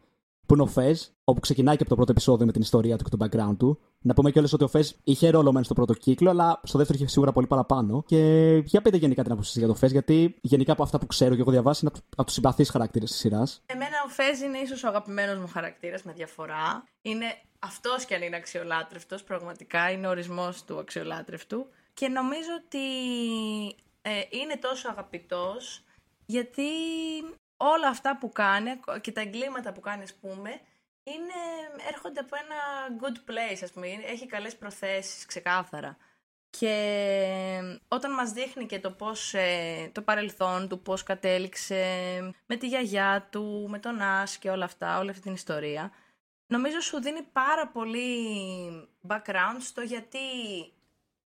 που 0.48 0.54
είναι 0.54 0.62
ο 0.62 0.66
Φεζ, 0.66 1.02
όπου 1.24 1.40
ξεκινάει 1.40 1.76
και 1.76 1.80
από 1.80 1.90
το 1.90 1.96
πρώτο 1.96 2.12
επεισόδιο 2.12 2.46
με 2.46 2.52
την 2.52 2.60
ιστορία 2.60 2.96
του 2.96 3.04
και 3.04 3.16
το 3.16 3.24
background 3.24 3.56
του. 3.58 3.78
Να 4.00 4.14
πούμε 4.14 4.30
κιόλας 4.30 4.52
ότι 4.52 4.64
ο 4.64 4.68
Φεζ 4.68 4.90
είχε 5.04 5.30
ρόλο 5.30 5.52
μεν 5.52 5.64
στο 5.64 5.74
πρώτο 5.74 5.94
κύκλο, 5.94 6.30
αλλά 6.30 6.60
στο 6.64 6.78
δεύτερο 6.78 6.98
είχε 6.98 7.08
σίγουρα 7.08 7.32
πολύ 7.32 7.46
παραπάνω. 7.46 8.02
Και 8.06 8.18
για 8.64 8.82
πείτε 8.82 8.96
γενικά 8.96 9.22
την 9.22 9.32
άποψη 9.32 9.58
για 9.58 9.68
το 9.68 9.74
Φεζ, 9.74 9.92
γιατί 9.92 10.38
γενικά 10.40 10.72
από 10.72 10.82
αυτά 10.82 10.98
που 10.98 11.06
ξέρω 11.06 11.34
και 11.34 11.40
έχω 11.40 11.50
διαβάσει 11.50 11.80
είναι 11.82 11.92
από 12.10 12.24
τους 12.24 12.34
συμπαθείς 12.34 12.70
χαρακτήρες 12.70 13.10
της 13.10 13.18
σειράς. 13.18 13.62
Εμένα 13.66 13.96
ο 14.06 14.08
Φεζ 14.08 14.40
είναι 14.40 14.58
ίσως 14.58 14.84
ο 14.84 14.88
αγαπημένος 14.88 15.38
μου 15.38 15.48
χαρακτήρας 15.48 16.02
με 16.02 16.12
διαφορά. 16.12 16.84
Είναι 17.02 17.26
αυτός 17.58 18.04
κι 18.04 18.14
αν 18.14 18.22
είναι 18.22 18.36
αξιολάτρευτος, 18.36 19.22
πραγματικά 19.22 19.90
είναι 19.90 20.06
ο 20.06 20.10
ορισμός 20.10 20.64
του 20.64 20.78
αξιολάτρευτου. 20.78 21.66
Και 21.94 22.08
νομίζω 22.08 22.50
ότι 22.64 22.86
ε, 24.02 24.10
είναι 24.30 24.56
τόσο 24.60 24.88
αγαπητός 24.88 25.82
γιατί 26.26 26.62
όλα 27.58 27.88
αυτά 27.88 28.16
που 28.18 28.32
κάνει 28.32 28.80
και 29.00 29.12
τα 29.12 29.20
εγκλήματα 29.20 29.72
που 29.72 29.80
κάνεις, 29.80 30.10
ας 30.10 30.16
πούμε, 30.20 30.50
είναι, 31.02 31.34
έρχονται 31.88 32.20
από 32.20 32.36
ένα 32.36 32.56
good 33.00 33.30
place, 33.30 33.60
ας 33.62 33.70
πούμε. 33.70 33.86
Έχει 33.86 34.26
καλές 34.26 34.56
προθέσεις, 34.56 35.26
ξεκάθαρα. 35.26 35.96
Και 36.50 36.74
όταν 37.88 38.12
μας 38.12 38.32
δείχνει 38.32 38.66
και 38.66 38.80
το 38.80 38.90
πώς, 38.90 39.34
ε, 39.34 39.90
το 39.92 40.02
παρελθόν 40.02 40.68
του, 40.68 40.82
πώς 40.82 41.02
κατέληξε 41.02 41.84
με 42.46 42.56
τη 42.56 42.66
γιαγιά 42.66 43.28
του, 43.30 43.66
με 43.68 43.78
τον 43.78 44.00
Άς 44.00 44.36
και 44.36 44.50
όλα 44.50 44.64
αυτά, 44.64 44.98
όλη 44.98 45.10
αυτή 45.10 45.22
την 45.22 45.32
ιστορία, 45.32 45.92
νομίζω 46.46 46.80
σου 46.80 47.00
δίνει 47.00 47.22
πάρα 47.22 47.68
πολύ 47.68 48.08
background 49.08 49.56
στο 49.60 49.80
γιατί 49.80 50.18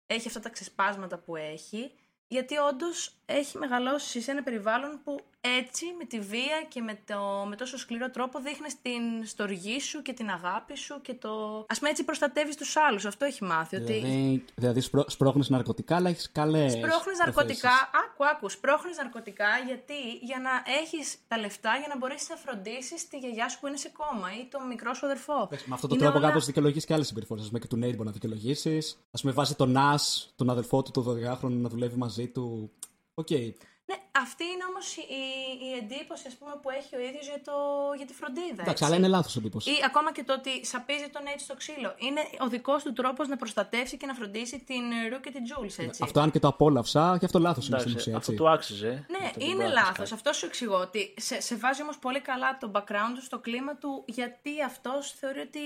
έχει 0.07 0.29
αυτά 0.29 0.41
τα 0.41 0.49
ξεσπάσματα 0.49 1.19
που 1.19 1.37
έχει 1.37 1.93
γιατί 2.27 2.57
όντως 2.57 3.15
έχει 3.27 3.59
μεγαλώσει 3.59 4.21
σε 4.21 4.31
ένα 4.31 4.43
περιβάλλον 4.43 5.01
που 5.05 5.19
έτσι 5.45 5.85
με 5.99 6.05
τη 6.05 6.21
βία 6.21 6.63
και 6.69 6.81
με, 6.81 6.99
το, 7.07 7.47
με 7.49 7.57
τόσο 7.57 7.79
σκληρό 7.79 8.11
τρόπο 8.11 8.41
δείχνεις 8.41 8.81
την 8.83 9.03
στοργή 9.25 9.81
σου 9.81 10.03
και 10.03 10.13
την 10.13 10.31
αγάπη 10.31 10.77
σου 10.77 11.01
και 11.01 11.15
το. 11.15 11.31
Α 11.69 11.75
πούμε 11.79 11.91
έτσι 11.91 12.05
προστατεύεις 12.05 12.57
τους 12.57 12.77
άλλους. 12.77 13.05
Αυτό 13.05 13.25
έχει 13.25 13.45
μάθει. 13.45 13.77
Δηλαδή, 13.77 13.99
ότι... 13.99 14.45
δηλαδή 14.55 14.81
σπρό, 14.81 15.05
σπρώχνεις 15.09 15.49
ναρκωτικά, 15.49 15.97
αλλά 15.97 16.09
έχεις 16.09 16.33
καλές. 16.33 16.73
Σπρώχνεις 16.73 17.19
ναρκωτικά. 17.19 17.71
Άκου, 18.05 18.27
άκου. 18.27 18.49
Σπρώχνεις 18.49 18.97
ναρκωτικά 18.97 19.49
γιατί 19.67 19.95
για 20.23 20.39
να 20.39 20.51
έχεις 20.81 21.17
τα 21.29 21.39
λεφτά 21.39 21.77
για 21.77 21.87
να 21.89 21.97
μπορέσεις 21.97 22.29
να 22.29 22.37
φροντίσεις 22.37 23.09
τη 23.09 23.19
γιαγιά 23.19 23.49
σου 23.49 23.61
που 23.61 23.67
είναι 23.67 23.77
σε 23.77 23.89
κόμμα 23.89 24.29
ή 24.41 24.47
τον 24.51 24.67
μικρό 24.67 24.95
σου 24.95 25.07
αδερφό. 25.07 25.49
Με 25.51 25.75
αυτόν 25.75 25.89
τον 25.89 25.99
τρόπο 25.99 26.19
όλα... 26.19 26.27
κάπως 26.27 26.47
δικαιολογείς 26.47 26.85
και 26.85 26.95
άλλες 26.95 27.07
συμπεριφορές. 27.07 27.45
Ας 27.45 27.47
πούμε 27.47 27.59
και 27.59 27.67
του 27.67 27.77
Νέιτ 27.77 27.93
μπορεί 27.93 28.07
να 28.07 28.13
δικαιολογήσεις. 28.13 28.99
Ας 29.11 29.21
πούμε 29.21 29.33
βάζει 29.33 29.55
τον 29.55 29.71
Ας, 29.71 30.33
τον 30.37 30.51
αδερφό 30.51 30.83
του, 30.83 30.91
τον 30.91 31.05
12χρονο 31.05 31.51
να 31.51 31.69
δουλεύει 31.69 31.97
μαζί 31.97 32.29
του. 32.29 32.71
Οκ. 33.15 33.27
Okay. 33.31 33.53
Ναι, 33.93 34.21
αυτή 34.25 34.45
είναι 34.45 34.65
όμως 34.71 34.97
η, 34.97 35.23
η, 35.69 35.71
εντύπωση 35.81 36.25
ας 36.27 36.35
πούμε, 36.39 36.53
που 36.63 36.71
έχει 36.71 36.97
ο 36.97 37.01
ίδιος 37.09 37.27
για, 37.27 37.41
το, 37.49 37.57
για 37.97 38.07
τη 38.07 38.15
φροντίδα. 38.21 38.63
Εντάξει, 38.63 38.85
αλλά 38.85 38.97
είναι 38.97 39.09
λάθος 39.09 39.37
εντύπωση. 39.37 39.71
Ή 39.71 39.75
ακόμα 39.85 40.13
και 40.13 40.25
το 40.25 40.33
ότι 40.33 40.67
σαπίζει 40.67 41.09
τον 41.09 41.23
έτσι 41.33 41.45
στο 41.45 41.55
ξύλο. 41.55 41.95
Είναι 41.97 42.21
ο 42.45 42.49
δικός 42.49 42.83
του 42.83 42.93
τρόπος 42.93 43.29
να 43.29 43.37
προστατεύσει 43.37 43.97
και 43.97 44.07
να 44.07 44.15
φροντίσει 44.15 44.59
την 44.59 44.85
Ρου 45.11 45.21
και 45.21 45.31
την 45.31 45.45
Τζούλς. 45.45 45.77
Αυτό 46.01 46.21
αν 46.21 46.31
και 46.31 46.39
το 46.39 46.49
απόλαυσα, 46.49 47.17
γι' 47.19 47.25
αυτό 47.25 47.39
λάθος 47.39 47.69
είναι 47.69 47.79
στην 47.79 47.95
ουσία. 47.95 48.17
Αυτό 48.17 48.33
του 48.33 48.49
άξιζε. 48.49 49.07
Ναι, 49.09 49.45
είναι 49.47 49.69
λάθος. 49.69 50.13
Αυτό 50.13 50.33
σου 50.33 50.47
εξηγώ. 50.47 50.77
Ότι 50.77 51.15
σε, 51.17 51.41
σε 51.41 51.57
βάζει 51.57 51.83
όμως 51.83 51.99
πολύ 51.99 52.21
καλά 52.21 52.59
το 52.59 52.71
background 52.75 53.13
του, 53.15 53.23
στο 53.23 53.39
κλίμα 53.39 53.77
του, 53.77 54.05
γιατί 54.07 54.63
αυτός 54.63 55.13
θεωρεί 55.13 55.41
ότι 55.41 55.65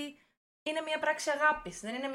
είναι 0.63 0.81
μια 0.85 0.99
πράξη 0.99 1.29
αγάπης. 1.29 1.79
Δεν, 1.79 1.93
είναι 1.95 2.09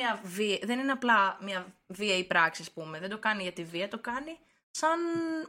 δεν 0.63 0.79
είναι 0.79 0.93
απλά 0.93 1.39
μια 1.41 1.75
βίαιη 1.87 2.25
πράξη, 2.25 2.63
ας 2.63 2.71
πούμε. 2.71 2.99
Δεν 2.99 3.11
το 3.11 3.19
κάνει 3.19 3.43
για 3.43 3.53
τη 3.53 3.65
βία, 3.65 3.89
το 3.89 3.99
κάνει 3.99 4.39
σαν 4.75 4.99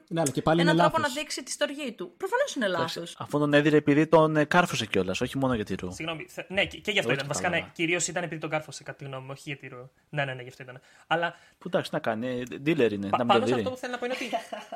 ναι, 0.07 0.21
αλλά 0.21 0.31
και 0.31 0.41
πάλι 0.41 0.61
έναν 0.61 0.73
είναι 0.73 0.81
τρόπο 0.83 0.97
λάθος. 0.99 1.15
να 1.15 1.21
δείξει 1.21 1.43
τη 1.43 1.51
στοργή 1.51 1.91
του. 1.91 2.13
Προφανώς 2.17 2.55
είναι 2.55 2.67
λάθος. 2.67 3.15
Αφού 3.19 3.39
τον 3.39 3.53
έδιρε 3.53 3.77
επειδή 3.77 4.07
τον 4.07 4.35
ε, 4.37 4.45
κάρφωσε 4.45 4.85
κιόλας, 4.85 5.21
όχι 5.21 5.37
μόνο 5.37 5.53
για 5.55 5.65
τη 5.65 5.75
ρου. 5.75 5.91
Συγγνώμη. 5.93 6.25
θε- 6.29 6.49
Ναι, 6.49 6.65
και, 6.65 6.77
και 6.77 6.91
γι' 6.91 6.99
αυτό 6.99 7.09
Όχι 7.11 7.17
ήταν. 7.17 7.27
Βασικά, 7.27 7.49
καλά. 7.49 7.61
ναι, 7.61 7.69
κυρίως 7.73 8.07
ήταν 8.07 8.23
επειδή 8.23 8.41
τον 8.41 8.49
κάρφωσε, 8.49 8.83
κατά 8.83 8.97
τη 8.97 9.03
γνώμη 9.05 9.23
μου, 9.25 9.29
όχι 9.31 9.41
για 9.45 9.57
τη 9.57 9.67
ρο. 9.67 9.89
Ναι, 10.09 10.25
ναι, 10.25 10.33
ναι, 10.33 10.41
γι' 10.41 10.49
αυτό 10.49 10.63
ήταν. 10.63 10.81
Αλλά 11.07 11.35
Που 11.57 11.67
εντάξει, 11.67 11.89
να 11.93 11.99
κάνει. 11.99 12.27
ε, 12.27 12.43
Dealer 12.65 12.91
είναι. 12.91 13.09
πα- 13.09 13.17
να 13.17 13.23
μην 13.23 13.27
πάνω 13.27 13.39
το 13.39 13.47
σε 13.47 13.53
δει. 13.53 13.59
αυτό 13.59 13.69
που 13.69 13.77
θέλω 13.77 13.91
να 13.91 13.97
πω 13.97 14.05
είναι 14.05 14.15
ότι 14.15 14.29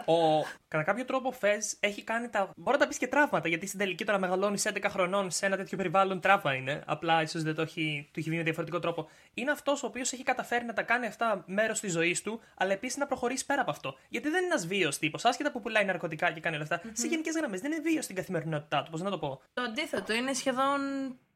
ο, 0.05 0.45
κατά 0.67 0.83
κάποιο 0.83 1.05
τρόπο 1.05 1.27
ο 1.27 1.31
Φεζ 1.31 1.65
έχει 1.79 2.03
κάνει 2.03 2.29
τα. 2.29 2.49
Μπορεί 2.55 2.77
να 2.77 2.83
τα 2.83 2.87
πεις 2.87 2.97
και 2.97 3.07
τραύματα, 3.07 3.47
γιατί 3.47 3.67
στην 3.67 3.79
τελική 3.79 4.05
τώρα 4.05 4.19
μεγαλώνεις 4.19 4.65
11 4.73 4.77
χρονών 4.89 5.31
σε 5.31 5.45
ένα 5.45 5.57
τέτοιο 5.57 5.77
περιβάλλον 5.77 6.19
τραύμα 6.19 6.53
είναι. 6.53 6.83
Απλά 6.85 7.21
ίσως 7.21 7.43
δεν 7.43 7.55
το 7.55 7.61
έχει, 7.61 8.09
του 8.13 8.19
έχει 8.19 8.29
βγει 8.29 8.37
με 8.37 8.43
διαφορετικό 8.43 8.79
τρόπο. 8.79 9.09
Είναι 9.33 9.51
αυτός 9.51 9.83
ο 9.83 9.87
οποίος 9.87 10.11
έχει 10.13 10.23
καταφέρει 10.23 10.65
να 10.65 10.73
τα 10.73 10.81
κάνει 10.81 11.05
αυτά 11.05 11.43
μέρος 11.47 11.79
της 11.79 11.91
ζωής 11.91 12.21
του, 12.21 12.39
αλλά 12.55 12.71
επίσης 12.71 12.97
να 12.97 13.05
προχωρήσει 13.07 13.45
πέρα 13.45 13.61
από 13.61 13.71
αυτό. 13.71 13.97
Γιατί 14.09 14.29
δεν 14.37 14.45
είναι 14.45 14.53
ένας 14.53 14.67
βίαιο 14.67 14.89
τύπος, 14.89 15.25
άσχετα 15.25 15.51
που 15.51 15.61
πουλάει 15.61 15.85
ναρκωτικά 15.85 16.31
και 16.31 16.39
κάνει 16.39 16.55
όλα 16.55 16.63
αυτά. 16.69 16.81
Σε 16.93 17.07
γενικές 17.07 17.35
γραμμές 17.35 17.61
δεν 17.61 17.71
είναι 17.71 17.81
βίαιο 17.81 18.01
στην 18.01 18.15
καθημερινότητά 18.15 18.83
του, 18.83 18.91
πώς 18.91 19.01
να 19.01 19.09
το 19.09 19.17
πω. 19.19 19.41
Το 19.53 19.61
αντίθετο 19.61 20.13
είναι 20.13 20.33
σχεδόν 20.33 20.79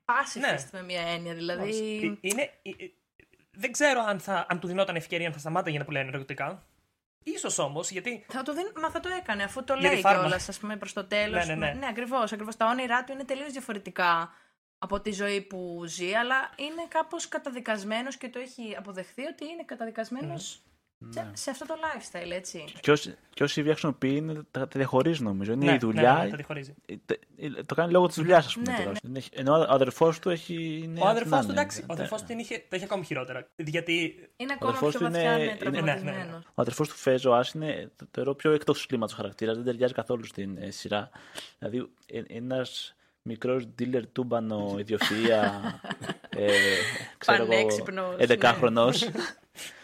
pacifist 0.05 0.39
Ναι. 0.39 0.55
με 0.71 0.83
μια 0.83 1.01
έννοια. 1.01 1.33
Δηλαδή. 1.33 1.69
Ε, 2.21 2.27
Είναι, 2.29 2.41
ε, 2.61 2.69
ε, 2.69 2.87
δεν 3.51 3.71
ξέρω 3.71 4.01
αν, 4.01 4.19
θα, 4.19 4.45
αν 4.49 4.59
του 4.59 4.67
δινόταν 4.67 4.95
ευκαιρία 4.95 5.27
αν 5.27 5.33
θα 5.33 5.39
σταμάταγε 5.39 5.77
να 5.77 5.85
πουλάει 5.85 6.03
ναρκωτικά. 6.03 6.65
Ίσως 7.23 7.57
όμως, 7.57 7.91
γιατί 7.91 8.25
Θα 8.29 8.43
το 8.43 8.53
δίνει, 8.53 8.69
μα 8.81 8.89
θα 8.89 8.99
το 8.99 9.09
έκανε 9.09 9.43
αφού 9.43 9.63
το 9.63 9.73
Για 9.73 9.87
τη 9.89 9.93
λέει 9.93 10.01
φάρμα. 10.01 10.19
κιόλας, 10.21 10.49
ας 10.49 10.59
πούμε, 10.59 10.77
προς 10.77 10.93
το 10.93 11.05
τέλος. 11.05 11.47
Ναι, 11.47 11.55
ναι, 11.55 11.65
ναι. 11.65 11.73
ναι 11.73 11.87
ακριβώς. 11.87 12.31
Ακριβώς. 12.31 12.55
Τα 12.55 12.65
όνειρά 12.65 13.03
του 13.03 13.11
είναι 13.11 13.23
τελείως 13.23 13.51
διαφορετικά 13.51 14.33
από 14.77 15.01
τη 15.01 15.11
ζωή 15.11 15.41
που 15.41 15.83
ζει, 15.85 16.13
αλλά 16.13 16.49
είναι 16.55 16.85
κάπως 16.87 17.27
καταδικασμένος 17.27 18.17
και 18.17 18.29
το 18.29 18.39
έχει 18.39 18.75
αποδεχθεί 18.77 19.21
ότι 19.25 19.45
είναι 19.45 19.63
καταδικασμένος 19.65 20.61
σε, 21.09 21.29
σε 21.33 21.49
αυτό 21.49 21.65
το 21.65 21.73
lifestyle, 21.81 22.31
έτσι. 22.31 22.65
Και 22.79 22.91
όσοι, 22.91 23.15
και 23.33 23.43
όσοι 23.43 23.61
βία 23.61 23.71
χρησιμοποιεί 23.71 24.15
είναι, 24.15 24.33
τα, 24.51 24.59
τα 24.59 24.67
διαχωρίζει 24.79 25.23
νομίζω. 25.23 25.51
Είναι 25.53 25.65
ναι, 25.65 25.73
η 25.73 25.77
δουλειά. 25.77 26.13
ναι, 26.13 26.23
ναι, 26.23 26.29
τα 26.29 26.35
διχωρίζει. 26.37 26.73
ε, 26.85 26.93
τε- 27.05 27.21
ε, 27.37 27.63
το 27.63 27.75
κάνει 27.75 27.91
λόγω 27.91 28.07
της 28.07 28.15
δουλειάς, 28.15 28.45
ας 28.45 28.53
πούμε. 28.53 28.71
Ναι, 28.71 28.77
τώρα. 28.77 28.89
ναι. 28.91 28.97
Δεν 29.01 29.15
έχει- 29.15 29.29
Ενώ 29.33 29.53
ο 29.59 29.65
αδερφός 29.67 30.19
του 30.19 30.29
έχει. 30.29 30.81
είναι 30.83 30.99
Ο 31.01 31.07
αδερφός 31.07 31.31
να 31.31 31.39
του, 31.39 31.43
είναι. 31.51 31.53
εντάξει, 31.53 31.81
ο 31.81 31.93
αδερφός 31.93 32.21
του 32.21 32.27
την 32.27 32.39
είχε, 32.39 32.63
το 32.69 32.75
είχε 32.75 32.85
ακόμη 32.85 33.05
χειρότερα. 33.05 33.47
Γιατί 33.55 34.29
Είναι 34.35 34.53
ακόμα 34.53 34.69
αδερφός 34.71 34.95
πιο 34.95 34.99
του 35.07 35.11
βαθιά 35.13 35.31
είναι- 35.33 35.41
είναι, 35.41 35.51
είναι- 35.51 35.59
τραυματισμένο. 35.71 36.17
ναι, 36.17 36.23
ναι, 36.23 36.29
ναι. 36.31 36.37
Ο 36.45 36.61
αδερφός 36.61 36.87
του 36.89 36.95
Φέζ, 36.95 37.25
ο 37.25 37.33
Άς, 37.33 37.51
είναι 37.51 37.91
το 37.95 38.05
θεωρώ 38.11 38.35
πιο 38.35 38.51
εκτός 38.51 38.85
κλίματος 38.85 39.15
χαρακτήρας. 39.15 39.55
Δεν 39.55 39.65
ταιριάζει 39.65 39.93
καθόλου 39.93 40.25
στην 40.25 40.57
ε, 40.57 40.69
σειρά. 40.71 41.09
Δηλαδή, 41.59 41.89
ένας 42.27 42.95
μικρός 43.21 43.67
dealer 43.79 44.01
τούμπανο 44.11 44.75
ιδιοφυα. 44.79 45.61
ε, 46.29 46.47
ξέρω 47.17 47.43
εγώ, 47.43 47.51
Πανέξυπνος, 47.51 48.15
11χρονο. 48.19 48.89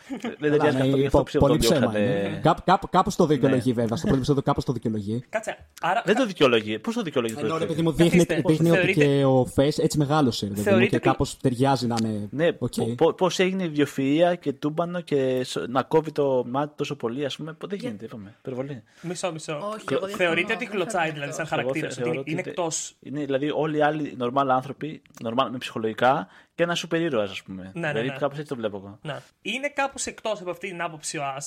Δεν 0.09 0.19
Καλά, 0.19 0.37
ταιριάζει 0.39 0.75
ναι, 0.77 0.81
καθόλου. 0.83 0.97
Γι' 0.97 1.05
αυτό 1.05 1.17
πο- 1.17 1.23
πιστεύω 1.23 1.45
πολύ 1.47 1.59
τον 1.59 1.69
ψέμα 1.71 1.91
διώξανε. 1.91 2.27
είναι. 2.27 2.39
Κάπου, 2.43 2.61
κάπου, 2.65 2.89
κάπως 2.89 3.15
το 3.15 3.25
δικαιολογεί 3.25 3.67
Ναι. 3.69 3.73
βέβαια. 3.73 3.95
Στο 3.97 4.01
πρώτο 4.05 4.15
επεισόδιο 4.17 4.41
κάπως 4.41 4.65
το 4.65 4.73
δικαιολογεί. 4.73 5.23
κάτσε. 5.29 5.57
Άρα, 5.81 6.01
Δεν 6.05 6.15
το 6.15 6.25
δικαιολογεί. 6.25 6.79
Πώς 6.79 6.95
το 6.95 7.01
δικαιολογεί 7.01 7.33
το 7.33 7.39
Ενώ 7.39 7.49
ρε 7.49 7.57
πρώτο 7.57 7.73
παιδί 7.73 7.81
μου 7.81 7.91
δείχνει, 7.91 8.25
Καθίστε. 8.25 8.41
δείχνει 8.51 8.69
ότι 8.69 8.77
Θεωρείτε- 8.79 9.05
και 9.05 9.23
ο 9.25 9.45
Φες 9.45 9.77
έτσι 9.77 9.97
μεγάλωσε. 9.97 10.45
ρε 10.45 10.49
παιδί 10.51 10.61
μου, 10.61 10.67
Θεωρείτε 10.67 10.89
και 10.89 10.95
ότι- 10.95 11.07
κάπως 11.07 11.37
ταιριάζει 11.37 11.87
να 11.87 11.95
είναι. 12.03 12.27
Ναι, 12.31 12.47
οκ. 12.59 12.73
πώς 13.17 13.39
έγινε 13.39 13.63
η 13.63 13.71
βιοφυΐα 13.75 14.33
και 14.39 14.53
τούμπανο 14.53 15.01
και 15.01 15.43
σ- 15.43 15.67
να 15.69 15.83
κόβει 15.83 16.11
το 16.11 16.43
μάτι 16.47 16.73
τόσο 16.75 16.95
πολύ, 16.95 17.25
ας 17.25 17.35
πούμε. 17.35 17.55
Δεν 17.67 17.77
γίνεται, 17.79 18.05
είπαμε. 18.05 18.35
Υπερβολή. 18.39 18.83
μισό, 19.01 19.31
μισό. 19.31 19.53
Όχι, 19.53 19.85
Κλω- 19.85 19.99
εγώ 19.99 20.05
διαφωνώ, 20.07 20.15
Θεωρείτε 20.15 20.53
ότι 20.53 20.63
δεν 20.65 20.73
κλωτσάει 20.73 21.01
θεωρώ 21.01 21.13
δηλαδή 21.13 21.31
αυτό. 21.31 21.45
σαν 21.45 21.57
χαρακτήρας, 21.57 21.97
Εγώ 21.97 22.05
θε- 22.05 22.05
ότι 22.05 22.09
θεωρώ 22.15 22.23
είναι 22.31 22.39
ότι 22.39 22.49
εκτό. 22.49 22.67
Είναι 22.99 23.25
δηλαδή 23.25 23.51
όλοι 23.55 23.77
οι 23.77 23.81
άλλοι 23.81 24.13
νορμάλ 24.17 24.49
άνθρωποι, 24.49 25.01
normal, 25.23 25.47
με 25.51 25.57
ψυχολογικά 25.57 26.27
και 26.57 26.63
ένα 26.63 26.75
σούπερ 26.75 27.01
ήρωα, 27.01 27.23
ας 27.23 27.43
πούμε. 27.43 27.71
ναι, 27.73 27.87
δηλαδή 27.87 28.07
ναι. 28.07 28.17
κάπως 28.17 28.37
έτσι 28.37 28.49
το 28.49 28.55
βλέπω 28.55 28.77
εγώ. 28.77 28.99
Να. 29.01 29.23
Είναι 29.41 29.69
κάπως 29.69 30.05
εκτός 30.05 30.41
από 30.41 30.49
αυτή 30.49 30.67
την 30.67 30.81
άποψη 30.81 31.17
ο 31.17 31.23
Α. 31.23 31.37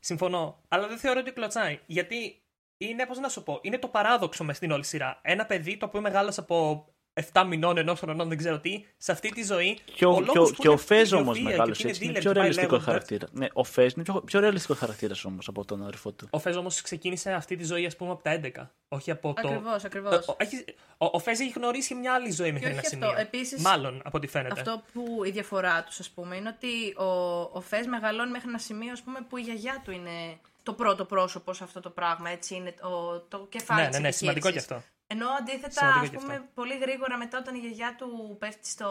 Συμφωνώ. 0.00 0.60
Αλλά 0.68 0.88
δεν 0.88 0.98
θεωρώ 0.98 1.20
ότι 1.20 1.32
κλωτσάει. 1.32 1.80
Γιατί 1.86 2.42
είναι, 2.78 3.06
πώς 3.06 3.18
να 3.18 3.28
σου 3.28 3.42
πω, 3.42 3.58
είναι 3.62 3.78
το 3.78 3.88
παράδοξο 3.88 4.44
μες 4.44 4.56
στην 4.56 4.70
όλη 4.70 4.84
σειρά. 4.84 5.18
Ένα 5.22 5.46
παιδί 5.46 5.76
το 5.76 5.86
οποίο 5.86 6.00
μεγάλωσε 6.00 6.40
από 6.40 6.86
7 7.32 7.44
μηνών, 7.48 7.76
ενός 7.78 7.98
χρονών, 8.00 8.28
δεν 8.28 8.38
ξέρω 8.38 8.58
τι, 8.58 8.84
σε 8.96 9.12
αυτή 9.12 9.28
τη 9.28 9.44
ζωή. 9.44 9.78
Και 9.84 9.92
ο, 9.92 9.94
και 9.94 10.04
ο, 10.04 10.20
λόγος 10.34 10.50
που 10.50 10.56
και 10.62 10.68
ο 10.68 10.70
είναι 10.70 10.80
αυτή 10.80 10.94
η 10.94 10.96
Φέζ 10.96 11.12
όμως 11.12 11.36
βιοφυΐα 11.38 11.42
και 11.42 11.48
μεγάλωσε 11.48 11.82
που 11.82 11.88
έτσι. 11.88 12.00
dealer 12.00 12.04
Είναι 12.04 12.12
και 12.12 12.18
πιο 12.20 12.30
πάει 12.32 12.40
ρεαλιστικό 12.42 12.72
λέγοντας. 12.72 12.84
χαρακτήρα. 12.92 13.26
Ναι, 13.32 13.46
ο 13.52 13.64
Φέζ 13.64 13.92
είναι 13.92 14.02
πιο, 14.04 14.14
πιο 14.20 14.40
ρεαλιστικό 14.40 14.74
χαρακτήρας 14.74 15.24
όμως 15.24 15.48
από 15.48 15.64
τον 15.64 15.82
αδερφό 15.82 16.12
του. 16.12 16.26
Ο 16.30 16.38
Φέζ 16.38 16.56
όμως 16.56 16.80
ξεκίνησε 16.82 17.32
αυτή 17.32 17.56
τη 17.56 17.64
ζωή, 17.64 17.86
ας 17.86 17.96
πούμε, 17.96 18.10
από 18.10 18.22
τα 18.22 18.30
11. 18.30 18.70
Όχι 18.88 19.10
από 19.10 19.34
το. 19.42 19.48
Ακριβώς, 19.48 19.84
ακριβώς. 19.84 20.14
Ε, 20.14 20.20
ο- 20.26 20.36
έχει- 20.38 20.64
Ο, 20.98 21.06
ο 21.12 21.18
Φέζ 21.18 21.40
έχει 21.40 21.52
γνωρίσει 21.56 21.94
μια 21.94 22.14
άλλη 22.14 22.30
ζωή 22.30 22.52
μέχρι 22.52 22.66
όχι 22.68 22.76
ένα 22.78 22.82
αυτό, 22.86 23.06
σημείο. 23.06 23.20
επίσης, 23.20 23.62
Μάλλον, 23.62 24.00
από 24.04 24.16
ό,τι 24.16 24.26
φαίνεται. 24.26 24.60
Αυτό 24.60 24.82
που 24.92 25.24
η 25.24 25.30
διαφορά 25.30 25.84
τους, 25.84 26.00
ας 26.00 26.10
πούμε, 26.10 26.36
είναι 26.36 26.48
ότι 26.56 27.02
ο, 27.04 27.40
ο 27.52 27.60
Φες 27.60 27.86
μεγαλώνει 27.86 28.30
μέχρι 28.30 28.48
ένα 28.48 28.58
σημείο, 28.58 28.92
ας 28.92 29.02
πούμε, 29.02 29.18
που 29.28 29.36
η 29.36 29.40
γιαγιά 29.40 29.80
του 29.84 29.90
είναι 29.90 30.38
το 30.62 30.72
πρώτο 30.72 31.04
πρόσωπο 31.04 31.52
σε 31.52 31.64
αυτό 31.64 31.80
το 31.80 31.90
πράγμα. 31.90 32.30
Έτσι 32.30 32.54
είναι 32.54 32.74
το, 32.80 33.20
το 33.28 33.46
κεφάλι 33.48 33.80
Ναι, 33.80 33.88
της 33.88 33.96
ναι, 33.98 34.02
ναι, 34.06 34.10
σημαντικό 34.10 34.48
επιχείρησης. 34.48 34.68
και 34.68 34.74
αυτό. 34.74 34.88
Ενώ 35.12 35.26
αντίθετα, 35.28 35.70
Σημαντικό 35.70 36.04
ας 36.04 36.10
και 36.10 36.16
πούμε, 36.18 36.32
αυτό. 36.34 36.46
πολύ 36.54 36.78
γρήγορα 36.78 37.16
μετά 37.16 37.38
όταν 37.38 37.54
η 37.54 37.58
γιαγιά 37.58 37.94
του 37.98 38.36
πέφτει 38.38 38.68
στο, 38.68 38.90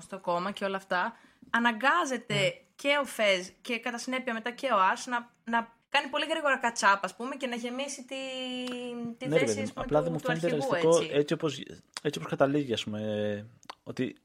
στο 0.00 0.18
κόμμα 0.18 0.50
και 0.50 0.64
όλα 0.64 0.76
αυτά, 0.76 1.16
αναγκάζεται 1.50 2.34
Ναι. 2.34 2.48
και 2.76 2.98
ο 3.02 3.04
Φες 3.04 3.52
και 3.60 3.78
κατά 3.78 3.98
συνέπεια 3.98 4.32
μετά 4.34 4.50
και 4.50 4.66
ο 4.72 4.78
Άς 4.92 5.06
να, 5.06 5.30
να 5.44 5.72
κάνει 5.88 6.08
πολύ 6.08 6.26
γρήγορα 6.28 6.58
κατσάπ, 6.58 7.04
ας 7.04 7.16
πούμε, 7.16 7.34
και 7.36 7.46
να 7.46 7.56
γεμίσει 7.56 8.04
τη, 8.04 8.14
τη 9.18 9.28
Ναι, 9.28 9.34
ρε 9.34 9.40
θέση 9.40 9.54
παιδί 9.54 9.60
ας 9.62 9.68
μου, 9.68 9.72
πούμε, 9.74 9.84
απλά 9.84 9.98
του, 9.98 10.04
δεν 10.04 10.12
μου 10.12 10.18
του 10.18 10.24
φαίνεται 10.24 10.46
αρχηγού, 10.46 10.72
ρεαλιστικό 10.72 11.02
έτσι. 11.04 11.16
έτσι 11.18 11.34
όπως, 11.34 11.58
έτσι 12.02 12.18
όπως 12.18 12.30
καταλήγει, 12.30 12.72
ας 12.72 12.84
πούμε, 12.84 13.00
ότι 13.82 14.16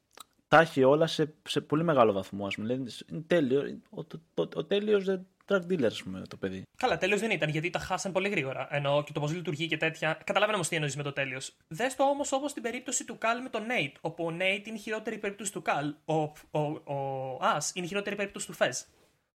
τα 0.47 0.59
έχει 0.59 0.83
όλα 0.83 1.07
σε, 1.07 1.33
σε 1.47 1.61
πολύ 1.61 1.83
μεγάλο 1.83 2.11
βαθμό, 2.11 2.45
ας 2.45 2.55
πούμε. 2.55 2.67
Δηλαδή, 2.67 2.91
είναι 3.11 3.23
τέλειο, 3.27 3.79
ο, 3.89 4.03
το, 4.03 4.19
το, 4.33 4.49
ο 4.55 4.65
τέλειος 4.65 5.07
ε, 5.07 5.25
drug 5.47 5.71
dealer, 5.71 5.85
ας 5.85 6.03
πούμε, 6.03 6.21
το 6.27 6.37
παιδί. 6.37 6.63
Καλά, 6.77 6.97
τέλειο 6.97 7.17
δεν 7.17 7.31
ήταν 7.31 7.49
γιατί 7.49 7.69
τα 7.69 7.79
χάσαν 7.79 8.11
πολύ 8.11 8.29
γρήγορα. 8.29 8.67
Ενώ 8.71 9.03
και 9.03 9.11
το 9.11 9.19
πώς 9.19 9.33
λειτουργεί 9.33 9.67
και 9.67 9.77
τέτοια. 9.77 10.19
Καταλαβαίνω 10.23 10.55
όμως 10.55 10.67
τι 10.67 10.75
εννοείς 10.75 10.95
με 10.95 11.03
το 11.03 11.13
τέλειο. 11.13 11.39
Δες 11.67 11.95
το 11.95 12.03
όμως 12.03 12.31
όπως 12.31 12.53
την 12.53 12.61
περίπτωση 12.61 13.05
του 13.05 13.17
Καλ 13.17 13.41
με 13.41 13.49
τον 13.49 13.65
Νέιτ. 13.65 13.95
Όπου 14.01 14.25
ο 14.25 14.31
Νέιτ 14.31 14.67
είναι 14.67 14.77
η 14.77 14.79
χειρότερη 14.79 15.17
περίπτωση 15.17 15.51
του 15.51 15.61
Καλ. 15.61 15.95
Ο, 16.05 16.13
ο, 16.13 16.59
ο 16.83 17.37
Α 17.41 17.57
είναι 17.73 17.85
η 17.85 17.87
χειρότερη 17.87 18.15
περίπτωση 18.15 18.45
του 18.45 18.53
Φεζ. 18.53 18.77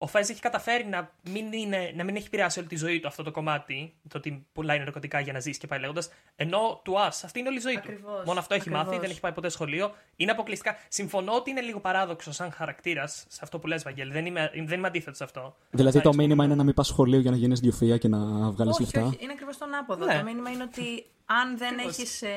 Ο 0.04 0.06
Φεζ 0.06 0.28
έχει 0.28 0.40
καταφέρει 0.40 0.86
να 0.86 1.10
μην, 1.30 1.52
είναι, 1.52 1.92
να 1.96 2.04
μην 2.04 2.16
έχει 2.16 2.26
επηρεάσει 2.26 2.58
όλη 2.58 2.68
τη 2.68 2.76
ζωή 2.76 3.00
του 3.00 3.08
αυτό 3.08 3.22
το 3.22 3.30
κομμάτι. 3.30 3.94
Το 4.08 4.18
ότι 4.18 4.46
πουλάει 4.52 4.78
ναρκωτικά 4.78 5.20
για 5.20 5.32
να 5.32 5.40
ζήσει 5.40 5.58
και 5.58 5.66
πάει 5.66 5.78
λέγοντας. 5.80 6.10
Ενώ 6.36 6.80
του 6.84 7.00
Α, 7.00 7.06
αυτή 7.06 7.38
είναι 7.38 7.48
όλη 7.48 7.56
η 7.56 7.60
ζωή 7.60 7.76
Ακριβώς, 7.76 8.20
του. 8.20 8.22
Μόνο 8.26 8.38
αυτό 8.38 8.54
έχει 8.54 8.62
ακριβώς. 8.62 8.86
μάθει, 8.86 8.98
δεν 9.00 9.10
έχει 9.10 9.20
πάει 9.20 9.32
ποτέ 9.32 9.48
σχολείο. 9.48 9.94
Είναι 10.16 10.30
αποκλειστικά. 10.30 10.76
Συμφωνώ 10.88 11.32
ότι 11.32 11.50
είναι 11.50 11.60
λίγο 11.60 11.80
παράδοξο 11.80 12.32
σαν 12.32 12.52
χαρακτήρας 12.52 13.24
σε 13.28 13.40
αυτό 13.42 13.58
που 13.58 13.66
λες, 13.66 13.82
Βαγγέλη. 13.82 14.12
Δεν 14.12 14.26
είμαι, 14.26 14.50
δεν 14.54 14.78
είμαι 14.78 14.86
αντίθετος 14.86 15.16
σε 15.16 15.24
αυτό. 15.24 15.56
Δηλαδή 15.70 15.98
το 15.98 16.02
Μάλιστα. 16.04 16.22
μήνυμα 16.22 16.44
είναι 16.44 16.54
να 16.54 16.64
μην 16.64 16.74
πας 16.74 16.86
σχολείο 16.86 17.20
για 17.20 17.30
να 17.30 17.36
γίνεις 17.36 17.60
διοφία 17.60 17.96
και 17.98 18.08
να 18.08 18.50
βγάλεις 18.50 18.72
όχι, 18.72 18.82
λεφτά; 18.82 19.02
όχι, 19.04 19.18
είναι 19.20 19.32
ακριβώς 19.32 19.58
τον 19.58 19.74
άποδο. 19.74 20.04
Ναι. 20.06 20.18
Το 20.18 20.24
μήνυμα 20.24 20.50
είναι 20.50 20.62
ότι 20.62 21.06
αν 21.26 21.58
δεν 21.58 21.72
Ακριβώς. 21.72 21.98
έχεις 21.98 22.22
ε, 22.22 22.28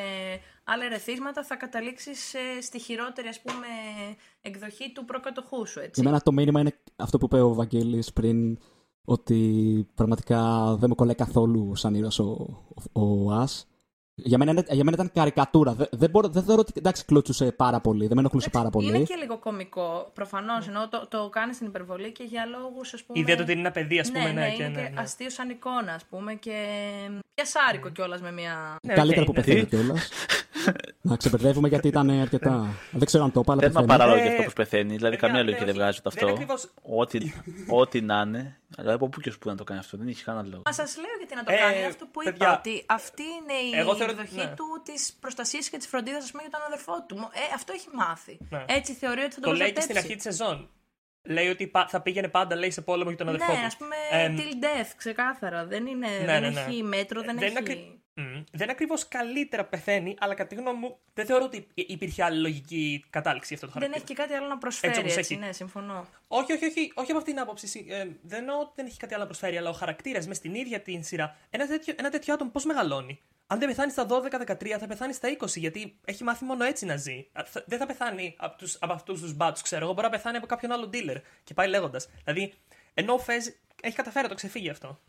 άλλα 0.64 0.86
ερεθίσματα 0.86 1.44
θα 1.44 1.56
καταλήξεις 1.56 2.34
ε, 2.34 2.62
στη 2.62 2.80
χειρότερη 2.80 3.28
ας 3.28 3.42
πούμε 3.42 3.68
εκδοχή 4.48 4.92
του 4.92 5.06
προκατοχού 5.06 5.68
σου, 5.68 5.80
έτσι. 5.80 6.02
Για 6.02 6.04
μένα 6.10 6.22
το 6.22 6.32
μήνυμα 6.32 6.60
είναι 6.60 6.74
αυτό 6.96 7.18
που 7.18 7.26
είπε 7.26 7.42
ο 7.42 7.54
Βαγγέλης 7.54 8.14
πριν, 8.14 8.58
ότι 9.06 9.40
πραγματικά 9.96 10.66
δεν 10.80 10.90
μου 10.90 10.96
κολλάει 10.96 11.16
καθόλου 11.16 11.76
σαν 11.76 11.94
ήρωας 11.96 12.20
ο, 12.20 12.48
ο, 12.94 13.02
ο 13.26 13.32
Ας. 13.32 13.68
Για 14.20 14.38
μένα, 14.38 14.52
είναι- 14.52 14.66
για 14.70 14.84
μένα 14.84 14.96
ήταν 14.96 15.12
καρικατούρα. 15.14 15.74
Δεν, 15.74 15.88
δεν, 15.92 16.10
μπορώ, 16.10 16.28
δεν 16.28 16.44
θεωρώ 16.44 16.62
ότι 16.62 16.72
εντάξει, 16.76 17.06
κλωτσούσε 17.06 17.52
πάρα 17.52 17.80
πολύ. 17.80 18.06
Δεν 18.06 18.16
με 18.16 18.20
ενοχλούσε 18.20 18.50
πάρα 18.50 18.70
πολύ. 18.70 18.88
Είναι 18.88 19.04
και 19.04 19.16
λίγο 19.16 19.38
κομικό, 19.38 20.12
προφανώς. 20.14 20.68
Ενώ 20.68 20.90
το, 20.90 21.08
το 21.10 21.30
κάνεις 21.30 21.56
στην 21.56 21.68
υπερβολή 21.68 22.12
και 22.12 22.24
για 22.24 22.46
λόγους, 22.46 22.94
ας 22.94 23.04
πούμε. 23.04 23.20
Η 23.20 23.22
ιδέα 23.22 23.36
του 23.36 23.42
ότι 23.44 23.52
είναι 23.52 23.62
ένα 23.62 23.72
παιδί, 23.72 24.00
ας 24.00 24.12
πούμε, 24.12 24.24
ναι, 24.24 24.32
ναι, 24.32 24.42
ναι, 24.42 24.50
και 24.56 24.64
είναι 24.64 24.72
ναι, 24.72 24.82
και 24.88 24.90
ναι. 24.94 25.02
αστείο 25.02 25.30
σαν 25.30 25.50
εικόνα, 25.50 25.94
ας 25.94 26.06
πούμε. 26.10 26.34
Και 26.34 26.56
πιασάρικο 27.34 27.90
κιόλας 27.90 28.22
με 28.22 28.32
μια. 28.32 28.76
Ναι, 28.82 28.94
Καλύτερα 28.94 29.22
οκ, 29.22 29.28
που 29.28 29.34
ναι. 29.34 29.44
πεθαίνει 29.44 29.66
κιόλας. 29.66 30.10
να 31.02 31.16
ξεπερδεύουμε 31.18 31.68
γιατί 31.68 31.88
ήταν 31.88 32.10
αρκετά. 32.10 32.68
δεν 32.92 33.06
ξέρω 33.06 33.24
αν 33.24 33.32
το 33.32 33.40
είπα, 33.40 33.52
αλλά 33.52 33.62
Δεν 33.62 33.72
με 33.72 33.80
πεθαίνει. 33.82 33.98
παράλογο 34.00 34.20
Ε, 34.20 34.24
και 34.28 34.30
αυτό 34.36 34.44
που 34.44 34.54
πεθαίνει. 34.54 34.96
Δηλαδή, 34.96 35.02
παιδιά, 35.16 35.18
καμία 35.28 35.44
ναι, 35.44 35.44
λογική 35.50 35.64
δεν 35.66 35.74
όχι. 35.74 35.80
βγάζει 35.82 36.02
το 36.02 36.10
Δεν 36.10 36.22
είναι 36.28 36.32
αυτό. 36.32 36.44
ακριβώς- 36.44 36.74
Ό,τι, 37.02 37.20
ό,τι 37.82 38.02
να 38.02 38.22
είναι. 38.22 38.60
Δηλαδή, 38.68 38.94
από 38.96 39.10
πού 39.10 39.20
και 39.22 39.30
ως 39.30 39.38
πού 39.38 39.50
να 39.50 39.56
το 39.56 39.64
κάνει 39.64 39.80
αυτό. 39.80 39.98
Δεν 39.98 40.08
έχει 40.08 40.24
κανένα 40.24 40.48
λόγο. 40.48 40.62
Μα 40.66 40.72
σας 40.72 40.98
λέω 40.98 41.16
γιατί 41.18 41.36
να 41.36 41.44
το 41.44 41.52
Ε, 41.54 41.58
κάνει 41.58 41.84
αυτό 41.86 42.06
που 42.12 42.22
είπα. 42.22 42.32
παιδιά, 42.32 42.58
Ότι 42.58 42.84
αυτή 42.86 43.24
είναι 43.38 43.54
η 43.76 43.80
εγώ 43.80 43.96
θεωρώ- 43.96 44.14
εκδοχή 44.14 44.36
ναι. 44.36 44.54
του 44.56 44.68
της 44.84 45.18
προστασίας 45.20 45.70
και 45.70 45.78
της 45.78 45.88
φροντίδας, 45.88 46.24
ας 46.24 46.32
πούμε, 46.32 46.42
για 46.46 46.52
τον 46.52 46.62
αδερφό 46.68 46.96
του. 47.08 47.16
Μο- 47.18 47.32
Ε, 47.34 47.54
αυτό 47.56 47.74
έχει 47.74 47.88
μάθει. 47.94 48.38
Ναι. 48.50 48.66
Έτσι 48.68 48.94
θεωρεί 48.94 49.22
ότι 49.28 49.34
θα 49.34 49.42
τον 49.42 49.52
Το 49.52 49.58
λέει 49.58 49.72
και 49.72 49.82
στην 49.82 49.94
προστατεύσει. 49.94 50.14
αρχή 50.14 50.16
της 50.16 50.38
σεζόν. 50.38 50.70
Λέει 51.30 51.48
ότι 51.50 51.68
πα- 51.68 51.88
θα 51.90 52.02
πήγαινε 52.02 52.28
πάντα 52.28 52.56
λέει, 52.56 52.72
σε 52.72 52.82
πόλεμο 52.82 53.10
για 53.10 53.18
τον 53.18 53.28
αδερφό 53.28 53.52
Ναι, 53.54 53.60
του. 53.60 53.66
ας 53.66 53.78
πούμε, 53.78 53.96
Εμ, 54.12 54.36
till 54.40 54.54
death, 54.66 54.92
ξεκάθαρα. 54.98 55.66
Δεν, 55.66 55.86
είναι, 55.86 56.08
Ναι, 56.08 56.26
δεν 56.26 56.42
ναι, 56.42 56.50
ναι. 56.50 56.60
έχει 56.68 56.84
μέτρο, 56.84 57.22
δεν, 57.22 57.36
δεν 57.36 57.38
έχει. 57.44 57.50
είναι 57.50 57.60
ακρι- 57.60 57.97
Μμ. 58.20 58.24
Δεν 58.24 58.62
είναι 58.62 58.72
ακριβώς 58.72 59.08
καλύτερα 59.08 59.66
πεθαίνει, 59.66 60.16
αλλά 60.20 60.34
κατά 60.34 60.50
τη 60.50 60.56
γνώμη 60.56 60.80
μου 60.80 60.98
δεν 61.14 61.26
θεωρώ 61.26 61.44
ότι 61.46 61.68
υπήρχε 61.74 62.24
άλλη 62.24 62.40
λογική 62.40 63.06
κατάληξη 63.10 63.54
για 63.54 63.64
αυτό 63.64 63.68
το 63.68 63.80
Δεν 63.80 63.90
χαρακτήρα. 63.90 64.06
έχει 64.06 64.14
και 64.14 64.22
κάτι 64.34 64.34
άλλο 64.44 64.48
να 64.54 64.58
προσφέρει. 64.58 64.94
Έτσι 64.94 65.04
Έτσι, 65.06 65.20
όπως 65.20 65.30
έχει. 65.32 65.40
ναι, 65.40 65.52
συμφωνώ. 65.52 66.08
Όχι, 66.28 66.54
όχι, 66.54 66.66
όχι, 66.66 66.92
όχι 66.96 67.10
από 67.12 67.20
αυτήν 67.20 67.34
την 67.34 67.40
άποψη. 67.44 67.68
Συ- 67.68 67.90
Ε, 67.92 68.08
δεν 68.22 68.40
εννοώ 68.40 68.60
ότι 68.60 68.72
δεν 68.76 68.86
έχει 68.86 68.98
κάτι 68.98 69.14
άλλο 69.14 69.22
να 69.22 69.28
προσφέρει, 69.30 69.58
αλλά 69.58 69.70
ο 69.70 69.74
χαρακτήρας 69.74 70.28
μες 70.28 70.38
στην 70.38 70.54
ίδια 70.56 70.80
την 70.82 71.04
σειρά. 71.04 71.38
Ένα 71.50 71.68
τέτοιο, 71.68 71.94
ένα 71.98 72.10
τέτοιο 72.10 72.34
άτομο 72.34 72.50
πώς 72.50 72.66
μεγαλώνει; 72.66 73.20
Αν 73.48 73.60
δεν 73.60 73.68
πεθάνει 73.68 73.92
στα 73.92 74.06
12-13, 74.06 74.78
θα 74.80 74.88
πεθάνει 74.88 75.14
στα 75.14 75.28
20, 75.30 75.60
γιατί 75.60 75.98
έχει 76.06 76.24
μάθει 76.24 76.46
μόνο 76.46 76.64
έτσι 76.64 76.86
να 76.86 76.96
ζει. 76.96 77.28
Α, 77.34 77.44
θα- 77.46 77.64
Δεν 77.68 77.80
θα 77.80 77.86
πεθάνει 77.86 78.36
από, 78.38 78.58
τους, 78.58 78.78
από 78.80 78.94
αυτούς 78.94 79.22
τους 79.22 79.34
μπάτσου, 79.34 79.64
ξέρω 79.64 79.84
εγώ. 79.84 79.94
Μπορεί 79.94 80.06
να 80.06 80.12
πεθάνει 80.12 80.38
από 80.38 80.46
κάποιον 80.46 80.72
άλλο 80.72 80.90
dealer. 80.94 81.16
Και 81.44 81.54
πάει 81.54 81.68
λέγοντας. 81.68 82.10
Δηλαδή, 82.24 82.54
ενώ 82.94 83.14
ο 83.14 83.18
Φεζ 83.20 83.48
έχει 83.82 83.96
καταφέρει 83.96 84.24
να 84.24 84.30
το 84.30 84.36
ξεφύγει 84.36 84.70
αυτό. 84.70 85.00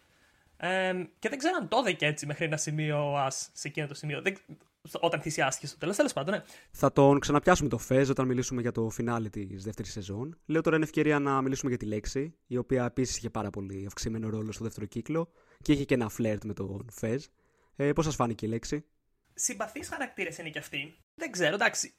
Ε, 0.60 0.92
και 1.18 1.28
δεν 1.28 1.38
ξέρω 1.38 1.56
αν 1.60 1.68
το 1.68 1.76
έδεκε 1.78 2.06
έτσι 2.06 2.26
μέχρι 2.26 2.44
ένα 2.44 2.56
σημείο 2.56 3.10
ο 3.10 3.16
Ας 3.16 3.50
σε 3.52 3.68
εκείνο 3.68 3.86
το 3.86 3.94
σημείο. 3.94 4.22
Δεν, 4.22 4.36
όταν 5.00 5.20
θυσιάστηκε 5.20 5.66
στο 5.66 5.78
τέλος. 5.78 5.96
Τέλος 5.96 6.12
πάντων, 6.12 6.34
ναι. 6.34 6.42
Θα 6.70 6.92
τον 6.92 7.18
ξαναπιάσουμε 7.18 7.68
το 7.68 7.78
Φέζ 7.78 8.10
όταν 8.10 8.26
μιλήσουμε 8.26 8.60
για 8.60 8.72
το 8.72 8.88
φινάλι 8.88 9.30
της 9.30 9.64
δεύτερης 9.64 9.92
σεζόν. 9.92 10.38
Λέω 10.46 10.60
τώρα 10.60 10.76
είναι 10.76 10.84
ευκαιρία 10.84 11.18
να 11.18 11.42
μιλήσουμε 11.42 11.70
για 11.70 11.78
τη 11.78 11.86
λέξη, 11.86 12.34
η 12.46 12.56
οποία 12.56 12.84
επίσης 12.84 13.16
είχε 13.16 13.30
πάρα 13.30 13.50
πολύ 13.50 13.84
αυξημένο 13.86 14.28
ρόλο 14.28 14.52
στο 14.52 14.64
δεύτερο 14.64 14.86
κύκλο 14.86 15.30
και 15.62 15.72
είχε 15.72 15.84
και 15.84 15.94
ένα 15.94 16.08
φλερτ 16.08 16.44
με 16.44 16.52
τον 16.52 16.86
Φέζ. 16.92 17.24
Ε, 17.76 17.92
Πώς 17.92 18.04
σας 18.04 18.14
φάνηκε 18.14 18.46
η 18.46 18.48
λέξη; 18.48 18.84
συμπαθείς 19.34 19.88
χαρακτήρες 19.88 20.38
είναι 20.38 20.50
και 20.50 20.58
αυτοί. 20.58 20.96
Δεν 21.14 21.30
ξέρω, 21.30 21.54
εντάξει. 21.54 21.94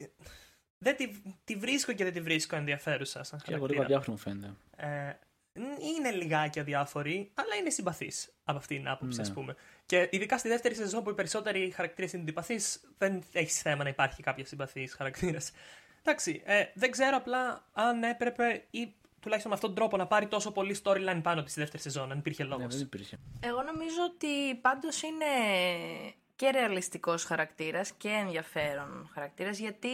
Δεν 0.78 0.96
τη, 0.96 1.08
τη 1.44 1.56
βρίσκω 1.56 1.92
και 1.92 2.04
δεν 2.04 2.12
τη 2.12 2.20
βρίσκω 2.20 2.56
ενδιαφέρουσα 2.56 3.22
σαν 3.22 3.40
Και 3.44 3.54
εγώ 3.54 3.66
λίγο 3.66 3.82
χαρακτήρα. 3.82 3.98
αδιάφορο 3.98 4.12
μου 4.12 4.18
φαίνεται. 4.18 4.56
Ε, 5.06 5.18
είναι 5.96 6.10
λιγάκι 6.10 6.60
αδιάφορη, 6.60 7.30
αλλά 7.34 7.54
είναι 7.54 7.70
συμπαθή 7.70 8.10
από 8.44 8.58
αυτήν 8.58 8.76
την 8.76 8.88
άποψη, 8.88 9.20
Ναι. 9.20 9.28
α 9.28 9.32
πούμε. 9.32 9.56
Και 9.86 10.08
ειδικά 10.12 10.38
στη 10.38 10.48
δεύτερη 10.48 10.74
σεζόν 10.74 11.02
που 11.02 11.10
οι 11.10 11.14
περισσότεροι 11.14 11.70
χαρακτήρες 11.70 12.12
είναι 12.12 12.22
αντιπαθεί, 12.22 12.56
δεν 12.98 13.22
έχεις 13.32 13.60
θέμα 13.60 13.82
να 13.82 13.88
υπάρχει 13.88 14.22
κάποια 14.22 14.44
συμπαθής 14.44 14.94
χαρακτήρας. 14.94 15.52
Εντάξει, 16.02 16.42
ε, 16.44 16.64
δεν 16.74 16.90
ξέρω 16.90 17.16
απλά 17.16 17.64
αν 17.72 18.02
έπρεπε 18.02 18.64
ή 18.70 18.94
τουλάχιστον 19.20 19.50
με 19.52 19.56
αυτόν 19.56 19.74
τον 19.74 19.78
τρόπο 19.78 19.96
να 19.96 20.06
πάρει 20.06 20.26
τόσο 20.26 20.50
πολύ 20.52 20.80
storyline 20.84 21.20
πάνω 21.22 21.42
της 21.42 21.50
στη 21.50 21.60
δεύτερη 21.60 21.82
σεζόν, 21.82 22.10
αν 22.10 22.18
υπήρχε 22.18 22.44
λόγος. 22.44 22.62
Ναι, 22.66 22.68
δεν 22.68 22.80
υπήρχε. 22.80 23.18
Εγώ 23.40 23.62
νομίζω 23.62 24.02
ότι 24.14 24.54
πάντως 24.60 25.02
είναι 25.02 25.24
και 26.36 26.50
ρεαλιστικός 26.50 27.24
χαρακτήρας 27.24 27.90
και 27.92 28.08
ενδιαφέρον 28.08 29.10
χαρακτήρας 29.14 29.58
γιατί 29.58 29.88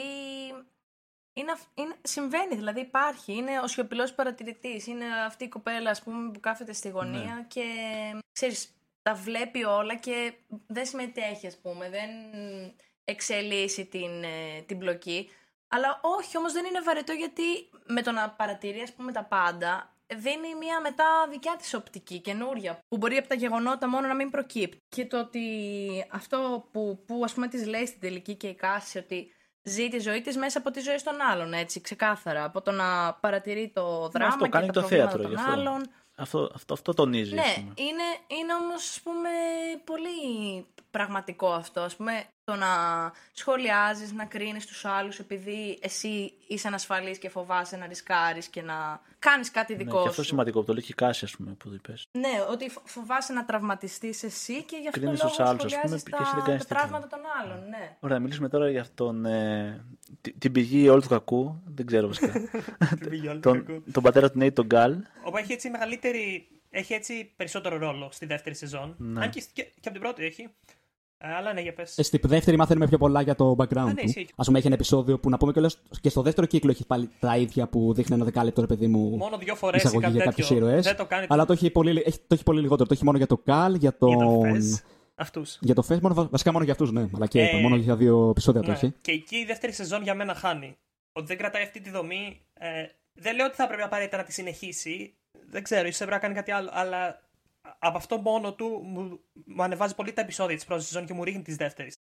είναι, 1.36 1.52
αυ- 1.52 1.78
είναι, 1.78 1.94
συμβαίνει, 2.02 2.54
δηλαδή 2.54 2.80
υπάρχει, 2.80 3.32
είναι 3.32 3.60
ο 3.60 3.66
σιωπηλός 3.66 4.12
παρατηρητής, 4.12 4.86
είναι 4.86 5.04
αυτή 5.26 5.44
η 5.44 5.48
κοπέλα 5.48 5.90
ας 5.90 6.02
πούμε 6.02 6.30
που 6.30 6.40
κάθεται 6.40 6.72
στη 6.72 6.88
γωνία 6.88 7.44
και 7.48 7.64
ξέρεις, 8.32 8.76
τα 9.02 9.14
βλέπει 9.14 9.64
όλα 9.64 9.94
και 9.94 10.32
δεν 10.66 10.86
συμμετέχει 10.86 11.46
ας 11.46 11.56
πούμε, 11.56 11.90
δεν 11.90 12.10
εξελίσσει 13.04 13.86
την, 13.86 14.22
ε, 14.22 14.62
την 14.66 14.78
πλοκή. 14.78 15.30
Αλλά 15.68 16.00
όχι, 16.02 16.36
όμως 16.36 16.52
δεν 16.52 16.64
είναι 16.64 16.80
βαρετό 16.80 17.12
γιατί 17.12 17.42
με 17.86 18.02
το 18.02 18.12
να 18.12 18.30
παρατηρεί 18.30 18.80
ας 18.80 18.92
πούμε 18.92 19.12
τα 19.12 19.24
πάντα 19.24 19.96
δίνει 20.14 20.54
μια 20.54 20.80
μετά 20.80 21.26
δικιά 21.30 21.56
της 21.56 21.74
οπτική, 21.74 22.20
καινούρια, 22.20 22.78
που 22.88 22.96
μπορεί 22.96 23.16
από 23.16 23.28
τα 23.28 23.34
γεγονότα 23.34 23.88
μόνο 23.88 24.06
να 24.06 24.14
μην 24.14 24.30
προκύπτει. 24.30 24.78
Και 24.88 25.06
το 25.06 25.18
ότι 25.18 25.44
αυτό 26.10 26.68
που, 26.72 27.04
που 27.06 27.20
ας 27.24 27.32
πούμε 27.32 27.48
της 27.48 27.66
λέει 27.66 27.86
στην 27.86 28.00
τελική 28.00 28.34
και 28.34 28.48
η 28.48 28.54
Κάσι 28.54 28.98
ότι 28.98 29.30
ζει 29.68 29.88
τη 29.88 29.98
ζωή 29.98 30.20
της 30.20 30.36
μέσα 30.36 30.58
από 30.58 30.70
τη 30.70 30.80
ζωή 30.80 30.96
των 31.04 31.14
άλλων, 31.32 31.52
έτσι, 31.52 31.80
ξεκάθαρα. 31.80 32.44
Από 32.44 32.60
το 32.62 32.70
να 32.70 33.12
παρατηρεί 33.14 33.70
το 33.74 34.08
δράμα 34.08 34.28
αυτό 34.32 34.44
και 34.44 34.50
κάνει 34.50 34.66
τα 34.66 34.72
το 34.72 34.80
προβλήματα 34.80 35.10
θέατρο, 35.10 35.22
των 35.22 35.30
γι' 35.30 35.36
αυτό. 35.36 35.52
άλλων. 35.52 35.90
Αυτό, 36.16 36.50
αυτό, 36.54 36.74
αυτό 36.74 36.94
τονίζει. 36.94 37.38
ας 37.38 37.46
Ναι, 37.46 37.54
πούμε. 37.54 37.72
είναι, 37.76 38.02
είναι 38.40 38.54
όμως 38.54 38.74
ας 38.88 39.00
πούμε 39.02 39.28
πολύ 39.84 40.66
πραγματικό 40.96 41.48
αυτό, 41.52 41.80
ας 41.80 41.96
πούμε 41.96 42.24
το 42.44 42.54
να 42.54 42.66
σχολιάζεις, 43.32 44.12
να 44.12 44.24
κρίνεις 44.24 44.66
τους 44.66 44.84
άλλους 44.84 45.18
επειδή 45.18 45.78
εσύ 45.82 46.32
είσαι 46.48 46.68
ανασφαλής 46.68 47.18
και 47.18 47.28
φοβάσαι 47.28 47.76
να 47.76 47.86
ρισκάρεις 47.86 48.46
και 48.48 48.62
να 48.62 49.00
κάνεις 49.18 49.50
κάτι 49.50 49.72
Ναι, 49.72 49.78
δικό 49.84 50.02
και 50.02 50.08
αυτό 50.08 50.22
σου. 50.22 50.28
σημαντικό 50.28 50.60
που 50.60 50.64
το 50.66 50.72
λέει 50.72 50.82
και 50.82 50.92
η 50.92 50.94
Κάσι, 50.94 51.24
ας 51.24 51.36
πούμε, 51.36 51.50
που 51.50 51.68
το 51.68 51.74
είπες. 51.74 52.06
Ναι, 52.18 52.28
ότι 52.50 52.68
φο- 52.70 52.82
φοβάσαι 52.84 53.32
να 53.32 53.44
τραυματιστείς 53.44 54.22
εσύ 54.22 54.62
και 54.62 54.76
γι' 54.76 54.88
αυτό 54.88 55.00
Κρίνεις 55.00 55.22
λόγο 55.22 55.30
τους 55.34 55.40
άλλους, 55.46 55.64
ας 55.64 55.72
πούμε, 55.80 55.98
σχολιάζεις 55.98 56.02
και 56.02 56.10
τα, 56.10 56.16
εσύ 56.22 56.32
δεν 56.34 56.44
κάνεις 56.44 56.62
τα 56.66 56.68
τίποτα. 56.74 56.86
τραύματα 56.88 57.06
των 57.16 57.20
άλλων, 57.42 57.68
ναι. 57.68 57.96
Ωραία, 58.00 58.16
να 58.16 58.22
μιλήσουμε 58.22 58.48
τώρα 58.48 58.70
για 58.70 58.86
τον, 58.94 59.24
ε, 59.24 59.84
τη- 60.20 60.32
την 60.32 60.52
πηγή 60.52 60.88
όλου 60.88 61.00
του 61.00 61.08
κακού. 61.08 61.62
Δεν 61.66 61.86
ξέρω 61.86 62.06
βασικά. 62.06 62.32
τον, 63.40 63.82
τον 63.92 64.02
πατέρα 64.02 64.30
του 64.30 64.38
Νέιτ, 64.38 64.54
τον 64.54 64.66
Καλ. 64.66 64.96
Όπου 65.24 65.36
έχει 65.36 65.52
έτσι 65.52 65.70
μεγαλύτερη. 65.70 66.48
Έχει 66.70 66.92
έτσι 66.94 67.32
περισσότερο 67.36 67.78
ρόλο 67.78 68.08
στη 68.12 68.26
δεύτερη 68.26 68.54
σεζόν. 68.54 68.94
Ναι. 68.98 69.22
Αν 69.22 69.30
και, 69.30 69.42
και, 69.52 69.62
και 69.62 69.88
από 69.88 69.90
την 69.92 70.00
πρώτη 70.00 70.24
έχει. 70.24 70.48
Ε, 71.18 71.34
αλλά 71.34 71.52
ναι, 71.52 71.60
για 71.60 71.72
πες. 71.72 71.98
Ε, 71.98 72.02
Στη 72.02 72.20
δεύτερη 72.22 72.56
μαθαίνουμε 72.56 72.86
πιο 72.86 72.98
πολλά 72.98 73.20
για 73.20 73.34
το 73.34 73.56
background 73.58 73.84
ναι, 73.84 73.94
του. 73.94 74.04
ισχύει. 74.06 74.28
Α 74.36 74.44
πούμε, 74.44 74.58
έχει 74.58 74.66
ένα 74.66 74.74
επεισόδιο 74.76 75.18
που 75.18 75.28
να 75.30 75.36
πούμε 75.36 75.52
κιόλας 75.52 75.78
και 76.00 76.08
στο 76.08 76.22
δεύτερο 76.22 76.46
κύκλο 76.46 76.70
έχει 76.70 76.86
πάλι 76.86 77.10
τα 77.20 77.36
ίδια 77.36 77.66
που 77.68 77.92
δείχνει 77.94 78.14
ένα 78.14 78.24
δεκάλεπτο, 78.24 78.60
ρε 78.60 78.66
παιδί 78.66 78.86
μου. 78.86 79.16
Μόνο 79.16 79.38
δύο 79.38 79.54
φορές 79.54 79.82
ή 79.82 79.86
εισαγωγή 79.86 80.04
κάτι 80.06 80.16
για 80.16 80.24
τέτοιο. 80.24 80.44
κάποιου 80.44 80.56
ήρωες. 80.56 80.84
Δεν 80.84 80.96
το 80.96 81.06
κάνει 81.06 81.26
Αλλά 81.28 81.44
το 81.44 81.52
έχει, 81.52 81.70
πολύ, 81.70 82.02
έχει, 82.06 82.18
το 82.18 82.34
έχει 82.34 82.42
πολύ 82.42 82.60
λιγότερο. 82.60 82.88
Το 82.88 82.94
έχει 82.94 83.04
μόνο 83.04 83.16
για 83.16 83.26
το 83.26 83.36
Καλ, 83.36 83.74
για 83.74 83.96
τον. 83.96 84.08
για 84.08 84.18
τον 84.26 84.52
Φες. 84.52 84.82
Αυτούς. 85.14 85.58
Για 85.60 85.74
το 85.74 85.82
Φες, 85.82 86.00
μόνο, 86.00 86.14
βα- 86.14 86.28
βασικά 86.30 86.52
μόνο 86.52 86.64
για 86.64 86.72
αυτούς, 86.72 86.92
ναι. 86.92 87.08
Αλλά 87.14 87.26
και 87.26 87.40
Ε, 87.40 87.48
είπα, 87.48 87.56
μόνο 87.58 87.76
για 87.76 87.96
δύο 87.96 88.28
επεισόδια 88.30 88.60
το 88.60 88.66
Ναι. 88.68 88.74
έχει. 88.74 88.94
Και 89.00 89.12
εκεί 89.12 89.36
η 89.36 89.44
δεύτερη 89.44 89.72
σεζόν 89.72 90.02
για 90.02 90.14
μένα 90.14 90.34
χάνει. 90.34 90.76
Ότι 91.12 91.26
δεν 91.26 91.36
κρατάει 91.36 91.62
αυτή 91.62 91.80
τη 91.80 91.90
δομή. 91.90 92.40
Ε, 92.54 92.68
δεν 93.12 93.36
λέω 93.36 93.46
ότι 93.46 93.54
θα 93.54 93.66
πρέπει 93.66 93.82
απαραίτητα 93.82 94.16
να 94.16 94.22
τη 94.22 94.32
συνεχίσει. 94.32 95.14
Δεν 95.50 95.62
ξέρω, 95.62 95.86
ίσως 95.86 96.00
έπρεπε 96.00 96.14
να 96.14 96.20
κάνει 96.22 96.34
κάτι 96.34 96.50
άλλο. 96.50 96.68
Αλλά 96.72 97.25
από 97.78 97.96
αυτό 97.96 98.18
μόνο 98.18 98.54
του 98.54 98.80
μου, 98.84 99.20
μου 99.44 99.62
ανεβάζει 99.62 99.94
πολύ 99.94 100.12
τα 100.12 100.20
επεισόδια 100.20 100.56
της 100.56 100.64
πρώτης 100.64 100.86
σεζόν 100.86 101.06
και 101.06 101.14
μου 101.14 101.24
ρίχνει 101.24 101.42
τη 101.42 101.54
δεύτερη. 101.54 101.92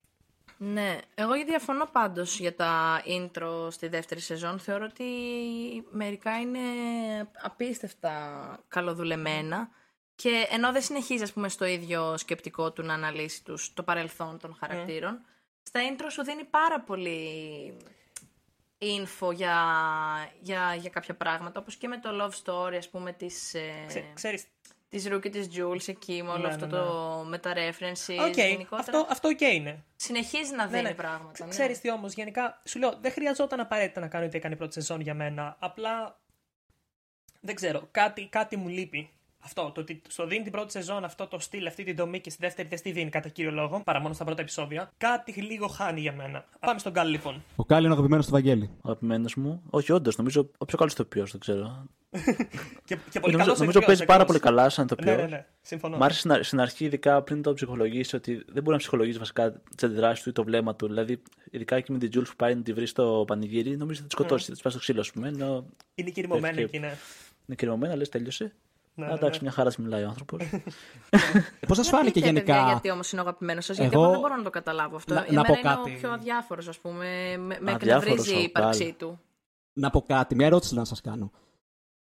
Ναι, 0.57 0.97
εγώ 1.15 1.33
διαφωνώ 1.45 1.85
πάντως 1.85 2.39
για 2.39 2.55
τα 2.55 3.01
intro 3.05 3.67
στη 3.71 3.87
δεύτερη 3.87 4.19
σεζόν. 4.19 4.59
Θεωρώ 4.59 4.85
ότι 4.85 5.05
μερικά 5.91 6.39
είναι 6.39 6.59
απίστευτα 7.41 8.13
καλοδουλεμένα 8.67 9.69
και 10.15 10.47
ενώ 10.49 10.71
δεν 10.71 10.81
συνεχίζει 10.81 11.23
ας 11.23 11.33
πούμε 11.33 11.49
στο 11.49 11.65
ίδιο 11.65 12.17
σκεπτικό 12.17 12.71
του 12.71 12.83
να 12.83 12.93
αναλύσει 12.93 13.43
τους, 13.43 13.73
το 13.73 13.83
παρελθόν 13.83 14.39
των 14.39 14.55
χαρακτήρων, 14.59 15.19
στα 15.63 15.79
intro 15.89 16.05
σου 16.09 16.23
δίνει 16.23 16.43
πάρα 16.43 16.81
πολύ 16.81 17.77
info 18.77 19.33
για, 19.33 19.57
για, 20.39 20.75
για 20.75 20.89
κάποια 20.89 21.15
πράγματα, 21.15 21.59
όπως 21.59 21.75
και 21.75 21.87
με 21.87 21.97
το 21.97 22.09
love 22.21 22.43
story 22.43 22.75
ας 22.77 22.89
πούμε 22.89 23.13
της, 23.13 23.53
ε, 23.53 24.11
Ξέ, 24.13 24.39
ξέρεις, 24.97 25.03
της 25.03 25.17
Rue 25.17 25.24
και 25.24 25.31
της 25.31 25.47
Jules 25.57 25.87
εκεί 25.87 26.23
με 26.23 26.29
όλο 26.29 26.41
Ναι, 26.41 26.47
αυτό 26.47 26.65
ναι, 26.65 26.71
το 26.71 27.23
με 27.27 27.37
τα 27.37 27.53
references 27.53 28.25
OK, 28.27 28.35
γενικότερα. 28.35 28.79
αυτό, 28.79 29.07
αυτό 29.09 29.27
οκ 29.27 29.41
είναι. 29.41 29.83
Συνεχίζει 29.95 30.55
να 30.55 30.67
δίνει 30.67 30.93
πράγματα. 30.93 31.43
ναι. 31.45 31.49
Ξέρεις 31.49 31.79
τι 31.81 31.91
όμως, 31.91 32.13
γενικά 32.13 32.61
σου 32.63 32.79
λέω, 32.79 32.97
δεν 33.01 33.11
χρειαζόταν 33.11 33.59
απαραίτητα 33.59 33.99
να 33.99 34.07
κάνω 34.07 34.25
ό,τι 34.25 34.37
έκανε 34.37 34.53
η 34.53 34.57
πρώτη 34.57 34.73
σεζόν 34.73 35.01
για 35.01 35.13
μένα. 35.13 35.55
Απλά 35.59 36.19
δεν 37.41 37.55
ξέρω, 37.55 37.87
κάτι, 37.91 38.27
κάτι 38.27 38.57
μου 38.57 38.67
λείπει 38.67 39.09
Αυτό, 39.45 39.71
το 39.73 39.81
ότι 39.81 40.01
στο 40.07 40.27
δίνει 40.27 40.43
την 40.43 40.51
πρώτη 40.51 40.71
σεζόν 40.71 41.03
αυτό 41.03 41.27
το 41.27 41.39
στυλ, 41.39 41.67
αυτή 41.67 41.83
την 41.83 41.95
δομή 41.95 42.19
και 42.19 42.29
στη 42.29 42.39
δεύτερη 42.41 42.67
δεν 42.67 42.77
στη 42.77 42.91
δίνει 42.91 43.09
κατά 43.09 43.29
κύριο 43.29 43.51
λόγο, 43.51 43.81
παρά 43.85 43.99
μόνο 43.99 44.13
στα 44.13 44.23
πρώτα 44.23 44.41
επεισόδια. 44.41 44.91
Κάτι 44.97 45.31
λίγο 45.31 45.67
χάνει 45.67 45.99
για 46.01 46.13
μένα. 46.13 46.45
Πάμε 46.59 46.79
στον 46.79 46.91
Καλ 46.91 47.09
λοιπόν. 47.09 47.43
Ο 47.55 47.63
Καλ 47.65 47.81
είναι 47.81 47.89
ο 47.89 47.95
αγαπημένος 47.95 48.25
του 48.25 48.31
Βαγγέλη. 48.31 48.69
Ο 48.75 48.79
αγαπημένος 48.89 49.35
μου; 49.35 49.61
Όχι, 49.69 49.91
όντως, 49.91 50.17
νομίζω 50.17 50.49
ο 50.57 50.65
πιο 50.65 50.77
καλό 50.77 50.89
ηθοποιό, 50.93 51.25
δεν 51.25 51.39
ξέρω. 51.39 51.85
και, 52.85 52.97
και 53.09 53.19
πολύ 53.19 53.31
νομίζω 53.31 53.37
καλός 53.37 53.59
νομίζω 53.59 53.79
παίζει 53.79 54.03
ηθοποιός, 54.03 54.05
πάρα 54.05 54.21
ακριβώς. 54.21 54.25
πολύ 54.25 54.39
καλά 54.39 54.69
σαν 54.69 54.85
ηθοποιό. 54.85 55.15
Ναι, 55.15 55.21
ναι, 55.21 55.27
ναι. 55.27 55.45
Συμφωνώ. 55.61 55.97
Μ' 55.97 56.03
άρεσε 56.03 56.19
στην, 56.19 56.43
στην 56.43 56.59
αρχή, 56.59 56.85
ειδικά 56.85 57.21
πριν 57.21 57.41
το 57.41 57.53
ψυχολογήσει, 57.53 58.15
ότι 58.15 58.33
δεν 58.35 58.63
μπορεί 58.63 58.71
να 58.71 58.77
ψυχολογήσει 58.77 59.17
βασικά 59.17 59.51
τις 59.75 59.83
αντιδράσεις 59.83 60.23
του 60.23 60.29
ή 60.29 60.33
το 60.33 60.43
βλέμμα 60.43 60.75
του. 60.75 60.87
Δηλαδή, 60.87 61.21
ειδικά 61.51 61.75
εκεί 61.75 61.91
με 61.91 61.97
την 61.97 62.09
Τζούλς 62.09 62.29
που 62.29 62.35
πάει 62.35 62.55
να 62.55 62.61
τη 62.61 62.73
βρει 62.73 62.85
στο 62.85 63.23
πανηγύρι, 63.27 63.77
νομίζω 63.77 63.99
θα 64.01 64.07
τη 64.07 64.11
σκοτώσει, 64.11 64.45
θα 64.45 64.53
τη 64.53 64.61
πάει 64.61 64.71
στο 64.71 64.81
ξύλο, 64.81 64.99
ας 64.99 65.11
πούμε. 65.11 65.27
Ενώ 65.27 65.65
Είναι 65.95 66.09
κυριμωμένη 66.09 66.55
Πέφτει. 66.55 66.77
εκεί, 66.77 66.79
ναι. 66.79 66.93
είναι 67.45 67.55
κυρμωμένα, 67.55 67.95
λες, 67.95 68.09
τέλειωσε. 68.09 68.53
Ναι, 68.97 69.05
Α, 69.05 69.07
ναι, 69.07 69.13
εντάξει, 69.13 69.39
ναι. 69.39 69.43
μια 69.45 69.51
χαρά 69.55 69.67
της 69.69 69.77
μιλάει 69.77 70.03
ο 70.03 70.07
άνθρωπος. 70.07 70.41
Πώς 71.67 71.77
σας 71.77 71.87
φάνηκε 71.87 72.11
πείτε, 72.19 72.25
παιδιά, 72.33 72.41
γενικά. 72.55 72.71
γιατί 72.71 72.91
όμως 72.91 73.11
είναι 73.11 73.21
ο 73.21 73.23
αγαπημένος 73.23 73.65
σας, 73.65 73.77
γιατί 73.77 73.93
Εγώ- 73.95 74.03
εγώ 74.03 74.11
δεν 74.11 74.21
μπορώ 74.21 74.35
να 74.35 74.43
το 74.43 74.49
καταλάβω 74.49 74.95
αυτό. 74.95 75.13
Να- 75.13 75.19
Εμένα 75.19 75.35
να 75.41 75.43
πω 75.43 75.53
είναι 75.53 75.61
κάτι. 75.61 75.91
ο 75.91 75.97
πιο 75.99 76.11
αδιάφορος, 76.11 76.67
ας 76.67 76.79
πούμε. 76.79 77.05
Με, 77.37 77.57
με 77.59 77.71
Αδιάφορος 77.71 77.83
εκνευρίζει 78.03 78.35
ο 78.35 78.39
η 78.39 78.43
ύπαρξή 78.43 78.83
Καλ. 78.83 78.95
του. 78.97 79.19
Να 79.73 79.89
πω 79.89 80.01
κάτι, 80.01 80.35
μια 80.35 80.45
ερώτηση 80.45 80.75
να 80.75 80.85
σας 80.85 81.01
κάνω. 81.01 81.31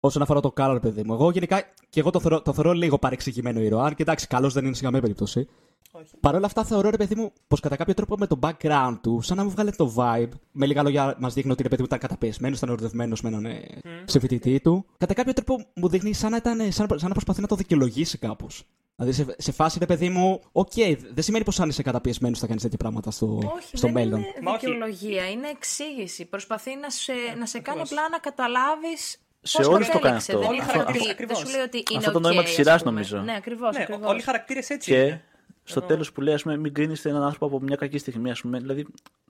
Όσον 0.00 0.22
αφορά 0.22 0.40
τον 0.40 0.50
Καλ, 0.52 0.72
ρε 0.72 0.78
παιδί 0.80 1.02
μου. 1.04 1.12
Εγώ 1.14 1.30
γενικά 1.30 1.62
και 1.88 2.00
εγώ 2.00 2.10
το 2.10 2.20
θεωρώ, 2.20 2.42
το 2.42 2.52
θεωρώ 2.52 2.72
λίγο 2.72 2.98
παρεξηγημένο 2.98 3.60
ήρωα. 3.60 3.84
Αν 3.84 3.94
και 3.94 4.02
εντάξει, 4.02 4.26
καλός 4.26 4.52
δεν 4.52 4.64
είναι 4.64 4.74
σε 4.74 4.82
καμία 4.82 5.00
περίπτωση. 5.00 5.48
Όχι. 5.92 6.16
Παρ' 6.20 6.34
όλα 6.34 6.46
αυτά 6.46 6.64
θεωρώ, 6.64 6.90
ρε 6.90 6.96
παιδί 6.96 7.14
μου, 7.14 7.32
πως 7.48 7.60
κατά 7.60 7.76
κάποιο 7.76 7.94
τρόπο 7.94 8.16
με 8.16 8.26
το 8.26 8.38
background 8.42 8.98
του, 9.02 9.20
σαν 9.20 9.36
να 9.36 9.44
μου 9.44 9.50
βγάλε 9.50 9.70
το 9.70 9.94
vibe. 9.96 10.28
Με 10.52 10.66
λίγα 10.66 10.82
λόγια, 10.82 11.16
μας 11.18 11.34
δείχνει 11.34 11.50
ότι 11.50 11.62
ρε 11.62 11.68
παιδί 11.68 11.80
μου 11.80 11.86
ήταν 11.86 11.98
καταπιεσμένος, 11.98 12.58
ήταν 12.58 12.68
ερωτευμένος 12.70 13.20
με 13.22 13.28
έναν 13.28 13.44
ε, 13.46 13.60
συμφοιτητή 14.04 14.60
του. 14.60 14.84
Κατά 14.98 15.14
κάποιο 15.14 15.32
τρόπο 15.32 15.64
μου 15.74 15.88
δείχνει 15.88 16.12
σαν 16.12 16.30
να, 16.30 16.36
ήταν, 16.36 16.60
ε, 16.60 16.70
σαν, 16.70 16.86
να- 16.90 16.98
σαν 16.98 17.08
να 17.08 17.14
προσπαθεί 17.14 17.40
να 17.40 17.46
το 17.46 17.54
δικαιολογήσει 17.54 18.18
κάπως. 18.18 18.64
Δηλαδή 18.96 19.16
σε, 19.16 19.34
σε 19.38 19.52
φάση, 19.52 19.78
ρε 19.78 19.86
παιδί 19.86 20.08
μου, 20.08 20.40
οκ, 20.52 20.72
δεν 21.12 21.22
σημαίνει 21.24 21.44
πως 21.44 21.60
αν 21.60 21.68
είσαι 21.68 21.82
καταπιεσμένος 21.82 22.38
θα 22.38 22.46
κάνεις 22.46 22.62
τέτοια 22.62 22.78
πράγματα 22.78 23.10
στο, 23.10 23.26
Όχι, 23.54 23.76
στο 23.76 23.86
δεν 23.86 23.92
μέλλον. 23.92 24.18
είναι 24.18 24.28
Μα 24.42 24.50
όχι. 24.52 24.66
δικαιολογία, 24.66 25.30
είναι 25.30 25.48
εξήγηση. 25.48 26.24
Προσπαθεί 26.24 26.76
να 26.76 26.90
σε, 26.90 27.12
να 27.38 27.46
σε 27.46 27.58
κάνει 27.58 27.80
Ακριβώς. 27.80 27.90
απλά 27.90 28.08
να 28.10 28.18
καταλάβεις. 28.18 29.18
Σε 29.42 29.62
όλους 29.62 29.88
το 29.88 29.98
κάνει 29.98 30.16
αυτό. 30.16 30.38
Δεν, 30.38 30.48
Όλοι 30.48 30.56
είναι 30.56 30.64
χαρακτήρες 30.66 31.00
ότι- 31.02 31.10
ακριβώς. 31.10 31.38
δεν 31.38 31.46
σου 31.46 31.52
λέει 31.56 31.62
ότι 31.64 31.76
είναι 31.90 31.98
Αυτό 31.98 32.10
το 32.10 32.18
οκ, 32.18 32.24
νόημα 32.24 32.40
της 32.42 32.50
ας 32.50 32.56
σειράς, 32.56 32.78
πούμε. 32.82 32.90
νομίζω. 32.92 33.18
Ναι, 33.18 33.34
ακριβώς. 33.34 33.76
Ναι, 33.76 33.86
ο- 33.90 34.08
όλοι 34.08 34.18
οι 34.18 34.22
χαρακτήρες 34.22 34.70
έτσι. 34.70 34.90
Και 34.90 35.00
είναι. 35.02 35.24
στο 35.64 35.80
τέλος 35.80 36.12
που 36.12 36.20
λέει, 36.20 36.34
ας 36.34 36.42
πούμε, 36.42 36.56
μην 36.56 36.74
κρίνεις 36.74 37.04
έναν 37.04 37.22
άνθρωπο 37.22 37.46
από 37.46 37.60
μια 37.60 37.76
κακή 37.76 37.98
στιγμή, 37.98 38.30
ας 38.30 38.40
πούμε. 38.40 38.58
Δηλαδή, 38.58 38.80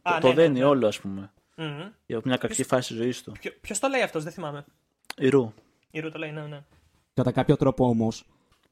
Α, 0.03 0.15
το, 0.15 0.21
το 0.21 0.27
ναι, 0.29 0.35
ναι, 0.35 0.41
δένει 0.43 0.59
ναι. 0.59 0.65
όλο, 0.65 0.87
ας 0.87 1.01
πούμε. 1.01 1.31
Μμμ. 1.57 1.81
Για 2.07 2.21
μια 2.25 2.37
κακή 2.37 2.63
φάση 2.65 2.95
ζωής 2.95 3.23
του. 3.23 3.33
Ποιο 3.61 3.77
το 3.81 3.89
λέει 3.89 4.03
αυτός, 4.03 4.23
δεν 4.23 4.33
θυμάμαι. 4.33 4.65
Η 5.17 5.29
Rue. 5.29 5.53
Η 5.91 6.03
Rue 6.05 6.09
το 6.13 6.19
λέει, 6.19 6.31
ναι, 6.31 6.41
ναι. 6.41 6.61
Κατά 7.15 7.33
κάποιο 7.33 7.57
τρόπο 7.57 7.89
όμως, 7.89 8.25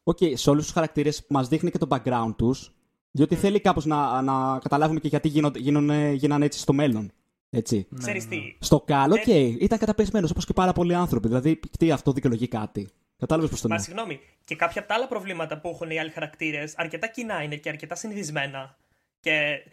οκ, 0.02 0.18
σε 0.34 0.50
όλους 0.50 0.64
τους 0.64 0.72
χαρακτήρες 0.72 1.24
μας 1.28 1.48
δείχνει 1.48 1.70
και 1.70 1.78
το 1.78 1.86
background 1.90 2.34
τους, 2.36 2.72
διότι 3.10 3.34
θέλει 3.34 3.60
κάπως 3.60 3.84
να, 3.84 4.22
να 4.22 4.58
καταλάβουμε 4.58 5.00
και 5.00 5.08
γιατί 5.08 5.28
γίνονται, 5.28 5.58
γίνονται, 5.58 6.10
γίνανε 6.10 6.44
έτσι 6.44 6.58
στο 6.58 6.72
μέλλον. 6.72 7.12
Έτσι. 7.56 7.86
Ξέρεις 7.98 8.28
τι, 8.28 8.56
Στο 8.60 8.80
καλό, 8.80 9.14
οκ, 9.14 9.26
Ε, 9.26 9.38
ήταν 9.40 9.78
καταπιεσμένος 9.78 10.30
όπως 10.30 10.46
και 10.46 10.52
πάρα 10.52 10.72
πολλοί 10.72 10.94
άνθρωποι. 10.94 11.28
Δηλαδή, 11.28 11.60
τι 11.78 11.90
αυτό 11.90 12.12
δικαιολογεί 12.12 12.48
κάτι. 12.48 12.88
Κατάλαβες 13.18 13.50
πώς 13.50 13.60
το 13.60 13.68
Μα 13.68 13.74
εννοώ. 13.74 13.86
συγγνώμη, 13.88 14.20
και 14.44 14.56
κάποια 14.56 14.80
από 14.80 14.88
τα 14.90 14.94
άλλα 14.96 15.08
προβλήματα 15.08 15.60
που 15.60 15.68
έχουν 15.68 15.90
οι 15.90 15.98
άλλοι 15.98 16.10
χαρακτήρες 16.10 16.74
αρκετά 16.76 17.06
κοινά 17.06 17.42
είναι 17.42 17.56
και 17.56 17.68
αρκετά 17.68 17.94
συνηθισμένα. 17.94 18.76
Και, 19.20 19.64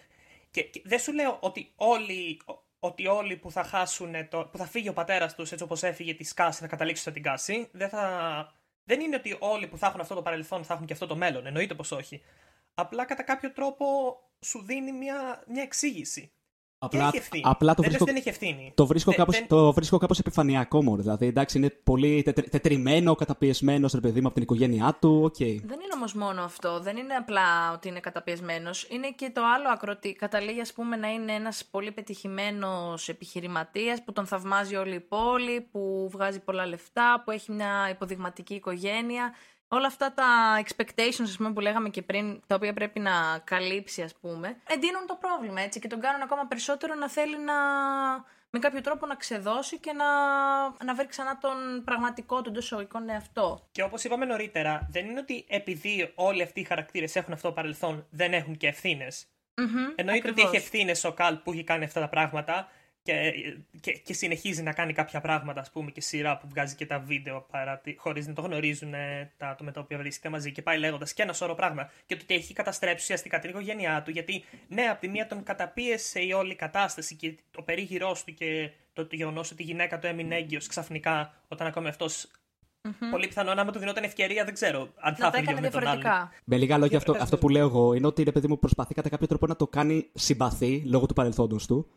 και, 0.52 0.62
και 0.64 0.82
δεν 0.86 1.00
σου 1.00 1.14
λέω 1.14 1.38
ότι 1.40 1.72
όλοι, 1.76 2.42
ότι 2.80 3.08
όλοι 3.08 3.36
που 3.36 3.52
θα 3.52 3.64
χάσουν, 3.64 4.14
το, 4.30 4.50
που 4.52 4.58
θα 4.58 4.66
φύγει 4.66 4.90
ο 4.90 4.94
πατέρας 4.94 5.36
τους 5.36 5.52
έτσι 5.52 5.64
όπως 5.64 5.84
έφυγε 5.84 6.14
της 6.14 6.24
Κάσι, 6.24 6.60
θα 6.60 6.68
καταλήξουν 6.68 7.12
σαν 7.12 7.18
την 7.18 7.24
Κάσι. 7.24 7.70
Δεν, 7.72 7.90
θα, 7.90 8.54
δεν 8.84 9.00
είναι 9.00 9.16
ότι 9.16 9.36
όλοι 9.40 9.68
που 9.68 9.78
θα 9.78 9.88
έχουν 9.88 10.00
αυτό 10.00 10.16
το 10.16 10.22
παρελθόν 10.22 10.64
θα 10.64 10.74
έχουν 10.74 10.86
και 10.86 10.94
αυτό 10.94 11.08
το 11.08 11.16
μέλλον. 11.16 11.46
Εννοείται 11.46 11.74
πως 11.74 11.92
όχι. 11.92 12.22
Απλά 12.74 13.06
κατά 13.06 13.24
κάποιο 13.24 13.52
τρόπο 13.52 13.86
σου 14.40 14.64
δίνει 14.66 14.92
μια, 14.92 15.44
μια 15.48 15.62
εξήγηση. 15.62 16.32
Και 16.90 16.98
Απλά, 16.98 17.08
έχει 17.08 17.18
ευθύνη. 17.18 17.44
απλά 17.46 17.74
το 17.74 17.82
δεν 17.82 17.92
λες 17.92 18.00
βρίσκω, 18.00 18.06
δεν 18.06 18.16
έχει 18.16 18.30
ευθύνη. 18.30 18.72
το 18.76 18.86
βρίσκω, 18.86 19.10
Δεν- 19.12 19.20
κάπως, 19.20 19.38
δεν- 19.38 19.48
το 19.48 19.74
βρίσκω 19.74 19.98
κάπως 19.98 20.20
επιφανειακό 20.20 20.84
μόνο. 20.84 21.02
Δηλαδή, 21.02 21.26
εντάξει, 21.26 21.58
είναι 21.58 21.70
πολύ 21.84 22.24
τετρι, 22.24 22.50
τετριμμένο, 22.50 23.16
καταπιεσμένος, 23.16 23.94
ρε 23.94 24.00
παιδί 24.00 24.20
μου, 24.22 24.26
από 24.26 24.34
την 24.36 24.44
οικογένειά 24.44 24.98
του. 25.02 25.22
Οκ. 25.24 25.36
Δεν 25.38 25.54
είναι 25.56 25.94
όμως 25.96 26.14
μόνο 26.14 26.42
αυτό. 26.44 26.80
Δεν 26.80 26.98
είναι 26.98 27.14
απλά 27.14 27.72
ότι 27.74 27.88
είναι 27.88 28.00
καταπιεσμένος. 28.00 28.88
Είναι 28.90 29.08
και 29.16 29.32
το 29.34 29.42
άλλο 29.56 29.70
άκρο 29.74 29.94
ότι 29.96 30.14
καταλήγει, 30.14 30.62
ας 30.62 30.74
πούμε, 30.74 30.96
να 30.96 31.08
είναι 31.12 31.32
ένας 31.32 31.66
πολύ 31.72 31.92
πετυχημένος 31.92 33.10
επιχειρηματίας 33.10 34.04
που 34.04 34.14
τον 34.14 34.26
θαυμάζει 34.26 34.76
όλη 34.76 34.96
η 34.96 35.00
πόλη, 35.00 35.62
που 35.72 36.10
βγάζει 36.12 36.40
πολλά 36.40 36.66
λεφτά, 36.68 37.22
που 37.26 37.32
έχει 37.32 37.52
μια 37.52 37.90
υποδειγματική 37.92 38.54
οικογένεια. 38.54 39.34
Όλα 39.76 39.88
αυτά 39.88 40.14
τα 40.14 40.26
expectations, 40.66 41.22
ας 41.22 41.38
πούμε, 41.38 41.54
που 41.54 41.60
λέγαμε 41.60 41.90
και 41.90 42.02
πριν, 42.02 42.42
τα 42.48 42.56
οποία 42.56 42.74
πρέπει 42.74 43.00
να 43.00 43.12
καλύψει, 43.44 44.02
ας 44.02 44.16
πούμε, 44.22 44.58
εντείνουν 44.68 45.06
το 45.08 45.18
πρόβλημα, 45.22 45.62
έτσι, 45.62 45.80
και 45.80 45.88
τον 45.88 46.00
κάνουν 46.00 46.22
ακόμα 46.22 46.46
περισσότερο 46.46 46.96
να 46.96 47.10
θέλει 47.10 47.38
να, 47.40 47.54
με 48.50 48.60
κάποιο 48.60 48.82
τρόπο 48.82 49.06
να 49.06 49.16
ξεδώσει 49.16 49.78
και 49.80 49.92
να, 49.94 50.06
να 50.86 50.96
βρει 50.96 51.08
ξανά 51.08 51.38
τον 51.38 51.84
πραγματικό 51.86 52.42
του 52.42 52.50
εντός 52.50 52.64
εισαγωγικών 52.66 53.10
εαυτό. 53.10 53.68
Και 53.72 53.84
όπως 53.84 54.04
είπαμε 54.04 54.26
νωρίτερα, 54.26 54.88
δεν 54.92 55.06
είναι 55.06 55.20
ότι 55.20 55.46
επειδή 55.48 56.12
όλοι 56.16 56.42
αυτοί 56.42 56.60
οι 56.60 56.64
χαρακτήρες 56.64 57.16
έχουν 57.16 57.34
αυτό 57.34 57.48
το 57.48 57.54
παρελθόν, 57.54 58.06
δεν 58.10 58.34
έχουν 58.34 58.58
και 58.58 58.68
ευθύνες. 58.68 59.28
Μμμ, 59.56 59.68
Εννοείται 59.96 60.30
ότι 60.30 60.42
ακριβώς. 60.42 60.44
έχει 60.44 60.56
ευθύνες 60.56 61.04
ο 61.04 61.12
Καλ 61.14 61.36
που 61.36 61.52
έχει 61.52 61.64
κάνει 61.64 61.84
αυτά 61.84 62.00
τα 62.00 62.10
πράγματα 62.10 62.70
και, 63.04 63.34
και, 63.82 63.92
και 63.92 64.14
συνεχίζει 64.14 64.64
να 64.64 64.74
κάνει 64.74 64.94
κάποια 64.94 65.22
πράγματα, 65.22 65.60
ας 65.60 65.72
πούμε, 65.72 65.92
και 65.92 66.02
σειρά 66.02 66.38
που 66.38 66.48
βγάζει 66.50 66.76
και 66.76 66.86
τα 66.86 67.00
βίντεο 67.00 67.46
χωρίς 67.98 68.28
να 68.28 68.34
το 68.34 68.42
γνωρίζουν 68.42 68.94
ε, 68.94 69.32
τα 69.38 69.48
άτομα 69.48 69.72
τα 69.72 69.80
οποία 69.82 69.98
βρίσκεται 69.98 70.30
μαζί 70.30 70.52
και 70.52 70.62
πάει 70.62 70.78
λέγοντας 70.78 71.14
και 71.14 71.22
ένα 71.22 71.34
σωρό 71.34 71.56
πράγματα. 71.56 71.92
Και 72.06 72.16
το 72.16 72.22
ότι 72.24 72.34
έχει 72.34 72.54
καταστρέψει 72.54 73.04
ουσιαστικά 73.04 73.40
την 73.40 73.50
οικογένειά 73.50 74.02
του, 74.02 74.12
γιατί 74.12 74.44
ναι, 74.68 74.82
από 74.84 75.02
τη 75.02 75.08
μία 75.08 75.28
τον 75.28 75.44
καταπίεσε 75.44 76.20
η 76.22 76.32
όλη 76.32 76.56
κατάσταση 76.56 77.16
και 77.16 77.38
το 77.52 77.62
περίγυρός 77.62 78.24
του 78.24 78.34
και 78.34 78.72
το, 78.94 79.06
το 79.08 79.16
γεγονός 79.16 79.52
ότι 79.52 79.62
η 79.62 79.66
γυναίκα 79.66 80.00
του 80.00 80.08
έμεινε 80.08 80.36
έγκυος 80.36 80.68
ξαφνικά 80.68 81.34
όταν 81.48 81.68
ακόμη 81.68 81.88
αυτός. 81.88 82.28
Πολύ 83.12 83.28
πιθανό 83.28 83.54
να 83.54 83.62
άμα 83.62 83.72
του 83.72 83.80
δινόταν 83.80 84.04
ευκαιρία, 84.04 84.44
δεν 84.46 84.54
ξέρω 84.54 84.80
αν 84.96 85.16
θα 85.16 85.26
Να 85.26 85.32
τα 85.32 85.38
έφυγε 85.38 85.52
έκανε 85.52 85.62
με 85.62 85.70
τον 85.70 85.88
άλλον. 85.88 86.02
διαφορετικά. 86.02 86.32
Με 86.44 86.58
λίγα 86.58 86.74
λόγια, 86.78 86.88
Για 86.88 86.98
αυτό, 86.98 87.12
πες, 87.12 87.22
αυτό 87.22 87.36
πες. 87.36 87.46
που 87.46 87.50
λέω 87.50 87.66
εγώ 87.68 87.94
είναι 87.94 88.08
ότι 88.08 88.24
ρε 88.24 88.32
παιδί 88.32 88.48
μου 88.48 88.60
προσπαθεί 88.60 88.94
κατά 88.94 89.10
κάποιο 89.10 89.28
τρόπο 89.28 89.48
να 89.48 89.56
το 89.56 89.68
κάνει 89.68 90.10
συμπαθή 90.14 90.84
λόγω 90.86 91.06
του 91.06 91.14
παρελθόντος 91.14 91.68
του. 91.68 91.88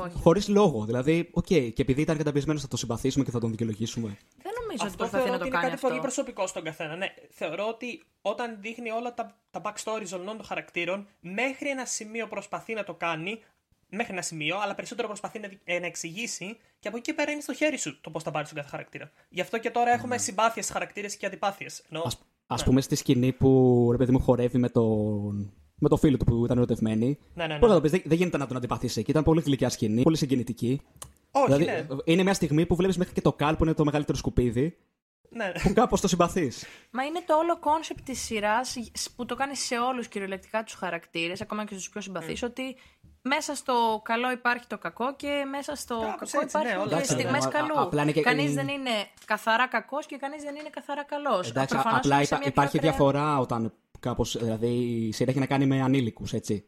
Όχι. 0.00 0.16
Χωρίς 0.18 0.48
λόγο. 0.48 0.84
Δηλαδή, 0.84 1.28
οκ, 1.32 1.44
και 1.44 1.72
επειδή 1.76 2.00
ήταν 2.00 2.16
καταπιεσμένος 2.16 2.62
θα 2.62 2.68
το 2.68 2.76
συμπαθήσουμε 2.76 3.24
και 3.24 3.30
θα 3.30 3.40
τον 3.40 3.50
δικαιολογήσουμε. 3.50 4.08
Δεν 4.42 4.52
νομίζω 4.60 4.84
ότι 4.84 4.84
Αυτό 4.84 4.96
προσπαθεί 4.96 5.10
θεωρώ 5.24 5.28
να 5.28 5.32
ότι 5.34 5.38
το 5.38 5.46
είναι 5.46 5.54
κάνει 5.56 5.62
κάτι 5.64 5.74
αυτό. 5.74 5.88
πολύ 5.88 6.00
προσωπικό 6.00 6.46
στον 6.46 6.62
καθένα. 6.64 6.96
Ναι, 6.96 7.06
θεωρώ 7.30 7.68
ότι 7.68 8.02
όταν 8.22 8.56
δείχνει 8.60 8.90
όλα 8.90 9.14
τα, 9.14 9.36
τα 9.50 9.60
backstories 9.64 10.12
όλων 10.20 10.36
των 10.36 10.44
χαρακτήρων, 10.44 11.06
μέχρι 11.20 11.68
ένα 11.68 11.84
σημείο 11.84 12.26
προσπαθεί 12.28 12.74
να 12.74 12.84
το 12.84 12.94
κάνει, 12.94 13.40
μέχρι 13.88 14.12
ένα 14.12 14.22
σημείο, 14.22 14.58
αλλά 14.58 14.74
περισσότερο 14.74 15.08
προσπαθεί 15.08 15.38
να, 15.38 15.48
δι- 15.48 15.60
ε, 15.64 15.78
να 15.78 15.86
εξηγήσει 15.86 16.56
και 16.78 16.88
από 16.88 16.96
εκεί 16.96 17.06
και 17.10 17.14
πέρα 17.14 17.30
είναι 17.30 17.40
στο 17.40 17.54
χέρι 17.54 17.78
σου 17.78 18.00
το 18.00 18.10
πώς 18.10 18.22
θα 18.22 18.30
πάρει 18.30 18.46
τον 18.46 18.56
κάθε 18.56 18.68
χαρακτήρα. 18.68 19.10
Γι' 19.28 19.40
αυτό 19.40 19.58
και 19.58 19.70
τώρα 19.70 19.90
έχουμε 19.90 20.18
συμπάθειες 20.18 20.70
χαρακτήρες 20.70 21.16
και 21.16 21.26
αντιπάθειες. 21.26 21.82
Ας, 22.04 22.18
ας 22.46 22.64
πούμε 22.64 22.80
στη 22.80 22.94
σκηνή 22.94 23.32
που 23.32 23.88
ρε 23.90 23.96
παιδί 23.96 24.12
μου 24.12 24.20
χορεύει 24.20 24.58
με 24.58 24.68
τον, 24.68 25.52
με 25.82 25.88
το 25.88 25.96
φίλο 25.96 26.16
του 26.16 26.24
που 26.24 26.44
ήταν 26.44 26.56
ερωτευμένη. 26.56 27.18
Ναι, 27.34 27.46
ναι, 27.46 27.52
ναι. 27.54 27.58
Πώς 27.60 27.68
να 27.68 27.74
το 27.74 27.80
πεις, 27.80 27.90
δεν, 27.90 28.02
δεν 28.04 28.16
γίνεται 28.18 28.38
να 28.38 28.46
τον 28.46 28.56
αντιπαθήσει 28.56 29.00
εκεί. 29.00 29.10
Ήταν 29.10 29.22
πολύ 29.22 29.40
γλυκιά 29.40 29.68
σκηνή, 29.68 30.02
πολύ 30.02 30.16
συγκινητική. 30.16 30.80
Όχι, 31.30 31.44
δηλαδή, 31.46 31.64
ναι. 31.64 31.86
είναι 32.04 32.22
μια 32.22 32.34
στιγμή 32.34 32.66
που 32.66 32.76
βλέπεις 32.76 32.96
μέχρι 32.96 33.14
και 33.14 33.20
το 33.20 33.32
Καλ 33.32 33.56
που 33.56 33.64
είναι 33.64 33.74
το 33.74 33.84
μεγαλύτερο 33.84 34.18
σκουπίδι, 34.18 34.76
ναι. 35.28 35.52
που 35.62 35.72
κάπως 35.72 36.00
το 36.00 36.08
συμπαθείς. 36.08 36.64
Μα 36.90 37.04
είναι 37.04 37.20
το 37.26 37.36
όλο 37.36 37.58
concept 37.58 38.00
της 38.04 38.20
σειράς 38.20 38.76
που 39.16 39.24
το 39.26 39.34
κάνει 39.34 39.56
σε 39.56 39.78
όλους 39.78 40.08
κυριολεκτικά 40.08 40.62
τους 40.62 40.74
χαρακτήρες, 40.74 41.40
ακόμα 41.40 41.64
και 41.64 41.74
στους 41.74 41.88
πιο 41.88 42.00
συμπαθείς, 42.00 42.42
ότι 42.42 42.76
μέσα 43.22 43.54
στο 43.54 44.00
καλό 44.04 44.30
υπάρχει 44.30 44.66
το 44.66 44.78
κακό 44.78 45.14
και 45.16 45.44
μέσα 45.50 45.74
στο 45.74 45.94
Κάπως 46.00 46.30
κακό 46.30 46.42
έτσι, 46.44 46.56
ναι, 46.56 46.62
υπάρχουν 46.62 46.80
όλα 46.86 46.96
και 46.96 47.02
αυτά. 47.02 47.14
στιγμές 47.14 47.44
Α- 47.44 47.48
α- 47.48 47.50
καλού. 47.50 47.80
απλά 47.80 48.02
είναι 48.02 48.12
και- 48.12 48.20
Κανείς 48.20 48.44
είναι- 48.52 48.62
δεν 48.64 48.68
είναι 48.74 48.90
καθαρά 49.24 49.68
κακός 49.68 50.06
και 50.06 50.16
κανείς 50.16 50.42
δεν 50.42 50.54
είναι 50.54 50.68
καθαρά 50.70 51.04
καλός. 51.04 51.48
Εντάξει, 51.50 51.76
απλά 51.84 52.22
υπά- 52.22 52.46
υπάρχει 52.46 52.78
διαφορά 52.78 53.38
όταν 53.38 53.72
κάπως. 54.02 54.36
Δηλαδή 54.38 54.68
η 55.06 55.12
σειρά 55.12 55.30
έχει 55.30 55.38
να 55.40 55.46
κάνει 55.46 55.66
με 55.66 55.82
ανήλικους, 55.82 56.32
έτσι. 56.32 56.64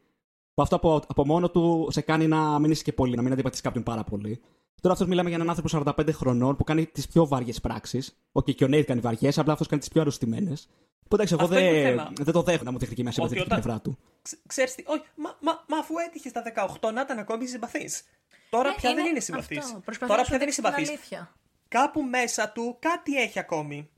Που 0.55 0.62
αυτό 0.62 0.76
από, 0.76 1.03
από 1.07 1.26
μόνο 1.26 1.51
του 1.51 1.89
σε 1.91 2.01
κάνει 2.01 2.26
να 2.26 2.59
μην 2.59 2.70
είσαι 2.70 2.82
και 2.82 2.93
πολύ, 2.93 3.16
να 3.16 3.22
μην 3.22 3.32
αντιπαθεί 3.32 3.61
κάποιον 3.61 3.82
πάρα 3.85 4.05
πολύ. 4.05 4.41
Τώρα 4.80 4.95
αυτός 4.95 5.09
μιλάμε 5.09 5.28
για 5.28 5.39
έναν 5.43 5.51
άνθρωπο 5.57 5.93
45 5.97 6.12
χρονών 6.12 6.57
που 6.57 6.64
κάνει 6.64 6.87
τις 6.87 7.09
πιο 7.09 7.26
βαριές 7.26 7.61
πράξεις. 7.61 8.16
Όχι, 8.32 8.55
και 8.55 8.64
ο 8.64 8.68
Νέιτ 8.68 8.87
κάνει 8.87 9.01
βαριές, 9.01 9.39
απλά 9.39 9.53
αυτός 9.53 9.66
κάνει 9.68 9.80
τις 9.80 9.91
πιο 9.91 10.01
αρρωστημένες. 10.01 10.68
Που 11.09 11.14
εντάξει, 11.14 11.35
εγώ 11.35 11.45
Αυτό 11.45 11.59
είναι 11.59 11.68
το 11.68 11.74
δεν, 11.74 11.85
θέμα. 11.97 12.12
δεν 12.20 12.32
το 12.35 12.43
δέχομαι 12.43 12.64
να 12.64 12.70
μου 12.70 12.78
δείχνει 12.78 12.95
και 12.95 13.03
μια 13.03 13.11
Ότι 13.11 13.20
συμπαθητική 13.20 13.53
όταν- 13.53 13.62
πλευρά 13.62 13.80
του. 13.80 13.99
Ξέρεις 14.47 14.74
τι, 14.74 14.82
όχι, 14.87 15.03
μα, 15.16 15.37
μα, 15.41 15.64
μα 15.68 15.76
αφού 15.78 15.95
έτυχες 16.09 16.30
στα 16.30 16.43
18 16.43 16.93
να 16.93 17.01
ήταν 17.01 17.18
ακόμη 17.18 17.47
συμπαθής. 17.47 18.03
Τώρα 18.51 18.74
πια 18.74 18.95
δεν 18.95 19.07
είναι 19.07 19.20
συμπαθής. 19.20 19.76
Τώρα 19.99 20.22
πια 20.22 20.24
δεν 20.39 20.41
είναι 20.41 20.51
συμπαθής. 20.51 20.89
Αλήθεια. 20.89 21.35
κάπου 21.68 22.03
μέσα 22.03 22.49
του 22.49 22.76
κάτι 22.78 23.16
έχει 23.20 23.39
ακόμη. 23.39 23.89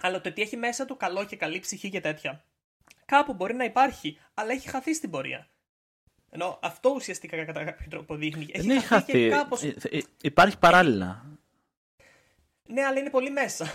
Αλλά 0.00 0.20
το 0.20 0.28
ότι 0.28 0.42
έχει 0.42 0.56
μέσα 0.56 0.84
του 0.84 0.96
καλό 0.96 1.24
και 1.24 1.36
καλή 1.36 1.58
ψυχή 1.60 1.88
και 1.90 2.00
τέτοια. 2.00 2.44
Κάπου 3.12 3.32
μπορεί 3.34 3.54
να 3.54 3.64
υπάρχει, 3.64 4.18
αλλά 4.34 4.52
έχει 4.52 4.68
χαθεί 4.68 4.94
στην 4.94 5.10
πορεία. 5.10 5.48
Ενώ 6.30 6.58
αυτό 6.62 6.90
ουσιαστικά 6.90 7.44
κατά 7.44 7.64
κάποιο 7.64 7.86
τρόπο 7.90 8.14
δείχνει. 8.14 8.46
Δεν 8.54 8.70
έχει 8.70 8.86
χαθεί. 8.86 9.12
και 9.12 9.28
κάπως... 9.28 9.62
Ε, 9.62 9.74
ε, 9.90 10.00
Υπάρχει 10.22 10.58
παράλληλα. 10.58 11.24
Ναι, 12.68 12.82
αλλά 12.84 12.98
είναι 12.98 13.10
πολύ 13.10 13.30
μέσα. 13.30 13.66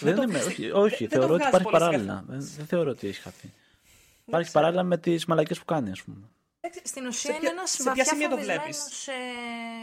δεν 0.00 0.14
το 0.16 0.22
είμαι, 0.22 0.32
βγάζει- 0.38 0.46
όχι, 0.46 0.70
όχι 0.70 1.06
δεν- 1.06 1.08
δεν 1.08 1.20
το 1.20 1.26
θεωρώ 1.26 1.34
ότι 1.34 1.42
βγάζει 1.42 1.48
υπάρχει 1.48 1.62
πολύ 1.64 1.78
παράλληλα. 1.78 2.24
Δεν, 2.26 2.40
δεν 2.56 2.66
θεωρώ 2.66 2.90
ότι 2.90 3.06
έχει 3.08 3.20
χαθεί. 3.20 3.52
Υπάρχει 4.26 4.48
ξέρω. 4.48 4.60
παράλληλα 4.64 4.82
με 4.82 4.98
τις 4.98 5.24
μαλακές 5.24 5.58
που 5.58 5.64
κάνει, 5.64 5.90
ας 5.90 6.02
πούμε. 6.02 6.16
Εντάξει, 6.66 6.80
Στην 6.84 7.06
ουσία 7.06 7.30
ποια- 7.30 7.38
είναι 7.40 7.48
ένας 7.50 7.70
σε 7.70 7.76
ποια 7.76 7.84
βαθιά 7.86 8.04
σημεία 8.04 8.28
το 8.28 8.34
φοβισμένος, 8.34 8.62
βλέπεις; 8.64 9.08
ε, 9.08 9.12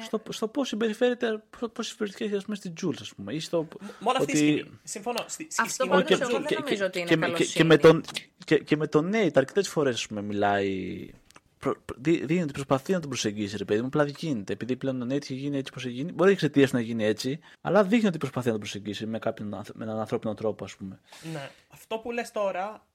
Στο, 0.06 0.22
στο 0.30 0.48
πώς 0.48 0.68
συμπεριφέρεται, 0.68 1.44
πώς 1.74 1.88
συμπεριφέρεται 1.88 2.36
ας 2.38 2.44
πούμε, 2.44 2.56
στην 2.56 2.74
Τζούλς, 2.74 3.02
ας 3.02 3.14
πούμε. 3.16 3.34
Ή 3.34 3.40
στο, 3.40 3.68
Μόνο 4.00 4.18
αυτή 4.20 4.32
η 4.32 4.36
ότι- 4.38 4.38
σκηνή. 4.60 4.80
Συμφωνώ. 4.84 5.24
Στη, 5.28 5.48
στη 5.50 5.62
Αυτό 5.62 5.74
σκηνή 5.74 5.90
πάντως 5.90 6.10
με 6.10 6.16
και, 6.16 6.22
τον 6.22 6.30
εγώ 6.32 6.38
Τζουλ. 6.46 6.50
δεν 6.56 6.58
νομίζω 6.64 6.86
ότι 6.86 7.00
είναι 7.00 7.08
και, 7.08 7.16
με- 7.18 7.26
και, 7.26 7.32
καλοσύνη. 7.32 7.54
και, 7.54 7.64
με 7.64 7.78
τον, 7.78 8.04
και, 8.46 8.58
και 8.58 8.76
με 8.78 8.88
τον 8.88 9.10
Νέιτ 9.10 9.38
αρκετές 9.38 9.68
φορές 9.68 10.08
μιλάει. 10.08 11.10
Προ, 11.58 11.76
προ, 11.86 11.96
δεί- 12.00 12.26
δίνει 12.26 12.42
ότι 12.42 12.52
προσπαθεί 12.52 12.94
να 12.94 13.00
τον 13.00 13.10
προσεγγίσει, 13.10 13.58
ρε 13.58 13.66
παιδί 13.66 13.80
μου, 13.82 13.88
απλά 13.88 14.04
δεν 14.06 14.14
γίνεται. 14.18 14.54
Επειδή 14.54 14.76
πλέον 14.76 15.02
ο 15.02 15.06
Νέιτ 15.06 15.24
έχει 15.24 15.34
γίνει 15.34 15.58
έτσι 15.58 15.72
όπως 15.72 15.86
έχει 15.86 15.94
γίνει, 15.94 16.12
μπορεί 16.12 16.32
εξαιτίας 16.32 16.72
να 16.72 16.80
γίνει 16.82 17.04
έτσι, 17.06 17.40
αλλά 17.62 17.84
δείχνει 17.84 18.08
ότι 18.08 18.18
προσπαθεί 18.18 18.46
να 18.46 18.52
τον 18.52 18.62
προσεγγίσει 18.62 19.06
με, 19.06 19.20
κάποιον, 19.20 19.54
ανθ- 19.54 19.72
με 19.76 19.84
έναν 19.84 20.00
ανθρώπινο 20.00 20.34
τρόπο, 20.34 20.64
ας 20.64 20.76
πούμε. 20.76 21.00
Ναι. 21.34 21.50
Αυτό 21.70 21.98
που 21.98 22.12
λες 22.12 22.32
τώρα, 22.32 22.86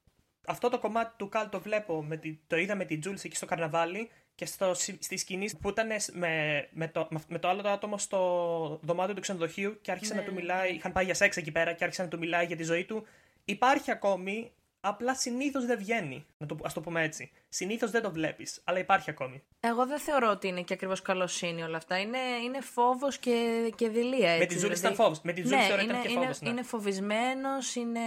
αυτό 0.47 0.69
το 0.69 0.79
κομμάτι 0.79 1.13
του 1.17 1.29
Καλ 1.29 1.49
το 1.49 1.61
βλέπω, 1.61 2.03
με 2.03 2.17
τη, 2.17 2.39
το 2.47 2.57
είδα 2.57 2.75
με 2.75 2.85
την 2.85 3.01
Τζούλς 3.01 3.25
εκεί 3.25 3.37
στο 3.37 3.47
καρναβάλι 3.47 4.11
και 4.35 4.47
στο, 4.47 4.75
συ- 4.75 5.03
στη 5.03 5.17
σκηνή 5.17 5.51
που 5.61 5.69
ήταν 5.69 5.89
με, 6.13 6.67
με, 6.73 6.89
το, 6.89 7.09
με 7.29 7.39
το 7.39 7.49
άλλο 7.49 7.63
το 7.63 7.69
άτομο 7.69 7.99
στο 7.99 8.81
δωμάτιο 8.83 9.15
του 9.15 9.21
ξενοδοχείου 9.21 9.79
και 9.81 9.91
άρχισε 9.91 10.15
Ναι, 10.15 10.21
να 10.21 10.27
του 10.27 10.35
ναι. 10.35 10.41
μιλάει, 10.41 10.75
είχαν 10.75 10.93
πάει 10.93 11.05
για 11.05 11.15
σεξ 11.15 11.37
εκεί 11.37 11.53
πέρα 11.53 11.73
και 11.73 11.85
άρχισε 11.85 12.03
να 12.03 12.09
του 12.09 12.19
μιλάει 12.19 12.47
για 12.47 12.57
τη 12.57 12.63
ζωή 12.63 12.85
του. 12.85 13.07
Υπάρχει 13.45 13.91
ακόμη, 13.91 14.53
απλά 14.89 15.15
συνήθως 15.15 15.65
δεν 15.67 15.79
βγαίνει, 15.79 16.27
να 16.39 16.47
το, 16.47 16.57
ας 16.63 16.73
το 16.73 16.81
πούμε 16.81 17.03
έτσι. 17.03 17.31
Συνήθως 17.49 17.91
δεν 17.91 18.03
το 18.03 18.11
βλέπεις, 18.11 18.61
αλλά 18.65 18.79
υπάρχει 18.79 19.11
ακόμη. 19.11 19.43
Εγώ 19.61 19.87
δεν 19.87 19.99
θεωρώ 19.99 20.31
ότι 20.31 20.49
είναι 20.49 20.63
και 20.63 20.73
ακριβώς 20.73 21.03
καλοσύνη 21.03 21.63
όλα 21.63 21.77
αυτά. 21.77 21.99
Είναι, 21.99 22.19
είναι 22.45 22.61
φόβος 22.61 23.19
και, 23.19 23.73
και 23.77 23.89
δειλία. 23.89 24.29
Έτσι, 24.31 24.39
με 24.41 24.47
την 24.47 24.57
Τζούλη 24.57 24.77
ήταν 24.77 24.95
φόβος. 24.95 25.21
Με 25.23 25.33
την 25.33 25.45
Τζούλη 25.45 25.61
Ναι, 25.61 25.67
θεωρώ 25.67 25.83
είναι, 25.83 25.91
ήταν 25.93 26.03
και 26.05 26.11
είναι, 26.11 26.21
φόβος. 26.21 26.41
Ναι. 26.41 26.49
είναι 26.49 26.63
φοβισμένος, 26.63 27.75
είναι 27.75 28.01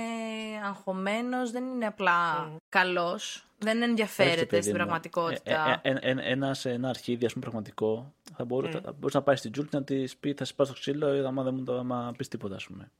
αγχωμένος, 0.66 1.52
δεν 1.52 1.66
είναι 1.66 1.86
απλά 1.86 2.50
καλός. 2.70 3.44
Δεν 3.58 3.82
ενδιαφέρεται 3.82 4.34
Έρχεται, 4.34 4.50
παιδί 4.50 4.62
στην 4.62 4.76
μου. 4.76 4.78
πραγματικότητα. 4.84 5.82
Ε, 5.84 5.90
ε, 5.90 5.98
ε, 6.02 6.10
ε, 6.12 6.32
ένας, 6.32 6.60
σε 6.60 6.72
ένα 6.72 6.90
αρχίδι, 6.90 7.26
ας 7.26 7.32
πούμε, 7.34 7.44
πραγματικό, 7.44 8.14
θα 8.36 8.46
μπορεί 8.46 8.72
θα 8.72 8.94
μπορείς 9.00 9.16
να 9.16 9.22
πάει 9.22 9.36
στην 9.36 9.52
Τζούλ 9.52 9.66
και 9.66 9.78
να 9.78 9.84
της 9.84 10.18
πει: 10.18 10.34
Θα 10.34 10.46
σε 10.46 10.54
πάω 10.54 10.66
στο 10.66 10.76
ξύλο, 10.76 11.16
ή 11.16 11.20
άμα 11.26 11.44
δεν 11.44 11.54
μου 11.54 11.64
το 11.64 11.78
άμα 11.78 12.14
πεις 12.18 12.28
τίποτα, 12.28 12.56
ας 12.56 12.66
πούμε. 12.66 12.92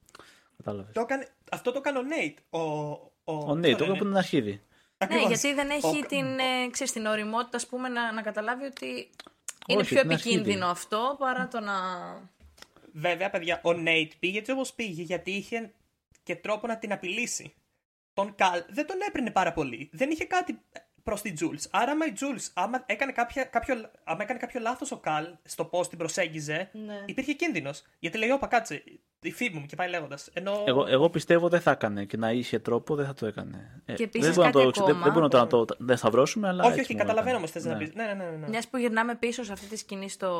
Κατάλαβες. 0.56 0.92
Το 0.94 1.00
έκανε- 1.00 1.28
αυτό 1.50 1.72
το 1.72 1.78
έκανε 1.78 1.98
ο 1.98 2.02
Νέιτ. 2.02 2.38
Ο, 2.50 2.58
ο, 3.30 3.44
Ο 3.50 3.54
Νέιτ, 3.54 3.76
το 3.78 3.84
λένε. 3.84 3.84
έκανε 3.84 3.98
που 3.98 4.02
είναι 4.04 4.10
ένα 4.10 4.18
αρχίδι. 4.18 4.50
Ναι, 4.50 4.60
Ακριβώς. 4.98 5.26
γιατί 5.28 5.54
δεν 5.54 5.70
έχει 5.70 5.98
Ο- 6.02 6.06
την, 6.06 6.38
ε, 6.38 6.68
ξέρεις, 6.70 6.92
την 6.92 7.06
οριμότητα 7.06 7.56
ας 7.56 7.66
πούμε, 7.66 7.88
να, 7.88 8.12
να 8.12 8.22
καταλάβει 8.22 8.64
ότι 8.64 9.10
είναι 9.66 9.80
Όχι, 9.80 9.94
πιο 9.94 10.00
είναι 10.00 10.12
επικίνδυνο 10.14 10.66
αρχίδι. 10.66 10.70
αυτό 10.70 11.16
παρά 11.18 11.48
το 11.48 11.60
να. 11.60 11.72
Βέβαια, 12.92 13.30
παιδιά, 13.30 13.60
ο 13.64 13.72
Νέιτ 13.72 14.12
πήγε 14.18 14.38
έτσι 14.38 14.50
όπως 14.50 14.72
πήγε 14.72 15.02
γιατί 15.02 15.30
είχε 15.30 15.72
και 16.22 16.36
τρόπο 16.36 16.66
να 16.66 16.78
την 16.78 16.92
απειλήσει. 16.92 17.54
Τον 18.12 18.34
Καλ 18.34 18.62
δεν 18.68 18.86
τον 18.86 18.96
έπαιρνε 19.08 19.30
πάρα 19.30 19.52
πολύ. 19.52 19.88
Δεν 19.92 20.10
είχε 20.10 20.24
κάτι 20.24 20.60
προς 21.02 21.20
την 21.22 21.34
Τζούλς. 21.34 21.66
Άρα, 21.70 21.90
άμα 21.92 22.06
η 22.06 22.12
Τζούλς, 22.12 22.50
άμα 22.54 22.82
έκανε, 22.86 23.12
κάποια, 23.12 23.44
κάποιο, 23.44 23.90
άμα 24.04 24.22
έκανε 24.22 24.38
κάποιο 24.38 24.60
λάθος 24.60 24.90
ο 24.92 24.96
Καλ 24.96 25.26
στο 25.44 25.64
πώ 25.64 25.88
την 25.88 25.98
προσέγγιζε, 25.98 26.70
Ναι. 26.72 27.02
υπήρχε 27.06 27.32
κίνδυνος. 27.32 27.82
Γιατί 27.98 28.18
λέει, 28.18 28.30
Όπα, 28.30 28.46
κάτσε, 28.46 28.82
η 29.22 29.32
φίβη 29.32 29.58
μου 29.58 29.66
και 29.66 29.76
πάει 29.76 29.88
λέγοντας. 29.88 30.28
Ενώ. 30.32 30.62
Εγώ, 30.66 30.86
εγώ 30.88 31.10
πιστεύω 31.10 31.48
δεν 31.48 31.60
θα 31.60 31.70
έκανε 31.70 32.04
και 32.04 32.16
να 32.16 32.30
είχε 32.30 32.58
τρόπο 32.58 32.94
δεν 32.94 33.06
θα 33.06 33.14
το 33.14 33.26
έκανε. 33.26 33.82
Ε, 33.84 33.92
Και 33.94 34.02
επίσης 34.02 34.34
δεν 34.36 34.50
μπορούμε 34.50 34.64
να 34.64 34.70
κάτι 34.70 34.78
το, 34.78 34.84
δεν, 34.84 34.94
ακόμα. 34.96 35.04
δεν 35.04 35.12
μπορούμε 35.12 35.38
να 35.38 35.46
το 35.46 35.64
δεν 35.78 35.96
σταυρώσουμε, 35.96 36.48
αλλά. 36.48 36.62
όχι, 36.64 36.70
έτσι 36.78 36.82
όχι, 36.82 36.92
μόνο 36.92 37.04
καταλαβαίνω 37.04 37.36
έκανε. 37.36 37.52
όμω 37.52 37.52
θες 37.52 37.64
να 37.64 37.78
Ναι. 37.78 37.84
πεις. 37.84 37.94
Ναι, 37.94 38.24
ναι, 38.24 38.30
ναι. 38.30 38.36
ναι. 38.36 38.48
Μιας 38.48 38.68
που 38.68 38.76
γυρνάμε 38.76 39.14
πίσω 39.14 39.44
σε 39.44 39.52
αυτή 39.52 39.66
τη 39.66 39.76
σκηνή 39.76 40.08
στο, 40.08 40.30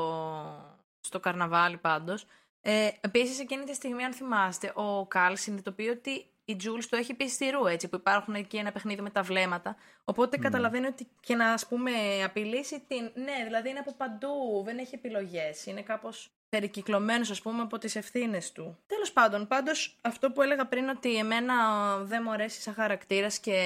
στο 1.00 1.20
καρναβάλι 1.20 1.76
πάντως. 1.76 2.26
Ε, 2.62 2.88
Επίσης, 3.00 3.40
εκείνη 3.40 3.64
τη 3.64 3.74
στιγμή, 3.74 4.04
αν 4.04 4.12
θυμάστε, 4.12 4.72
ο 4.74 5.06
Καλ 5.06 5.36
συνειδητοποιεί 5.36 5.88
ότι 5.98 6.24
η 6.44 6.56
Τζούλς 6.56 6.88
το 6.88 6.96
έχει 6.96 7.14
πει 7.14 7.28
στη 7.28 7.50
ρου, 7.50 7.66
έτσι, 7.66 7.88
που 7.88 7.96
υπάρχουν 7.96 8.34
εκεί 8.34 8.56
ένα 8.56 8.72
παιχνίδι 8.72 9.00
με 9.02 9.10
τα 9.10 9.22
βλέμματα. 9.22 9.76
Οπότε 10.04 10.36
καταλαβαίνει 10.36 10.86
ότι 10.86 11.08
και 11.20 11.34
να 11.34 11.52
ας 11.52 11.66
πούμε 11.66 11.90
απειλήσει 12.24 12.80
την. 12.88 13.10
Ναι, 13.14 13.44
δηλαδή 13.44 13.68
είναι 13.68 13.78
από 13.78 13.94
παντού, 13.96 14.62
δεν 14.64 14.78
έχει 14.78 14.94
επιλογές. 14.94 15.66
Είναι 15.66 15.82
κάπω 15.82 16.08
περικυκλωμένος, 16.50 17.30
ας 17.30 17.40
πούμε, 17.42 17.62
από 17.62 17.78
τις 17.78 17.96
ευθύνες 17.96 18.52
του. 18.52 18.78
Τέλος 18.86 19.12
πάντων, 19.12 19.46
πάντως 19.46 19.96
αυτό 20.00 20.30
που 20.30 20.42
έλεγα 20.42 20.66
πριν 20.66 20.88
ότι 20.88 21.16
εμένα 21.16 21.54
δεν 21.96 22.22
μου 22.24 22.32
αρέσει 22.32 22.60
σαν 22.60 22.74
χαρακτήρας 22.74 23.38
και 23.38 23.62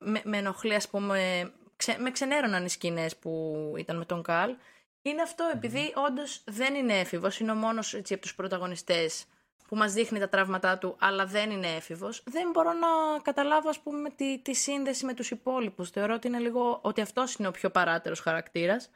με, 0.00 0.20
με 0.24 0.36
ενοχλεί, 0.36 0.74
ας 0.74 0.88
πούμε. 0.88 1.52
Ξε, 1.76 1.96
με 1.98 2.10
ξενέρωναν 2.10 2.64
οι 2.64 2.68
σκηνές 2.68 3.16
που 3.16 3.54
ήταν 3.78 3.96
με 3.96 4.04
τον 4.04 4.22
Καλ. 4.22 4.54
Είναι 5.02 5.22
αυτό, 5.22 5.50
επειδή 5.52 5.92
όντως 6.08 6.42
δεν 6.44 6.74
είναι 6.74 6.98
έφηβος, 6.98 7.38
είναι 7.38 7.50
ο 7.50 7.54
μόνος 7.54 7.94
από 7.94 8.18
τους 8.18 8.34
πρωταγωνιστές 8.34 9.24
που 9.68 9.76
μας 9.76 9.92
δείχνει 9.92 10.18
τα 10.18 10.28
τραύματά 10.28 10.78
του, 10.78 10.96
αλλά 10.98 11.26
δεν 11.26 11.50
είναι 11.50 11.66
έφηβος. 11.66 12.22
Δεν 12.24 12.50
μπορώ 12.50 12.72
να 12.72 13.20
καταλάβω, 13.22 13.68
ας 13.68 13.78
πούμε, 13.78 14.10
τη, 14.10 14.38
τη 14.38 14.54
σύνδεση 14.54 15.04
με 15.04 15.14
τους 15.14 15.30
υπόλοιπους. 15.30 15.90
Θεωρώ 15.90 16.14
ότι 16.14 16.26
είναι 16.26 16.38
λίγο. 16.38 16.78
ότι 16.82 17.00
αυτός 17.00 17.34
είναι 17.34 17.48
ο 17.48 17.50
πιο 17.50 17.70
παράτερος 17.70 18.20
χαρακτήρας. 18.20 18.90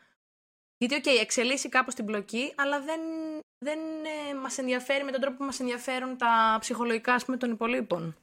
Γιατί, 0.79 0.95
οκ, 0.95 1.07
εξελίσσει 1.21 1.69
κάπως 1.69 1.95
την 1.95 2.05
πλοκή, 2.05 2.53
αλλά 2.57 2.81
δεν, 2.81 3.01
δεν 3.59 3.79
ε, 4.31 4.35
μας 4.43 4.59
ενδιαφέρει 4.59 5.05
με 5.05 5.11
τον 5.11 5.21
τρόπο 5.21 5.37
που 5.37 5.45
μας 5.45 5.61
ενδιαφέρουν 5.61 6.17
τα 6.17 6.57
ψυχολογικά, 6.61 7.15
ας 7.15 7.25
πούμε, 7.25 7.37
των 7.37 7.51
υπολοίπων. 7.51 8.17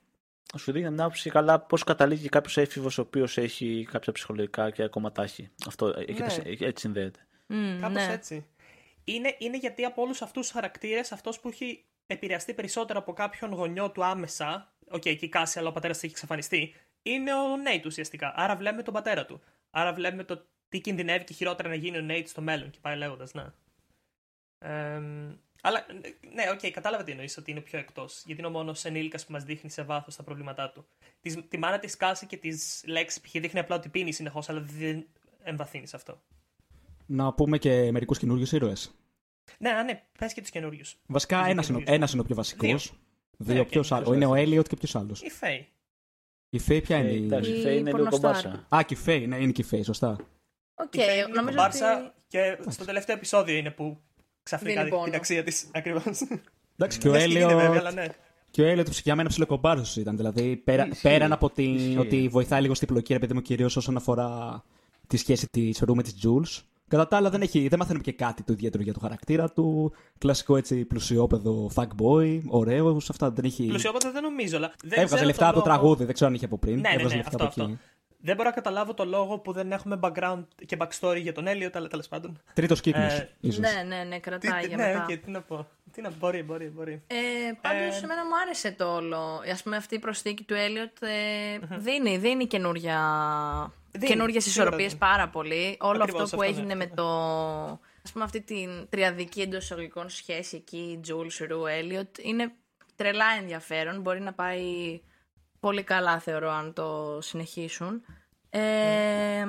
Σου 0.58 0.72
δίνει 0.72 0.90
μια 0.90 1.04
άποψη 1.04 1.30
καλά 1.30 1.60
πώς 1.60 1.84
καταλήγει 1.84 2.30
κάποιος 2.30 2.58
έφηβος 2.58 2.98
ο 2.98 3.02
οποίος 3.02 3.38
έχει 3.38 3.88
κάποια 3.92 4.12
ψυχολογικά 4.14 4.70
και 4.70 4.84
ακόμα 4.84 5.12
τα 5.12 5.24
έχει. 5.24 5.50
Αυτό 5.68 5.88
εκεί 5.98 6.22
Ναι. 6.22 6.28
τα- 6.28 6.44
έτσι 6.66 6.74
συνδέεται. 6.76 7.20
Mm, 7.50 7.78
Κάπως 7.82 8.06
ναι. 8.06 8.14
έτσι. 8.14 8.46
Είναι, 9.04 9.36
είναι 9.38 9.58
γιατί 9.58 9.84
από 9.86 10.02
όλους 10.02 10.22
αυτούς 10.22 10.42
τους 10.42 10.52
χαρακτήρες, 10.52 11.12
αυτός 11.12 11.40
που 11.40 11.48
έχει 11.48 11.84
επηρεαστεί 12.08 12.54
περισσότερο 12.54 13.00
από 13.00 13.14
κάποιον 13.14 13.54
γονιό 13.54 13.92
του 13.92 14.06
άμεσα. 14.06 14.74
Οκ, 14.92 15.06
εκεί 15.06 15.30
κάσει, 15.30 15.60
αλλά 15.60 15.68
ο 15.70 15.72
πατέρας 15.72 15.98
έχει 15.98 16.12
εξαφανιστεί. 16.12 16.74
Είναι 17.04 17.34
ο 17.34 17.58
Νέιτ 17.58 17.86
ουσιαστικά. 17.86 18.34
Άρα 18.36 18.56
βλέπουμε 18.56 18.84
τον 18.84 18.94
πατέρα 18.94 19.26
του. 19.26 19.42
Άρα 19.72 19.94
βλέπουμε 19.94 20.24
το 20.24 20.46
τι 20.70 20.80
κινδυνεύει 20.80 21.24
και 21.24 21.34
χειρότερα 21.34 21.70
να 21.70 21.76
γίνει 21.76 21.98
ο 21.98 22.02
Νέιτ 22.02 22.30
στο 22.30 22.42
μέλλον. 22.42 22.70
Και 22.70 22.78
πάει 22.82 22.98
λέγοντας, 22.98 23.34
ναι. 23.34 23.46
Εμ, 24.60 25.36
αλλά, 25.62 25.86
ναι, 26.34 26.44
οκ, 26.52 26.72
κατάλαβα 26.72 27.04
τι 27.04 27.12
εννοείς 27.12 27.38
ότι 27.38 27.52
είναι 27.52 27.60
πιο 27.62 27.80
εκτός. 27.80 28.24
Γιατί 28.26 28.40
είναι 28.42 28.50
ο 28.50 28.54
μόνος 28.54 28.86
ενήλικας 28.86 29.26
που 29.26 29.32
μας 29.32 29.44
δείχνει 29.44 29.70
σε 29.70 29.84
βάθος 29.84 30.16
τα 30.16 30.24
προβλήματά 30.24 30.70
του. 30.72 30.86
Της, 31.22 31.38
τη 31.48 31.58
μάνα 31.58 31.80
της 31.80 31.98
Κάσι 31.98 32.26
και 32.26 32.38
της 32.38 32.84
Λέξι 32.88 33.22
π.χ. 33.22 33.32
δείχνει 33.32 33.60
απλά 33.60 33.76
ότι 33.76 33.90
πίνει 33.90 34.12
συνεχώς, 34.12 34.50
αλλά 34.50 34.62
δεν 34.62 35.08
εμβαθύνεις 35.44 35.90
σε 35.90 35.96
αυτό. 35.96 36.22
Να 37.06 37.34
πούμε 37.34 37.58
και 37.58 37.92
μερικούς 37.92 38.18
καινούριους 38.20 38.52
ήρωες. 38.52 38.96
Ναι, 39.60 39.72
ναι, 39.74 39.84
ναι, 39.84 40.04
πες 40.20 40.34
και 40.34 40.42
τους 40.42 40.50
καινούριους. 40.50 40.98
Βασικά, 41.08 41.38
Τους 41.42 41.48
ένας 41.50 41.68
είναι, 41.68 41.78
καινούριους. 41.78 41.96
ένας 41.98 42.12
είναι 42.12 42.22
ο 42.22 42.26
πιο 42.26 42.36
βασικός. 42.36 42.86
Δύο. 42.88 43.00
Δύο, 43.38 43.56
Ναι, 43.56 43.66
ποιος 43.66 43.88
και 43.88 43.94
άλλος; 43.94 44.16
Είναι 44.16 44.26
ο 44.26 44.36
Έλιοτ 44.36 44.68
και 44.68 44.76
ποιος 44.76 44.96
άλλος; 44.96 45.22
Η 45.22 45.30
Φέη. 45.30 45.68
Η 46.50 46.60
Φέη 46.60 46.82
ποια 46.82 46.98
είναι. 46.98 47.10
Ε, 47.10 47.14
η- 47.14 47.24
εντάξει, 47.26 47.52
Η 47.52 47.58
η 47.60 47.62
Φέη 47.62 47.78
είναι 47.78 47.92
λίγο 47.92 48.08
πορνοστάρ. 48.10 48.42
κομπάρσα. 48.44 48.68
Α, 48.76 48.84
και 48.84 48.94
η 48.94 48.98
Φέη, 48.98 49.28
ναι, 49.28 49.38
είναι 49.38 49.52
και 49.52 49.62
η 49.62 49.66
Φέη, 49.66 49.84
σωστά. 49.84 50.18
Οκ, 50.76 50.94
Η 50.96 51.00
Φέη 51.00 51.18
είναι 51.18 51.28
νομίζω 51.28 51.56
κομπάρσα 51.58 51.98
ότι... 51.98 52.12
και 52.28 52.58
στο 52.68 52.86
τελευταίο 52.86 53.16
επεισόδιο 53.16 53.56
είναι 53.56 53.72
που 53.72 53.98
ξαφνικά 54.44 54.74
Δίνει 54.74 54.84
δείχνει 54.84 54.98
πόνο. 54.98 55.10
την 55.12 55.16
αξία 55.20 55.44
της. 55.44 55.68
Ακριβώς. 55.74 56.06
Εντάξει, 56.78 57.00
και 57.00 57.08
ο 57.10 57.12
Δεν 57.12 57.22
σκηνή 57.22 57.40
βέβαια, 57.46 57.66
αλλά 57.66 57.78
Έλιοτ. 57.78 57.94
ναι. 57.94 58.06
Και 58.52 58.62
ο 58.62 58.66
Έλιοτ 58.66 58.88
για 59.04 59.16
μένα 59.16 59.30
ψιλοκομπάρσος 59.30 59.96
ήταν. 59.96 60.18
Δηλαδή, 60.18 60.56
πέρα, 60.56 60.88
Ισχύει. 60.88 61.02
πέραν 61.02 61.32
από 61.32 61.50
την, 61.50 61.76
Ισχύει. 61.76 61.98
ότι 61.98 62.28
βοηθάει 62.28 62.62
λίγο 62.62 62.74
στην 62.74 62.88
πλοκή, 62.88 63.14
ρε 63.14 63.20
παιδί 63.20 63.34
μου, 63.34 63.42
κυρίως 63.42 63.76
όσον 63.78 63.98
αφορά 63.98 64.64
τη 65.08 65.18
σχέση 65.18 65.48
της 65.50 65.80
Ρου 65.80 65.96
με 65.96 66.04
τη 66.04 66.16
Τζουλς. 66.16 66.64
Κατά 66.88 67.08
τα 67.08 67.18
άλλα, 67.18 67.30
δεν, 67.30 67.42
έχει, 67.42 67.68
δεν 67.68 67.80
μαθαίνουμε 67.80 68.04
και 68.04 68.12
κάτι 68.12 68.44
το 68.44 68.54
ιδιαίτερο 68.54 68.84
για 68.84 68.94
το 68.94 69.00
χαρακτήρα 69.00 69.50
του. 69.52 69.94
Κλασικό 70.18 70.58
έτσι 70.58 70.86
πλουσιόπαιδο 70.86 71.72
fuckboy, 71.76 72.42
ωραίος. 72.48 73.10
Αυτά 73.10 73.32
δεν 73.32 73.46
έχει. 73.46 73.66
Πλουσιόπαιδα 73.66 74.12
δεν 74.12 74.24
νομίζω, 74.24 74.58
αλλά. 74.58 74.74
Δεν 74.82 74.90
Έβγαζε 74.92 75.06
ξέρω 75.16 75.26
λεφτά 75.26 75.40
τον 75.46 75.50
από 75.50 75.60
το 75.64 75.66
λόγο- 75.70 75.80
τραγούδι, 75.80 76.04
δεν 76.06 76.14
ξέρω 76.14 76.30
αν 76.30 76.36
είχε 76.36 76.46
από 76.46 76.58
πριν. 76.58 76.74
Ναι, 76.76 76.82
ναι, 76.82 76.88
Έβγαζε 76.96 77.16
ναι, 77.16 77.22
λεφτά 77.22 77.46
αυτό, 77.46 77.62
από 77.64 77.72
εκεί. 77.72 77.80
Αυτό. 78.26 78.34
Δεν 78.34 78.36
μπορώ 78.36 78.50
να 78.50 78.56
καταλάβω 78.56 78.94
το 78.94 79.06
λόγο 79.06 79.38
που 79.40 79.52
δεν 79.52 79.72
έχουμε 79.72 80.00
background 80.02 80.44
και 80.66 80.78
backstory 80.80 81.20
για 81.22 81.34
τον 81.34 81.48
Έλιο, 81.48 81.70
αλλά 81.74 81.88
τέλο 81.88 82.04
πάντων. 82.10 82.42
Τρίτος 82.54 82.82
κύκλος, 82.82 83.14
Ε, 83.14 83.30
ίσως. 83.40 83.60
Ναι, 83.60 83.84
ναι, 83.88 84.04
ναι, 84.04 84.16
Τι, 84.16 84.20
κρατάει 84.22 84.62
τι- 84.62 84.68
για 84.68 84.78
ναι, 84.78 84.88
μετά. 84.94 85.06
και 85.08 85.18
τι 85.18 85.32
να 85.32 85.42
πω. 85.42 85.68
Τι 85.92 86.02
να 86.02 86.12
μπορεί, 86.20 86.44
μπορεί, 86.44 86.66
μπορεί. 86.66 87.02
Ε, 87.08 87.16
Πάντως, 87.62 87.96
Ε, 88.02 88.04
εμένα 88.04 88.26
μου 88.26 88.38
άρεσε 88.46 88.72
το 88.72 88.96
όλο. 88.96 89.18
Α 89.18 89.58
πούμε, 89.64 89.76
αυτή 89.76 89.96
η 89.96 90.00
προσθήκη 90.00 90.44
του 90.44 90.54
Έλιοτ 90.54 91.02
ε, 91.02 91.08
δίνει, 91.78 92.18
δίνει 92.18 92.48
καινούρια, 92.48 93.00
Δίνει, 93.92 94.06
καινούργιες 94.08 94.44
σίγουρα 94.44 94.62
ισορροπίες 94.64 94.88
δίνει. 94.90 95.00
πάρα 95.00 95.28
πολύ. 95.30 95.78
Όλο 95.80 96.02
Ακριβώς 96.02 96.22
αυτό 96.22 96.36
που 96.36 96.42
αυτό, 96.44 96.54
έγινε 96.56 96.74
ναι. 96.74 96.86
με 96.86 96.88
το. 96.96 97.08
ας 98.04 98.12
πούμε, 98.12 98.24
αυτή 98.24 98.42
την 98.42 98.70
τριαδική 98.90 99.42
εντός 99.42 99.64
εισαγωγικών 99.64 100.10
σχέση 100.10 100.56
εκεί, 100.56 101.00
Τζούλς, 101.02 101.38
Ρου, 101.38 101.66
Έλιοτ, 101.66 102.18
είναι 102.22 102.52
τρελά 102.96 103.26
ενδιαφέρον. 103.40 104.02
Μπορεί 104.02 104.22
να 104.22 104.34
πάει 104.34 105.00
πολύ 105.66 105.84
καλά, 105.84 106.20
θεωρώ, 106.20 106.52
αν 106.52 106.74
το 106.74 107.18
συνεχίσουν. 107.22 108.06
Ε, 108.50 109.46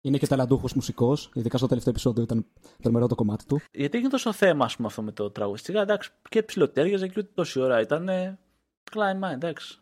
Είναι 0.00 0.18
και 0.18 0.26
ταλαντούχος 0.26 0.72
μουσικός, 0.72 1.30
ειδικά 1.34 1.58
στο 1.58 1.66
τελευταίο 1.66 1.92
επεισόδιο 1.92 2.22
ήταν 2.22 2.46
τρομερό 2.82 3.06
το 3.06 3.14
κομμάτι 3.14 3.46
του. 3.46 3.60
Γιατί 3.72 3.96
έγινε 3.96 4.10
τόσο 4.10 4.32
θέμα, 4.32 4.64
ας 4.64 4.76
πούμε, 4.76 4.88
αυτό 4.88 5.02
με 5.02 5.12
το 5.12 5.30
τραγούδι. 5.30 5.58
Σιγά, 5.58 5.80
εντάξει, 5.80 6.10
και 6.28 6.42
ψιλοτέριαζε 6.42 7.08
και 7.08 7.14
ούτε 7.20 7.30
τόση 7.34 7.60
ώρα 7.60 7.80
ήταν. 7.80 8.08
Κλάιμα, 8.90 9.30
εντάξει. 9.30 9.78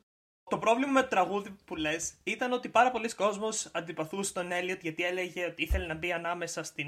Το 0.51 0.59
πρόβλημα 0.59 0.93
με 0.93 1.01
το 1.03 1.09
τραγούδι 1.09 1.57
που 1.65 1.77
λες 1.77 2.13
ήταν 2.23 2.53
ότι 2.53 2.69
πάρα 2.69 2.91
πολλοί 2.91 3.15
κόσμοι 3.15 3.47
αντιπαθούσε 3.73 4.33
τον 4.33 4.53
Έλιοτ 4.53 4.83
γιατί 4.83 5.03
έλεγε 5.05 5.47
ότι 5.47 5.63
ήθελε 5.63 5.87
να 5.87 5.95
μπει 5.95 6.13
ανάμεσα 6.13 6.63
στην 6.63 6.87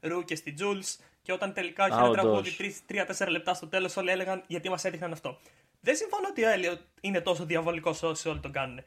Ρου 0.00 0.24
και 0.24 0.34
στην 0.34 0.54
Τζούλ. 0.54 0.78
Και 1.22 1.32
όταν 1.32 1.52
τελικά 1.52 1.86
είχε 1.86 1.96
Α, 1.96 1.98
ένα 1.98 2.08
όντως. 2.08 2.22
τραγούδι 2.22 2.76
3-4 3.26 3.28
λεπτά 3.28 3.54
στο 3.54 3.66
τέλος, 3.66 3.96
όλοι 3.96 4.10
έλεγαν 4.10 4.42
γιατί 4.46 4.68
μας 4.68 4.84
έδειχναν 4.84 5.12
αυτό. 5.12 5.38
Δεν 5.84 5.96
συμφωνώ 5.96 6.26
ότι 6.30 6.44
ο 6.44 6.48
Έλιο 6.48 6.78
είναι 7.00 7.20
τόσο 7.20 7.44
διαβολικός 7.44 8.02
όσο 8.02 8.30
όλοι 8.30 8.40
τον 8.40 8.52
κάνουν. 8.52 8.80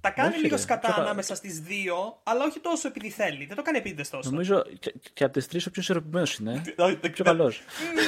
Τα 0.00 0.10
κάνει 0.10 0.28
Όχι, 0.34 0.42
λίγο 0.42 0.54
ρε. 0.56 0.60
σκατά 0.62 0.88
Ξέρω- 0.88 1.02
ανάμεσα 1.06 1.34
στις 1.34 1.60
δύο, 1.60 2.20
αλλά 2.22 2.44
όχι 2.44 2.60
τόσο 2.60 2.88
επειδή 2.88 3.10
θέλει. 3.10 3.44
Δεν 3.44 3.56
το 3.56 3.62
κάνει 3.62 3.78
επίτηδες 3.78 4.10
τόσο. 4.10 4.30
Νομίζω 4.30 4.62
και, 4.78 4.94
και 5.12 5.24
από 5.24 5.32
τις 5.32 5.46
τρεις 5.46 5.66
ο 5.66 5.70
πιο 5.70 5.82
ισορροπημένος 5.82 6.36
είναι. 6.36 6.62
Όχι, 6.76 6.98
δεν- 7.00 7.10
πιο 7.12 7.24
καλός. 7.24 7.62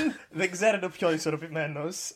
Μμμ, 0.05 0.13
Δεν 0.31 0.51
ξέρω 0.51 0.77
είναι 0.77 0.87
ο 0.87 0.91
πιο 0.91 1.13
ισορροπημένος. 1.13 2.13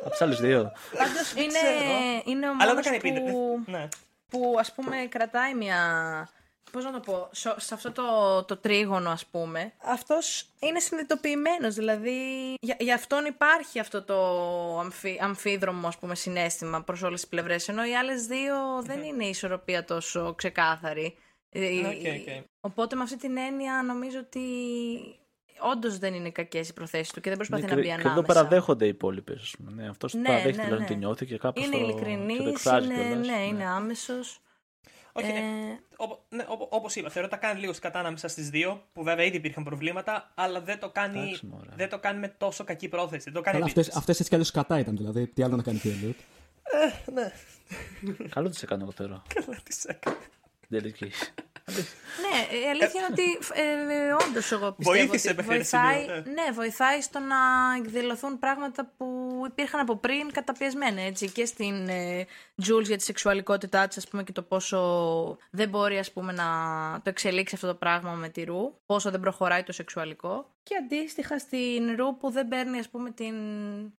Από 0.00 0.10
τις 0.10 0.20
άλλες 0.22 0.40
δύο. 0.40 0.72
Πάντως 0.98 1.32
είναι, 1.32 1.46
ξέρω. 1.46 2.22
είναι 2.24 2.48
ο 2.48 2.50
Αλλά 2.50 2.56
δεν 2.58 2.68
μόνος 2.68 2.84
κάνει 2.84 2.96
επίτηδες. 2.96 3.30
που, 3.32 3.62
Ναι. 3.66 3.88
που 4.28 4.54
ας 4.58 4.72
πούμε 4.72 4.96
κρατάει 5.08 5.54
μια... 5.54 5.78
Πώς 6.74 6.84
να 6.84 6.92
το 6.92 7.00
πω, 7.00 7.28
σο- 7.32 7.54
σε 7.58 7.74
αυτό 7.74 7.92
το, 7.92 8.02
το 8.44 8.56
τρίγωνο 8.56 9.10
ας 9.10 9.26
πούμε, 9.26 9.72
αυτός 9.84 10.46
είναι 10.58 10.80
συνειδητοποιημένος, 10.80 11.74
δηλαδή 11.74 12.18
για, 12.60 12.76
για 12.78 12.94
αυτόν 12.94 13.24
υπάρχει 13.24 13.78
αυτό 13.78 14.02
το 14.02 14.16
αμφί, 14.78 15.18
αμφίδρομο 15.20 15.86
ας 15.88 15.98
πούμε 15.98 16.14
συναίσθημα 16.14 16.82
προς 16.82 17.02
όλες 17.02 17.20
τις 17.20 17.28
πλευρές, 17.28 17.68
ενώ 17.68 17.84
οι 17.86 17.94
άλλες 17.96 18.26
δύο 18.26 18.54
δεν 18.82 19.02
είναι 19.02 19.24
η 19.24 19.28
ισορροπία 19.28 19.84
τόσο 19.84 20.34
ξεκάθαρη. 20.34 21.16
Ε, 21.50 21.78
OK, 21.78 21.86
OK. 21.86 22.44
Οπότε 22.60 22.96
με 22.96 23.02
αυτή 23.02 23.16
την 23.16 23.36
έννοια 23.36 23.82
νομίζω 23.86 24.18
ότι 24.18 24.40
όντως 25.72 25.98
δεν 25.98 26.14
είναι 26.14 26.30
κακές 26.30 26.68
οι 26.68 26.72
προθέσεις 26.72 27.12
του 27.12 27.20
και 27.20 27.28
δεν 27.28 27.36
προσπαθεί 27.38 27.62
Ναι, 27.62 27.68
να 27.68 27.74
και, 27.74 27.80
μπει 27.80 27.86
και 27.86 27.92
ανάμεσα. 27.94 28.12
εδώ 28.18 28.22
παραδέχονται 28.26 28.84
οι 28.84 28.88
υπόλοιπες. 28.88 29.54
Ναι, 29.58 29.88
αυτός 29.88 30.14
Ναι, 30.14 30.22
παραδέχεται 30.22 30.56
ναι, 30.56 30.62
δηλαδή 30.64 30.82
ναι. 30.82 30.88
τι 30.88 30.94
νιώθει 30.96 31.26
και 31.26 31.38
κάπως 31.38 31.60
Είναι 31.60 31.76
το, 31.76 31.78
ειλικρινής, 31.78 32.36
και 32.36 32.42
το 32.42 32.48
εκφράζει 32.48 32.86
είναι, 32.86 33.02
κιόλας. 33.04 33.26
ναι, 33.26 33.44
είναι 33.46 33.64
άμεσος. 33.66 34.38
Όχι, 35.16 35.32
ναι. 35.32 35.38
Ε, 35.38 35.78
Όπω 35.96 36.24
ναι, 36.28 36.44
όπως 36.68 36.94
είπα, 36.96 37.10
θεωρώ 37.10 37.28
ότι 37.32 37.40
τα 37.40 37.46
κάνει 37.46 37.60
λίγο 37.60 37.72
σκατά 37.72 37.98
ανάμεσα 37.98 38.28
στις 38.28 38.50
δύο, 38.50 38.82
που 38.92 39.02
βέβαια 39.02 39.24
ήδη 39.24 39.36
υπήρχαν 39.36 39.64
προβλήματα, 39.64 40.30
αλλά 40.34 40.60
δεν 40.60 40.78
το 40.78 40.90
κάνει, 40.90 41.18
Εντάξει, 41.20 41.46
μωρέ. 41.46 41.68
δεν 41.76 41.88
το 41.88 41.98
κάνει 41.98 42.18
με 42.18 42.28
τόσο 42.28 42.64
κακή 42.64 42.88
πρόθεση. 42.88 43.24
Δεν 43.24 43.32
το 43.32 43.40
κάνει 43.40 43.56
Αλλά 43.56 43.64
επίτηδες. 43.64 43.86
αυτές, 43.88 44.00
αυτές 44.00 44.16
έτσι 44.18 44.28
κι 44.28 44.34
αλλιώς 44.34 44.50
κατά 44.50 44.78
ήταν 44.78 44.96
δηλαδή. 44.96 45.26
Τι 45.26 45.42
άλλο 45.42 45.56
να 45.56 45.62
κάνει 45.62 45.78
και 45.78 45.88
ο 45.88 45.92
Elliot. 45.92 46.14
Ναι, 47.12 47.32
Καλό 48.28 48.48
τις 48.48 48.62
έκανε, 48.62 48.82
εγώ 48.82 48.92
θεωρώ. 48.92 49.22
καλά 49.34 49.58
τις 49.64 49.84
έκανε. 49.84 50.16
Την 50.74 50.82
τελική. 50.82 51.12
Ναι, 52.20 52.56
η 52.58 52.68
αλήθεια 52.68 53.00
είναι 53.00 53.08
ότι 53.10 53.38
ε, 53.60 54.12
όντως 54.28 54.52
εγώ 54.52 54.72
πιστεύω 54.72 54.98
Βοήθησε 54.98 55.28
ότι 55.28 55.36
μέχρι 55.36 55.54
ένα 55.54 55.62
βοηθάει, 55.62 56.00
σημείο, 56.00 56.14
ναι. 56.14 56.42
ναι, 56.42 56.50
βοηθάει 56.52 57.00
στο 57.00 57.18
να 57.18 57.36
εκδηλωθούν 57.78 58.38
πράγματα 58.38 58.92
που 58.96 59.06
υπήρχαν 59.46 59.80
από 59.80 59.96
πριν 59.96 60.32
καταπιεσμένα, 60.32 61.00
έτσι, 61.00 61.30
και 61.30 61.44
στην 61.44 61.88
ε, 61.88 62.26
Jules 62.66 62.84
για 62.84 62.96
τη 62.96 63.02
σεξουαλικότητά 63.02 63.88
της, 63.88 63.96
ας 63.96 64.08
πούμε, 64.08 64.22
και 64.22 64.32
το 64.32 64.42
πόσο 64.42 65.38
δεν 65.50 65.68
μπορεί, 65.68 65.98
ας 65.98 66.12
πούμε, 66.12 66.32
να 66.32 66.44
το 67.02 67.10
εξελίξει 67.10 67.54
αυτό 67.54 67.66
το 67.66 67.74
πράγμα 67.74 68.12
με 68.12 68.28
τη 68.28 68.44
Ρου, 68.44 68.74
πόσο 68.86 69.10
δεν 69.10 69.20
προχωράει 69.20 69.62
το 69.62 69.72
σεξουαλικό. 69.72 70.52
Και 70.62 70.74
αντίστοιχα 70.76 71.38
στην 71.38 71.96
Ρου 71.96 72.16
που 72.16 72.30
δεν 72.30 72.48
παίρνει, 72.48 72.78
ας 72.78 72.88
πούμε, 72.88 73.10
την, 73.10 73.34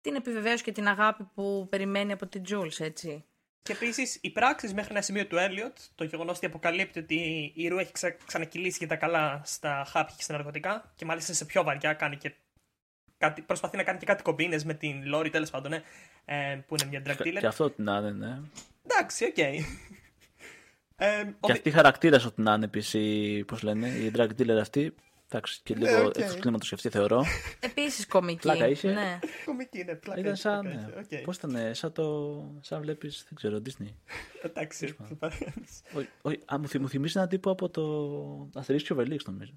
την 0.01 0.15
επιβεβαίωση 0.15 0.63
και 0.63 0.73
την 0.73 0.89
αγάπη 0.89 1.29
που 1.35 1.67
περιμένει 1.71 2.13
από 2.13 2.27
την 2.27 2.43
Jules, 2.49 2.81
έτσι. 2.81 3.25
Και 3.65 3.73
επίσης 3.73 4.19
οι 4.21 4.31
πράξεις 4.31 4.75
μέχρι 4.75 4.91
ένα 4.91 5.03
σημείο 5.03 5.27
του 5.27 5.37
Έλιοτ, 5.37 5.77
το 5.95 6.05
γεγονός 6.05 6.37
ότι 6.37 6.47
αποκαλύπτει 6.47 6.99
ότι 6.99 7.53
η 7.55 7.69
Ρου 7.69 7.79
έχει 7.79 7.93
ξα... 7.93 8.11
ξανακυλήσει 8.11 8.79
και 8.79 8.87
τα 8.87 8.97
καλά 8.97 9.41
στα 9.45 9.85
χάπια 9.87 10.15
και 10.17 10.23
στα 10.23 10.33
ναρκωτικά, 10.33 10.93
και 10.97 11.05
μάλιστα 11.05 11.33
σε 11.33 11.45
πιο 11.45 11.63
βαριά 11.63 11.93
κάνει 11.95 12.17
και. 12.17 12.33
Κάτι... 13.19 13.43
Προσπαθεί 13.43 13.77
να 13.77 13.83
κάνει 13.83 13.99
και 13.99 14.07
κάτι 14.07 14.23
κομπίνες 14.23 14.65
με 14.65 14.75
την 14.75 15.07
Λόρι, 15.07 15.31
τέλος 15.31 15.51
πάντων, 15.51 15.71
ναι, 15.71 15.83
ε, 16.25 16.59
που 16.67 16.77
είναι 16.81 16.89
μια 16.91 17.01
drug 17.01 17.23
Και, 17.23 17.31
dealer. 17.31 17.39
και 17.41 17.47
αυτό 17.47 17.65
ό,τι 17.65 17.83
να 17.83 17.97
είναι, 17.97 18.11
ναι. 18.11 18.39
Εντάξει, 18.85 19.25
οκ. 19.25 19.39
Ε, 19.39 21.21
ο 21.21 21.25
Και 21.25 21.31
Βι- 21.41 21.51
αυτή 21.51 21.69
η 21.69 21.73
χαρακτήρα 21.73 22.21
ό,τι 22.27 22.43
να 22.43 22.55
είναι 22.55 22.65
επίσης, 22.65 23.45
πώς 23.45 23.63
λένε, 23.63 23.89
η 23.89 24.13
drug 24.17 24.29
dealer 24.39 24.59
αυτή. 24.61 24.95
Εντάξει, 25.37 25.61
και 25.63 25.75
λίγο 25.75 25.91
Ναι, 25.99 26.05
οκ. 26.05 26.17
εκτό 26.17 26.39
κλίματο 26.39 26.67
και 26.67 26.75
αυτή 26.75 26.89
θεωρώ. 26.89 27.25
Επίσης 27.61 28.07
κομική. 28.07 28.39
Πλάκα 28.41 28.69
είχε. 28.69 28.93
Ναι. 28.93 29.19
Κομική 29.45 29.79
είναι, 29.81 29.95
πλάκα. 29.95 30.21
Ήταν 30.21 30.33
έχει, 30.33 30.41
σαν. 30.41 30.61
πλάκα 30.61 30.77
Ναι. 30.77 30.93
έχει, 31.01 31.17
οκ. 31.17 31.23
Πώς 31.25 31.37
ήταν, 31.37 31.75
σαν 31.75 31.93
το. 31.93 32.59
σαν 32.61 32.81
βλέπεις, 32.81 33.25
δεν 33.29 33.35
ξέρω, 33.35 33.57
Disney. 33.67 33.95
Εντάξει, 34.43 34.95
το 35.09 35.15
παρέμβεις. 35.19 35.83
Όχι, 35.95 36.09
όχι, 36.23 36.39
α, 36.53 36.59
μου, 36.59 36.69
θυ- 36.69 36.81
μου 36.81 36.89
θυμίζει 36.89 37.13
έναν 37.17 37.29
τύπο 37.29 37.51
από 37.51 37.71
το 37.71 38.59
Αστερίσκιο 38.61 38.97
Βελίξ, 38.97 39.25
νομίζω. 39.25 39.53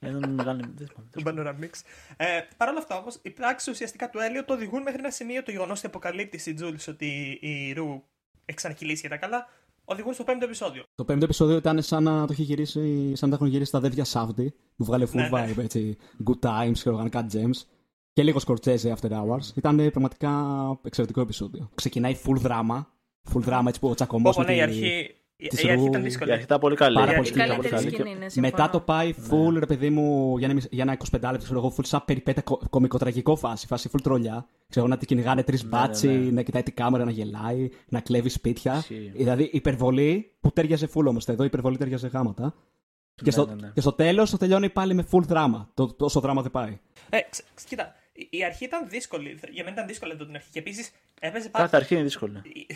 Έναν 0.00 0.30
μεγάλο. 0.30 0.60
δεν 0.74 0.88
θυμάμαι. 0.88 1.10
Τον 1.10 1.22
Panorama 1.26 1.64
Mix. 1.64 1.70
Ε, 2.16 2.40
Παρ' 2.56 2.68
όλα 2.68 2.78
αυτά 2.78 2.96
όμως, 2.98 3.18
οι 3.22 3.30
πράξει 3.30 3.70
ουσιαστικά 3.70 4.10
του 4.10 4.18
Έλιο 4.18 4.44
το 4.44 4.52
οδηγούν 4.52 4.82
μέχρι 4.82 4.98
ένα 4.98 5.10
σημείο 5.10 5.42
το 5.42 5.50
γεγονός 5.50 5.78
ότι 5.78 5.86
αποκαλύπτει 5.86 6.50
η 6.50 6.54
Τζούλης 6.54 6.88
ότι 6.88 7.38
η 7.40 7.72
Ρου 7.72 8.02
έχει 8.44 8.56
ξανακυλήσει 8.56 9.00
για 9.00 9.08
τα 9.10 9.16
καλά, 9.16 9.48
οδηγούν 9.84 10.12
στο 10.12 10.24
πέμπτο 10.24 10.44
επεισόδιο. 10.44 10.82
Το 10.94 11.04
πέμπτο 11.04 11.24
επεισόδιο 11.24 11.56
ήταν 11.56 11.82
σαν 11.82 12.02
να 12.02 12.26
το 12.26 12.32
έχει 12.32 12.42
γυρίσει, 12.42 13.16
σαν 13.16 13.28
να 13.28 13.36
τα 13.36 13.42
έχουν 13.42 13.46
γυρίσει 13.46 13.70
τα 13.70 13.78
αδέρφια 13.78 14.04
Σάουτι, 14.04 14.54
που 14.76 14.84
βγάλε 14.84 15.06
full 15.06 15.14
Ναι, 15.14 15.28
ναι. 15.28 15.52
vibe, 15.52 15.58
έτσι. 15.58 15.96
Good 16.24 16.48
times 16.48 16.78
και 16.82 16.88
οργανικά 16.88 17.26
gems. 17.32 17.62
Και 18.12 18.22
λίγο 18.22 18.40
Scorsese 18.46 18.94
After 18.94 19.10
Hours. 19.10 19.56
Ήταν 19.56 19.78
ε, 19.78 19.90
πραγματικά 19.90 20.30
εξαιρετικό 20.84 21.20
επεισόδιο. 21.20 21.70
Ξεκινάει 21.74 22.16
full 22.26 22.36
δράμα. 22.36 22.88
Full 23.34 23.40
δράμα, 23.40 23.68
έτσι 23.68 23.80
που 23.80 23.88
ο 23.88 23.94
τσακωμός. 23.94 24.36
Όπω 24.36 24.46
ναι, 24.46 24.54
η 24.54 24.60
αρχή, 24.60 24.86
η, 24.86 25.14
της 25.48 25.62
η 25.62 25.68
αρχή 25.70 25.80
Ρου- 25.80 25.88
ήταν 25.88 26.00
Η 26.00 26.04
δύσκολη. 26.04 26.32
αρχή 26.32 26.44
ήταν 26.44 26.60
πολύ 26.60 26.76
καλή. 26.76 26.94
Πάρα 26.94 27.12
Η 27.12 27.14
πολύ 27.14 27.26
Η 27.26 27.30
σκηνή, 27.30 27.44
Ήταν 27.44 27.56
καλύτερη 27.60 27.82
πολύ 27.82 27.90
καλή. 27.96 28.02
σκηνή, 28.04 28.18
ναι, 28.24 28.28
συμφωνώ. 28.30 28.54
Μετά 28.56 28.70
το 28.70 28.80
πάει 28.80 29.14
full, 29.30 29.54
ρε 29.58 29.66
παιδί 29.66 29.90
μου, 29.90 30.36
για 30.38 30.46
ένα, 30.46 30.54
μισ- 30.54 30.72
για 30.72 30.82
ένα 30.82 30.92
25 30.92 31.30
λεπτό, 31.30 31.44
ξέρω 31.44 31.58
εγώ, 31.58 31.74
full 31.76 31.84
σαν 31.84 32.02
περιπέτεια 32.04 32.42
κο- 32.42 32.60
κομικοτραγικό 32.70 33.36
φάση. 33.36 33.66
Φάση 33.66 33.88
full 33.92 34.00
τρολιά. 34.02 34.46
Ξέρω 34.68 34.86
να 34.86 34.96
την 34.96 35.06
κυνηγάνε 35.08 35.42
τρεις 35.42 35.64
μπάτσι, 35.66 36.06
ναι, 36.08 36.14
ναι. 36.14 36.30
να 36.30 36.42
κοιτάει 36.42 36.62
την 36.62 36.74
κάμερα, 36.74 37.04
να 37.04 37.10
γελάει, 37.10 37.68
να 37.88 38.00
κλέβει 38.00 38.28
σπίτια. 38.28 38.76
Ισχύει. 38.76 39.12
Δηλαδή 39.14 39.48
υπερβολή 39.52 40.30
που 40.40 40.50
τέριαζε 40.52 40.88
full 40.94 41.04
όμως. 41.06 41.26
Εδώ 41.28 41.42
η 41.42 41.46
υπερβολή 41.46 41.76
τέριαζε 41.76 42.06
γάματα. 42.06 42.54
Και, 43.14 43.30
στο, 43.30 43.46
ναι, 43.46 43.54
ναι. 43.54 43.70
και 43.74 43.80
στο 43.80 43.92
τέλος 43.92 44.30
το 44.30 44.36
τελειώνει 44.36 44.70
πάλι 44.70 44.94
με 44.94 45.06
full 45.10 45.22
δράμα. 45.22 45.70
Το, 45.74 45.86
τόσο 45.94 46.20
δράμα 46.20 46.42
δεν 46.42 46.50
πάει. 46.50 46.78
Ε, 47.10 47.18
ξ- 47.30 47.44
ξ- 47.54 47.68
κοίτα, 47.68 47.94
η- 48.12 48.28
η 48.30 48.44
αρχή 48.44 48.64
ήταν 48.64 48.88
δύσκολη. 48.88 49.38
Για 49.50 49.64
μένα 49.64 49.74
ήταν 49.76 49.86
δύσκολη 49.86 50.12
εδώ 50.12 50.24
την 50.24 50.34
αρχή. 50.34 50.48
Και 50.52 50.58
επίσης 50.58 50.90
έπαιζε 51.20 51.48
πάρα 51.48 51.64
Κάθε 51.64 51.76
αρχή 51.76 51.94
είναι 51.94 52.02
δύσκολη. 52.02 52.40
η- 52.44 52.66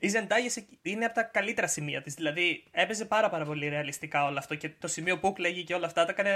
η 0.00 0.08
Ζεντάγια 0.08 0.50
είναι 0.82 1.04
από 1.04 1.14
τα 1.14 1.22
καλύτερα 1.22 1.66
σημεία 1.66 2.02
της. 2.02 2.14
Δηλαδή 2.14 2.64
έπαιζε 2.70 3.04
πάρα, 3.04 3.28
πάρα 3.30 3.44
πολύ 3.44 3.68
ρεαλιστικά 3.68 4.24
όλο 4.26 4.38
αυτό 4.38 4.54
και 4.54 4.70
το 4.78 4.88
σημείο 4.88 5.18
που 5.18 5.32
κλαίγει 5.32 5.64
και 5.64 5.74
όλα 5.74 5.86
αυτά 5.86 6.04
τα 6.04 6.10
έκανε. 6.10 6.30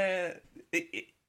ε, 0.70 0.76
ε, 0.76 0.82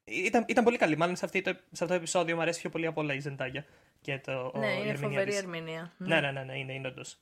Ήταν, 0.04 0.44
ήταν 0.48 0.64
πολύ 0.64 0.76
καλή. 0.76 0.96
Μάλλον 0.96 1.16
σε, 1.16 1.24
αυτή 1.24 1.42
το, 1.42 1.50
σε 1.52 1.58
αυτό 1.72 1.86
το 1.86 1.94
επεισόδιο 1.94 2.34
μου 2.36 2.42
αρέσει 2.42 2.60
πιο 2.60 2.70
πολύ 2.70 2.86
από 2.86 3.00
όλα 3.00 3.14
η 3.14 3.20
Ζεντάγια. 3.20 3.64
Και 4.00 4.18
το, 4.18 4.50
ο- 4.54 4.58
Ναι, 4.58 4.66
η 4.66 4.70
είναι 4.80 4.90
ερμηνεία 4.90 4.96
φοβερή 5.08 5.30
της. 5.30 5.38
ερμηνεία. 5.38 5.92
Ναι, 5.98 6.20
ναι, 6.20 6.30
ναι, 6.30 6.42
ναι, 6.42 6.58
είναι, 6.58 6.72
είναι 6.72 6.88
όντως. 6.88 7.18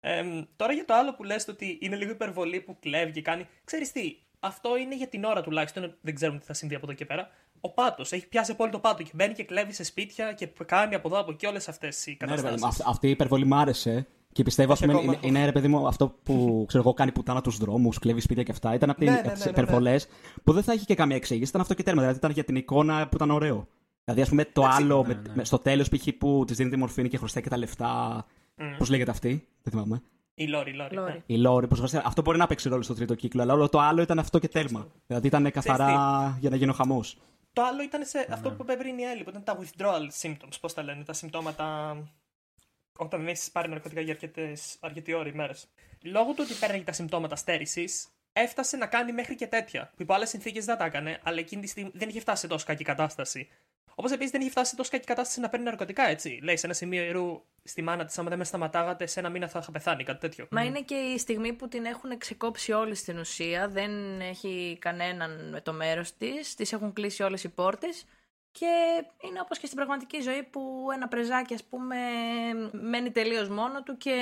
Ε, 0.00 0.22
τώρα 0.56 0.72
για 0.72 0.84
το 0.84 0.94
άλλο 0.94 1.14
που 1.14 1.24
λες 1.24 1.44
το 1.44 1.52
ότι 1.52 1.78
είναι 1.80 1.96
λίγο 1.96 2.10
υπερβολή 2.10 2.60
που 2.60 2.78
κλέβει 2.78 3.12
και 3.12 3.22
κάνει. 3.22 3.46
Ξέρεις 3.64 3.92
τι, 3.92 4.16
αυτό 4.40 4.76
είναι 4.76 4.96
για 4.96 5.08
την 5.08 5.24
ώρα 5.24 5.42
τουλάχιστον. 5.42 5.96
Δεν 6.00 6.14
ξέρουμε 6.14 6.38
τι 6.38 6.44
θα 6.44 6.52
συμβεί 6.54 6.74
από 6.74 6.86
εδώ 6.86 6.94
και 6.94 7.04
πέρα. 7.04 7.30
Ο 7.64 7.70
πάτος 7.72 8.12
έχει 8.12 8.28
πιάσει 8.28 8.50
απόλυτο 8.50 8.78
πάτο 8.78 9.02
και 9.02 9.10
μπαίνει 9.14 9.34
και 9.34 9.44
κλέβει 9.44 9.72
σε 9.72 9.84
σπίτια 9.84 10.32
και 10.32 10.48
κάνει 10.66 10.94
από 10.94 11.08
εδώ 11.08 11.18
από 11.20 11.30
εκεί 11.30 11.46
όλες 11.46 11.68
αυτές 11.68 12.06
οι 12.06 12.10
Ναι, 12.20 12.26
ρε, 12.26 12.34
παιδί 12.34 12.42
καταστάσεις. 12.42 12.62
μου, 12.62 12.68
αυ- 12.84 12.94
αυτή 12.94 13.06
η 13.06 13.10
υπερβολή 13.10 13.44
μ' 13.46 13.54
άρεσε. 13.54 14.06
Και 14.32 14.42
πιστεύω, 14.42 14.72
ας 14.72 14.78
Όχι 14.80 14.88
πούμε, 14.88 14.98
ακόμα. 15.02 15.18
είναι, 15.22 15.26
είναι 15.38 15.44
ρε 15.44 15.52
παιδί 15.52 15.68
μου 15.68 15.86
αυτό 15.86 16.08
που 16.22 16.64
ξέρω 16.68 16.82
εγώ 16.82 16.94
κάνει 16.94 17.12
πουτάνα 17.12 17.40
τους 17.40 17.56
δρόμους, 17.58 17.98
κλέβει 17.98 18.20
σπίτια 18.20 18.42
και 18.42 18.50
αυτά. 18.52 18.74
Ήταν 18.74 18.90
από 18.90 19.04
Ναι, 19.04 19.10
τις 19.10 19.16
ναι, 19.22 19.28
ναι, 19.28 19.32
ναι, 19.38 19.44
ναι. 19.44 19.50
υπερβολές 19.50 20.08
που 20.44 20.52
δεν 20.52 20.62
θα 20.62 20.72
είχε 20.72 20.84
και 20.84 20.94
καμία 20.94 21.16
εξήγηση. 21.16 21.48
Ήταν 21.48 21.60
αυτό 21.60 21.74
και 21.74 21.82
τέρμα. 21.82 22.00
Δηλαδή 22.00 22.18
ήταν 22.18 22.30
για 22.30 22.44
την 22.44 22.56
εικόνα 22.56 23.08
που 23.08 23.16
ήταν 23.16 23.30
ωραίο. 23.30 23.66
Δηλαδή, 24.04 24.22
ας 24.22 24.28
πούμε, 24.28 24.44
το 24.44 24.62
Έτσι, 24.64 24.82
άλλο 24.82 25.02
ναι, 25.02 25.08
με, 25.14 25.14
ναι. 25.14 25.34
με- 25.34 25.44
στο 25.44 25.58
τέλος 25.58 25.88
π.χ. 25.88 26.08
που 26.18 26.44
της 26.46 26.56
δίνει 26.56 26.70
τη 26.70 26.76
μορφήνη 26.76 27.08
και 27.08 27.16
χρωστάει 27.18 27.42
και 27.42 27.48
τα 27.48 27.56
λεφτά. 27.56 28.24
Mm. 28.58 28.62
Πώς 28.78 28.88
λέγεται 28.90 29.10
αυτή, 29.10 29.28
δεν 29.62 29.72
θυμάμαι. 29.72 30.02
Η 30.34 30.46
Λόρι, 30.46 30.70
η 30.70 30.74
Λόρι. 30.74 30.94
Λόρι. 30.94 31.12
ναι. 31.12 31.22
Η 31.26 31.36
Λόρι, 31.36 31.66
που 31.66 31.74
χρωστάει. 31.74 32.02
Αυτό 32.04 32.22
μπορεί 32.22 32.38
να 32.38 32.46
παίξει 32.46 32.68
ρόλο 32.68 32.82
στο 32.82 32.94
τρίτο 32.94 33.14
κύκλο, 33.14 33.42
αλλά 33.42 33.52
όλο 33.52 33.68
το 33.68 33.78
άλλο 33.80 34.02
ήταν 34.02 34.18
αυτό 34.18 34.38
και 34.38 34.48
τέρμα. 34.48 34.86
Δηλαδή 35.06 35.26
ήταν 35.26 35.50
καθαρά 35.50 36.36
για 36.40 36.50
να 36.50 36.56
γίνει 36.56 36.70
ο 36.70 36.74
χαμός. 36.74 37.16
Το 37.52 37.62
άλλο 37.62 37.82
ήταν 37.82 38.04
σε 38.04 38.18
Ναι. 38.18 38.26
αυτό 38.30 38.52
που 38.52 38.62
είπε 38.62 38.76
πριν 38.76 38.98
η 38.98 39.02
Έλλη, 39.02 39.22
που 39.22 39.30
ήταν 39.30 39.44
τα 39.44 39.58
withdrawal 39.60 40.08
symptoms. 40.20 40.60
Πώς 40.60 40.74
τα 40.74 40.82
λένε, 40.82 41.04
τα 41.04 41.12
συμπτώματα 41.12 41.96
όταν 42.96 43.20
δεν 43.20 43.28
έχεις 43.28 43.50
πάρει 43.50 43.68
ναρκωτικά 43.68 44.00
για 44.00 44.12
αρκετές, 44.12 44.76
αρκετή 44.80 45.12
ώρα 45.12 45.28
ημέρε. 45.28 45.52
Λόγω 46.02 46.32
του 46.32 46.44
ότι 46.46 46.54
παίρνει 46.54 46.84
τα 46.84 46.92
συμπτώματα 46.92 47.36
στέρησης, 47.36 48.08
έφτασε 48.32 48.76
να 48.76 48.86
κάνει 48.86 49.12
μέχρι 49.12 49.34
και 49.34 49.46
τέτοια. 49.46 49.90
Που 49.96 50.02
υπό 50.02 50.14
άλλες 50.14 50.28
συνθήκες 50.28 50.64
δεν 50.64 50.76
τα 50.76 50.84
έκανε, 50.84 51.20
αλλά 51.22 51.38
εκείνη 51.38 51.62
τη 51.62 51.68
στιγμή 51.68 51.90
δεν 51.94 52.08
είχε 52.08 52.20
φτάσει 52.20 52.40
σε 52.40 52.46
τόσο 52.46 52.66
κακή 52.66 52.84
κατάσταση. 52.84 53.48
Όπως 53.94 54.10
επίσης 54.10 54.30
δεν 54.30 54.40
είχε 54.40 54.50
φτάσει 54.50 54.70
σε 54.70 54.76
τόσο 54.76 54.90
κακή 54.90 55.04
κατάσταση 55.06 55.40
να 55.40 55.48
παίρνει 55.48 55.64
ναρκωτικά, 55.64 56.08
έτσι. 56.08 56.38
Λέει 56.42 56.56
σε 56.56 56.66
ένα 56.66 56.74
σημείο 56.74 57.02
ιερού 57.02 57.42
στη 57.64 57.82
μάνα 57.82 58.04
της, 58.04 58.18
άμα 58.18 58.28
δεν 58.28 58.38
με 58.38 58.44
σταματάγατε, 58.44 59.06
σε 59.06 59.20
ένα 59.20 59.28
μήνα 59.28 59.48
θα 59.48 59.58
είχα 59.58 59.70
πεθάνει, 59.70 60.04
κάτι 60.04 60.20
τέτοιο. 60.20 60.46
Μα 60.50 60.62
είναι 60.64 60.80
και 60.80 60.94
η 60.94 61.18
στιγμή 61.18 61.52
που 61.52 61.68
την 61.68 61.84
έχουν 61.84 62.18
ξεκόψει 62.18 62.72
όλοι 62.72 62.94
στην 62.94 63.18
ουσία. 63.18 63.68
Δεν 63.68 64.20
έχει 64.20 64.76
κανέναν 64.80 65.48
με 65.50 65.60
το 65.60 65.72
μέρος 65.72 66.16
της. 66.16 66.54
Της 66.54 66.72
έχουν 66.72 66.92
κλείσει 66.92 67.22
όλες 67.22 67.44
οι 67.44 67.48
πόρτες. 67.48 68.04
Και 68.52 68.66
είναι 69.20 69.40
όπως 69.40 69.58
και 69.58 69.64
στην 69.66 69.76
πραγματική 69.78 70.20
ζωή 70.20 70.42
που 70.42 70.88
ένα 70.94 71.08
πρεζάκι 71.08 71.54
ας 71.54 71.64
πούμε 71.64 71.96
μένει 72.72 73.10
τελείως 73.10 73.48
μόνο 73.48 73.82
του 73.82 73.96
και 73.96 74.14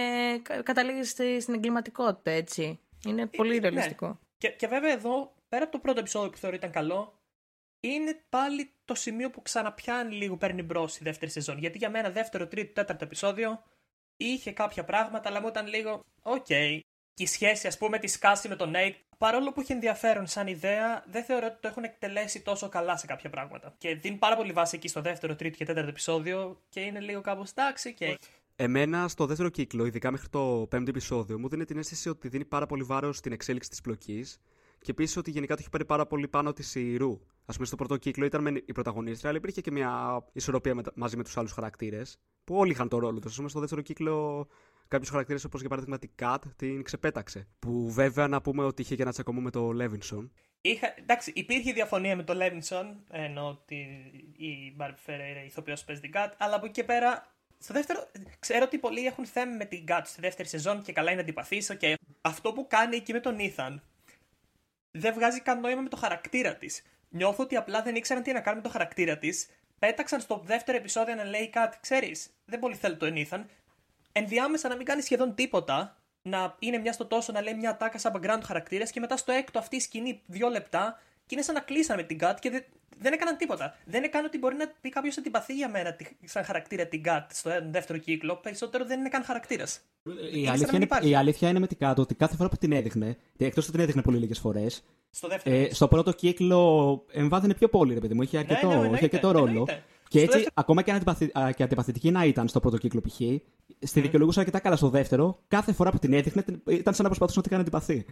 κα- 0.43 0.63
καταλήγει 0.63 1.03
στη- 1.05 1.41
στην 1.41 1.55
εγκληματικότητα 1.55 2.31
έτσι. 2.31 2.79
Είναι 3.07 3.27
πολύ 3.27 3.55
ναι. 3.55 3.69
ρεαλιστικό. 3.69 4.19
Και, 4.39 4.49
και 4.49 4.67
βέβαια 4.67 4.93
εδώ, 4.93 5.35
πέρα 5.49 5.63
από 5.63 5.73
το 5.73 5.79
πρώτο 5.79 6.01
επεισόδιο 6.01 6.31
που 6.31 6.37
θεωρώ 6.37 6.57
ήταν 6.57 6.71
καλό, 6.71 7.20
είναι 7.81 8.25
πάλι 8.29 8.71
το 8.85 8.95
σημείο 8.95 9.31
που 9.31 9.43
ξαναπιάνει 9.43 10.15
λίγο, 10.15 10.37
παίρνει 10.37 10.63
μπρος 10.63 10.99
η 10.99 11.01
δεύτερη 11.03 11.31
σεζόν. 11.31 11.59
Γιατί 11.59 11.79
για 11.79 11.91
μένα, 11.91 12.11
δεύτερο, 12.11 12.47
τρίτο, 12.47 12.73
τέταρτο 12.73 13.05
επεισόδιο 13.05 13.63
είχε 14.17 14.53
κάποια 14.53 14.85
πράγματα, 14.85 15.29
αλλά 15.29 15.41
μου 15.41 15.49
ήταν 15.49 15.67
λίγο, 15.67 16.05
οκ. 16.23 16.45
Και 16.45 16.85
η 17.23 17.27
σχέση, 17.27 17.67
ας 17.67 17.79
πούμε, 17.79 17.99
της 17.99 18.13
Κάση 18.13 18.49
με 18.49 18.57
τον 18.57 18.73
Nate 18.75 18.95
παρόλο 19.19 19.53
που 19.53 19.61
έχει 19.61 19.73
ενδιαφέρον 19.73 20.27
σαν 20.27 20.47
ιδέα, 20.47 21.05
δεν 21.07 21.25
θεωρώ 21.25 21.47
ότι 21.47 21.57
το 21.61 21.69
έχουν 21.69 21.85
εκτελέσει 21.85 22.41
τόσο 22.43 22.69
καλά 22.69 22.97
σε 22.97 23.07
κάποια 23.07 23.31
πράγματα. 23.31 23.75
Και 23.79 23.95
δίνει 23.95 24.17
πάρα 24.17 24.37
πολύ 24.37 24.53
βάση 24.53 24.77
εκεί 24.77 24.89
στο 24.89 25.01
δεύτερο, 25.01 25.37
τρίτο 25.37 25.57
και 25.57 25.65
τέταρτο 25.65 25.89
επεισόδιο 25.89 26.61
και 26.69 26.81
είναι 26.81 27.01
λίγο 27.01 27.21
κάπως 27.21 27.51
εντάξει 27.51 27.95
και. 27.95 28.19
Εμένα 28.57 29.09
στο 29.09 29.27
δεύτερο 29.27 29.49
κύκλο, 29.49 29.85
ειδικά 29.85 30.11
μέχρι 30.11 30.29
το 30.29 30.67
πέμπτο 30.71 30.91
επεισόδιο, 30.91 31.39
μου 31.39 31.49
δίνει 31.49 31.65
την 31.65 31.79
αίσθηση 31.79 32.09
ότι 32.09 32.29
δίνει 32.29 32.45
πάρα 32.45 32.67
πολύ 32.67 32.83
βάρος 32.83 33.17
στην 33.17 33.33
εξέλιξη 33.33 33.71
της 33.71 33.81
πλοκής 33.81 34.41
και 34.79 34.91
επίσης 34.91 35.17
ότι 35.17 35.31
γενικά 35.31 35.55
το 35.55 35.61
έχει 35.61 35.71
πάρει 35.71 35.85
πάρα 35.85 36.07
πολύ 36.07 36.29
πάνω 36.29 36.53
της 36.53 36.77
Ρου. 36.97 37.21
Α 37.51 37.53
πούμε, 37.53 37.67
στο 37.67 37.77
πρώτο 37.77 37.97
κύκλο 37.97 38.25
ήταν 38.25 38.43
με 38.43 38.63
η 38.67 38.73
πρωταγωνίστρια, 38.73 39.29
αλλά 39.29 39.39
υπήρχε 39.39 39.61
και 39.61 39.71
μια 39.71 40.23
ισορροπία 40.33 40.75
με, 40.75 40.83
μαζί 40.95 41.17
με 41.17 41.23
τους 41.25 41.37
άλλους 41.37 41.53
χαρακτήρες, 41.53 42.19
που 42.45 42.57
όλοι 42.57 42.71
είχαν 42.71 42.89
το 42.89 42.99
ρόλο 42.99 43.19
τους. 43.19 43.33
Α 43.33 43.37
πούμε, 43.37 43.49
στο 43.49 43.61
δεύτερο 43.61 43.81
κύκλο, 43.81 44.47
κάποιους 44.89 45.11
χαρακτήρες, 45.11 45.45
όπως 45.45 45.61
για 45.61 45.69
παράδειγμα 45.69 45.99
την 45.99 46.11
Κατ, 46.15 46.45
την 46.57 46.83
ξεπέταξε. 46.83 47.47
Που 47.59 47.91
βέβαια 47.91 48.29
να 48.29 48.41
πούμε 48.41 48.65
ότι 48.65 48.83
είχε 48.83 48.97
και 48.97 49.03
ένα 49.03 49.13
τσακωμό 49.13 49.41
με 49.41 49.51
το 49.51 49.73
Λέβινσον. 49.73 50.33
Είχα, 50.61 50.95
εντάξει, 50.99 51.33
υπήρχε 51.35 51.73
διαφωνία 51.73 52.17
με 52.17 52.23
το 52.23 52.35
Λέβινσον, 52.35 53.05
ενώ 53.11 53.49
ότι 53.49 53.75
η 54.37 54.73
Μπάρμπι 54.77 54.99
Φεραίρα 54.99 55.45
ηθοποιός 55.45 55.85
παίζει 55.85 56.01
την 56.01 56.13
Κατ, 56.13 56.33
αλλά 56.39 56.55
από 56.55 56.65
εκεί 56.65 56.75
και 56.75 56.85
πέρα 56.85 57.35
στο 57.59 57.75
δεύτερο, 57.75 58.11
ξέρω 58.39 58.65
ότι 58.65 58.79
πολλοί 58.79 59.07
έχουν 59.07 59.27
θέμα 59.27 59.57
με 59.57 59.65
την 59.65 59.83
Γκάτ 59.83 60.07
στη 60.07 60.21
δεύτερη 60.21 60.49
σεζόν 60.49 60.83
και 60.83 60.93
καλά 60.93 61.11
είναι 61.11 61.21
αντιπαθήσω 61.21 61.75
και 61.75 61.99
αυτό 62.21 62.53
που 62.53 62.67
κάνει 62.69 62.97
εκεί 62.97 63.13
με 63.13 63.21
τον 63.21 63.39
Ήθαν 63.39 63.83
δεν 64.91 65.15
βγάζει 65.15 65.41
καν 65.41 65.61
νόημα 65.61 65.81
με 65.81 65.89
το 65.89 65.97
χαρακτήρα 65.97 66.57
της. 66.57 66.83
Νιώθω 67.11 67.43
ότι 67.43 67.57
απλά 67.57 67.83
δεν 67.83 67.95
ήξεραν 67.95 68.23
τι 68.23 68.33
να 68.33 68.41
κάνουν 68.41 68.61
με 68.61 68.67
το 68.67 68.73
χαρακτήρα 68.73 69.19
της. 69.19 69.49
Πέταξαν 69.79 70.21
στο 70.21 70.43
δεύτερο 70.45 70.77
επεισόδιο 70.79 71.15
να 71.15 71.25
λέει 71.25 71.49
κάτι, 71.49 71.79
ξέρεις, 71.81 72.31
δεν 72.45 72.59
πολύ 72.59 72.75
θέλει 72.75 72.97
το 72.97 73.07
Ήθαν. 73.07 73.49
Ενδιάμεσα 74.13 74.69
να 74.69 74.77
μην 74.77 74.87
κάνεις 74.87 75.05
σχεδόν 75.05 75.35
τίποτα, 75.35 75.97
να 76.23 76.57
είναι 76.59 76.79
μια 76.79 76.93
στο 76.93 77.07
τόσο 77.07 77.33
να 77.33 77.43
λέει 77.43 77.55
μια 77.55 77.77
τάκα 77.77 77.99
σαν 77.99 78.13
background 78.17 78.41
χαρακτήρας 78.43 78.91
και 78.91 79.01
μετά 79.01 79.17
στο 79.17 79.33
έκτο 79.33 79.59
αυτή 79.59 79.77
η 79.77 79.81
σκηνή 79.81 80.23
δύο 80.27 80.49
λεπτά 80.49 80.99
και 81.31 81.37
είναι 81.37 81.45
σαν 81.45 81.55
να 81.55 81.61
κλείσαν 81.61 81.97
με 81.97 82.03
την 82.03 82.17
Γκάτ 82.17 82.39
και 82.39 82.51
δεν, 82.51 82.65
δεν 82.99 83.13
έκαναν 83.13 83.37
τίποτα. 83.37 83.77
Δεν 83.85 84.03
έκαναν 84.03 84.27
ότι 84.27 84.39
μπορεί 84.39 84.57
να 84.57 84.67
πει 84.81 84.89
κάποιος 84.89 85.19
αντιπαθεί 85.19 85.55
για 85.55 85.69
μένα 85.69 85.97
σαν 86.25 86.45
χαρακτήρα 86.45 86.87
την 86.87 87.01
Γκάτ 87.01 87.31
στο 87.33 87.51
δεύτερο 87.71 87.99
κύκλο. 87.99 88.37
Περισσότερο 88.37 88.85
δεν 88.87 88.99
είναι 88.99 89.09
καν 89.09 89.25
χαρακτήρα. 89.25 89.65
Η, 90.33 90.49
αλήθεια 90.49 90.79
είναι, 90.79 91.09
η 91.09 91.15
αλήθεια 91.15 91.49
είναι 91.49 91.59
με 91.59 91.67
την 91.67 91.77
Γκάτ 91.81 91.99
ότι 91.99 92.15
κάθε 92.15 92.37
φορά 92.37 92.49
που 92.49 92.57
την 92.57 92.73
έδειχνε, 92.73 93.17
εκτός 93.37 93.65
ότι 93.65 93.73
την 93.73 93.81
έδειχνε 93.81 94.03
πολύ 94.03 94.19
λίγες 94.19 94.39
φορές, 94.39 94.85
στο, 95.11 95.29
ε, 95.43 95.75
στο 95.75 95.89
πρώτο 95.89 96.13
κύκλο 96.13 97.05
εμβάθυνε 97.13 97.55
πιο 97.55 97.69
πολύ, 97.69 97.95
ρε 97.95 98.01
παιδί 98.01 98.15
μου. 98.15 98.23
Είχε 98.23 98.37
ναι, 98.37 98.45
αρκετό, 98.49 98.69
ναι, 98.69 98.89
ναι, 98.89 98.95
είχε 98.95 99.05
αρκετό 99.05 99.31
ρόλο. 99.31 99.49
Εννοείται. 99.49 99.83
Και 100.09 100.19
έτσι, 100.19 100.33
δεύτερο... 100.33 100.55
ακόμα 100.55 100.83
και, 100.83 100.93
αντιπαθη... 100.93 101.31
και 101.57 101.63
αντιπαθητική 101.63 102.11
να 102.11 102.25
ήταν 102.25 102.49
στο 102.49 102.61
πρώτο 102.61 102.77
κύκλο 102.79 103.01
π.χ., 103.01 103.21
στη 103.83 104.01
δικαιολογούσα 104.01 104.41
αρκετά 104.41 104.59
καλά 104.59 104.77
στο 104.77 104.89
δεύτερο, 104.89 105.39
κάθε 105.49 105.73
φορά 105.73 105.91
που 105.91 105.99
την 105.99 106.13
έδειχνε 106.13 106.45
ήταν 106.67 106.95
σαν 106.95 107.03
να 107.03 107.09
προσπαθούσε 107.09 107.37
να 107.37 107.43
την 107.43 107.51
κάνει 107.51 107.63
αντιπαθή. 107.63 108.05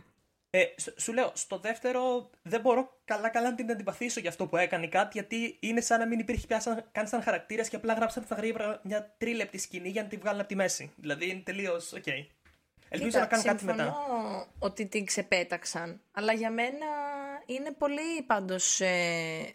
Ε, 0.50 0.64
σου 0.96 1.12
λέω, 1.12 1.30
στο 1.34 1.58
δεύτερο 1.58 2.30
δεν 2.42 2.60
μπορώ 2.60 3.00
καλά-καλά 3.04 3.50
να 3.50 3.54
την 3.54 3.70
αντιπαθήσω 3.70 4.20
για 4.20 4.30
αυτό 4.30 4.46
που 4.46 4.56
έκανε 4.56 4.86
κάτι, 4.86 5.10
γιατί 5.12 5.56
είναι 5.60 5.80
σαν 5.80 5.98
να 5.98 6.06
μην 6.06 6.18
υπήρχε 6.18 6.46
πια 6.46 6.60
σαν, 6.60 6.88
καν 6.92 7.08
σαν 7.08 7.22
χαρακτήρας 7.22 7.68
και 7.68 7.76
απλά 7.76 7.94
γράψαν 7.94 8.24
στα 8.24 8.34
γρήγορα 8.34 8.80
μια 8.84 9.14
τρίλεπτη 9.18 9.58
σκηνή 9.58 9.88
για 9.88 10.02
να 10.02 10.08
τη 10.08 10.16
βγάλουν 10.16 10.40
από 10.40 10.48
τη 10.48 10.54
μέση. 10.54 10.92
Δηλαδή 10.96 11.30
είναι 11.30 11.42
τελείως 11.44 11.92
OK. 11.92 12.02
Okay. 12.06 12.26
Ελπίζω 12.88 13.18
να 13.18 13.26
κάνουν 13.26 13.44
κάτι 13.44 13.64
μετά. 13.64 13.96
ότι 14.58 14.86
την 14.86 15.04
ξεπέταξαν, 15.04 16.00
αλλά 16.12 16.32
για 16.32 16.50
μένα 16.50 16.86
είναι 17.46 17.72
πολύ 17.72 18.22
πάντως 18.26 18.80
ε, 18.80 19.54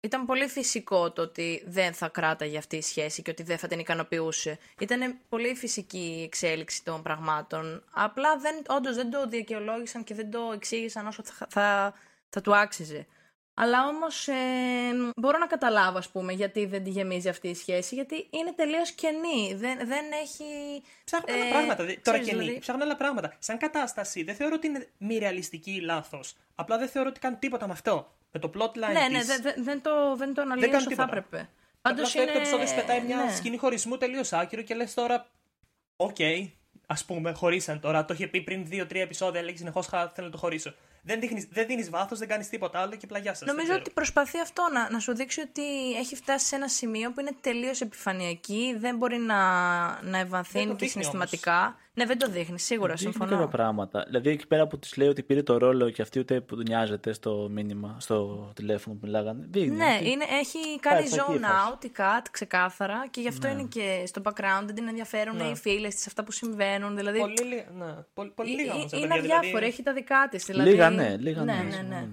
ήταν 0.00 0.26
πολύ 0.26 0.48
φυσικό 0.48 1.12
το 1.12 1.22
ότι 1.22 1.62
δεν 1.66 1.92
θα 1.92 2.08
κράταγε 2.08 2.58
αυτή 2.58 2.76
η 2.76 2.82
σχέση 2.82 3.22
και 3.22 3.30
ότι 3.30 3.42
δεν 3.42 3.58
θα 3.58 3.68
την 3.68 3.78
ικανοποιούσε. 3.78 4.58
Ήταν 4.78 5.18
πολύ 5.28 5.54
φυσική 5.54 6.16
η 6.18 6.22
εξέλιξη 6.22 6.84
των 6.84 7.02
πραγμάτων. 7.02 7.84
Απλά 7.90 8.36
δεν, 8.36 8.62
όντως 8.68 8.94
δεν 8.94 9.10
το 9.10 9.26
δικαιολόγησαν 9.26 10.04
και 10.04 10.14
δεν 10.14 10.30
το 10.30 10.50
εξήγησαν 10.54 11.06
όσο 11.06 11.22
θα, 11.24 11.46
θα, 11.50 11.94
θα 12.28 12.40
του 12.40 12.56
άξιζε. 12.56 13.06
Αλλά 13.60 13.86
όμως 13.86 14.28
ε, 14.28 14.34
μπορώ 15.16 15.38
να 15.38 15.46
καταλάβω, 15.46 15.98
ας 15.98 16.08
πούμε, 16.08 16.32
γιατί 16.32 16.66
δεν 16.66 16.84
τη 16.84 16.90
γεμίζει 16.90 17.28
αυτή 17.28 17.48
η 17.48 17.54
σχέση. 17.54 17.94
Γιατί 17.94 18.26
είναι 18.30 18.52
τελείως 18.52 18.90
κενή. 18.90 19.54
Δεν, 19.54 19.78
δεν 19.86 20.04
έχει. 20.22 20.44
Ψάχνουν 21.04 21.36
άλλα 21.36 21.46
ε, 21.46 21.50
πράγματα. 21.50 21.84
Τώρα 22.02 22.18
κενή. 22.18 22.38
Δηλαδή... 22.38 22.58
Ψάχνουν 22.58 22.84
άλλα 22.84 22.96
πράγματα. 22.96 23.36
Σαν 23.38 23.58
κατάσταση 23.58 24.22
δεν 24.22 24.34
θεωρώ 24.34 24.54
ότι 24.54 24.66
είναι 24.66 24.88
μη 24.98 25.18
ρεαλιστική 25.18 25.70
ή 25.70 25.80
λάθος. 25.80 26.34
Απλά 26.54 26.78
δεν 26.78 26.88
θεωρώ 26.88 27.08
ότι 27.08 27.20
κάνουν 27.20 27.38
τίποτα 27.38 27.66
με 27.66 27.72
αυτό. 27.72 28.17
Με 28.30 28.40
το 28.40 28.50
plotline. 28.54 28.92
Ναι, 28.92 29.08
ναι, 29.18 29.24
δεν, 29.24 29.54
δεν, 29.64 29.82
το, 29.82 30.16
δεν 30.16 30.34
το 30.34 30.40
αναλύει 30.40 30.70
όσο 30.74 30.94
θα 30.94 31.02
έπρεπε. 31.02 31.48
Πάντως 31.82 32.14
είναι... 32.14 32.24
το 32.24 32.38
επεισόδιο 32.38 32.74
πετάει 32.74 33.00
μια 33.00 33.16
ναι. 33.16 33.34
σκηνή 33.34 33.56
χωρισμού 33.56 33.96
τελείως 33.96 34.32
άκυρο 34.32 34.62
και 34.62 34.74
λες 34.74 34.94
τώρα. 34.94 35.26
OK, 35.96 36.16
okay, 36.18 36.50
ας 36.86 37.04
πούμε, 37.04 37.32
χωρίσαν 37.32 37.80
τώρα. 37.80 38.04
Το 38.04 38.14
είχε 38.14 38.26
πει 38.26 38.40
πριν 38.40 38.66
δύο-τρία 38.66 39.02
επεισόδια, 39.02 39.42
λέει 39.42 39.56
συνεχώς 39.56 39.86
θέλω 39.86 40.26
να 40.26 40.30
το 40.30 40.38
χωρίσω 40.38 40.74
δεν, 41.08 41.20
δείχνεις, 41.20 41.48
δεν 41.50 41.66
δίνεις 41.66 41.90
βάθος, 41.90 42.18
δεν 42.18 42.28
κάνεις 42.28 42.48
τίποτα 42.48 42.80
άλλο 42.80 42.96
και 42.96 43.06
πλαγιά 43.06 43.34
σας. 43.34 43.48
Νομίζω 43.48 43.74
ότι 43.74 43.90
προσπαθεί 43.90 44.40
αυτό 44.40 44.68
να, 44.72 44.90
να 44.90 44.98
σου 44.98 45.14
δείξει 45.14 45.40
ότι 45.40 45.94
έχει 45.96 46.16
φτάσει 46.16 46.46
σε 46.46 46.56
ένα 46.56 46.68
σημείο 46.68 47.12
που 47.12 47.20
είναι 47.20 47.36
τελείως 47.40 47.80
επιφανειακή, 47.80 48.76
δεν 48.78 48.96
μπορεί 48.96 49.16
να, 49.16 49.38
να 50.02 50.18
ευαθύνει 50.18 50.74
και 50.74 50.86
συναισθηματικά. 50.86 51.58
Όμως. 51.60 51.74
Ναι, 51.98 52.06
δεν 52.06 52.18
το 52.18 52.28
δείχνεις, 52.28 52.64
σίγουρα, 52.64 52.94
δείχνει 52.94 53.12
συμφωνώ. 53.12 53.36
Είναι 53.36 53.50
πράγματα. 53.50 54.04
Δηλαδή 54.06 54.30
εκεί 54.30 54.46
πέρα 54.46 54.66
που 54.66 54.78
της 54.78 54.96
λέει 54.96 55.08
ότι 55.08 55.22
πήρε 55.22 55.42
το 55.42 55.58
ρόλο 55.58 55.90
και 55.90 56.02
αυτή 56.02 56.18
ούτε 56.18 56.40
που 56.40 56.56
νοιάζεται 56.56 57.12
στο 57.12 57.48
μήνυμα, 57.50 57.96
στο 58.00 58.50
τηλέφωνο 58.54 58.96
που 58.96 59.06
μιλάγανε. 59.06 59.46
Δείχνει. 59.50 59.76
Ναι, 59.76 59.98
είναι, 60.02 60.24
έχει 60.40 60.80
κάνει 60.80 61.06
zone 61.10 61.42
out 61.42 61.84
η 61.84 61.90
Kat 61.96 62.26
ξεκάθαρα 62.30 63.06
και 63.10 63.20
γι' 63.20 63.28
αυτό 63.28 63.46
ναι. 63.46 63.52
είναι 63.52 63.62
και 63.62 64.02
στο 64.06 64.22
background. 64.24 64.62
Δεν 64.64 64.74
την 64.74 64.88
ενδιαφέρουν 64.88 65.36
ναι. 65.36 65.44
οι 65.44 65.56
φίλες 65.56 65.94
της, 65.94 66.06
αυτά 66.06 66.24
που 66.24 66.32
συμβαίνουν. 66.32 66.96
Δηλαδή... 66.96 67.18
Πολύ, 67.18 67.66
ναι. 67.78 67.94
πολύ, 68.14 68.30
πολύ 68.30 68.50
λίγα 68.50 68.74
όμως. 68.74 68.92
Είναι 68.92 69.14
αδιάφορη, 69.14 69.46
δηλαδή... 69.46 69.66
έχει 69.66 69.82
τα 69.82 69.92
δικά 69.92 70.28
της. 70.30 70.44
Δηλαδή... 70.44 70.70
Λίγα, 70.70 70.90
ναι, 70.90 71.16
λίγα 71.16 71.44
ναι, 71.44 71.52
ναι, 71.52 71.76
ναι, 71.76 71.82
ναι. 71.88 72.06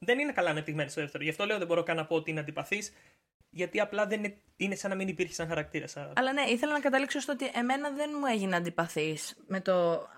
Δεν 0.00 0.18
είναι 0.18 0.32
καλά 0.32 0.50
ανεπτυγμένη 0.50 0.90
στο 0.90 1.00
δεύτερο. 1.00 1.24
Γι' 1.24 1.30
αυτό 1.30 1.44
λέω 1.44 1.58
δεν 1.58 1.66
μπορώ 1.66 1.82
καν 1.82 1.96
να 1.96 2.04
πω 2.04 2.14
ότι 2.14 2.30
είναι 2.30 2.40
αντιπαθής 2.40 2.92
γιατί 3.50 3.80
απλά 3.80 4.06
δεν 4.06 4.24
είναι, 4.24 4.36
είναι 4.56 4.74
σαν 4.74 4.90
να 4.90 4.96
μην 4.96 5.08
υπήρχε 5.08 5.32
σαν 5.32 5.48
χαρακτήρα. 5.48 5.86
Αλλά 6.14 6.32
ναι, 6.32 6.42
ήθελα 6.42 6.72
να 6.72 6.80
καταλήξω 6.80 7.20
στο 7.20 7.32
ότι 7.32 7.50
εμένα 7.54 7.90
δεν 7.90 8.10
μου 8.20 8.26
έγινε 8.26 8.56
αντιπαθής 8.56 9.36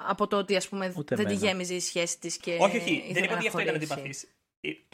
από 0.08 0.26
το 0.26 0.36
ότι 0.36 0.56
ας 0.56 0.68
πούμε, 0.68 0.94
δεν 1.08 1.26
τη 1.26 1.34
γέμιζε 1.34 1.74
η 1.74 1.80
σχέση 1.80 2.18
της 2.18 2.36
και. 2.36 2.56
Όχι, 2.60 2.76
όχι, 2.76 3.10
δεν 3.12 3.24
είπα 3.24 3.32
ότι 3.32 3.42
γι' 3.42 3.48
αυτό 3.48 3.60
ήταν 3.60 3.74
αντιπαθής. 3.74 4.28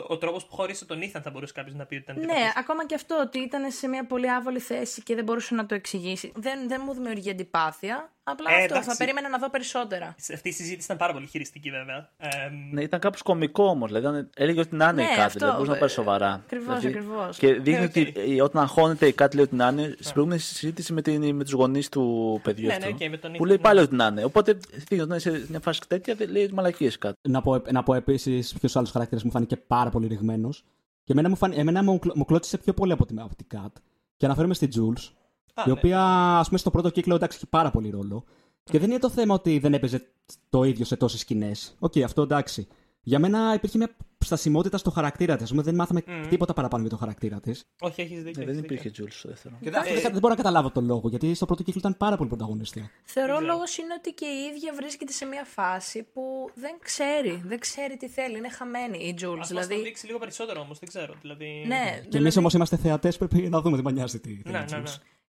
Ο 0.08 0.18
τρόπος 0.18 0.46
που 0.46 0.54
χώρισε 0.54 0.84
τον 0.84 1.02
Ήθαν 1.02 1.22
θα 1.22 1.30
μπορούσε 1.30 1.52
κάποιος 1.52 1.74
να 1.74 1.86
πει 1.86 1.94
ότι 1.94 2.02
ήταν 2.10 2.24
Ναι, 2.24 2.52
ακόμα 2.56 2.86
και 2.86 2.94
αυτό 2.94 3.20
ότι 3.20 3.38
ήταν 3.38 3.70
σε 3.70 3.88
μια 3.88 4.06
πολύ 4.06 4.30
άβολη 4.30 4.58
θέση 4.58 5.02
και 5.02 5.14
δεν 5.14 5.24
μπορούσε 5.24 5.54
να 5.54 5.66
το 5.66 5.74
εξηγήσει. 5.74 6.32
Δεν, 6.34 6.68
δεν 6.68 6.82
μου 6.84 6.92
δημιουργεί 6.92 7.30
αντιπάθεια. 7.30 8.15
Απλά 8.28 8.50
ε, 8.50 8.54
αυτό. 8.54 8.64
Εντάξει. 8.64 8.88
Θα 8.88 8.96
περίμενα 8.96 9.28
να 9.28 9.38
δω 9.38 9.50
περισσότερα. 9.50 10.14
Αυτή 10.32 10.48
η 10.48 10.52
συζήτηση 10.52 10.84
ήταν 10.84 10.96
πάρα 10.96 11.12
πολύ 11.12 11.26
χειριστική, 11.26 11.70
βέβαια. 11.70 12.08
Ε, 12.18 12.28
ναι, 12.72 12.82
ήταν 12.82 13.00
κάπως 13.00 13.22
κωμικό 13.22 13.64
όμως. 13.64 13.92
Δηλαδή, 13.92 14.28
έλεγε 14.34 14.60
ότι 14.60 14.76
να 14.76 14.88
είναι 14.88 15.02
ναι, 15.02 15.12
η 15.12 15.16
Κάτ, 15.16 15.38
δεν 15.38 15.52
μπορούσε 15.52 15.70
να 15.70 15.76
πάρει 15.76 15.90
σοβαρά. 15.90 16.32
Ακριβώς, 16.32 16.80
δηλαδή, 16.80 16.86
ακριβώς. 16.86 17.38
Και 17.38 17.52
δείχνει 17.54 17.84
okay. 17.84 17.88
ότι 17.88 18.12
ε, 18.36 18.42
όταν 18.42 18.62
αγχώνεται 18.62 19.06
η 19.06 19.12
Κάτ, 19.12 19.34
λέει 19.34 19.44
ότι 19.44 19.54
να 19.54 19.68
είναι, 19.68 19.94
στην 19.98 20.12
προηγούμενη 20.12 20.40
συζήτηση 20.40 20.92
με, 20.92 21.02
με 21.32 21.44
τους 21.44 21.52
γονείς 21.52 21.88
του 21.88 22.40
παιδιού. 22.42 22.66
Ναι, 22.66 22.76
ναι, 22.76 22.86
okay, 22.98 23.08
με 23.08 23.16
τον 23.16 23.32
που 23.32 23.44
λέει 23.44 23.58
πάλι 23.58 23.80
ότι 23.80 23.94
να 23.94 24.06
είναι. 24.06 24.24
Οπότε, 24.24 24.58
δείχνει 24.72 25.00
ότι 25.00 25.10
είναι 25.10 25.18
σε 25.18 25.46
μια 25.48 25.60
φάση 25.60 25.80
τέτοια, 25.88 26.16
λέει 26.28 26.44
ότι 26.44 26.54
μαλακίες 26.54 26.98
κάτι. 26.98 27.16
Να 27.28 27.42
πω, 27.42 27.62
να 27.70 27.82
πω 27.82 27.94
επίσης 27.94 28.54
ποιος 28.60 28.76
άλλος 28.76 28.90
χαρακτήρας 28.90 29.24
μου 29.24 29.30
φάνηκε 29.30 29.56
πάρα 29.56 29.90
πολύ 29.90 30.06
ρηγμένος. 30.06 30.64
Και 31.04 31.12
εμένα 31.12 31.28
μου, 31.28 31.36
φάνηκε, 31.36 31.60
εμένα 31.60 31.82
μου, 31.82 31.98
μου 32.14 32.24
κλώτησε 32.24 32.58
πιο 32.58 32.72
πολύ 32.72 32.92
από 32.92 33.06
την, 33.06 33.20
από 33.20 33.36
την 33.36 33.46
Κάτ. 33.48 33.76
Και 34.16 34.24
αναφέρομαι 34.26 34.54
στην 34.54 34.70
Jules, 34.74 35.10
η 35.56 35.62
ναι. 35.66 35.72
οποία, 35.72 36.02
ας 36.38 36.46
πούμε, 36.46 36.58
στο 36.58 36.70
πρώτο 36.70 36.90
κύκλο 36.90 37.14
εντάξει, 37.14 37.36
έχει 37.36 37.46
πάρα 37.46 37.70
πολύ 37.70 37.90
ρόλο. 37.90 38.24
Και 38.64 38.78
δεν 38.78 38.90
είναι 38.90 38.98
το 38.98 39.10
θέμα 39.10 39.34
ότι 39.34 39.58
δεν 39.58 39.74
έπαιζε 39.74 40.08
το 40.50 40.64
ίδιο 40.64 40.84
σε 40.84 40.96
τόσες 40.96 41.20
σκηνές. 41.20 41.76
OK, 41.78 41.92
okay, 41.92 42.00
αυτό 42.00 42.22
εντάξει. 42.22 42.68
Για 43.02 43.18
μένα 43.18 43.54
υπήρχε 43.54 43.78
μια 43.78 43.96
στασιμότητα 44.18 44.78
στο 44.78 44.90
χαρακτήρα 44.90 45.36
της. 45.36 45.50
Δεν 45.50 45.74
μάθαμε 45.74 46.02
mm. 46.06 46.26
τίποτα 46.28 46.52
παραπάνω 46.52 46.82
για 46.82 46.90
το 46.90 46.96
χαρακτήρα 46.96 47.40
της. 47.40 47.64
Όχι, 47.80 48.00
έχεις 48.00 48.22
δίκιο. 48.22 48.44
Ναι, 48.44 48.52
δεν 48.52 48.64
υπήρχε 48.64 48.90
Τζούλς 48.90 49.18
στο 49.18 49.28
δεύτερο. 49.28 49.54
Και 49.60 49.68
ε, 49.68 50.00
δεν 50.00 50.12
μπορώ 50.12 50.28
να 50.28 50.34
καταλάβω 50.34 50.70
τον 50.70 50.84
λόγο, 50.84 51.08
γιατί 51.08 51.34
στο 51.34 51.46
πρώτο 51.46 51.62
κύκλο 51.62 51.80
ήταν 51.80 51.96
πάρα 51.96 52.16
πολύ 52.16 52.28
πρωταγωνιστή. 52.28 52.90
Θεωρώ 53.04 53.40
λόγος 53.40 53.78
είναι 53.78 53.94
ότι 53.98 54.12
και 54.12 54.24
η 54.24 54.54
ίδια 54.54 54.72
βρίσκεται 54.74 55.12
σε 55.12 55.24
μια 55.24 55.44
φάση 55.44 56.02
που 56.12 56.22
δεν 56.54 56.78
ξέρει. 56.82 57.42
Δεν 57.44 57.58
ξέρει 57.58 57.96
τι 57.96 58.08
θέλει. 58.08 58.36
Είναι 58.36 58.50
χαμένη 58.50 58.98
η 58.98 59.14
Τζούλς. 59.14 59.48
Δηλαδή... 59.48 59.72
Θα 59.72 59.76
το 59.76 59.82
δείξει 59.82 60.06
λίγο 60.06 60.18
περισσότερο 60.18 60.60
όμως, 60.60 60.78
δεν 60.78 60.88
ξέρω. 60.88 61.14
Δηλαδή... 61.20 61.64
Ναι, 61.66 61.84
και 61.94 62.00
δηλαδή... 62.00 62.18
εμεί 62.18 62.30
όμως 62.36 62.54
είμαστε 62.54 62.76
θεατές, 62.76 63.16
πρέπει 63.16 63.48
να 63.48 63.60
δούμε, 63.60 63.80
δεν 63.80 63.94
μα 63.98 64.04
τι. 64.04 64.40
Ναι, 64.44 64.50
ναι, 64.50 64.76
ναι. 64.76 64.82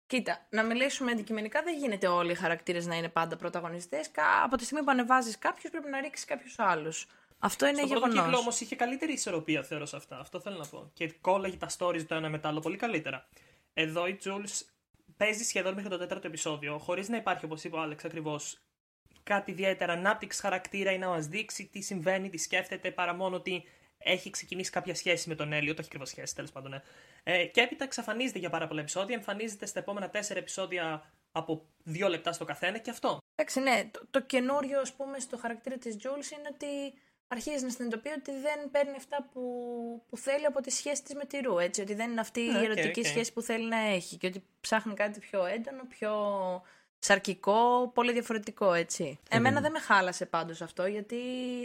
Κοίτα, 0.06 0.46
να 0.50 0.62
μιλήσουμε 0.62 1.10
αντικειμενικά 1.10 1.62
δεν 1.62 1.78
γίνεται 1.78 2.06
όλοι 2.06 2.30
οι 2.30 2.34
χαρακτήρες 2.34 2.86
να 2.86 2.96
είναι 2.96 3.08
πάντα 3.08 3.36
πρωταγωνιστές. 3.36 4.10
Από 4.44 4.56
τη 4.56 4.64
στιγμή 4.64 4.84
που 4.84 4.90
ανεβάζεις 4.90 5.38
κάποιους, 5.38 5.70
πρέπει 5.70 5.90
να 5.90 6.00
ρίξεις 6.00 6.24
κάποιους 6.24 6.58
άλλους. 6.58 7.06
Αυτό 7.38 7.66
είναι 7.66 7.84
γεγονό. 7.84 8.12
Στο 8.12 8.22
πρώτο 8.22 8.38
όμως 8.38 8.60
είχε 8.60 8.76
καλύτερη 8.76 9.12
ισορροπία, 9.12 9.62
θεωρώ 9.62 9.86
σε 9.86 9.96
αυτά. 9.96 10.18
Αυτό 10.18 10.40
θέλω 10.40 10.56
να 10.56 10.66
πω. 10.66 10.90
Και 10.94 11.12
κόλλαγε 11.20 11.56
τα 11.56 11.68
stories 11.78 12.04
το 12.06 12.14
ένα 12.14 12.28
μετά 12.28 12.48
άλλο 12.48 12.60
πολύ 12.60 12.76
καλύτερα. 12.76 13.28
Εδώ 13.74 14.06
η 14.06 14.18
Jules 14.24 14.62
παίζει 15.16 15.44
σχεδόν 15.44 15.74
μέχρι 15.74 15.90
το 15.90 15.98
τέταρτο 15.98 16.26
επεισόδιο, 16.26 16.78
χωρίς 16.78 17.08
να 17.08 17.16
υπάρχει, 17.16 17.44
όπως 17.44 17.64
είπε 17.64 17.76
ο 17.76 17.80
Άλεξ 17.80 18.04
ακριβώς, 18.04 18.58
κάτι 19.22 19.50
ιδιαίτερα 19.50 19.92
ανάπτυξης 19.92 20.40
χαρακτήρα 20.40 20.92
ή 20.92 20.98
να 20.98 21.08
μας 21.08 21.26
δείξει 21.26 21.66
τι 21.72 21.80
συμβαίνει, 21.80 22.30
τι 22.30 22.38
σκέφτεται, 22.38 22.90
παρά 22.90 23.14
μόνο 23.14 23.36
ότι 23.36 23.64
έχει 23.98 24.30
ξεκινήσει 24.30 24.70
κάποια 24.70 24.94
σχέση 24.94 25.28
με 25.28 25.34
τον 25.34 25.52
Έλιοτ, 25.52 25.78
όχι 25.78 25.88
ακριβώς 25.88 26.08
σχέση 26.08 26.34
τέλος 26.34 26.52
πάντων. 26.52 26.70
Ναι. 26.70 26.82
Ε, 27.26 27.44
και 27.44 27.60
έπειτα 27.60 27.84
εξαφανίζεται 27.84 28.38
για 28.38 28.50
πάρα 28.50 28.66
πολλά 28.66 28.80
επεισόδια, 28.80 29.14
εμφανίζεται 29.16 29.66
στα 29.66 29.78
επόμενα 29.78 30.10
τέσσερα 30.10 30.38
επεισόδια 30.38 31.12
από 31.32 31.66
δύο 31.82 32.08
λεπτά 32.08 32.32
στο 32.32 32.44
καθένα 32.44 32.78
και 32.78 32.90
αυτό. 32.90 33.18
Εντάξει, 33.34 33.60
ναι. 33.60 33.88
Το, 33.90 34.00
το 34.10 34.20
καινούριο, 34.20 34.80
ας 34.80 34.92
πούμε, 34.92 35.18
στο 35.18 35.36
χαρακτήρα 35.38 35.78
της 35.78 35.96
Jules 36.02 36.38
είναι 36.38 36.48
ότι 36.52 36.94
αρχίζει 37.28 37.64
να 37.64 37.70
συνειδητοποιεί 37.70 38.12
ότι 38.16 38.30
δεν 38.30 38.70
παίρνει 38.70 38.96
αυτά 38.96 39.28
που, 39.32 39.42
που 40.08 40.16
θέλει 40.16 40.46
από 40.46 40.60
τη 40.60 40.70
σχέση 40.70 41.02
της 41.02 41.14
με 41.14 41.24
τη 41.24 41.40
Ρου, 41.40 41.58
έτσι, 41.58 41.80
ότι 41.80 41.94
δεν 41.94 42.10
είναι 42.10 42.20
αυτή 42.20 42.40
η 42.40 42.48
Ναι, 42.50 42.58
οκ, 42.58 42.64
ερωτική 42.64 43.00
οκ. 43.00 43.06
σχέση 43.06 43.32
που 43.32 43.42
θέλει 43.42 43.68
να 43.68 43.78
έχει 43.78 44.16
και 44.16 44.26
ότι 44.26 44.44
ψάχνει 44.60 44.94
κάτι 44.94 45.18
πιο 45.18 45.44
έντονο, 45.44 45.82
πιο 45.88 46.12
σαρκικό, 46.98 47.90
πολύ 47.94 48.12
διαφορετικό, 48.12 48.72
έτσι. 48.72 49.18
Εμένα 49.30 49.60
δεν 49.60 49.70
με 49.70 49.78
χάλασε 49.78 50.26
πάντως 50.26 50.62
αυτό, 50.62 50.86
γιατί 50.86 51.16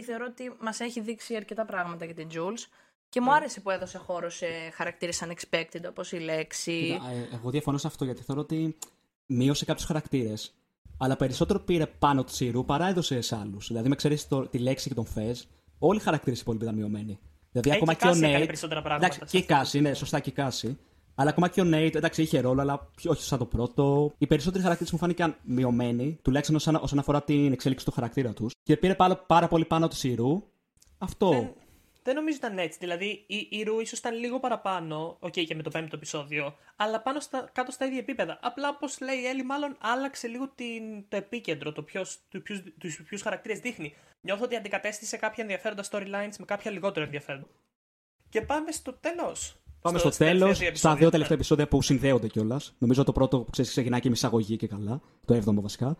θεωρώ 0.04 0.24
ότι 0.28 0.56
μας 0.60 0.80
έχει 0.80 1.00
δείξει 1.00 1.36
αρκετά 1.36 1.64
πράγματα 1.64 2.04
για 2.04 2.14
την 2.14 2.28
Jules 2.34 2.66
και 3.10 3.20
Ναι. 3.20 3.26
μου 3.26 3.32
άρεσε 3.34 3.60
που 3.60 3.70
έδωσε 3.70 3.98
χώρο 3.98 4.30
σε 4.30 4.46
χαρακτήρες 4.74 5.22
unexpected, 5.26 5.80
όπως 5.88 6.12
η 6.12 6.18
Λέξι. 6.18 6.80
Κοίτα, 6.80 7.10
ε, 7.10 7.28
εγώ 7.36 7.50
διαφωνώ 7.50 7.78
σε 7.78 7.86
αυτό 7.86 8.04
γιατί 8.04 8.22
θεωρώ 8.22 8.40
ότι 8.40 8.76
μείωσε 9.26 9.64
κάποιους 9.64 9.86
χαρακτήρες. 9.86 10.54
Αλλά 10.98 11.16
περισσότερο 11.16 11.58
πήρε 11.60 11.86
πάνω 11.86 12.24
της 12.24 12.34
η 12.34 12.41
Ρου 12.41 12.64
παρά 12.64 12.88
έδωσε 12.88 13.20
σε 13.20 13.36
άλλους. 13.36 13.66
Δηλαδή, 13.66 13.88
με 13.88 13.94
εξαίρεση 13.94 14.28
τη 14.50 14.58
Λέξι 14.58 14.88
και 14.88 14.94
τον 14.94 15.06
Φεζ, 15.06 15.40
όλοι 15.78 15.98
οι 15.98 16.02
χαρακτήρες 16.02 16.38
οι 16.38 16.42
υπόλοιποι 16.42 16.64
ήταν 16.64 16.76
μειωμένοι. 16.76 17.18
Δηλαδή, 17.50 17.70
Ε, 17.70 17.74
ακόμα 17.74 17.92
και 17.94 17.98
και 18.00 18.06
ο 18.06 18.10
η 18.10 18.12
Κάση 18.12 18.18
έκανε 18.18 18.32
Νέιτ. 18.36 18.46
περισσότερα 18.46 18.82
πράγματα 18.82 19.06
Εντάξει, 19.06 19.20
σε 19.24 19.30
και 19.30 19.36
η 19.36 19.40
αυτό. 19.40 19.54
Κάση, 19.54 19.80
ναι, 19.80 19.94
σωστά 19.94 20.20
και 20.20 20.28
η 20.30 20.32
Κάση. 20.32 20.78
Αλλά 21.14 21.30
ακόμα 21.30 21.48
και 21.48 21.60
ο 21.60 21.64
Νέιτ, 21.64 21.94
εντάξει, 21.96 22.22
είχε 22.22 22.40
ρόλο, 22.40 22.60
αλλά 22.60 22.90
πιο- 22.96 23.10
όχι 23.10 23.22
σαν 23.22 23.38
το 23.38 23.44
πρώτο. 23.46 24.12
Οι 24.18 24.26
περισσότεροι 24.26 24.62
χαρακτήρες 24.62 24.92
μου 24.92 24.98
φάνηκαν 24.98 25.36
μειωμένοι, 25.44 26.18
τουλάχιστον 26.22 26.56
όσον, 26.56 26.74
όσον 26.74 26.98
αφορά 26.98 27.22
την 27.22 27.52
εξέλιξη 27.52 27.84
του 27.84 27.90
χαρακτήρα 27.92 28.32
τους. 28.32 28.52
Και 28.62 28.76
πήρε 28.76 28.94
πάρα, 28.94 29.16
πάρα 29.16 29.48
πολύ 29.48 29.64
πάνω 29.64 29.88
της 29.88 29.96
η 29.96 30.05
Ρου. 30.05 30.42
Αυτό. 30.98 31.28
Δεν, 31.30 31.52
δεν 32.02 32.14
νομίζω 32.14 32.36
ήταν 32.36 32.58
έτσι. 32.58 32.78
Δηλαδή, 32.78 33.24
η, 33.26 33.48
η 33.50 33.62
Ρου 33.62 33.80
ίσως 33.80 33.98
ήταν 33.98 34.14
λίγο 34.14 34.40
παραπάνω, 34.40 35.16
οκ, 35.20 35.30
και 35.30 35.54
με 35.54 35.62
το 35.62 35.70
πέμπτο 35.70 35.96
επεισόδιο, 35.96 36.54
αλλά 36.76 37.00
πάνω 37.00 37.20
στα, 37.20 37.48
κάτω 37.52 37.70
στα 37.70 37.84
ίδια 37.84 37.98
επίπεδα. 37.98 38.38
Απλά, 38.42 38.68
όπως 38.68 39.00
λέει 39.00 39.16
η 39.16 39.26
Έλλη, 39.26 39.44
μάλλον 39.44 39.76
άλλαξε 39.80 40.28
λίγο 40.28 40.48
την, 40.54 41.08
το 41.08 41.16
επίκεντρο, 41.16 41.72
το 41.72 41.82
ποιος, 41.82 42.18
του 42.28 42.42
ποιους 43.08 43.22
χαρακτήρες 43.22 43.58
δείχνει. 43.58 43.94
Νιώθω 44.20 44.44
ότι 44.44 44.56
αντικατέστησε 44.56 45.16
κάποια 45.16 45.42
ενδιαφέροντα 45.44 45.84
storylines 45.90 46.36
με 46.38 46.44
κάποια 46.44 46.70
λιγότερο 46.70 47.04
ενδιαφέροντα. 47.04 47.46
Και 48.28 48.40
πάμε 48.40 48.72
στο 48.72 48.92
τέλος. 48.92 49.54
Πάμε 49.80 49.98
στο, 49.98 50.10
τέλος, 50.10 50.60
στα 50.72 50.94
δύο 50.94 51.10
τελευταία 51.10 51.36
επεισόδια 51.36 51.68
που 51.68 51.82
συνδέονται 51.82 52.28
κιόλας. 52.28 52.74
Νομίζω 52.78 53.04
το 53.04 53.12
πρώτο 53.12 53.40
που 53.40 53.50
ξέρεις 53.50 53.70
ξεκινάει 53.70 54.00
και 54.00 54.08
με 54.08 54.14
εισαγωγή 54.14 54.56
και 54.56 54.66
καλά. 54.66 55.00
Το 55.24 55.34
έβδομο 55.34 55.60
βασικά. 55.60 55.96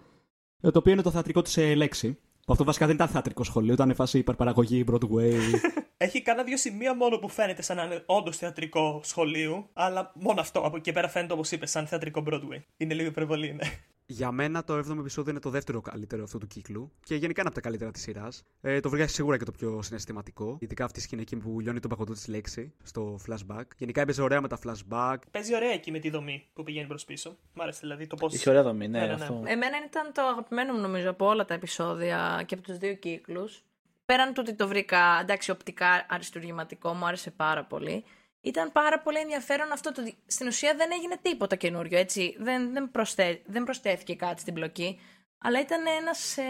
Ε, 0.61 0.71
Το 0.71 0.79
οποίο 0.79 0.93
είναι 0.93 1.03
το 1.03 1.11
θεατρικό 1.11 1.43
της 1.43 1.57
λέξη. 1.57 2.19
Που 2.47 2.53
αυτό 2.53 2.65
βασικά 2.65 2.87
δεν 2.87 2.95
ήταν 2.95 3.09
θεατρικό 3.09 3.45
σχολείο, 3.45 3.73
ήταν 3.73 3.95
φάση 3.95 4.19
υπερπαραγωγή, 4.19 4.85
Broadway. 4.91 5.39
Έχει 6.03 6.23
κάνα 6.23 6.43
δύο 6.43 6.57
σημεία 6.57 6.95
μόνο 6.95 7.19
που 7.19 7.29
φαίνεται 7.29 7.63
σαν 7.63 7.77
να 7.77 7.85
είναι 7.85 8.03
όντως 8.07 8.37
θεατρικό 8.37 9.01
σχολείου, 9.05 9.69
αλλά 9.73 10.13
μόνο 10.15 10.41
αυτό. 10.41 10.61
Από 10.61 10.77
εκεί 10.77 10.81
και 10.81 10.93
πέρα 10.93 11.09
φαίνεται 11.09 11.33
όπως 11.33 11.51
είπες, 11.51 11.71
σαν 11.71 11.87
θεατρικό 11.87 12.23
Broadway. 12.27 12.63
Είναι 12.77 12.95
λίγο 12.95 13.09
υπερβολή, 13.09 13.53
ναι. 13.53 13.69
Για 14.07 14.33
μένα 14.33 14.65
το 14.65 14.79
7ο 14.79 14.99
επεισόδιο 14.99 15.31
είναι 15.31 15.41
το 15.41 15.51
δεύτερο 15.51 15.81
καλύτερο 15.81 16.23
αυτού 16.23 16.39
του 16.39 16.47
κύκλου 16.47 16.93
και 17.05 17.15
γενικά 17.15 17.41
είναι 17.41 17.49
από 17.49 17.55
τα 17.55 17.61
καλύτερα 17.61 17.91
της 17.91 18.03
σειράς. 18.03 18.45
Ε, 18.61 18.81
το 18.81 18.91
βρήκα 18.91 19.07
σίγουρα 19.07 19.39
και 19.39 19.45
το 19.45 19.53
πιο 19.53 19.83
συναισθηματικό. 19.83 20.57
Ειδικά 20.61 20.85
αυτή 20.85 20.99
η 20.99 21.03
σκηνή 21.03 21.23
εκεί 21.23 21.37
που 21.37 21.61
λιώνει 21.61 21.81
τον 21.81 21.91
παγωτό 21.91 22.13
της 22.13 22.29
λέξη 22.29 22.73
στο 22.83 23.19
flashback. 23.27 23.65
Γενικά 23.77 24.01
έπαιζε 24.01 24.23
ωραία 24.23 24.41
με 24.41 24.49
τα 24.49 24.59
flashback. 24.65 25.17
Παίζει 25.31 25.55
ωραία 25.55 25.71
εκεί 25.71 25.91
με 25.91 25.99
τη 25.99 26.11
δομή 26.11 26.49
που 26.53 26.63
πηγαίνει 26.63 26.87
προς 26.87 27.05
πίσω. 27.05 27.37
Μ' 27.53 27.61
άρεσε 27.61 27.79
δηλαδή 27.83 28.07
το 28.07 28.17
πώ. 28.17 28.29
Είχε 28.31 28.51
ωραία 28.51 28.63
δομή, 28.63 28.89
ναι, 28.89 28.99
Ναι, 28.99 29.07
ναι, 29.07 29.15
ναι. 29.15 29.23
αυτό. 29.23 29.43
Εμένα 29.47 29.77
ήταν 29.87 30.13
το 30.13 30.23
αγαπημένο 30.23 30.73
μου 30.73 30.81
νομίζω 30.81 31.11
από 31.11 31.27
όλα 31.27 31.45
τα 31.45 31.55
επεισόδια 31.55 32.43
και 32.47 32.55
από 32.55 32.63
τους 32.63 32.79
δύο 32.79 32.95
κύκλους. 32.95 33.65
Πέραν 34.11 34.33
του 34.35 34.43
ότι 34.45 34.55
το 34.55 34.69
βρήκα 34.69 35.19
εντάξει 35.21 35.51
οπτικά 35.51 36.07
αριστουργηματικό, 36.09 36.93
μου 36.93 37.07
άρεσε 37.07 37.31
πάρα 37.31 37.65
πολύ. 37.65 38.05
Ήταν 38.41 38.73
πάρα 38.73 39.01
πολύ 39.01 39.19
ενδιαφέρον 39.19 39.73
αυτό 39.73 39.93
το 39.93 40.01
ότι 40.01 40.17
στην 40.27 40.47
ουσία 40.47 40.75
δεν 40.77 40.91
έγινε 40.93 41.17
τίποτα 41.23 41.57
καινούριο, 41.57 41.99
έτσι. 41.99 42.37
Δεν, 42.39 42.73
δεν, 42.73 42.91
προσθέ, 42.91 43.41
δεν 43.47 43.65
προσθέθηκε 43.65 44.15
κάτι 44.15 44.41
στην 44.41 44.55
πλοκή. 44.55 45.01
Αλλά 45.39 45.61
ήταν 45.61 45.87
ένας, 46.01 46.37
ε, 46.37 46.43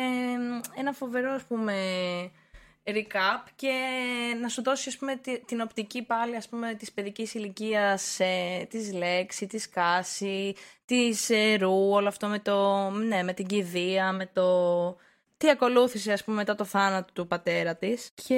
ένα 0.76 0.92
φοβερό, 0.92 1.32
ας 1.32 1.44
πούμε, 1.44 1.74
recap 2.84 3.48
και 3.56 3.72
να 4.40 4.48
σου 4.48 4.62
δώσει 4.62 4.88
ας 4.88 4.96
πούμε, 4.96 5.16
τη- 5.16 5.44
την 5.44 5.60
οπτική 5.60 6.02
πάλι 6.02 6.36
ας 6.36 6.48
πούμε, 6.48 6.74
της 6.74 6.92
παιδικής 6.92 7.34
ηλικίας, 7.34 8.20
ε, 8.20 8.66
της 8.70 8.92
λέξη, 8.92 9.46
της 9.46 9.68
κάση, 9.68 10.54
της 10.84 11.30
ε, 11.30 11.56
ρου, 11.56 11.90
όλο 11.90 12.08
αυτό 12.08 12.26
με, 12.26 12.38
το, 12.38 12.90
ναι, 12.90 13.22
με 13.22 13.32
την 13.32 13.46
κηδεία, 13.46 14.12
με 14.12 14.26
το 14.26 14.48
τι 15.40 15.50
ακολούθησε 15.50 16.12
ας 16.12 16.24
πούμε 16.24 16.36
μετά 16.36 16.54
το 16.54 16.64
θάνατο 16.64 17.12
του 17.12 17.26
πατέρα 17.26 17.76
της 17.76 18.10
και 18.14 18.34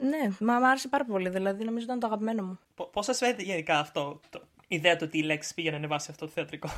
ναι, 0.00 0.28
μα 0.40 0.58
μ' 0.58 0.64
άρεσε 0.64 0.88
πάρα 0.88 1.04
πολύ, 1.04 1.28
δηλαδή 1.28 1.64
νομίζω 1.64 1.84
ήταν 1.84 1.98
το 1.98 2.06
αγαπημένο 2.06 2.42
μου. 2.42 2.58
Πώς 2.92 3.04
σας 3.04 3.18
φαίνεται 3.18 3.42
γενικά 3.42 3.78
αυτό, 3.78 4.20
το, 4.30 4.40
η 4.68 4.76
ιδέα 4.76 4.96
του 4.96 5.04
ότι 5.06 5.18
οι 5.18 5.22
λέξει 5.22 5.54
πήγαιναν 5.54 5.88
βάσει 5.88 6.06
αυτό 6.10 6.24
το 6.26 6.30
θεατρικό; 6.32 6.68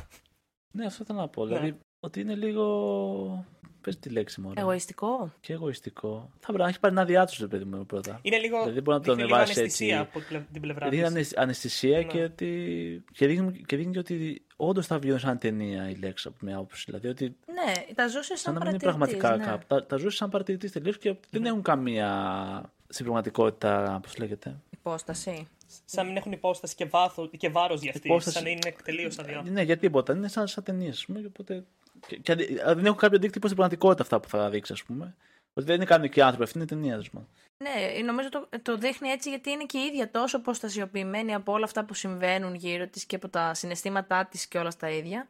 Ναι, 0.71 0.85
αυτό 0.85 1.03
ήθελα 1.03 1.19
να 1.19 1.27
πω. 1.27 1.45
Ναι. 1.45 1.55
Δηλαδή 1.55 1.77
ότι 1.99 2.19
είναι 2.19 2.35
λίγο. 2.35 3.45
Πες 3.81 3.99
τη 3.99 4.09
λέξη 4.09 4.41
μου. 4.41 4.53
Εγωιστικό. 4.55 5.33
Και 5.39 5.53
εγωιστικό. 5.53 6.29
Θα 6.39 6.45
πρέπει 6.45 6.57
να 6.63 6.67
έχει 6.67 6.79
πάρει 6.79 6.93
ένα 6.93 7.05
διάτρου, 7.05 7.35
ρε 7.41 7.47
παιδί 7.47 7.63
μου, 7.63 7.85
πρώτα. 7.85 8.19
Είναι 8.21 8.37
λίγο. 8.37 8.59
Δηλαδή, 8.61 8.81
μπορεί 8.81 8.97
να 8.97 9.03
το 9.03 9.13
δείχνει 9.13 9.23
λίγο 9.23 9.35
ανεβάσει 9.35 9.59
αναισθησία 9.59 9.97
έτσι. 9.99 10.09
από 10.09 10.25
πλε- 10.27 10.51
την 10.51 10.61
πλευρά 10.61 10.89
Δηλαδή 10.89 11.19
της. 11.19 11.31
είναι 11.31 11.41
αναισθησία 11.41 11.97
Ναι. 11.97 12.03
και, 12.03 12.23
ότι... 12.23 13.03
και, 13.11 13.27
δείχνει, 13.27 13.61
και 13.65 13.75
δείχνει 13.75 13.91
και 13.91 13.99
ότι 13.99 14.45
όντως 14.57 14.87
θα 14.87 14.99
βγει 14.99 15.17
σαν 15.17 15.37
ταινία 15.37 15.89
η 15.89 15.95
λέξη 15.95 16.27
από 16.27 16.37
μια 16.41 16.55
άποψη. 16.55 16.83
Δηλαδή 16.85 17.07
ότι 17.07 17.35
Ναι, 17.53 17.93
τα 17.95 18.07
ζούσε 18.07 18.35
σαν, 18.35 18.37
σαν 18.37 18.53
να 18.53 18.59
μην 18.59 18.69
είναι 18.69 18.79
παρατηρητής, 18.79 19.17
πραγματικά 19.19 19.37
ναι. 19.37 19.51
κάπου. 19.51 19.65
Τα, 19.67 19.85
τα 19.85 19.97
ζούσε 19.97 20.17
σαν 20.17 20.29
παρατηρητής 20.29 20.71
τελείως 20.71 20.97
και 20.97 21.15
δεν 21.29 21.45
έχουν 21.45 21.61
καμία 21.61 22.71
στην 22.87 23.05
πραγματικότητα, 23.05 23.99
πώς 24.03 24.17
λέγεται. 24.17 24.55
Υπόσταση. 24.69 25.47
Σαν 25.85 26.03
να 26.03 26.09
μην 26.11 26.17
έχουν 26.17 26.31
υπόσταση 26.31 26.75
και, 26.75 26.85
βάθος, 26.85 27.29
και 27.37 27.49
βάρος 27.49 27.81
για 27.81 27.91
αυτή. 27.95 28.07
Υπόσταση. 28.07 28.35
Σαν 28.35 28.43
να 28.45 28.49
είναι 28.49 28.75
τελείως 28.83 29.19
αδειό. 29.19 29.43
Ναι, 29.51 29.61
για 29.61 29.77
τίποτα. 29.77 30.13
Είναι 30.13 30.27
σαν, 30.27 30.47
σαν 30.47 30.63
ταινίες, 30.63 30.95
ας 30.95 31.05
πούμε. 31.05 31.19
και 31.19 31.25
Οπότε... 31.25 31.63
Και, 32.07 32.15
και, 32.17 32.31
αντι- 32.31 32.63
δεν 32.63 32.85
έχουν 32.85 32.97
κάποιο 32.97 33.17
αντίκτυπο 33.17 33.45
στην 33.47 33.57
πραγματικότητα 33.57 34.03
αυτά 34.03 34.19
που 34.19 34.27
θα 34.29 34.49
δείξει, 34.49 34.73
ας 34.73 34.83
πούμε. 34.83 35.15
Ότι 35.53 35.65
δεν 35.65 35.75
είναι 35.75 35.85
κανονικοί 35.85 36.21
άνθρωποι, 36.21 36.43
αυτή 36.43 36.57
είναι 36.57 36.67
ταινία, 36.67 36.97
ας 36.97 37.09
πούμε. 37.09 37.25
Ναι, 37.57 38.01
νομίζω 38.03 38.29
το, 38.29 38.47
το 38.61 38.77
δείχνει 38.77 39.09
έτσι 39.09 39.29
γιατί 39.29 39.49
είναι 39.49 39.65
και 39.65 39.77
η 39.77 39.81
ίδια 39.85 40.11
τόσο 40.11 40.37
αποστασιοποιημένη 40.37 41.33
από 41.33 41.51
όλα 41.51 41.65
αυτά 41.65 41.85
που 41.85 41.93
συμβαίνουν 41.93 42.55
γύρω 42.55 42.87
της 42.87 43.05
και 43.05 43.15
από 43.15 43.29
τα 43.29 43.53
συναισθήματά 43.53 44.25
της 44.25 44.47
και 44.47 44.57
όλα 44.57 44.71
στα 44.71 44.89
ίδια, 44.89 45.27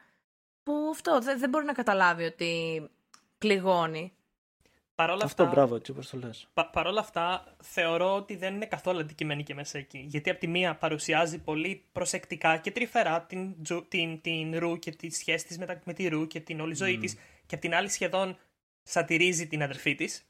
που 0.64 0.74
αυτό 0.92 1.20
δεν, 1.20 1.40
δεν 1.40 1.50
μπορεί 1.50 1.66
να 1.66 1.74
καταλάβει 1.74 2.24
ότι 2.24 2.82
πληγώνει. 3.38 4.12
Παρ' 4.96 5.10
όλα 5.10 5.24
Αυτό, 5.24 5.44
αυτά, 5.44 5.56
μπράβο, 5.56 5.76
έτσι 5.76 5.92
όπως 5.92 6.10
το 6.10 6.18
λες. 6.18 6.48
πα, 6.54 6.70
παρ' 6.70 6.86
όλα 6.88 7.00
αυτά, 7.00 7.56
θεωρώ 7.64 8.16
ότι 8.16 8.36
δεν 8.36 8.56
είναι 8.56 8.66
καθόλου 8.66 9.00
αντικειμενική 9.00 9.54
μέσα 9.54 9.78
εκεί. 9.78 10.06
Γιατί 10.10 10.30
από 10.30 10.40
τη 10.40 10.48
μία 10.48 10.76
παρουσιάζει 10.76 11.40
πολύ 11.40 11.84
προσεκτικά 11.92 12.58
και 12.58 12.72
τρυφερά 12.72 13.22
την, 13.22 13.64
Τζου- 13.64 13.88
την, 13.88 14.22
την 14.22 14.58
Ρου 14.58 14.80
και 14.80 14.92
τη 14.92 15.10
σχέση 15.10 15.46
της 15.46 15.58
με, 15.58 15.66
τα- 15.66 15.82
με 15.86 15.94
τη 15.94 16.08
Ρου 16.08 16.28
και 16.28 16.40
την 16.40 16.60
όλη 16.60 16.74
ζωή 16.76 16.98
της 16.98 17.18
και 17.46 17.56
απ' 17.56 17.62
την 17.62 17.76
άλλη 17.76 17.90
σχεδόν 17.90 18.38
σατυρίζει 18.84 19.48
την 19.48 19.64
αδερφή 19.64 19.96
της. 19.96 20.27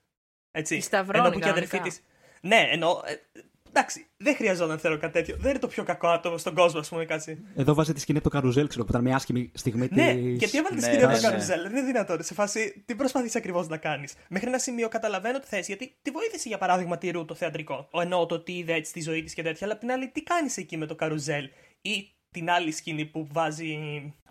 Έτσι. 0.58 0.76
Τη 0.76 0.82
σταυρώνει 0.82 1.26
Ενώ 1.26 1.34
που 1.34 1.40
και 1.40 1.48
η 1.48 1.52
αδερφή 1.52 1.70
κανονικά. 1.70 1.96
της... 1.96 2.06
Ναι, 2.42 2.68
ενώ... 2.72 3.02
ε, 3.06 3.40
εντάξει, 3.70 4.08
δεν 4.18 4.36
χρειαζόταν 4.36 4.80
θέλω 4.80 4.98
κάτι 4.98 5.14
τέτοιο. 5.14 5.36
Δεν 5.40 5.50
είναι 5.50 5.60
το 5.60 5.68
πιο 5.68 5.84
κακό 5.84 6.08
άτομο 6.08 6.38
στον 6.38 6.54
κόσμο, 6.54 6.80
ας 6.80 6.90
πούμε, 6.90 7.06
κάτι. 7.06 7.44
Εδώ 7.56 7.74
βάζει 7.74 7.94
τη 7.94 8.00
σκηνή 8.00 8.18
από 8.18 8.30
το 8.30 8.36
καρουζέλ, 8.36 8.68
ξέρω 8.68 8.84
που 8.84 8.90
ήταν 8.92 9.04
μια 9.04 9.16
άσχημη 9.16 9.52
στιγμή 9.54 9.88
Ναι, 9.92 10.14
της... 10.16 10.38
γιατί 10.38 10.58
έβαλε 10.58 10.76
τη 10.76 10.82
Ναι, 10.82 10.88
σκηνή 10.88 11.04
από 11.04 11.14
το 11.14 11.22
ναι, 11.22 11.28
ναι. 11.28 11.30
καρουζέλ. 11.30 11.62
Δεν 11.62 11.72
είναι 11.72 11.82
δυνατόν. 11.82 12.24
Σε 12.24 12.34
φάση, 12.34 12.84
τι 12.86 12.96
προσπαθείς 12.96 13.36
ακριβώς 13.36 13.68
να 13.68 13.78
κάνεις; 13.78 14.14
Μέχρι 14.30 14.48
ένα 14.48 14.58
σημείο 14.60 14.88
καταλαβαίνω 14.88 15.40
τη 15.40 15.48
θέση, 15.48 15.64
γιατί 15.76 15.96
τη 16.02 16.12
βοήθησε 16.12 16.48
για 16.48 16.58
παράδειγμα 16.58 16.98
τη 16.98 17.10
Ρου 17.10 17.26
το 17.26 17.36
θεατρικό. 17.36 17.88
Ο 17.92 18.02
εννοώ 18.02 18.26
το 18.26 18.36
ότι 18.36 18.52
είδε 18.52 18.74
έτσι 18.74 18.94
τη 18.94 19.02
ζωή 19.02 19.24
της 19.24 19.34
και 19.34 19.44
τέτοια, 19.44 19.60
αλλά 19.62 19.74
απ' 19.74 19.80
την 19.80 19.92
άλλη, 19.92 20.08
τι 20.08 20.24
κάνεις 20.24 20.58
εκεί 20.58 20.78
με 20.78 20.86
το 20.86 20.96
καρουζέλ; 20.96 21.50
Ή 21.82 22.10
την 22.32 22.50
άλλη 22.50 22.72
σκηνή 22.72 23.06
που 23.06 23.28
βάζει 23.32 23.78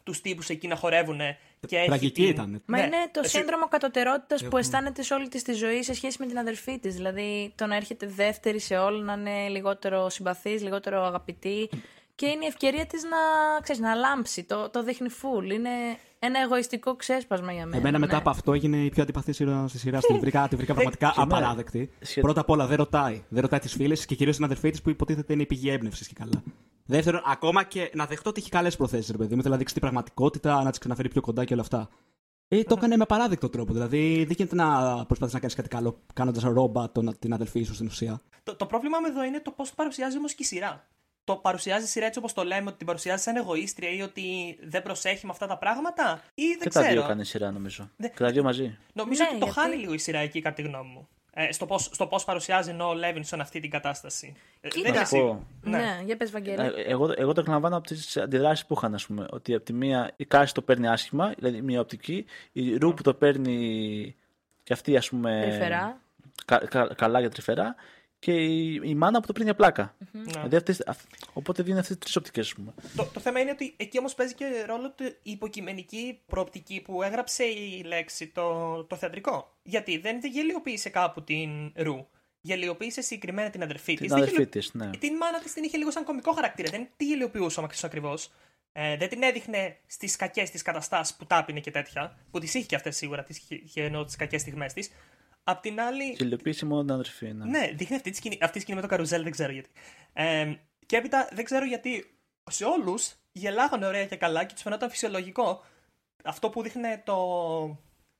τους 0.03 0.20
τύπους 0.20 0.48
εκεί 0.48 0.69
να 0.69 0.77
χορεύουν 0.77 1.20
και 1.66 1.77
έχει. 1.77 1.87
Τραγική 1.87 2.12
την... 2.23 2.24
ήταν. 2.31 2.62
Μα 2.66 2.78
Ναι, 2.78 2.85
είναι 2.85 2.97
το 3.12 3.20
εσύ- 3.24 3.37
σύνδρομο 3.37 3.69
κατωτερότητας 3.69 4.45
που 4.45 4.57
αισθάνεται 4.57 5.03
σε 5.03 5.15
όλη 5.15 5.28
της 5.28 5.43
τη 5.43 5.53
ζωή 5.53 5.83
σε 5.83 5.95
σχέση 5.95 6.16
με 6.20 6.27
την 6.27 6.39
αδερφή 6.39 6.78
της. 6.78 6.95
Δηλαδή 6.95 7.53
το 7.55 7.66
να 7.66 7.77
έρχεται 7.77 8.07
δεύτερη 8.07 8.59
σε 8.61 8.77
όλο, 8.77 9.03
να 9.03 9.12
είναι 9.12 9.49
λιγότερο 9.49 10.09
συμπαθής, 10.09 10.62
λιγότερο 10.62 11.05
αγαπητή. 11.05 11.69
Και 12.15 12.27
είναι 12.27 12.45
η 12.45 12.47
ευκαιρία 12.47 12.87
της 12.87 13.03
να, 13.03 13.16
ξέρεις, 13.62 13.81
να 13.83 13.95
λάμψει. 13.95 14.45
Το, 14.45 14.70
το 14.70 14.83
δείχνει 14.83 15.09
full. 15.23 15.53
Είναι 15.53 15.69
ένα 16.19 16.41
εγωιστικό 16.41 16.97
ξέσπασμα 16.97 17.53
για 17.53 17.65
μένα. 17.65 17.77
Εμένα 17.77 17.99
μετά 17.99 18.12
ναι. 18.12 18.19
από 18.19 18.31
αυτό 18.31 18.53
έγινε 18.53 18.77
η 18.77 18.89
πιο 18.89 19.03
αντιπαθή 19.03 19.33
σειρά 19.33 19.65
στη 19.69 19.78
σειρά. 19.78 19.99
Την 19.99 20.19
βρήκα, 20.24 20.49
τη 20.49 20.57
βρήκα 20.57 20.73
πραγματικά 20.74 21.12
και 21.15 21.20
εμένα. 21.20 21.37
απαράδεκτη. 21.39 21.91
Σχε- 22.01 22.23
Πρώτα 22.24 22.41
απ' 22.41 22.51
όλα 22.51 22.66
δεν 22.66 22.77
ρωτάει. 22.77 23.23
Δεν 23.28 23.43
ρωτάει 23.43 23.61
τις 23.61 23.73
φίλες 23.73 24.07
και 24.07 24.15
κυρίως 24.15 24.37
την 24.37 24.45
αδερφή 24.45 24.70
της 24.70 24.83
που 24.83 24.91
υποτίθεται 24.91 25.33
είναι 25.33 25.43
η 25.43 25.47
πηγή 25.47 25.70
έμπνευσης 25.70 26.07
και 26.07 26.15
καλά. 26.19 26.43
Δεύτερον, 26.87 27.23
ακόμα 27.27 27.63
και 27.65 27.91
να 27.95 28.07
δεχτώ 28.07 28.31
ότι 28.31 28.41
έχει 28.41 28.51
καλές 28.51 28.77
προθέσεις, 28.77 29.11
ρε 29.11 29.17
παιδί 29.17 29.29
μου. 29.29 29.35
Δηλαδή 29.37 29.51
να 29.51 29.57
δείξει 29.57 29.73
την 29.73 29.83
πραγματικότητα, 29.83 30.63
να 30.63 30.71
τις 30.71 30.79
ξαναφέρει 30.79 31.09
πιο 31.09 31.21
κοντά 31.21 31.45
και 31.45 31.53
όλα 31.53 31.63
αυτά. 31.63 31.89
Ε, 32.49 32.63
το 32.63 32.75
έκανε 32.79 32.97
με 32.97 33.03
απαράδεκτο 33.03 33.49
τρόπο. 33.49 33.73
Δηλαδή 33.73 34.25
δεν 34.25 34.35
γίνεται 34.37 34.55
να 34.55 34.67
προσπαθείς 35.07 35.35
να 35.35 35.41
κάνεις 35.41 35.55
κάτι 35.55 35.69
καλό 35.69 35.99
κάνοντας 36.15 36.43
ρόμπα 36.43 36.93
τον, 36.93 37.17
την 37.19 37.33
αδελφή 37.33 37.63
σου 37.63 37.75
στην 37.75 37.87
ουσία. 37.87 38.21
Το, 38.43 38.57
το 38.57 38.67
πρόβλημα 38.67 38.99
με 39.01 39.09
εδώ 39.09 39.25
είναι 39.25 39.41
το 39.41 39.51
πώς 39.51 39.73
παρουσιάζει 39.75 40.17
όμως 40.19 40.35
και 40.35 40.43
η 40.43 40.47
σειρά. 40.47 40.87
Το 41.25 41.37
παρουσιάζει 41.37 41.85
η 41.85 41.89
σειρά 41.89 42.07
έτσι 42.07 42.19
όπως 42.19 42.33
το 42.33 42.45
λέμε, 42.45 42.69
ότι 42.69 42.77
την 42.77 42.87
παρουσιάζει 42.87 43.23
σαν 43.23 43.37
εγωίστρια 43.37 43.91
ή 43.91 44.01
ότι 44.03 44.23
δεν 44.63 44.83
προσέχει 44.83 45.27
με 45.27 45.33
αυτά 45.33 45.47
τα 45.47 45.59
πράγματα, 45.59 46.23
ή 46.35 46.43
δεν 46.47 46.59
Και 46.59 46.69
ξέρω. 46.69 46.85
τα 46.85 46.93
δύο 46.93 47.03
κάνει 47.07 47.25
σειρά, 47.25 47.51
νομίζω. 47.51 47.91
Ναι. 47.97 48.09
Και 48.09 48.15
τα 48.19 48.31
δύο 48.31 48.43
μαζί. 48.43 48.79
Νομίζω 48.93 49.23
Ναι, 49.23 49.29
ότι 49.29 49.39
το 49.39 49.45
γιατί- 49.45 49.61
χάνει 49.61 49.77
λίγο 49.77 49.93
η 49.93 49.99
σειρά 49.99 50.19
εκεί, 50.19 50.41
κατά 50.41 50.55
τη 50.55 50.63
γνώμη 50.63 50.89
μου. 50.89 51.09
Ε, 51.39 51.53
στο 51.53 51.67
πώς 51.67 51.89
στο 51.93 52.07
πώς 52.07 52.25
παρουσιάζει 52.25 52.71
ενώ 52.71 52.89
ο 52.89 52.95
Λέβινσον 52.95 53.41
αυτή 53.41 53.61
την 53.61 53.71
κατάσταση. 53.71 54.35
Ε, 54.61 54.69
Κοίτα. 54.69 54.83
δεν 54.83 54.93
είμαι 54.93 54.99
Να 55.03 55.09
πω. 55.09 55.17
σίγουρο. 55.17 55.47
Ναι, 55.63 56.01
για 56.05 56.17
πες 56.17 56.31
Βαγγέλη. 56.31 56.61
Ε, 56.67 56.83
Εγώ, 56.87 57.13
εγώ 57.17 57.33
το 57.33 57.41
εκλαμβάνω 57.41 57.77
από 57.77 57.87
τις 57.87 58.17
αντιδράσεις 58.17 58.67
που 58.67 58.75
είχαν, 58.77 58.95
ας 58.95 59.07
πούμε. 59.07 59.27
Ότι 59.31 59.55
από 59.55 59.65
τη 59.65 59.73
μία 59.73 60.11
η 60.17 60.25
Κάση 60.25 60.55
το 60.55 60.63
παίρνει 60.63 60.89
άσχημα, 60.89 61.35
δηλαδή 61.39 61.63
μία 61.63 61.81
οπτική. 61.81 62.25
Η 62.53 62.77
Ρου 62.77 63.03
το 63.03 63.15
παίρνει 63.15 64.15
και 64.63 64.73
αυτή, 64.73 64.97
ας 64.97 65.09
πούμε. 65.09 65.41
Τρυφερά. 65.49 66.01
κα- 66.45 66.59
κα- 66.69 66.95
καλά 66.95 67.21
και 67.21 67.29
τρυφερά 67.29 67.75
και 68.19 68.33
η, 68.33 68.81
η 68.85 68.95
μάνα 68.95 69.21
που 69.21 69.27
το 69.27 69.33
παίρνει 69.33 69.49
για 69.49 69.57
πλάκα. 69.57 69.97
Ναι. 70.13 70.23
Δηλαδή 70.23 70.57
αυτές, 70.57 70.87
αυ- 70.87 71.07
οπότε 71.33 71.63
δίνει 71.63 71.79
αυτές 71.79 71.97
τις 71.97 72.05
τρεις 72.05 72.17
οπτικές, 72.17 72.51
α 72.51 72.55
πούμε. 72.55 72.75
Το, 72.97 73.05
το 73.05 73.21
θέμα 73.21 73.41
είναι 73.41 73.51
ότι 73.51 73.75
εκεί 73.77 73.99
όμως 73.99 74.15
παίζει 74.15 74.35
και 74.35 74.65
ρόλο 74.67 74.91
του, 74.91 75.05
η 75.05 75.31
υποκειμενική 75.31 76.21
προοπτική 76.27 76.81
που 76.81 77.03
έγραψε 77.03 77.45
η 77.45 77.83
Λέξι 77.87 78.27
το, 78.27 78.85
το 78.85 78.97
θεατρικό. 78.97 79.57
Γιατί 79.63 79.99
δεν 79.99 80.21
γελιοποίησε 80.23 80.89
κάπου 80.89 81.23
την 81.23 81.73
Ρου. 81.75 82.07
Γελιοποίησε 82.41 83.01
συγκεκριμένα 83.01 83.51
την 83.51 83.63
αδερφή 83.63 83.95
της. 83.95 84.07
Την 84.07 84.17
αδερφή 84.17 84.47
της, 84.47 84.71
ναι. 84.75 84.91
Την 84.91 85.17
μάνα 85.17 85.41
της 85.41 85.53
την 85.53 85.65
είχε 85.65 85.77
λίγο 85.77 85.91
σαν 85.91 86.05
κομικό 86.05 86.33
χαρακτήρα. 86.33 86.71
Δεν 86.71 86.89
τη 86.97 87.05
γελιοποιούσε 87.05 87.61
όμω 87.61 87.69
ακριβώς. 87.83 88.33
Ε, 88.73 88.97
δεν 88.97 89.09
την 89.09 89.23
έδειχνε 89.23 89.77
στις 89.87 90.17
κακές 90.17 90.51
της 90.51 90.63
καταστάσεις 90.63 91.17
που 91.17 91.27
τάπινε 91.27 91.61
και 91.61 91.71
τέτοια. 91.71 92.19
Που 92.31 92.39
τις 92.39 92.55
είχε 92.55 92.67
και 92.67 92.75
αυτές 92.75 92.97
σίγουρα, 92.97 93.23
τις 93.25 93.39
είχε, 93.39 93.55
είχε 93.55 93.83
ενώ 93.83 94.05
τις 94.05 94.17
κακές 94.17 94.41
στιγμές 94.41 94.73
της. 94.73 94.91
Απ' 95.48 95.60
την 95.60 95.81
άλλη. 95.81 96.14
Γελιοποίησε 96.18 96.66
μόνο 96.66 96.81
την 96.81 96.93
αδερφή. 96.93 97.32
Ναι. 97.32 97.44
Ναι, 97.44 97.73
δείχνει 97.74 97.97
αυτή 97.97 98.10
τη 98.10 98.16
σκηνή, 98.16 98.39
αυτή 98.40 98.52
τη 98.52 98.60
σκηνή 98.60 98.77
με 98.77 98.82
το 98.82 98.89
καρουζέλ, 98.89 99.23
δεν 99.23 99.32
ξέρω 99.32 99.52
γιατί. 99.52 99.68
Ε, 100.12 100.55
και 100.86 100.97
έπειτα 100.97 101.28
δεν 101.32 101.44
ξέρω 101.44 101.64
γιατί 101.64 102.18
σε 102.51 102.64
όλους 102.64 103.14
γελάγανε 103.32 103.86
ωραία 103.86 104.06
και 104.06 104.16
καλά 104.16 104.44
και 104.44 104.55
τους 104.55 104.62
φαινόταν 104.62 104.90
φυσιολογικό 104.90 105.64
αυτό 106.24 106.51
που 106.51 106.62
δείχνει 106.62 107.02
το, 107.05 107.16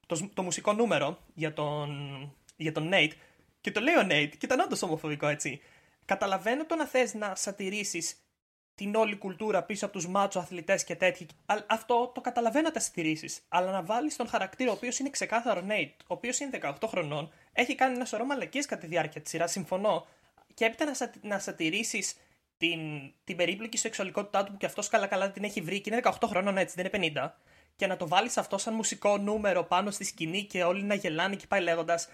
το, 0.06 0.30
το 0.34 0.42
μουσικό 0.42 0.72
νούμερο 0.72 1.18
για 1.34 1.52
τον, 1.52 1.88
για 2.56 2.72
τον 2.72 2.90
Nate. 2.92 3.12
Και 3.60 3.70
το 3.70 3.80
λέει 3.80 3.94
ο 3.94 4.06
Nate, 4.10 4.30
και 4.38 4.46
ήταν 4.46 4.60
όντως 4.60 4.82
ομοφοβικό 4.82 5.26
έτσι. 5.26 5.60
Καταλαβαίνω 6.04 6.66
το 6.66 6.74
να 6.74 6.86
θες 6.86 7.14
να 7.14 7.34
σατηρήσει 7.34 8.16
την 8.76 8.94
όλη 8.94 9.16
κουλτούρα 9.16 9.62
πίσω 9.62 9.84
από 9.84 9.94
τους 9.94 10.06
μάτσο 10.08 10.38
αθλητές 10.38 10.84
και 10.84 10.96
τέτοιοι. 10.96 11.26
Α- 11.46 11.64
Αυτό 11.66 12.12
το 12.14 12.20
καταλαβαίνω 12.20 12.64
να 12.66 12.70
τα 12.72 12.80
στηρίσει. 12.80 13.40
Αλλά 13.48 13.70
να 13.70 13.82
βάλεις 13.82 14.16
τον 14.16 14.28
χαρακτήρα, 14.28 14.70
ο 14.70 14.74
οποίος 14.74 14.98
είναι 14.98 15.10
ξεκάθαρο 15.10 15.62
Nate, 15.68 15.90
ο 16.00 16.04
οποίος 16.14 16.38
είναι 16.40 16.50
18 16.50 16.86
χρονών, 16.88 17.32
έχει 17.52 17.74
κάνει 17.74 17.94
ένα 17.94 18.04
σωρό 18.04 18.24
μαλακίες 18.24 18.66
κατά 18.66 18.80
τη 18.80 18.86
διάρκεια 18.86 19.20
της 19.20 19.30
σειράς, 19.30 19.50
συμφωνώ. 19.50 20.06
Και 20.54 20.64
έπειτα 20.64 20.84
να, 20.84 20.94
σα, 20.94 21.10
να 21.22 21.38
σατηρήσεις 21.38 22.16
την, 22.58 22.80
την 23.24 23.36
περίπλοκη 23.36 23.76
σεξουαλικότητά 23.76 24.44
του 24.44 24.52
που 24.52 24.56
και 24.58 24.66
αυτός 24.66 24.88
καλά-καλά 24.88 25.30
την 25.30 25.44
έχει 25.44 25.60
βρει 25.60 25.80
και 25.80 25.90
είναι 25.92 26.00
18 26.04 26.10
χρονών 26.26 26.56
έτσι, 26.58 26.82
δεν 26.82 26.90
είναι 27.02 27.12
50. 27.20 27.28
Και 27.76 27.86
να 27.86 27.96
το 27.96 28.08
βάλεις 28.08 28.36
αυτό 28.36 28.58
σαν 28.58 28.74
μουσικό 28.74 29.18
νούμερο 29.18 29.64
πάνω 29.64 29.90
στη 29.90 30.04
σκηνή 30.04 30.44
και 30.44 30.64
όλοι 30.64 30.82
να 30.82 30.94
γελάνε 30.94 31.36
και 31.36 31.46
πάει 31.46 31.60
λέγοντας. 31.60 32.08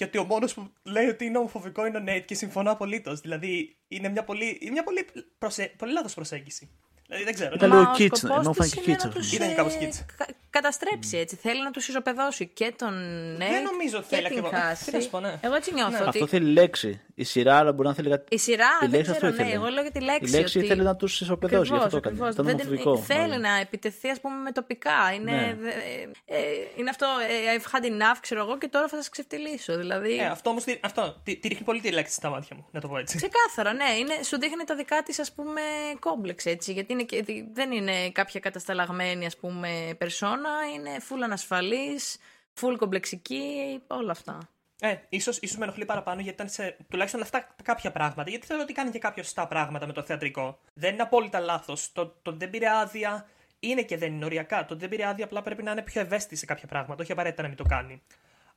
Και 0.00 0.06
ότι 0.06 0.18
ο 0.18 0.24
μόνος 0.24 0.54
που 0.54 0.72
λέει 0.82 1.06
ότι 1.06 1.24
είναι 1.24 1.38
ομοφοβικό 1.38 1.86
είναι 1.86 1.96
ο 1.96 2.00
Νέιτ 2.00 2.24
και 2.24 2.34
συμφωνώ 2.34 2.70
απολύτως. 2.70 3.20
Δηλαδή 3.20 3.76
είναι 3.88 4.08
μια 4.08 4.24
πολύ, 4.24 4.58
είναι 4.60 4.70
μια 4.70 4.82
πολύ, 4.82 5.06
προσε... 5.38 5.72
πολύ 5.76 5.92
λάθος 5.92 6.14
προσέγγιση. 6.14 6.70
Δηλαδή 7.06 7.24
δεν 7.24 7.34
ξέρω. 7.34 7.52
Ήταν 7.54 7.68
ναι. 7.68 7.74
λίγο 7.76 7.86
Μα 7.88 7.94
ο 7.94 7.94
kitsch, 7.98 8.16
σκοπός 8.16 8.38
ενώ 8.38 8.50
της 8.50 8.72
φάνηκε 8.72 8.90
είναι 8.90 8.98
kitsch, 8.98 9.02
να 9.02 9.08
ας 9.08 9.12
πούμε. 9.12 9.22
τους, 9.24 9.32
Ήταν 9.32 9.50
ε, 9.50 9.54
κάπως 9.54 9.74
kitsch. 9.80 10.04
κα- 10.16 10.26
καταστρέψει 10.50 11.16
έτσι. 11.16 11.36
Θέλει 11.36 11.62
να 11.62 11.70
τους 11.70 11.88
ισοπεδώσει 11.88 12.46
και 12.46 12.72
τον 12.78 12.94
Νέιτ 13.36 13.50
Δεν 13.52 13.62
νομίζω 13.62 13.98
ότι 13.98 14.06
θέλει 14.06 14.22
και 14.22 14.28
την 14.28 14.38
ακριβώς. 14.44 14.60
χάση. 14.64 14.84
Τι 14.84 14.92
να 14.92 15.00
σου 15.00 15.10
πω, 15.10 15.20
ναι. 15.20 15.38
Εγώ 15.40 15.54
έτσι 15.54 15.74
νιώθω 15.74 15.90
Ναι. 15.90 15.96
ότι 15.98 16.08
Αυτό 16.08 16.26
θέλει 16.26 16.50
λέξη. 16.52 17.00
Η 17.20 17.24
σειρά, 17.24 17.56
αλλά 17.56 17.72
μπορεί 17.72 17.88
να 17.88 17.94
θέλει 17.94 18.08
κάτι. 18.10 18.34
η 18.34 18.38
σειρά 18.38 18.66
Η 18.82 18.86
δεν 18.86 18.90
λέξη 18.90 19.10
ξέρω, 19.10 19.26
αυτό 19.28 19.42
ναι, 19.42 19.48
ήθελε. 19.48 19.62
εγώ 19.64 19.72
λέω 19.72 19.82
για 19.82 19.90
τη 19.90 20.00
λέξη. 20.00 20.24
Η 20.24 20.38
λέξη 20.38 20.56
ότι... 20.58 20.66
ήθελε 20.66 20.82
να 20.82 20.96
τους 20.96 21.20
ισοπεδώσει, 21.20 21.70
γι' 21.72 21.78
αυτό 21.78 21.88
το 21.90 21.96
έκανε. 21.96 22.14
ακριβώς. 22.14 22.32
Ήταν 22.34 22.44
Δεν- 22.46 22.54
ομοφοβικό. 22.54 22.96
Θέλει 22.98 23.20
μάλλον. 23.20 23.40
να 23.40 23.54
επιτεθεί, 23.56 24.08
ας 24.08 24.20
πούμε, 24.20 24.34
με 24.36 24.52
τοπικά. 24.52 25.12
Είναι, 25.14 25.30
Ναι. 25.32 25.56
δε- 25.60 25.68
ε, 25.68 26.38
ε, 26.38 26.42
είναι 26.76 26.90
αυτό, 26.90 27.06
ε, 27.28 27.56
I've 27.58 27.76
had 27.76 27.84
enough, 27.84 28.18
ξέρω 28.20 28.40
εγώ, 28.40 28.58
και 28.58 28.68
τώρα 28.68 28.88
θα 28.88 28.96
σας 28.96 29.08
ξεφτυλίσω. 29.08 29.76
Δηλαδή. 29.76 30.16
Ε, 30.18 30.26
αυτό 30.26 30.50
όμως 30.50 30.64
αυτό, 30.80 31.20
τη, 31.24 31.36
τη 31.36 31.48
ρίχνει 31.48 31.64
πολύ 31.64 31.80
τη 31.80 31.90
λέξη 31.92 32.14
στα 32.14 32.28
μάτια 32.28 32.56
μου, 32.56 32.66
να 32.70 32.80
το 32.80 32.88
πω 32.88 32.98
έτσι. 32.98 33.16
Ξεκάθαρα, 33.16 33.72
ναι. 33.72 33.90
Είναι, 33.98 34.22
σου 34.22 34.38
δείχνει 34.38 34.64
τα 34.64 34.74
δικά 34.76 35.02
της, 35.02 35.18
ας 35.18 35.32
πούμε, 35.32 35.60
κόμπλεξ 35.98 36.44
έτσι. 36.46 36.72
Γιατί 36.72 36.92
είναι, 36.92 37.02
και- 37.02 37.22
δι- 37.22 37.48
δεν 37.52 37.72
είναι 37.72 38.10
κάποια 38.10 38.40
κατασταλαγμένη, 38.40 39.26
ας 39.26 39.36
πούμε, 39.36 39.94
περσόνα. 39.98 40.50
Είναι 40.74 40.90
full 41.08 41.20
ανασφαλής, 41.24 42.16
full 42.60 42.74
κομπλεξική, 42.78 43.80
όλα 43.86 44.10
αυτά. 44.10 44.38
Ε, 44.80 44.94
ίσως, 45.08 45.38
ίσως 45.38 45.56
με 45.56 45.64
ενοχλεί 45.64 45.84
παραπάνω 45.84 46.20
γιατί 46.20 46.34
ήταν 46.34 46.48
σε 46.48 46.76
τουλάχιστον 46.88 47.22
αυτά 47.22 47.38
τα 47.56 47.62
κάποια 47.62 47.90
πράγματα. 47.90 48.30
Γιατί 48.30 48.46
θεωρώ 48.46 48.62
ότι 48.62 48.72
κάνει 48.72 48.90
και 48.90 48.98
κάποια 48.98 49.22
σωστά 49.22 49.46
πράγματα 49.46 49.86
με 49.86 49.92
το 49.92 50.02
θεατρικό. 50.02 50.58
Δεν 50.74 50.92
είναι 50.92 51.02
απόλυτα 51.02 51.40
λάθος. 51.40 51.92
Το, 51.92 52.14
το 52.22 52.32
δεν 52.32 52.50
πήρε 52.50 52.70
άδεια 52.70 53.26
είναι 53.60 53.82
και 53.82 53.96
δεν 53.96 54.12
είναι 54.12 54.24
οριακά. 54.24 54.64
Το 54.64 54.76
δεν 54.76 54.88
πήρε 54.88 55.06
άδεια 55.06 55.24
απλά 55.24 55.42
πρέπει 55.42 55.62
να 55.62 55.70
είναι 55.70 55.82
πιο 55.82 56.00
ευαίσθητη 56.00 56.36
σε 56.36 56.46
κάποια 56.46 56.68
πράγματα. 56.68 57.02
Όχι 57.02 57.12
απαραίτητα 57.12 57.42
να 57.42 57.48
μην 57.48 57.56
το 57.56 57.64
κάνει. 57.64 58.02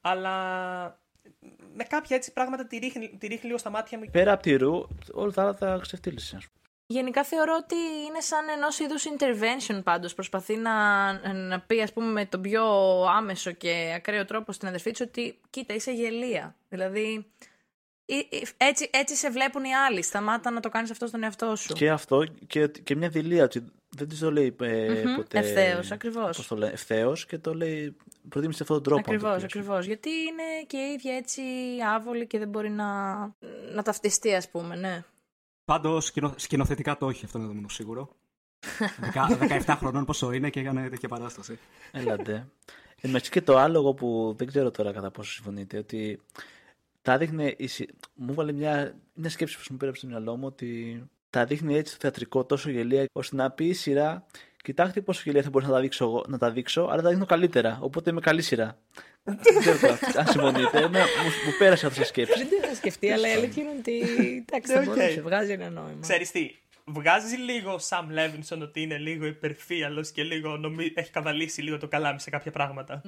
Αλλά 0.02 0.34
με 1.74 1.84
κάποια 1.84 2.16
έτσι 2.16 2.34
πράγματα 2.34 2.66
τη 2.66 2.78
ρίχνει, 2.78 3.10
τη 3.10 3.28
ρίχνει 3.28 3.45
λίγο 3.45 3.58
στα 3.58 3.70
μάτια 3.70 3.98
μου. 3.98 4.06
Πέρα 4.12 4.32
από 4.32 4.41
τη 4.41 4.56
ρου, 4.56 4.88
όλα 5.12 5.32
τα 5.32 5.41
άλλα 5.41 5.54
τα 5.54 5.80
ξεφτύλισε. 5.82 6.38
Ας 6.88 6.88
πούμε. 6.88 6.99
Γενικά 6.99 7.23
θεωρώ 7.23 7.55
ότι 7.64 7.76
είναι 8.07 8.19
σαν 8.19 8.49
ενός 8.57 8.80
είδους 8.80 9.03
intervention 9.18 9.81
πάντως. 9.84 10.14
Προσπαθεί 10.14 10.55
να, 10.55 10.73
να 11.34 11.60
πει, 11.60 11.81
ας 11.81 11.93
πούμε, 11.93 12.07
με 12.07 12.26
τον 12.26 12.41
πιο 12.41 12.64
άμεσο 13.05 13.51
και 13.51 13.93
ακραίο 13.95 14.26
τρόπο 14.26 14.51
στην 14.51 14.68
αδερφή 14.68 14.91
της 14.91 15.01
ότι 15.01 15.39
κοίτα, 15.49 15.73
είσαι 15.73 15.91
γελία. 15.91 16.55
Δηλαδή, 16.69 17.26
ε- 18.05 18.15
ε- 18.15 18.41
έτσι, 18.57 18.89
έτσι 18.93 19.15
σε 19.15 19.30
βλέπουν 19.30 19.64
οι 19.64 19.76
άλλοι. 19.76 20.03
Σταμάτα 20.03 20.51
να 20.51 20.60
το 20.60 20.69
κάνεις 20.69 20.91
αυτό 20.91 21.07
στον 21.07 21.23
εαυτό 21.23 21.55
σου. 21.55 21.73
Και 21.73 21.89
αυτό 21.91 22.23
και, 22.47 22.68
και 22.68 22.95
μια 22.95 23.10
δηλία. 23.10 23.43
ότι 23.43 23.65
Δεν 23.89 24.07
της 24.07 24.19
το 24.19 24.31
λέει 24.31 24.55
ε, 24.61 25.03
Μμμ, 25.05 25.15
ποτέ. 25.15 25.38
ευθέως, 25.39 25.91
ακριβώς. 25.91 26.38
Πώς 26.38 26.47
το 26.47 26.55
λέει, 26.55 26.69
ευθέως 26.73 27.26
και 27.26 27.38
το 27.38 27.53
λέει. 27.53 27.95
Προτίμησε 28.30 28.64
αυτόν 28.64 28.84
τον 28.84 28.85
τρόπο. 28.85 29.11
να 29.11 29.19
το 29.19 29.27
Ακριβώς, 29.27 29.35
πεις, 29.35 29.43
ας 29.43 29.51
πούμε. 29.51 29.64
ακριβώς. 29.64 29.85
Γιατί 29.85 30.10
είναι 30.10 30.43
και 30.68 30.77
η 30.77 30.93
ίδια 30.93 31.15
έτσι 31.15 31.41
άβολη 31.95 32.27
και 32.27 32.39
δεν 32.39 32.47
μπορεί 32.49 32.69
να, 32.69 33.14
να 33.73 33.81
ταυτιστεί, 33.84 34.34
ας 34.35 34.49
πούμε, 34.49 34.76
ναι. 34.76 35.03
Πάντως 35.65 36.14
σκηνοθετικά 36.35 36.98
το 36.98 37.10
έχει 37.10 37.26
αυτό 37.26 37.38
είναι 37.38 37.48
το 37.48 37.53
μόνο 37.53 37.68
σίγουρο. 37.69 38.10
Δεκα- 38.99 39.38
17 39.65 39.76
χρονών 39.77 40.06
πόσο 40.06 40.31
είναι 40.31 40.49
και 40.49 40.60
έκανε 40.60 40.90
τέτοια 40.90 41.10
παράσταση. 41.10 41.60
Έλατε. 41.91 42.34
Εν 43.02 43.10
μεταξύ 43.10 43.31
και 43.31 43.41
το 43.41 43.57
άλογο 43.57 43.94
που 43.94 44.34
δεν 44.38 44.48
ξέρω 44.48 44.72
τώρα 44.72 44.91
κατά 44.91 45.11
πόσο 45.11 45.31
συμφωνείτε, 45.31 45.77
ότι 45.77 46.22
τα 47.02 47.18
δείχνει. 47.18 47.53
η 47.57 47.68
συ- 47.68 47.90
Μου 48.15 48.34
'βαλε 48.34 48.52
μια, 48.52 48.95
μια 49.14 49.30
σκέψη 49.30 49.57
που 49.57 49.64
μου 49.69 49.77
πήρε 49.77 49.90
από 49.91 49.99
το 49.99 50.07
μυαλό 50.07 50.35
μου 50.38 50.45
ότι 50.45 51.03
τα 51.30 51.45
δείχνει 51.45 51.76
έτσι 51.76 51.94
το 51.94 51.98
θεατρικό 52.02 52.45
τόσο 52.45 52.69
γελία, 52.69 53.06
ώστε 53.14 53.35
να 53.35 53.52
πει 53.52 53.65
η 53.65 53.73
σειρά. 53.73 54.26
Κοιτάξτε 54.64 55.02
πόσο 55.02 55.22
γελία 55.26 55.41
θα 55.41 55.49
μπορούσα 55.49 55.69
να 55.72 55.76
τα 55.76 55.81
δείξω 55.81 56.06
εγώ, 56.06 56.23
να 56.27 56.38
τα 56.38 56.52
δείξω, 56.52 56.88
αλλά 56.91 57.02
τα 57.02 57.10
δείχνω 57.10 57.26
καλύτερα. 57.26 57.77
Οπότε 57.81 58.10
είμαι 58.10 58.19
καλή 58.19 58.41
σειρά. 58.41 58.77
δεν 59.23 59.38
ξέρω 59.60 59.77
τώρα, 59.80 59.99
αν 60.18 60.27
συμφωνείτε. 60.27 60.77
Εμένα 60.77 61.03
μου, 61.03 61.30
μου 61.45 61.52
πέρασε 61.57 61.85
αυτή 61.85 62.02
η 62.02 62.03
σκέψη. 62.03 62.38
Δεν 62.38 62.49
την 62.49 62.57
είχα 62.64 62.76
σκεφτεί, 62.76 63.11
αλλά 63.11 63.27
η 63.30 63.31
αλήθεια 63.31 63.64
είναι 63.64 63.72
ότι. 63.80 64.02
Εντάξει, 64.48 64.73
Ναι, 64.73 64.84
θα 64.84 64.90
οκ. 64.91 64.95
μπορούσε, 64.98 65.22
βγάζει 65.22 65.52
ένα 65.52 65.69
νόημα. 65.69 65.98
Ξέρεις 66.02 66.31
τι, 66.31 66.56
βγάζεις 66.85 67.38
λίγο 67.38 67.80
Sam 67.90 68.03
Levinson 68.18 68.61
ότι 68.61 68.81
είναι 68.81 68.98
λίγο 68.98 69.26
υπερφίαλος 69.26 70.11
και 70.11 70.23
λίγο 70.23 70.57
νομί... 70.57 70.91
έχει 70.95 71.11
καβαλήσει 71.11 71.61
λίγο 71.61 71.77
το 71.77 71.88
καλάμι 71.88 72.19
σε 72.19 72.30
κάποια 72.30 72.52
πράγματα. 72.52 73.02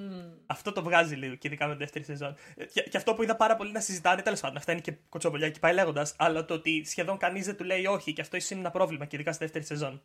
Αυτό 0.45 0.71
το 0.71 0.83
βγάζει 0.83 1.15
λίγο 1.15 1.35
και 1.35 1.47
ειδικά 1.47 1.67
με 1.67 1.73
τη 1.73 1.79
δεύτερη 1.79 2.05
σεζόν. 2.05 2.35
Ε, 2.55 2.65
Και, 2.65 2.81
και 2.81 2.97
αυτό 2.97 3.13
που 3.13 3.23
είδα 3.23 3.35
πάρα 3.35 3.55
πολύ 3.55 3.71
να 3.71 3.79
συζητάνε, 3.79 4.21
τέλος 4.21 4.39
πάντων, 4.39 4.57
αυτά 4.57 4.71
είναι 4.71 4.81
και 4.81 4.93
κοτσοβολιά 5.09 5.49
και 5.49 5.59
πάει 5.59 5.73
λέγοντας, 5.73 6.15
αλλά 6.17 6.45
το 6.45 6.53
ότι 6.53 6.83
σχεδόν 6.85 7.17
κανείς 7.17 7.45
δεν 7.45 7.55
του 7.55 7.63
λέει 7.63 7.85
όχι 7.85 8.13
και 8.13 8.21
αυτό 8.21 8.37
ίσως 8.37 8.49
είναι 8.49 8.59
ένα 8.59 8.71
πρόβλημα 8.71 9.05
και 9.05 9.15
ειδικά 9.15 9.31
στη 9.31 9.43
δεύτερη 9.43 9.65
σεζόν. 9.65 10.01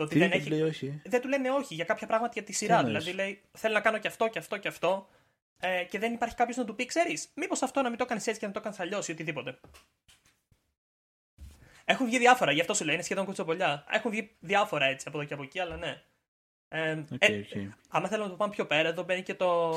Το 0.00 0.06
ότι 0.06 0.14
Τι 0.14 0.18
δεν 0.20 0.30
δεν 0.30 0.38
έχει. 0.40 0.48
λέει 0.48 0.62
όχι. 0.62 1.00
Δεν 1.04 1.20
του 1.20 1.28
λένε 1.28 1.50
όχι 1.50 1.74
για 1.74 1.84
κάποια 1.84 2.06
πράγματα 2.06 2.32
για 2.34 2.42
τη 2.42 2.52
σειρά. 2.52 2.78
εννοείς; 2.78 3.04
Δηλαδή 3.04 3.12
λέει 3.22 3.40
θέλω 3.52 3.74
να 3.74 3.80
κάνω 3.80 3.98
και 3.98 4.08
αυτό 4.08 4.28
και 4.28 4.38
αυτό 4.38 4.56
και 4.56 4.68
αυτό. 4.68 5.08
Ε, 5.60 5.84
και 5.84 5.98
δεν 5.98 6.12
υπάρχει 6.12 6.34
κάποιος 6.34 6.56
να 6.56 6.64
του 6.64 6.74
πει, 6.74 6.84
ξέρεις, 6.86 7.28
μήπως 7.34 7.62
αυτό 7.62 7.82
να 7.82 7.88
μην 7.88 7.98
το 7.98 8.04
κάνει 8.04 8.22
έτσι 8.26 8.40
και 8.40 8.46
να 8.46 8.52
το 8.52 8.60
κάνει 8.60 8.76
αλλιώς 8.78 9.08
ή 9.08 9.12
οτιδήποτε. 9.12 9.58
Έχουν 11.84 12.06
βγει 12.06 12.18
διάφορα, 12.18 12.52
γι' 12.52 12.60
αυτό 12.60 12.74
σου 12.74 12.84
λέω, 12.84 12.94
είναι 12.94 13.02
σχεδόν 13.02 13.24
κουτσομπολιά. 13.24 13.84
Έχουν 13.90 14.10
βγει 14.10 14.30
διάφορα 14.40 14.84
έτσι 14.84 15.04
από 15.08 15.18
εδώ 15.18 15.26
και 15.26 15.34
από 15.34 15.42
εκεί, 15.42 15.60
αλλά 15.60 15.76
ναι. 15.76 16.02
Ε, 16.68 16.90
Οκ, 16.92 17.06
ε, 17.18 17.36
οκ. 17.38 17.72
άμα 17.88 18.08
θέλω 18.08 18.24
να 18.24 18.30
το 18.30 18.36
πάμε 18.36 18.52
πιο 18.52 18.66
πέρα, 18.66 18.88
εδώ 18.88 19.02
μπαίνει 19.02 19.22
και 19.22 19.34
το. 19.34 19.74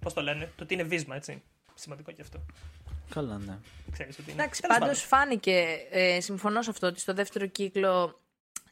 Πώς 0.00 0.12
το 0.14 0.22
λένε, 0.22 0.52
το 0.56 0.62
ότι 0.62 0.74
είναι 0.74 0.82
βύσμα, 0.82 1.16
έτσι. 1.16 1.42
Σημαντικό 1.74 2.12
και 2.12 2.22
αυτό. 2.22 2.40
Καλά, 3.10 3.38
ναι. 3.38 3.58
Ξέρεις 3.92 4.18
ότι 4.18 4.30
είναι. 4.30 4.42
Εντάξει, 4.42 4.60
Τέλος 4.62 4.78
πάντως 4.78 5.06
πάντων. 5.06 5.28
φάνηκε, 5.28 5.86
ε, 5.90 6.20
συμφωνώ 6.20 6.62
σε 6.62 6.70
αυτό, 6.70 6.86
ότι 6.86 7.00
στο 7.00 7.14
δεύτερο 7.14 7.46
κύκλο 7.46 8.20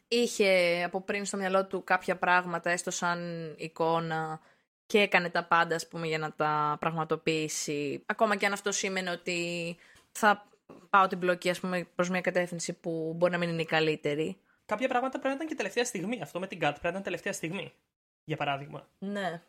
είχε 0.07 0.83
από 0.85 1.01
πριν 1.01 1.25
στο 1.25 1.37
μυαλό 1.37 1.65
του 1.65 1.83
κάποια 1.83 2.17
πράγματα, 2.17 2.69
έστω 2.69 2.91
σαν 2.91 3.53
εικόνα, 3.57 4.39
και 4.87 4.99
έκανε 4.99 5.29
τα 5.29 5.43
πάντα, 5.43 5.75
ας 5.75 5.87
πούμε, 5.87 6.07
για 6.07 6.17
να 6.17 6.31
τα 6.31 6.77
πραγματοποιήσει. 6.79 8.03
Ακόμα 8.05 8.35
και 8.35 8.45
αν 8.45 8.53
αυτό 8.53 8.71
σήμαινε 8.71 9.09
ότι 9.09 9.75
θα 10.11 10.47
πάω 10.89 11.07
την 11.07 11.17
πλοκή, 11.17 11.49
ας 11.49 11.59
πούμε, 11.59 11.87
προς 11.95 12.09
μια 12.09 12.21
κατεύθυνση 12.21 12.73
που 12.73 13.13
μπορεί 13.17 13.31
να 13.31 13.37
μην 13.37 13.49
είναι 13.49 13.61
η 13.61 13.65
καλύτερη. 13.65 14.37
Κάποια 14.65 14.87
πράγματα 14.87 15.19
πρέπει 15.19 15.27
να 15.27 15.33
ήταν 15.33 15.47
και 15.47 15.55
τελευταία 15.55 15.85
στιγμή. 15.85 16.19
Αυτό 16.21 16.39
με 16.39 16.47
την 16.47 16.57
Kat 16.57 16.61
πρέπει 16.61 16.83
να 16.83 16.89
ήταν 16.89 17.03
τελευταία 17.03 17.33
στιγμή. 17.33 17.73
Για 18.23 18.37
παράδειγμα. 18.37 18.87
Ναι. 18.99 19.41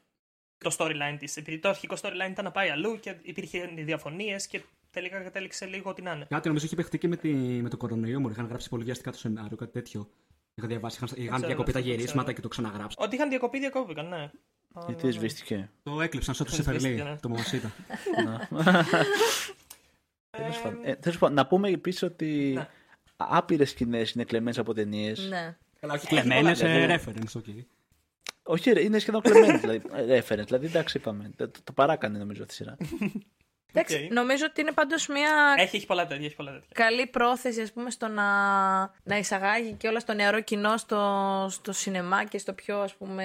το 0.59 0.76
storyline 0.78 1.16
της. 1.18 1.36
Επειδή 1.36 1.59
το 1.59 1.68
αρχικό 1.68 1.97
storyline 2.01 2.30
ήταν 2.30 2.44
να 2.44 2.51
πάει 2.51 2.68
αλλού 2.68 3.01
και 3.01 3.16
υπήρχε 3.22 3.66
διαφωνίες 3.66 4.47
και 4.47 4.62
τελικά 4.90 5.22
κατέληξε 5.22 5.66
λίγο 5.66 5.90
ότι 5.90 6.02
να 6.02 6.12
είναι. 6.12 6.26
Κάτι 6.28 6.47
νομίζω 6.47 6.64
είχε 6.64 6.76
παιχτεί 6.76 6.98
και 6.98 7.09
με, 7.09 7.16
τη, 7.16 7.28
με 7.35 7.68
το 7.68 7.76
κορονοϊό 7.76 8.20
μου. 8.20 8.28
Είχαν 8.28 8.47
γράψει 8.47 8.68
πολύ 8.68 8.85
βιαστικά 8.85 9.10
το 9.10 9.18
σενάριο, 9.18 9.56
κάτι 9.56 9.72
τέτοιο. 9.72 10.09
Είχα 10.59 10.66
διαβάσει, 10.66 10.98
είχαν, 11.05 11.09
είχαν 11.16 11.35
ξέρω, 11.35 11.47
διακοπεί 11.47 11.72
τα 11.72 11.78
αυτό 11.78 11.90
το 11.90 11.94
γυρίσματα 11.94 12.20
ξέρω. 12.22 12.35
και 12.35 12.40
το 12.40 12.48
ξαναγράψει. 12.48 12.97
Ότι 13.01 13.14
είχαν 13.14 13.28
διακοπεί, 13.28 13.59
διακόπηκαν, 13.59 14.09
ναι. 14.09 14.30
Γιατί 14.86 15.02
Αλλά, 15.02 15.12
σβήστηκε. 15.12 15.70
Το 15.82 16.01
έκλειψαν 16.01 16.35
σαν 16.35 16.47
το 16.47 16.52
Δεν 16.52 16.62
σβήστηκε, 16.64 16.86
Σεφερλί, 16.89 17.10
ναι. 17.10 17.16
το 17.20 17.28
Μαμασίτα. 17.28 17.72
Τέλος 20.30 20.60
πάντων. 20.62 20.80
Ε, 20.82 20.94
τέλος 20.97 21.18
πάντων, 21.18 21.36
να 21.36 21.47
πούμε 21.47 21.68
επίσης 21.68 22.02
ότι 22.02 22.52
Ναι. 22.55 22.68
άπειρες 23.16 23.70
σκηνές 23.70 24.10
είναι 24.10 24.24
κλεμμένες 24.24 24.59
από 24.59 24.74
ταινίες. 24.74 25.28
Ναι. 25.28 25.56
Καλά, 25.80 25.93
όχι 25.94 26.06
κλεμμένες, 26.06 26.60
πολλά, 26.60 27.01
reference, 27.01 27.39
οκ. 27.39 27.65
Όχι, 28.43 28.70
ρε, 28.70 28.82
είναι 28.82 28.98
σχεδόν 28.98 29.20
κλεμμένες. 29.20 29.60
δηλαδή, 29.60 29.82
ε, 29.93 30.18
reference. 30.20 30.44
Δηλαδή, 30.44 30.66
εντάξει, 30.66 30.97
είπαμε. 30.97 31.30
Το, 31.36 31.51
το 31.64 31.72
παράκανε 31.72 32.18
νομίζω 32.18 32.43
αυτή 32.43 32.55
η 32.55 32.56
σειρά. 32.56 32.76
Εντάξει, 33.73 34.05
Οκ. 34.05 34.12
νομίζω 34.12 34.45
ότι 34.49 34.61
είναι 34.61 34.73
πάντως 34.73 35.07
μια 35.07 35.55
Έχει, 35.59 35.77
έχει 35.77 35.86
πολλά 35.86 36.07
τέτοια, 36.07 36.27
έχει 36.27 36.35
πολλά 36.36 36.53
τέτοια. 36.53 36.69
καλή 36.74 37.07
πρόθεση 37.07 37.61
ας 37.61 37.73
πούμε 37.73 37.90
στο 37.90 38.09
να, 38.09 38.24
να 39.03 39.16
εισαγάγει 39.19 39.73
και 39.73 39.89
όλα 39.89 40.01
στο 40.01 40.15
νεαρό 40.15 40.40
κοινό 40.40 40.77
στο, 40.77 41.47
στο 41.51 41.73
σινεμά 41.73 42.24
και 42.24 42.39
στο 42.39 42.53
πιο 42.53 42.81
ας 42.81 42.95
πούμε 42.95 43.24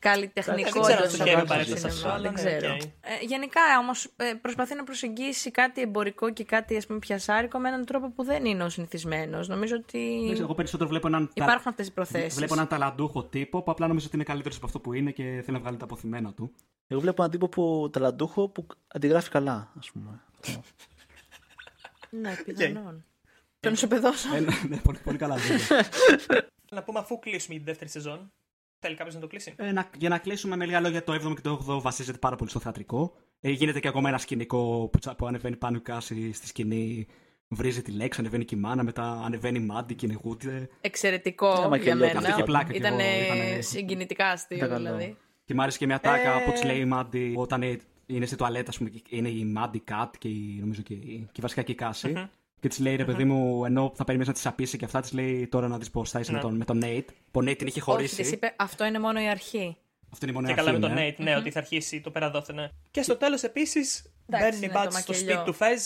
καλλιτεχνικό 0.00 0.62
Δεν 0.80 0.82
ξέρω 0.82 0.96
αν 0.96 1.02
εντός 1.02 1.16
ή 1.16 1.24
εκτός 1.24 1.30
εισαγωγικών 1.30 1.48
αρέσει 1.48 1.70
σε 1.70 1.76
σινεμά, 1.76 1.94
αυτό, 1.94 2.08
δεν 2.08 2.16
αλλά 2.16 2.30
ναι, 2.30 2.34
ξέρω. 2.58 2.74
οκ. 2.74 2.80
Ε, 2.82 3.24
γενικά 3.26 3.60
όμως 3.80 4.04
ε, 4.16 4.32
προσπαθεί 4.42 4.74
να 4.74 4.84
προσεγγίσει 4.84 5.50
κάτι 5.50 5.80
εμπορικό 5.80 6.32
και 6.32 6.44
κάτι 6.44 6.76
ας 6.76 6.86
πούμε 6.86 6.98
πιασάρικο 6.98 7.58
με 7.58 7.68
έναν 7.68 7.84
τρόπο 7.84 8.10
που 8.10 8.24
δεν 8.24 8.44
είναι 8.44 8.64
ο 8.64 8.68
συνηθισμένος. 8.68 9.48
Νομίζω 9.48 9.76
ότι 9.76 9.98
Δεν 10.20 10.26
ξέρω, 10.32 10.42
εγώ 10.44 10.54
περισσότερο 10.54 10.88
βλέπω 10.88 11.06
έναν. 11.06 11.30
τα- 11.34 11.44
υπάρχουν 11.44 11.68
αυτές 11.68 11.86
οι 11.86 11.92
προθέσεις. 11.92 12.34
Βλέπω 12.34 12.54
έναν 12.54 12.66
ταλαντούχο 12.68 13.24
τύπο 13.24 13.62
που 13.62 13.70
απλά 13.70 13.86
νομίζω 13.86 14.06
ότι 14.06 14.14
είναι 14.16 14.24
καλύτερος 14.24 14.56
από 14.56 14.66
αυτό 14.66 14.80
που 14.80 14.92
είναι 14.92 15.10
και 15.10 15.22
θέλει 15.22 15.52
να 15.56 15.58
βγάλει 15.58 15.76
τα 15.76 15.84
αποθυμένα 15.84 16.32
του. 16.32 16.52
Εγώ 16.86 17.00
βλέπω 17.00 17.22
έναν 17.22 17.30
τύπο 17.32 17.48
που 17.48 17.90
ταλαντούχο 17.92 18.48
που 18.48 18.66
αντιγράφει 18.88 19.30
καλά, 19.30 19.72
ας 19.78 19.90
πούμε. 19.90 20.20
Ναι, 22.10 22.34
πιθανόν. 22.44 23.04
Τον 23.60 23.72
ισοπεδώσω. 23.72 24.34
Ε, 24.36 24.40
ναι, 24.40 24.52
ναι, 24.68 24.76
πολύ, 24.76 24.98
πολύ 25.04 25.18
καλά 25.18 25.36
λόγια. 25.36 25.86
Να 26.70 26.82
πούμε 26.82 26.98
αφού 26.98 27.18
κλείσουμε 27.18 27.54
για 27.54 27.64
τη 27.64 27.70
δεύτερη 27.70 27.90
σεζόν. 27.90 28.32
Θέλει 28.80 28.94
κάποιος 28.94 29.14
να 29.14 29.20
το 29.20 29.26
κλείσει; 29.26 29.54
Ε, 29.56 29.72
να, 29.72 29.90
για 29.98 30.08
να 30.08 30.18
κλείσουμε 30.18 30.56
με 30.56 30.64
λίγα 30.66 30.80
λόγια, 30.80 31.04
το 31.04 31.12
7ο 31.14 31.34
και 31.34 31.40
το 31.40 31.64
8ο 31.68 31.80
βασίζεται 31.80 32.18
πάρα 32.18 32.36
πολύ 32.36 32.50
στο 32.50 32.58
θεατρικό. 32.60 33.12
Ε, 33.40 33.50
γίνεται 33.50 33.80
και 33.80 33.88
ακόμα 33.88 34.08
ένα 34.08 34.18
σκηνικό 34.18 34.88
που, 34.92 34.98
τσα- 34.98 35.14
που 35.14 35.26
ανεβαίνει 35.26 35.56
πάνω 35.56 35.76
η 35.76 35.80
κάση 35.80 36.32
στη 36.32 36.46
σκηνή, 36.46 37.06
βρίζει 37.48 37.82
τη 37.82 37.90
λέξη, 37.90 38.20
ανεβαίνει 38.20 38.44
και 38.44 38.54
η 38.54 38.58
μάνα, 38.58 38.82
μετά 38.82 39.22
ανεβαίνει 39.24 39.58
η 39.58 39.62
Μάντι 39.62 39.94
και 39.94 40.06
κυνηγούται. 40.06 40.68
Εξαιρετικό 40.80 41.48
Άμα 41.48 41.76
και 41.76 41.82
για 41.82 41.94
λέω, 41.94 42.06
μένα. 42.06 42.18
αυτή 42.18 42.30
είχε 42.30 42.42
πλάκα 42.42 42.72
κι 42.72 42.78
Ήταν 42.78 43.00
εγώ, 43.00 43.24
ήτανε- 43.24 43.62
συγκινητικά 43.62 44.26
αστείο 44.28 44.56
Ήταν 44.56 44.68
καλό. 44.68 44.84
δηλαδή. 44.84 45.16
Και 45.44 45.54
μ' 45.54 45.60
άρεσε 45.60 45.78
και 45.78 45.86
μια 45.86 46.00
τάκα 46.00 46.40
Ε. 46.40 46.44
που 46.44 46.50
της 46.52 46.64
λέει 46.64 46.78
η 46.78 46.84
Μάντι 46.84 47.34
όταν 47.36 47.62
ε, 47.62 47.76
είναι 48.06 48.26
στη 48.26 48.36
τουαλέτα, 48.36 48.70
ας 48.70 48.78
πούμε, 48.78 48.90
και 48.90 49.02
είναι 49.16 49.28
η 49.28 49.44
Μάντι 49.44 49.78
Κατ 49.80 50.14
και 50.18 50.28
η, 50.28 50.56
νομίζω 50.60 50.82
και, 50.82 50.94
η- 50.94 51.28
και 51.32 51.40
βασικά 51.40 51.62
και 51.62 51.72
η 51.72 51.74
καση 51.74 52.28
Και 52.60 52.68
της 52.68 52.78
λέει 52.78 52.96
ρε 52.96 53.04
παιδί 53.04 53.24
μου, 53.24 53.64
ενώ 53.64 53.92
θα 53.96 54.04
περιμένεις 54.04 54.34
να 54.34 54.40
τη 54.40 54.48
απίσει 54.48 54.78
και 54.78 54.84
αυτά, 54.84 55.00
της 55.00 55.12
λέει 55.12 55.46
τώρα 55.46 55.68
να 55.68 55.78
δεις 55.78 55.90
πώς 55.90 56.10
θα 56.10 56.20
είσαι 56.20 56.30
με, 56.32 56.36
Ναι. 56.36 56.42
τον, 56.42 56.56
με 56.56 56.64
τον 56.64 56.80
Nate. 56.84 57.04
Που 57.30 57.40
ο 57.40 57.42
Nate 57.42 57.56
την 57.56 57.66
είχε 57.66 57.78
Όχι, 57.78 57.80
χωρίσει. 57.80 58.16
της 58.16 58.32
είπε 58.32 58.54
αυτό 58.58 58.84
είναι 58.84 58.98
μόνο 58.98 59.20
η 59.20 59.28
αρχή. 59.28 59.76
Αυτό 60.12 60.26
είναι 60.26 60.34
η 60.38 60.40
Και 60.40 60.46
μονή 60.46 60.54
καλά 60.54 60.72
με 60.72 60.78
τον 60.78 60.90
αρχή, 60.92 61.14
Nate, 61.18 61.22
ναι, 61.24 61.36
ότι 61.36 61.50
θα 61.50 61.58
αρχίσει 61.58 62.00
το 62.00 62.10
περαδόθενε. 62.10 62.70
Και 62.90 63.02
στο 63.02 63.16
τέλος 63.16 63.42
επίσης 63.42 64.12
μπαίνουν 64.26 64.52
οι 64.54 64.58
είναι 64.62 64.72
μπάτσε 64.72 64.84
το 64.88 65.02
στο 65.02 65.12
μακελιό. 65.12 65.30
σπίτι 65.32 65.44
του 65.50 65.52
Φεζ, 65.52 65.82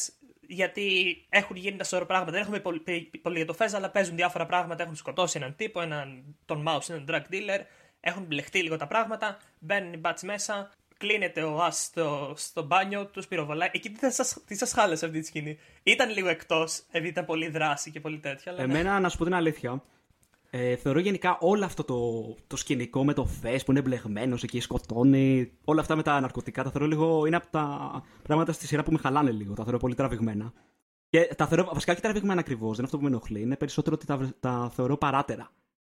γιατί 0.49 1.17
έχουν 1.29 1.57
γίνει 1.57 1.77
τα 1.77 1.85
σωρό 1.85 2.07
πράγματα. 2.07 2.33
Δεν 2.33 2.41
έχουμε 2.41 2.59
πολύ, 2.61 2.81
πει 2.81 3.11
πολύ 3.23 3.37
για 3.37 3.47
το 3.47 3.53
Φεζ, 3.53 3.75
αλλά 3.75 3.91
παίζουν 3.91 4.17
διάφορα 4.17 4.47
πράγματα. 4.47 4.83
Έχουν 4.83 4.97
σκοτώσει 4.97 5.37
έναν 5.39 5.55
τύπο, 5.57 5.81
έναν, 5.81 6.37
τον 6.45 6.65
Mouse, 6.69 6.89
έναν 6.91 7.05
drug 7.09 7.33
dealer. 7.35 7.61
Έχουν 8.01 8.23
μπλεχτεί 8.25 8.63
λίγο 8.63 8.77
τα 8.77 8.87
πράγματα. 8.87 9.39
Μπαίνουν 9.59 9.93
οι 9.93 9.97
μπάτσε 9.97 10.27
μέσα. 10.27 10.71
Κλείνεται 11.05 11.43
ο 11.43 11.63
Α 11.63 11.71
στο, 11.71 12.33
στο 12.37 12.63
μπάνιο, 12.63 13.07
του 13.07 13.23
πυροβολάει. 13.29 13.69
Εκεί 13.73 13.91
τι 13.91 14.13
σας 14.13 14.43
τι 14.47 14.57
σας 14.57 14.73
χάλασε 14.73 15.07
αυτή 15.07 15.21
τη 15.21 15.27
σκηνή. 15.27 15.59
Ήταν 15.83 16.11
λίγο 16.11 16.29
εκτός, 16.29 16.83
επειδή 16.91 17.09
ήταν 17.09 17.25
πολύ 17.25 17.49
δράση 17.49 17.91
και 17.91 18.01
πολύ 18.01 18.19
τέτοια. 18.19 18.53
Αλλά 18.53 18.67
ναι. 18.67 18.73
Εμένα, 18.73 19.01
να 19.01 19.09
σου 19.09 19.19
πω 19.19 19.25
την 19.25 19.35
αλήθεια, 19.35 19.83
ε, 20.51 20.77
θεωρώ 20.77 20.99
γενικά 20.99 21.39
όλο 21.41 21.65
αυτό 21.65 21.85
το, 21.85 21.99
το 22.47 22.57
σκηνικό 22.57 23.05
με 23.05 23.13
το 23.13 23.25
Φε 23.25 23.59
που 23.65 23.71
είναι 23.71 23.83
μπλεγμένο 23.83 24.39
εκεί, 24.43 24.61
σκοτώνει. 24.61 25.53
Όλα 25.65 25.81
αυτά 25.81 25.97
με 25.97 26.03
τα 26.03 26.21
ναρκωτικά 26.21 26.63
τα 26.63 26.71
θεωρώ 26.71 26.87
λίγο. 26.87 27.27
είναι 27.27 27.37
από 27.37 27.47
τα 27.51 28.03
πράγματα 28.23 28.53
στη 28.53 28.67
σειρά 28.67 28.83
που 28.83 28.93
με 28.93 28.99
χαλάνε 28.99 29.31
λίγο. 29.31 29.55
Τα 29.55 29.63
θεωρώ 29.63 29.79
πολύ 29.79 29.95
τραβηγμένα. 29.95 30.53
Και 31.09 31.35
τα 31.37 31.47
θεωρώ 31.47 31.71
βασικά 31.73 31.95
και 31.95 32.01
τραβηγμένα 32.01 32.41
ακριβώς. 32.41 32.77
Δεν 32.77 32.77
είναι 32.77 32.85
αυτό 32.85 32.97
που 32.97 33.03
με 33.03 33.09
ενοχλεί. 33.09 33.41
Είναι 33.41 33.57
περισσότερο 33.57 33.97
ότι 33.97 34.07
τα, 34.07 34.35
τα 34.41 34.71
θεωρώ 34.75 34.97
παράτερα 34.97 35.51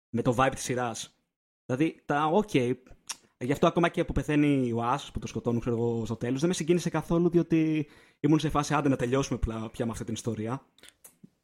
με 0.09 0.22
το 0.22 0.34
vibe 0.39 0.52
της 0.55 0.62
σειράς. 0.62 1.16
Δηλαδή, 1.66 2.02
τα 2.05 2.30
OK. 2.32 2.72
Γι' 3.43 3.52
αυτό 3.52 3.66
ακόμα 3.66 3.89
και 3.89 4.05
που 4.05 4.12
πεθαίνει 4.12 4.73
ο 4.73 4.82
Άσ 4.82 5.10
που 5.12 5.19
το 5.19 5.27
σκοτώνουν 5.27 5.60
ξέρω 5.60 5.77
εγώ, 5.77 6.05
στο 6.06 6.16
τέλος, 6.16 6.40
δεν 6.40 6.48
με 6.48 6.55
συγκίνησε 6.55 6.90
καθόλου 6.90 7.28
διότι 7.31 7.89
ήμουν 8.20 8.39
σε 8.39 8.48
φάση 8.48 8.74
άντε 8.74 8.89
να 8.89 8.97
τελειώσουμε 8.97 9.39
πλα- 9.39 9.69
πια 9.73 9.85
με 9.85 9.90
αυτή 9.90 10.05
την 10.05 10.14
ιστορία. 10.14 10.62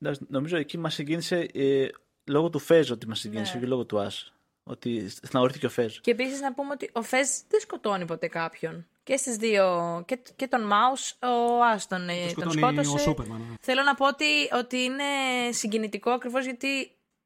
Εντάξει, 0.00 0.20
Νομίζω 0.28 0.56
εκεί 0.56 0.78
μας 0.78 0.94
συγκίνησε 0.94 1.48
ε, 1.54 1.88
λόγω 2.24 2.50
του 2.50 2.58
Φέζ 2.58 2.90
ότι 2.90 3.08
μας 3.08 3.18
συγκίνησε 3.18 3.54
Ναι. 3.54 3.60
και 3.60 3.66
λόγω 3.66 3.84
του 3.84 3.98
Άσ. 4.00 4.32
Ότι 4.62 5.08
στεναχωρήθηκε 5.08 5.66
ο 5.66 5.68
Φέζ. 5.70 5.96
Και 6.00 6.10
επίσης 6.10 6.40
να 6.40 6.54
πούμε 6.54 6.72
ότι 6.72 6.90
ο 6.92 7.02
Φεζ 7.02 7.28
δεν 7.48 7.60
σκοτώνει 7.60 8.04
ποτέ 8.04 8.26
κάποιον. 8.26 8.86
Και 9.02 9.16
στις 9.16 9.36
δύο. 9.36 9.64
Και, 10.06 10.18
και 10.36 10.46
τον 10.46 10.60
Mouse, 10.70 11.28
ο 11.28 11.64
Άστον 11.64 12.08
ε, 12.08 12.26
Το 12.34 12.40
τον 12.40 12.50
σκοτώνει 12.52 12.74
σκότωσε. 12.84 12.94
ο 12.94 12.98
Σούπερμαν. 12.98 13.38
ναι. 13.40 13.54
Θέλω 13.60 13.82
να 13.82 13.94
πω 13.94 14.06
ότι, 14.06 14.24
ότι 14.58 14.76
είναι 14.82 15.02
συγκινητικό 15.50 16.10
ακριβώς 16.10 16.44
γιατί 16.44 16.80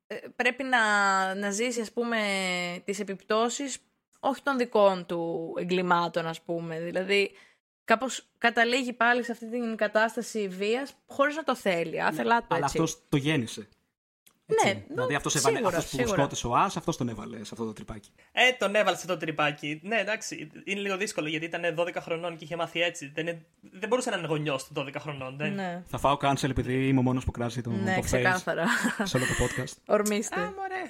ε, 0.06 0.16
πρέπει 0.36 0.62
να, 0.62 0.78
να 1.34 1.50
ζήσει 1.50 1.80
ας 1.80 1.92
πούμε 1.92 2.18
τις 2.84 3.00
επιπτώσεις 3.00 3.78
όχι 4.24 4.42
των 4.42 4.58
δικών 4.58 5.06
του 5.06 5.52
εγκλημάτων 5.58 6.26
ας 6.26 6.40
πούμε. 6.40 6.80
Δηλαδή 6.80 7.30
κάπως 7.84 8.26
καταλήγει 8.38 8.92
πάλι 8.92 9.24
σε 9.24 9.32
αυτή 9.32 9.50
την 9.50 9.76
κατάσταση 9.76 10.48
βίας 10.48 10.94
χωρίς 11.06 11.36
να 11.36 11.42
το 11.42 11.56
θέλει. 11.56 12.02
Άθελά 12.02 12.40
του 12.40 12.46
Αλλά 12.54 12.64
έτσι. 12.64 12.78
αυτός 12.78 12.98
το 13.08 13.16
γέννησε. 13.16 13.68
Ναι, 14.46 14.70
Έτσι. 14.70 14.84
δηλαδή 14.88 15.14
αυτός 15.14 15.32
σίγουρα, 15.32 15.66
αυτός 15.68 15.84
που 15.90 15.96
σίγουρα. 15.96 16.16
σκότωσε 16.16 16.46
ο 16.46 16.54
Άσ, 16.56 16.76
αυτός 16.76 16.96
τον 16.96 17.08
έβαλε 17.08 17.36
σε 17.36 17.50
αυτό 17.52 17.64
το 17.64 17.72
τρυπάκι. 17.72 18.10
Ε, 18.32 18.52
τον 18.58 18.74
έβαλε 18.74 18.96
σε 18.96 19.02
αυτό 19.02 19.12
το 19.12 19.18
τρυπάκι. 19.18 19.80
Ναι, 19.82 19.98
εντάξει, 19.98 20.50
είναι 20.64 20.80
λίγο 20.80 20.96
δύσκολο 20.96 21.28
γιατί 21.28 21.44
ήταν 21.44 21.62
12 21.78 21.94
χρονών 22.00 22.36
και 22.36 22.44
είχε 22.44 22.56
μάθει 22.56 22.80
έτσι. 22.80 23.12
Δεν, 23.14 23.26
είναι- 23.26 23.44
δεν 23.60 23.88
μπορούσε 23.88 24.10
να 24.10 24.16
είναι 24.16 24.26
γονιός 24.26 24.68
των 24.72 24.86
12 24.88 24.94
χρονών. 24.98 25.36
Δεν... 25.36 25.52
Ναι, 25.54 25.82
Θα 25.86 25.98
φάω 25.98 26.16
cancel 26.20 26.48
επειδή 26.50 26.88
είμαι 26.88 26.98
ο 26.98 27.02
μόνος 27.02 27.24
που 27.24 27.30
κράζει 27.30 27.60
το, 27.60 27.70
ναι 27.70 27.94
το 27.94 28.00
face 28.00 28.04
ξεκάθαρα. 28.04 28.64
σε 29.02 29.16
όλο 29.16 29.26
το 29.26 29.32
podcast. 29.44 29.72
Ορμήστε. 29.96 30.40
Α, 30.40 30.44
μωρέ. 30.56 30.82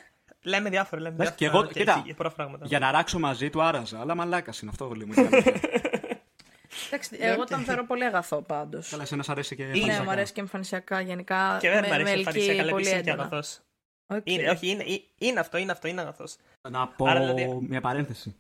Λέμε 0.43 0.71
διάφορα, 0.71 1.03
λέμε 1.03 1.15
Εντάξει, 1.15 1.35
διάφορα. 1.39 1.67
και 1.67 1.81
εγώ- 1.81 1.85
κοίτα, 1.93 2.03
για 2.07 2.15
πολλά 2.15 2.31
πράγματα. 2.31 2.67
Για 2.67 2.79
να 2.79 2.91
ράξω 2.91 3.19
μαζί 3.19 3.51
του 3.51 3.63
άραζα, 3.63 4.01
αλλά 4.01 4.15
μαλάκα 4.15 4.53
είναι 4.63 4.71
αυτό 4.71 4.91
λίγο. 4.95 5.15
την 5.15 5.27
αλήθεια. 5.33 5.61
Εντάξει, 6.87 7.17
εγώ 7.21 7.45
τον 7.45 7.61
θεωρώ 7.61 7.87
πολύ 7.87 8.05
αγαθό 8.05 8.43
πάντως. 8.43 8.89
Καλά, 8.89 9.03
εσένα 9.03 9.23
σ' 9.23 9.29
αρέσει 9.29 9.57
και 9.57 9.63
Ναι, 9.63 9.69
εμφανισιακά. 9.69 10.03
μου 10.05 10.11
αρέσει 10.11 10.33
και 10.33 10.41
εμφανισιακά 10.41 11.01
γενικά. 11.01 11.59
Και 11.61 11.69
δεν 11.71 11.81
με- 11.81 11.87
μου 11.87 11.93
αρέσει 11.95 12.13
με 12.13 12.19
εμφανισιακά, 12.19 12.53
αλλά 12.63 12.71
ελκύει 12.71 12.75
επίσης 12.75 12.91
πολύ 12.91 12.95
είναι 12.95 13.03
και 13.03 13.11
έντονα. 13.11 13.29
αγαθός. 13.29 13.61
Οκ. 14.07 14.21
Είναι, 14.25 14.51
όχι, 14.51 14.69
είναι, 14.69 14.83
ε- 14.83 15.27
είναι 15.27 15.41
αυτό, 15.41 15.59
είναι 15.59 15.73
αυτό, 15.73 15.89
είναι 15.89 16.01
αγαθός. 16.01 16.37
Να 16.71 16.89
πω 16.89 17.07
Άρα, 17.07 17.21
δηλαδή- 17.21 17.67
μια 17.69 17.81
παρένθεση. 17.81 18.35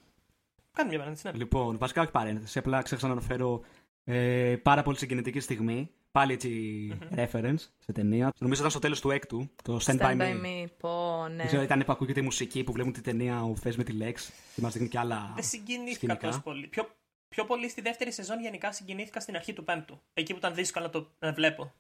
Κάνει 0.72 0.88
μια 0.88 0.98
παρένθεση, 0.98 1.26
ναι. 1.26 1.38
Λοιπόν, 1.38 1.78
βασικά 1.78 2.00
όχι 2.02 2.10
παρένθεση, 2.10 2.58
απλά 2.58 2.82
ξέχασα 2.82 3.06
να 3.06 3.12
αναφέρω 3.12 3.60
ε, 4.04 4.56
πάρα 4.62 4.82
πολύ 4.82 4.96
συγκινητική 4.98 5.40
στιγμή. 5.40 5.90
Πάλι 6.12 6.32
έτσι 6.32 6.92
reference 7.16 7.58
σε 7.78 7.92
ταινία. 7.92 8.32
Νομίζω 8.38 8.58
ήταν 8.60 8.70
στο 8.70 8.80
τέλος 8.80 9.00
του 9.00 9.10
έκτου, 9.10 9.50
το 9.62 9.78
Stand, 9.84 9.98
Stand 10.00 10.00
By 10.00 10.16
by 10.16 10.20
Me. 10.20 10.44
me. 10.44 10.66
Πω, 10.78 11.24
ναι. 11.28 11.36
Δεν 11.36 11.46
ξέρω, 11.46 11.62
ήταν 11.62 11.82
που 11.86 11.92
ακούγεται 11.92 12.20
η 12.20 12.22
μουσική 12.22 12.64
που 12.64 12.72
βλέπουν 12.72 12.92
την 12.92 13.02
ταινία 13.02 13.42
ο 13.42 13.54
Fez 13.54 13.76
με 13.76 13.84
τη 13.84 13.94
Lexi 14.00 14.12
και 14.54 14.60
μας 14.60 14.72
δείχνει 14.72 14.88
και 14.88 14.98
άλλα. 14.98 15.32
Δεν 15.34 15.44
συγκινήθηκα 15.44 15.94
σκηνικά. 15.94 16.26
τόσο 16.26 16.40
πολύ. 16.40 16.66
Πιο, 16.66 16.88
πιο 17.28 17.44
πολύ 17.44 17.68
στη 17.68 17.80
δεύτερη 17.80 18.12
σεζόν 18.12 18.40
γενικά 18.40 18.72
συγκινήθηκα 18.72 19.20
στην 19.20 19.34
αρχή 19.36 19.52
του 19.52 19.64
πέμπτου. 19.64 20.00
Εκεί 20.14 20.32
που 20.32 20.38
ήταν 20.38 20.54
δύσκολο 20.54 20.84
να 20.84 20.90
το 20.90 21.10
να 21.18 21.32
βλέπω. 21.32 21.72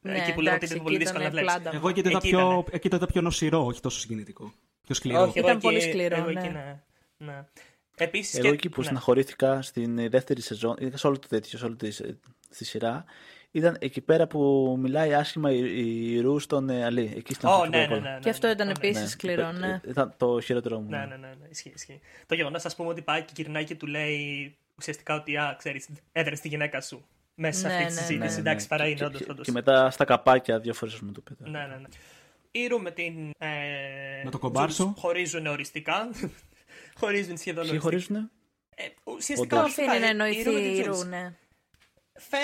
Ναι, 0.00 0.18
εκεί 0.18 0.32
που 0.34 0.40
λέγω 0.40 0.54
ότι 0.56 0.64
εντάξει, 0.64 0.72
ήταν 0.72 0.82
πολύ 0.82 0.94
εκεί 0.94 1.04
δύσκολο 1.04 1.22
να 1.24 1.28
ήτανε 1.30 1.42
βλέπεις. 1.42 1.60
πλάντα. 1.62 1.76
Εγώ 1.76 1.88
εκεί 1.88 2.02
το 2.02 2.08
είδα 2.08 2.18
Εκεί 2.18 2.28
πιο, 2.28 2.38
ήτανε. 2.40 2.64
εκεί 2.70 2.88
το 2.88 2.96
είδα 2.96 3.06
πιο 3.06 3.20
νοσηρό, 3.20 3.64
όχι 3.64 3.80
τόσο 3.80 3.98
συγκινητικό. 4.00 4.52
Πιο 4.82 4.94
σκληρό. 4.94 5.20
Όχι, 5.20 5.38
εγώ 5.38 5.46
Ήταν 5.46 5.56
εκεί- 5.56 5.66
πολύ 5.66 5.80
σκληρό, 5.80 6.16
Εγώ 6.16 6.30
ναι. 6.30 6.40
εκεί, 6.40 6.48
ναι. 6.48 6.80
ναι. 7.16 7.44
Επίσης 7.96 8.34
Εγώ 8.34 8.46
και- 8.48 8.52
εκεί 8.54 8.68
που 8.68 8.78
ναι. 8.80 8.84
στεναχωρήθηκα 8.84 9.62
στην 9.62 9.98
ε, 9.98 10.08
δεύτερη 10.08 10.40
σεζόν, 10.40 10.76
ειδικά 10.78 10.96
σε 10.96 11.06
όλο 11.06 11.18
το 11.18 11.28
τέτοιο, 11.28 11.58
σε 11.58 11.64
όλη 11.64 11.76
τη, 11.76 11.86
ε, 11.88 12.16
τη 12.56 12.64
σειρά, 12.64 13.04
ήταν 13.50 13.76
εκεί 13.80 14.00
πέρα 14.00 14.26
που 14.26 14.74
μιλάει 14.80 15.14
άσχημα 15.14 15.52
η, 15.52 15.58
η 16.14 16.20
Ρου 16.20 16.38
στον 16.38 16.68
ε, 16.70 16.84
Αλή. 16.84 17.12
Εκεί 17.16 17.34
στην 17.34 17.48
Ω, 17.48 17.52
αρχή 17.52 17.64
του 17.64 17.70
ναι, 17.70 17.86
ναι, 17.86 17.96
Apple. 17.96 18.02
ναι, 18.02 18.10
ναι. 18.10 18.18
Και 18.20 18.30
αυτό 18.30 18.50
ήταν 18.50 18.66
ναι, 18.66 18.72
ναι. 18.72 18.88
επίσης 18.88 19.10
σκληρό, 19.10 19.52
ναι. 19.52 19.80
Ε, 19.86 19.90
Ήταν 19.90 20.14
το 20.16 20.40
χειρότερό 20.40 20.78
μου. 20.80 20.88
Ναι, 20.88 20.98
ναι, 20.98 21.04
ναι, 21.04 21.26
ναι, 21.26 21.46
ισχύει, 21.50 21.72
ισχύει. 21.74 22.00
Το 22.26 22.34
γεγονός, 22.34 22.64
ας 22.64 22.76
πούμε, 22.76 22.88
ότι 22.88 23.02
πάει 23.02 23.22
και 23.22 23.32
γυρνάει 23.36 23.64
και 23.64 23.74
του 23.74 23.86
λέει 23.86 24.54
ουσιαστικά 24.78 25.14
ότι, 25.14 25.36
α, 25.36 25.54
ξέρεις, 25.58 25.88
έδρε 26.12 26.34
τη 26.34 26.48
γυναίκα 26.48 26.80
σου 26.80 27.04
μέσα 27.34 27.60
σε 27.60 27.66
Ναι, 27.66 27.72
αυτή 27.72 27.86
τη 27.86 27.92
ναι, 27.94 28.00
συζήτηση. 28.00 28.26
ναι, 28.28 28.32
ναι. 28.34 28.38
Εντάξει, 28.40 28.68
παρά 28.68 28.86
είναι, 28.86 28.94
Και- 28.94 29.04
όντως. 29.04 29.20
και, 29.20 29.30
όντως. 29.30 29.46
και 29.46 29.52
μετά 29.52 29.90
στα 29.90 30.04
καπάκια 30.04 30.58
δύο 30.58 30.74
φορές 30.74 31.00
μου 31.00 31.12
το 31.12 31.20
πείτε. 31.20 31.48
Ναι, 31.50 31.58
ναι, 31.58 31.66
ναι. 31.80 31.88
Η 32.50 32.66
Ρου 32.66 32.80
με 32.80 32.90
την. 32.90 33.30
Ε, 33.38 33.48
Με 34.24 34.30
το 34.30 34.38
κομπάρσο. 34.38 34.74
Τζουλς 34.82 35.00
χωρίζουν 35.00 35.46
οριστικά. 35.46 36.08
χωρίζουν 37.00 37.36
σχεδόν 37.36 37.68
Ποιοι 37.68 37.78
οριστικά. 37.82 37.82
χωρίζουνε; 37.82 38.30
Ε, 38.74 38.82
ουσιαστικά 39.04 39.56
Όντως. 39.58 39.76
οριστικά, 39.76 39.90
αφήνει 39.92 40.14
να 40.14 40.28
η- 40.28 40.36
η 40.38 40.42
Ρου 40.42 40.52
με 40.52 40.58
εννοηθεί 40.58 40.72
την 40.72 40.78
η 40.78 40.82
Τζουλς. 40.82 41.02
Ρου, 41.02 41.08
ναι. 41.08 41.32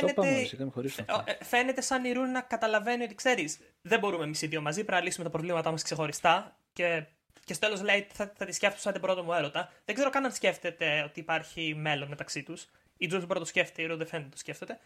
Το 0.00 0.12
πάμε, 0.14 0.28
Φαίνεται, 0.28 0.46
σιγά 0.46 0.62
μην 0.62 0.72
χωρίσουν. 0.72 1.04
ε, 1.26 1.30
ε, 1.32 1.44
φαίνεται 1.44 1.80
σαν 1.80 2.04
η 2.04 2.12
Ρου 2.12 2.24
να 2.24 2.40
καταλαβαίνει 2.40 3.02
ότι 3.02 3.14
ξέρεις, 3.14 3.58
δεν 3.82 3.98
μπορούμε 3.98 4.24
εμείς 4.24 4.42
οι 4.42 4.46
δύο 4.46 4.60
μαζί, 4.60 4.84
πρέπει 4.84 4.98
να 5.00 5.06
λύσουμε 5.06 5.24
τα 5.24 5.30
προβλήματά 5.30 5.70
μας 5.70 5.82
ξεχωριστά. 5.82 6.58
Και, 6.72 7.04
και 7.44 7.54
στο 7.54 7.66
τέλος 7.66 7.82
λέει 7.82 8.06
θα, 8.12 8.32
θα 8.36 8.44
τη 8.44 8.52
σκέφτομαι 8.52 8.80
σαν 8.82 8.92
την 8.92 9.00
πρώτο 9.00 9.22
μου 9.22 9.32
έρωτα. 9.32 9.72
Δεν 9.84 9.94
ξέρω 9.94 10.10
καν 10.10 10.24
αν 10.24 10.32
σκέφτεται 10.32 11.02
ότι 11.02 11.20
υπάρχει 11.20 11.74
μέλλον 11.74 12.08
μεταξύ 12.08 12.42
τους. 12.42 12.66
Η 12.96 13.06
Τζούλ 13.06 13.22
πρώτο 13.22 13.44
σκέφτεται, 13.44 13.82
η 13.82 13.86
Ρου 13.86 13.96
δεν 13.96 14.06
φαίνεται 14.06 14.28
το 14.28 14.36
σκέφτεται. 14.36 14.78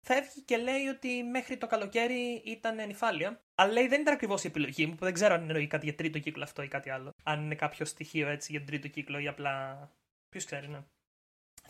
Φεύγει 0.00 0.40
και 0.44 0.56
λέει 0.56 0.86
ότι 0.86 1.22
μέχρι 1.22 1.56
το 1.56 1.66
καλοκαίρι 1.66 2.42
ήταν 2.44 2.86
νυφάλια. 2.86 3.40
Αλλά 3.54 3.72
λέει 3.72 3.86
δεν 3.88 4.00
ήταν 4.00 4.14
ακριβώς 4.14 4.44
η 4.44 4.46
επιλογή 4.46 4.86
μου, 4.86 4.94
που 4.94 5.04
δεν 5.04 5.12
ξέρω 5.12 5.34
αν 5.34 5.40
εννοεί 5.40 5.66
κάτι 5.66 5.84
για 5.84 5.94
τρίτο 5.94 6.18
κύκλο 6.18 6.42
αυτό 6.42 6.62
ή 6.62 6.68
κάτι 6.68 6.90
άλλο. 6.90 7.14
Αν 7.22 7.42
είναι 7.44 7.54
κάποιο 7.54 7.84
στοιχείο 7.86 8.28
έτσι 8.28 8.50
για 8.50 8.60
τον 8.60 8.68
τρίτο 8.68 8.88
κύκλο 8.88 9.18
ή 9.18 9.28
απλά. 9.28 9.88
Ποιος 10.28 10.44
ξέρει, 10.44 10.68
ναι. 10.68 10.78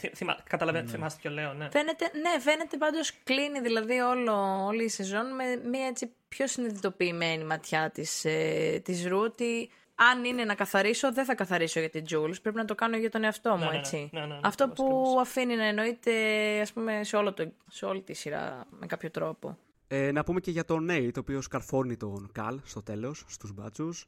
Θυ- 0.00 0.16
θυμά- 0.16 0.42
Καταλαβαίνετε, 0.48 0.90
Ναι. 0.90 0.96
θυμάστε 0.96 1.18
ποιο 1.22 1.30
λέω, 1.30 1.52
ναι. 1.52 1.68
Φαίνεται, 1.70 2.10
ναι, 2.20 2.40
φαίνεται 2.40 2.76
πάντως 2.76 3.12
κλείνει 3.24 3.60
δηλαδή 3.60 3.98
όλο, 3.98 4.64
όλη 4.66 4.84
η 4.84 4.88
σεζόν 4.88 5.34
με 5.34 5.44
μια 5.68 5.86
έτσι 5.86 6.12
πιο 6.28 6.46
συνειδητοποιημένη 6.46 7.44
ματιά 7.44 7.90
της, 7.90 8.24
ε, 8.24 8.80
της 8.84 9.06
Ρου 9.06 9.18
ότι 9.18 9.70
αν 9.94 10.24
είναι 10.24 10.44
να 10.44 10.54
καθαρίσω, 10.54 11.12
δεν 11.12 11.24
θα 11.24 11.34
καθαρίσω 11.34 11.80
για 11.80 11.90
την 11.90 12.04
Jules. 12.10 12.42
Πρέπει 12.42 12.56
να 12.56 12.64
το 12.64 12.74
κάνω 12.74 12.96
για 12.96 13.10
τον 13.10 13.24
εαυτό 13.24 13.50
μου, 13.50 13.56
Ναι, 13.58 13.64
ναι, 13.64 13.70
ναι. 13.70 13.78
έτσι. 13.78 14.08
Ναι, 14.12 14.20
ναι, 14.20 14.26
ναι, 14.26 14.40
Αυτό 14.42 14.64
ακριβώς, 14.64 14.88
που 14.90 14.98
ακριβώς. 15.00 15.20
αφήνει 15.22 15.56
να 15.56 15.64
εννοείται, 15.64 16.12
ας 16.60 16.72
πούμε, 16.72 17.00
σε, 17.04 17.16
όλο 17.16 17.32
το, 17.32 17.52
σε 17.70 17.84
όλη 17.84 18.02
τη 18.02 18.12
σειρά 18.14 18.66
με 18.70 18.86
κάποιο 18.86 19.10
τρόπο. 19.10 19.58
Ε, 19.88 20.12
να 20.12 20.24
πούμε 20.24 20.40
και 20.40 20.50
για 20.50 20.64
τον 20.64 20.88
Nate, 20.90 21.10
το 21.12 21.20
οποίος 21.20 21.44
καρφώνει 21.44 21.96
τον 21.96 22.30
Cal 22.32 22.60
στο 22.64 22.82
τέλος, 22.82 23.24
στους 23.28 23.52
μπάτσους. 23.52 24.06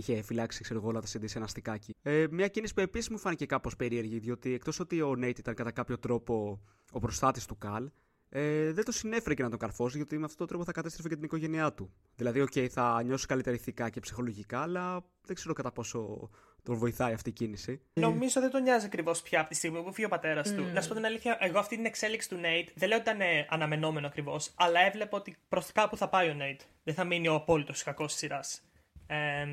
Είχε 0.00 0.22
φυλάξει, 0.22 0.62
ξέρω 0.62 0.78
εγώ, 0.78 0.88
όλα 0.88 1.00
τα 1.00 1.06
CD 1.06 1.22
σε 1.24 1.38
ένα 1.38 1.46
στικάκι. 1.46 1.94
Ε, 2.02 2.26
μια 2.30 2.48
κίνηση 2.48 2.74
που 2.74 2.80
επίσης 2.80 3.08
μου 3.08 3.18
φάνηκε 3.18 3.46
κάπως 3.46 3.76
περίεργη, 3.76 4.18
διότι 4.18 4.52
εκτός 4.52 4.80
ότι 4.80 5.02
ο 5.02 5.14
Nate 5.18 5.38
ήταν 5.38 5.54
κατά 5.54 5.70
κάποιο 5.70 5.98
τρόπο 5.98 6.60
ο 6.92 6.98
προστάτης 6.98 7.46
του 7.46 7.58
Cal, 7.58 7.90
ε, 8.28 8.72
δεν 8.72 8.84
τον 8.84 8.92
συνέφερε 8.92 9.34
και 9.34 9.42
να 9.42 9.50
τον 9.50 9.58
καρφώσει, 9.58 9.96
γιατί 9.96 10.18
με 10.18 10.24
αυτόν 10.24 10.38
τον 10.38 10.46
τρόπο 10.46 10.64
θα 10.64 10.72
κατέστρεφε 10.72 11.08
και 11.08 11.14
την 11.14 11.24
οικογένειά 11.24 11.72
του. 11.72 11.92
Δηλαδή, 12.16 12.40
οκ, 12.40 12.52
θα 12.70 13.02
νιώσει 13.02 13.26
καλύτερα 13.26 13.56
ηθικά 13.56 13.88
και 13.88 14.00
ψυχολογικά, 14.00 14.60
αλλά 14.60 15.04
δεν 15.26 15.36
ξέρω 15.36 15.54
κατά 15.54 15.72
πόσο 15.72 16.30
τον 16.62 16.76
βοηθάει 16.76 17.12
αυτή 17.12 17.28
η 17.28 17.32
κίνηση. 17.32 17.80
Νομίζω 17.92 18.40
δεν 18.40 18.50
τον 18.50 18.62
νοιάζει 18.62 18.86
ακριβώς 18.86 19.22
πια 19.22 19.40
από 19.40 19.48
τη 19.48 19.54
στιγμή 19.54 19.82
που 19.82 19.92
φεύγει 19.92 20.06
ο 20.06 20.08
πατέρας 20.08 20.54
του. 20.54 20.62
Να 20.74 20.80
σου 20.80 20.88
πω 20.88 20.94
την 20.94 21.04
αλήθεια, 21.04 21.36
εγώ 21.40 21.58
αυτή 21.58 21.76
την 21.76 21.84
εξέλιξη 21.84 22.28
του 22.28 22.36
Nate 22.36 22.68
δεν 22.74 22.88
λέω 22.88 22.98
ότι 22.98 23.10
ήταν 23.10 23.20
ε, 23.20 23.46
αναμενόμενο 23.50 24.06
ακριβώς, 24.06 24.52
αλλά 24.54 24.80
έβλεπα 24.80 25.16
ότι 25.16 25.36
προς 25.48 25.72
κάπου 25.72 25.96
θα 25.96 26.08
πάει 26.08 26.28
ο 26.28 26.36
Nate. 26.38 26.64
Δεν 26.84 26.94
θα 26.94 27.04
μείνει 27.04 27.28
ο 27.28 27.34
απόλυτος 27.34 27.82
κακός 27.82 28.10
της 28.10 28.20
σειράς. 28.20 28.62
Ε, 29.10 29.46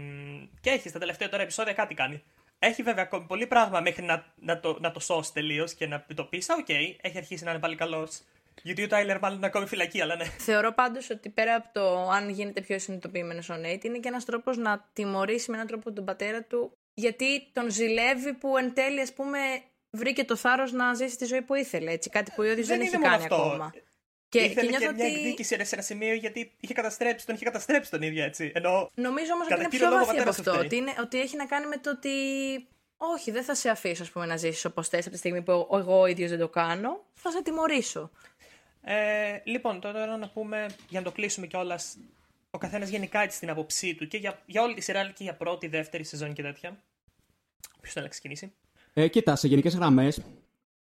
και 0.61 0.69
όντως 0.69 0.89
στα 0.89 0.99
τελευταία 0.99 1.29
τώρα 1.29 1.43
επεισόδια 1.43 1.73
κάτι 1.73 1.93
κάνει. 1.93 2.23
Έχει 2.59 2.83
βέβαια 2.83 3.03
ακόμη 3.03 3.25
πολύ 3.25 3.47
πράγμα 3.47 3.79
μέχρι 3.79 4.03
να, 4.03 4.25
να, 4.35 4.59
το, 4.59 4.77
να 4.79 4.91
το 4.91 4.99
σώσεις 4.99 5.31
τελείως 5.31 5.73
και 5.73 5.87
να 5.87 6.05
το 6.15 6.23
πεις. 6.23 6.49
Οκ, 6.49 6.69
έχει 7.01 7.17
αρχίσει 7.17 7.43
να 7.43 7.51
είναι 7.51 7.59
πάλι 7.59 7.75
καλός. 7.75 8.21
Γιατί 8.63 8.83
ο 8.83 8.87
Tyler 8.87 9.19
μάλλον 9.19 9.37
είναι 9.37 9.45
ακόμη 9.45 9.67
φυλακή, 9.67 10.01
αλλά 10.01 10.15
ναι. 10.15 10.23
Θεωρώ 10.23 10.73
πάντως 10.73 11.09
ότι 11.09 11.29
πέρα 11.29 11.55
από 11.55 11.67
το 11.71 12.09
αν 12.09 12.29
γίνεται 12.29 12.61
πιο 12.61 12.79
συνειδητοποιημένος 12.79 13.49
ο 13.49 13.55
Nate, 13.55 13.83
είναι 13.83 13.97
και 13.97 14.07
ένας 14.07 14.25
τρόπος 14.25 14.57
να 14.57 14.85
τιμωρήσει 14.93 15.49
με 15.49 15.55
έναν 15.55 15.67
τρόπο 15.67 15.91
τον 15.91 16.05
πατέρα 16.05 16.43
του, 16.43 16.71
γιατί 16.93 17.47
τον 17.53 17.71
ζηλεύει 17.71 18.33
που 18.33 18.57
εν 18.57 18.73
τέλει, 18.73 19.01
ας 19.01 19.13
πούμε, 19.13 19.39
βρήκε 19.89 20.23
το 20.23 20.35
θάρρος 20.35 20.71
να 20.71 20.93
ζήσει 20.93 21.17
τη 21.17 21.25
ζωή 21.25 21.41
που 21.41 21.53
ήθελε. 21.53 21.91
Έτσι, 21.91 22.09
κάτι 22.09 22.31
που 22.31 22.41
ο 22.41 22.43
ίδιο 22.43 22.65
δεν, 22.65 22.75
είναι 22.75 22.85
έχει 22.85 22.97
μόνο 22.97 23.11
κάνει 23.11 23.23
αυτό. 23.23 23.35
ακόμα. 23.35 23.73
Και, 24.29 24.39
Ήθελε 24.39 24.53
και 24.53 24.61
και, 24.61 24.77
νιώθω 24.77 24.95
μια 24.95 25.05
ότι. 25.05 25.15
εκδίκηση 25.15 25.65
σε 25.65 25.75
ένα 25.75 25.83
σημείο 25.83 26.13
γιατί 26.13 26.51
είχε 26.59 26.73
καταστρέψει, 26.73 27.25
τον 27.25 27.35
είχε 27.35 27.43
καταστρέψει 27.43 27.91
τον 27.91 28.01
ίδιο 28.01 28.23
έτσι. 28.23 28.51
Ενώ 28.55 28.89
Νομίζω 28.95 29.33
όμως 29.33 29.45
ότι 29.45 29.49
Κατά 29.49 29.61
είναι 29.61 29.69
κύριο 29.69 29.87
πιο 29.87 29.95
λόγο, 29.97 30.05
βαθύ 30.05 30.19
από 30.19 30.29
πατέρας 30.29 30.35
του 30.35 30.41
αυτό. 30.41 30.51
φταίει. 30.53 30.65
Ότι, 30.65 30.75
είναι, 30.75 30.93
ότι 31.01 31.19
έχει 31.19 31.35
να 31.37 31.45
κάνει 31.45 31.67
με 31.67 31.77
το 31.77 31.89
ότι. 31.89 32.09
Όχι, 32.97 33.31
δεν 33.31 33.43
θα 33.43 33.55
σε 33.55 33.69
αφήσω 33.69 34.03
ας 34.03 34.09
πούμε, 34.11 34.25
να 34.25 34.37
ζήσεις 34.37 34.65
όπως 34.65 34.87
θες 34.87 35.01
από 35.01 35.09
τη 35.11 35.17
στιγμή 35.17 35.41
που 35.41 35.51
εγώ 35.51 35.99
ο 35.99 36.05
ίδιος 36.05 36.29
δεν 36.29 36.39
το 36.39 36.49
κάνω. 36.49 37.05
Θα 37.13 37.31
σε 37.31 37.41
τιμωρήσω. 37.41 38.11
Ε, 38.81 39.39
λοιπόν, 39.43 39.79
τώρα 39.81 40.17
να 40.17 40.29
πούμε, 40.29 40.65
για 40.89 40.99
να 40.99 41.05
το 41.05 41.11
κλείσουμε 41.11 41.47
κιόλας, 41.47 41.97
ο 42.51 42.57
καθένας 42.57 42.89
γενικά 42.89 43.19
έτσι 43.21 43.39
την 43.39 43.49
άποψή 43.49 43.95
του 43.95 44.07
και 44.07 44.17
για, 44.17 44.41
για 44.45 44.61
όλη 44.61 44.73
τη 44.73 44.81
σειρά, 44.81 44.99
αλλά 44.99 45.11
και 45.11 45.23
για 45.23 45.33
πρώτη, 45.35 45.67
δεύτερη 45.67 46.03
σεζόν 46.03 46.33
και 46.33 46.41
τέτοια. 46.41 46.81
Ποιος 47.81 47.93
θέλει 47.93 48.05
να 48.05 48.11
ξεκινήσει; 48.11 48.53
Ε, 48.93 49.07
κοίτα, 49.07 49.35
σε 49.35 49.47
γενικές 49.47 49.75
γραμμές 49.75 50.21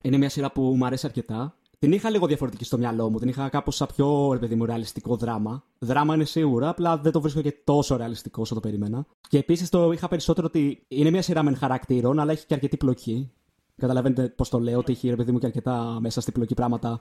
είναι 0.02 0.16
μια 0.16 0.28
σειρά 0.28 0.50
που 0.52 0.62
μου 0.62 0.86
αρέσει 0.86 1.06
αρκετά. 1.06 1.56
Την 1.84 1.92
είχα 1.92 2.10
λίγο 2.10 2.26
διαφορετική 2.26 2.64
στο 2.64 2.78
μυαλό 2.78 3.10
μου. 3.10 3.18
Την 3.18 3.28
είχα 3.28 3.48
κάπως 3.48 3.76
σαν 3.76 3.88
πιο 3.94 4.32
ρε 4.32 4.38
παιδί 4.38 4.54
μου, 4.54 4.64
ρεαλιστικό 4.64 5.16
δράμα. 5.16 5.64
Δράμα 5.78 6.14
είναι 6.14 6.24
σίγουρα, 6.24 6.68
απλά 6.68 6.98
δεν 6.98 7.12
το 7.12 7.20
βρίσκω 7.20 7.40
και 7.40 7.54
τόσο 7.64 7.96
ρεαλιστικό 7.96 8.40
όσο 8.42 8.54
το 8.54 8.60
περίμενα. 8.60 9.06
Και 9.28 9.38
επίσης 9.38 9.68
το 9.68 9.92
είχα 9.92 10.08
περισσότερο 10.08 10.46
ότι 10.46 10.84
είναι 10.88 11.10
μια 11.10 11.22
σειρά 11.22 11.42
με 11.42 11.54
χαρακτήρων, 11.54 12.18
αλλά 12.20 12.32
έχει 12.32 12.46
και 12.46 12.54
αρκετή 12.54 12.76
πλοκή. 12.76 13.30
Καταλαβαίνετε 13.76 14.28
πώς 14.28 14.48
το 14.48 14.58
λέω, 14.58 14.78
ότι 14.78 14.92
έχει 14.92 15.08
ρε 15.08 15.16
παιδί 15.16 15.32
μου 15.32 15.38
και 15.38 15.46
αρκετά 15.46 15.98
μέσα 16.00 16.20
στην 16.20 16.32
πλοκή 16.32 16.54
πράγματα 16.54 17.00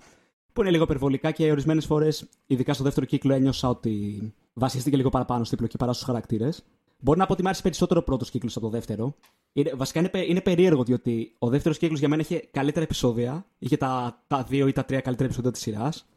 που 0.53 0.61
είναι 0.61 0.72
λίγο 0.72 0.84
υπερβολικά 0.84 1.31
και 1.31 1.51
ορισμένες 1.51 1.85
φορές, 1.85 2.30
ειδικά 2.47 2.73
στο 2.73 2.84
δεύτερο 2.84 3.05
κύκλο, 3.05 3.34
ένιωσα 3.34 3.69
ότι 3.69 4.34
βασίστηκε 4.53 4.95
λίγο 4.95 5.10
παραπάνω 5.10 5.43
στην 5.43 5.57
πλοκή 5.57 5.77
παρά 5.77 5.93
στους 5.93 6.05
χαρακτήρες. 6.05 6.64
Μπορεί 7.03 7.19
να 7.19 7.25
πω 7.25 7.31
ότι 7.34 7.41
μου 7.41 7.47
άρεσε 7.47 7.63
περισσότερο 7.63 7.99
ο 7.99 8.03
πρώτος 8.03 8.30
κύκλος 8.30 8.55
από 8.55 8.65
το 8.65 8.71
δεύτερο. 8.71 9.15
Είναι, 9.53 9.71
βασικά 9.75 9.99
είναι, 9.99 10.09
πε- 10.09 10.27
είναι 10.30 10.41
περίεργο 10.41 10.84
διότι 10.84 11.35
ο 11.39 11.49
δεύτερος 11.49 11.77
κύκλος 11.77 11.99
για 11.99 12.07
μένα 12.09 12.21
είχε 12.21 12.39
καλύτερα 12.51 12.85
επεισόδια. 12.85 13.45
Είχε 13.59 13.77
τα, 13.77 14.21
τα 14.27 14.43
δύο 14.43 14.67
ή 14.67 14.71
τα 14.71 14.85
τρία 14.85 14.99
καλύτερα 15.01 15.25
επεισόδια 15.27 15.51
της 15.51 15.61
σειράς. 15.61 16.07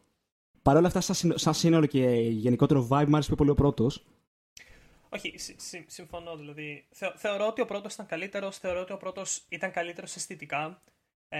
Παρ' 0.62 0.76
όλα 0.76 0.86
αυτά, 0.86 1.00
σαν, 1.00 1.14
συνο- 1.14 1.36
σαν 1.36 1.54
σύνολο 1.54 1.86
και 1.86 2.04
γενικότερο 2.30 2.88
vibe, 2.90 3.04
μου 3.06 3.12
άρεσε 3.14 3.26
πιο 3.28 3.36
πολύ 3.36 3.50
ο 3.50 3.54
πρώτος. 3.54 4.04
Όχι, 5.08 5.38
συ- 5.38 5.60
συ- 5.60 5.84
συμφωνώ 5.90 6.36
δηλαδή. 6.36 6.86
Θεω- 6.90 7.12
θεωρώ 7.16 7.46
ότι 7.46 7.60
ο 7.60 7.64
πρώτος 7.64 7.94
ήταν 7.94 8.06
καλύτερος, 8.06 8.58
θεωρώ 8.58 8.80
ότι 8.80 8.92
ο 8.92 8.96
πρώτος 8.96 9.44
ήταν 9.48 9.70
καλύτερος 9.70 10.16
αισθητικά 10.16 10.82
ε, 11.28 11.38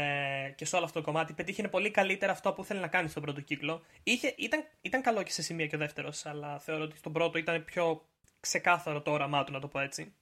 και 0.57 0.65
σε 0.65 0.77
όλο 0.77 0.85
αυτό 0.85 0.99
το 1.01 1.05
κομμάτι. 1.07 1.33
Πετύχαινε 1.33 1.69
πολύ 1.69 1.91
καλύτερα 1.91 2.33
αυτό 2.33 2.53
που 2.53 2.63
ήθελε 2.63 2.81
να 2.81 2.89
κάνει 2.89 3.09
στον 3.09 3.23
πρώτο 3.23 3.41
κύκλο. 3.41 3.83
Είχε, 4.03 4.35
ήταν, 4.39 4.61
ήταν 4.81 5.03
καλό 5.03 5.23
και 5.23 5.31
σε 5.31 5.43
σημεία 5.43 5.67
και 5.67 5.77
ο 5.77 5.79
δεύτερος, 5.79 6.27
αλλά 6.27 6.59
θεωρώ 6.59 6.83
ότι 6.85 6.97
στον 6.97 7.13
πρώτο 7.13 7.39
ήταν 7.39 7.65
πιο 7.65 8.03
ξεκάθαρο 8.47 9.03
το 9.03 9.11
όραμά 9.11 9.45
του, 9.45 9.53
να 9.53 9.61
το 9.61 9.69
πω 9.69 9.81
έτσι. 9.81 10.13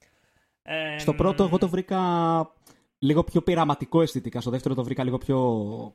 Ε, 0.62 0.98
Στο 0.98 1.14
πρώτο, 1.14 1.44
εγώ 1.44 1.58
το 1.58 1.68
βρήκα 1.68 2.00
λίγο 2.98 3.24
πιο 3.24 3.42
πειραματικό 3.42 4.02
αισθητικά. 4.02 4.40
Στο 4.40 4.50
δεύτερο 4.50 4.74
το 4.74 4.84
βρήκα 4.84 5.04
λίγο 5.04 5.18
πιο 5.18 5.38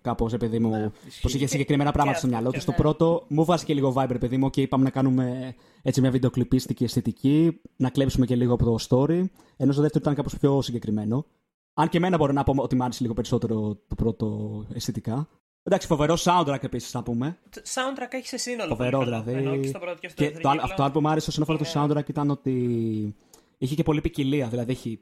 κάπως, 0.02 0.32
ρε 0.32 0.38
παιδί 0.38 0.60
μου, 0.60 0.70
Ναι, 0.70 0.90
πως 1.22 1.34
είχε 1.34 1.46
συγκεκριμένα 1.46 1.92
πράγματα 1.92 2.20
και 2.20 2.26
στο 2.26 2.28
αυτό, 2.28 2.38
μυαλό 2.38 2.52
και 2.52 2.58
του. 2.58 2.62
Στο 2.62 2.72
ναι. 2.72 2.78
πρώτο 2.78 3.26
μου 3.28 3.46
βάζει 3.46 3.66
και 3.66 3.74
λίγο 3.74 3.94
vibe, 3.96 4.12
ρε 4.12 4.18
παιδί 4.18 4.38
μου, 4.38 4.50
και 4.50 4.62
είπαμε 4.62 4.84
να 4.84 4.90
κάνουμε 4.90 5.56
έτσι 5.82 6.02
μια 6.02 6.12
βιντεοκλειπίστικη 6.12 6.84
αισθητική, 6.84 7.62
να 7.76 7.90
κλέψουμε 7.90 8.26
και 8.26 8.36
λίγο 8.36 8.54
από 8.54 8.66
το 8.66 8.76
story. 8.90 9.24
Ενώ 9.58 9.72
στο 9.72 9.82
δεύτερο 9.82 10.04
ήταν 10.04 10.16
κάπως 10.16 10.38
πιο 10.38 10.62
συγκεκριμένο. 10.62 11.26
Αν 11.74 11.90
και 11.90 11.98
εμένα 11.98 12.18
μπορώ 12.18 12.32
να 12.32 12.44
πω 12.44 12.54
ότι 12.58 12.76
μ' 12.76 12.82
άρεσε 12.82 13.02
λίγο 13.02 13.14
περισσότερο 13.14 13.78
το 13.88 13.96
πρώτο 13.96 14.66
αισθητικά. 14.74 15.28
Εντάξει, 15.72 15.88
φοβερό 15.88 16.18
soundtrack 16.20 16.64
επίσης 16.64 16.94
να 16.94 17.04
πούμε. 17.04 17.38
Το 17.50 17.62
soundtrack 17.64 18.08
έχει 18.14 18.28
σε 18.28 18.38
σύνολο. 18.38 18.70
Φοβερό 18.70 18.98
πολύ 18.98 19.10
καλό. 19.12 19.24
δηλαδή. 19.24 19.48
Ενώ 19.48 19.58
και 19.62 19.68
στο 19.68 19.80
πρώτο 19.80 20.00
και 20.00 20.08
στο 20.08 20.16
Και 20.18 20.24
δεύτερο 20.24 20.42
το, 20.44 20.50
άλλο- 20.50 20.62
κύκλο. 20.62 20.84
αυτό 20.84 20.92
που 21.00 21.02
μου 21.06 21.10
άρεσε 21.10 21.30
όσον 21.30 21.44
αφορά 21.44 21.58
το 21.58 21.66
είναι- 21.76 22.02
soundtrack 22.02 22.10
ήταν 22.10 22.30
ότι 22.30 23.16
είχε 23.58 23.76
και 23.76 23.84
πολλή 23.84 24.02
ποικιλία. 24.02 24.48
Δηλαδή 24.48 24.72
έχει 24.72 25.02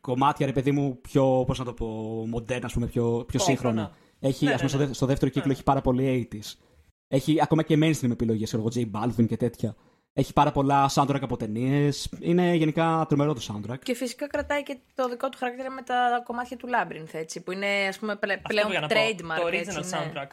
κομμάτια, 0.00 0.46
ρε 0.46 0.52
παιδί 0.52 0.70
μου, 0.70 0.98
πιο, 1.00 1.44
πώς 1.46 1.58
να 1.58 1.64
το 1.64 1.72
πω, 1.72 1.86
μοντέρνα, 2.28 2.66
ας 2.66 2.72
πούμε, 2.72 2.86
πιο, 2.86 3.02
πιο 3.02 3.16
Πόφρονα. 3.38 3.44
σύγχρονα. 3.44 3.92
Έχει, 4.20 4.44
Ναι, 4.44 4.50
ας 4.52 4.56
πούμε, 4.56 4.62
ναι, 4.62 4.68
στο, 4.68 4.78
ναι. 4.78 4.86
δε- 4.86 4.92
στο 4.92 5.06
δεύτερο 5.06 5.30
κύκλο 5.30 5.46
Ναι. 5.48 5.52
έχει 5.52 5.62
πάρα 5.62 5.80
πολύ 5.80 6.28
80s. 6.32 6.54
Έχει 7.08 7.40
ακόμα 7.42 7.62
και 7.62 7.78
mainstream 7.82 8.10
επιλογές, 8.10 8.48
ξέρω 8.52 8.62
εγώ, 8.74 8.88
J 8.92 8.96
Balvin 9.00 9.26
και 9.26 9.36
τέτοια. 9.36 9.76
Έχει 10.12 10.32
πάρα 10.32 10.50
πολλά 10.52 10.90
soundtrack 10.94 11.20
από 11.22 11.36
ταινίες. 11.36 12.08
Είναι 12.20 12.54
γενικά 12.54 13.04
τρομερό 13.08 13.34
το 13.34 13.40
soundtrack. 13.48 13.78
Και 13.82 13.94
φυσικά 13.94 14.26
κρατάει 14.26 14.62
και 14.62 14.78
το 14.94 15.08
δικό 15.08 15.28
του 15.28 15.38
χαρακτήρα 15.38 15.70
με 15.70 15.82
τα 15.82 16.22
κομμάτια 16.24 16.56
του 16.56 16.68
Labyrinth, 16.68 17.12
έτσι, 17.14 17.40
που 17.42 17.52
είναι 17.52 17.66
ας 17.88 17.98
πούμε 17.98 18.16
πλε- 18.16 18.36
Αυτό 18.36 18.48
πλέον 18.48 18.68
πήγα 18.68 18.80
να 18.80 18.86
πω, 18.86 18.94
trademark. 18.94 19.40
Το 19.40 19.46
original 19.46 19.52
έτσι, 19.52 19.78
ναι. 19.78 20.12
soundtrack. 20.12 20.28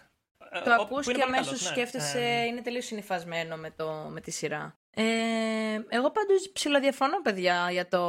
Ε, 0.51 0.59
Το 0.63 0.69
ο- 0.71 0.73
ακούς 0.73 1.03
που 1.05 1.09
είναι 1.09 1.19
και 1.19 1.25
πολύ 1.25 1.35
αμέσως 1.35 1.45
καλός, 1.47 1.63
ναι. 1.63 1.67
σκέφτεσαι, 1.69 2.19
Ε, 2.19 2.43
είναι 2.45 2.61
τελείως 2.61 2.85
συνυφασμένο 2.85 3.55
με, 3.55 3.71
το, 3.75 3.91
με 4.09 4.21
τη 4.21 4.31
σειρά. 4.31 4.77
Ε, 4.93 5.03
εγώ 5.89 6.11
πάντως 6.11 6.49
ψηλοδιαφωνώ, 6.53 7.21
παιδιά, 7.21 7.67
για 7.71 7.87
το... 7.87 8.01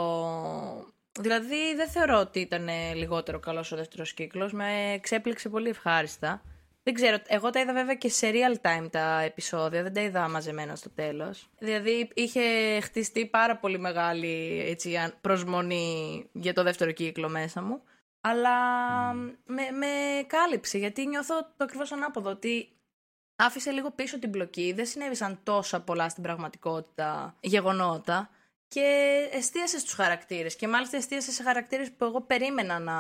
Δηλαδή 1.20 1.74
δεν 1.77 1.89
θεωρώ 1.89 2.19
ότι 2.19 2.40
ήταν 2.40 2.69
λιγότερο 2.95 3.39
καλός 3.39 3.73
ο 3.73 3.77
δεύτερος 3.77 4.12
κύκλος, 4.12 4.53
με 4.53 4.93
εξέπληξε 4.95 5.49
πολύ 5.49 5.69
ευχάριστα. 5.69 6.43
Δεν 6.89 6.97
ξέρω, 6.97 7.19
εγώ 7.27 7.51
τα 7.51 7.60
είδα 7.60 7.73
βέβαια 7.73 7.94
και 7.94 8.09
σε 8.09 8.31
real 8.32 8.66
time 8.66 8.89
τα 8.90 9.20
επεισόδια, 9.20 9.82
δεν 9.82 9.93
τα 9.93 10.01
είδα 10.01 10.28
μαζεμένα 10.28 10.77
στο 10.77 10.90
τέλος. 10.90 11.48
Δηλαδή 11.59 12.10
είχε 12.15 12.40
χτιστεί 12.81 13.27
πάρα 13.27 13.56
πολύ 13.56 13.78
μεγάλη 13.78 14.65
έτσι, 14.66 14.97
αν- 14.97 15.15
προσμονή 15.20 16.28
για 16.32 16.52
το 16.52 16.62
δεύτερο 16.62 16.93
κύκλο 16.93 17.28
μέσα 17.28 17.62
μου. 17.62 17.82
Αλλά 18.20 18.59
με, 19.44 19.70
με 19.78 19.86
κάλυψε, 20.27 20.78
γιατί 20.78 21.06
νιώθω 21.06 21.43
το 21.43 21.65
ακριβώς 21.65 21.93
ανάποδο, 21.93 22.31
ότι 22.31 22.69
άφησε 23.36 23.70
λίγο 23.70 23.90
πίσω 23.90 24.19
την 24.19 24.28
μπλοκή, 24.28 24.73
δεν 24.73 24.86
συνέβησαν 24.86 25.40
τόσα 25.43 25.81
πολλά 25.81 26.09
στην 26.09 26.23
πραγματικότητα 26.23 27.36
γεγονότα 27.40 28.31
και 28.69 28.85
εστίασε 29.32 29.78
στους 29.78 29.94
χαρακτήρες 29.94 30.56
και 30.56 30.69
μάλιστα 30.69 30.97
εστίασε 30.97 31.32
σε 31.32 31.43
χαρακτήρες 31.43 31.93
που 31.93 32.05
εγώ 32.05 32.20
περίμενα 32.20 32.78
να, 32.78 32.94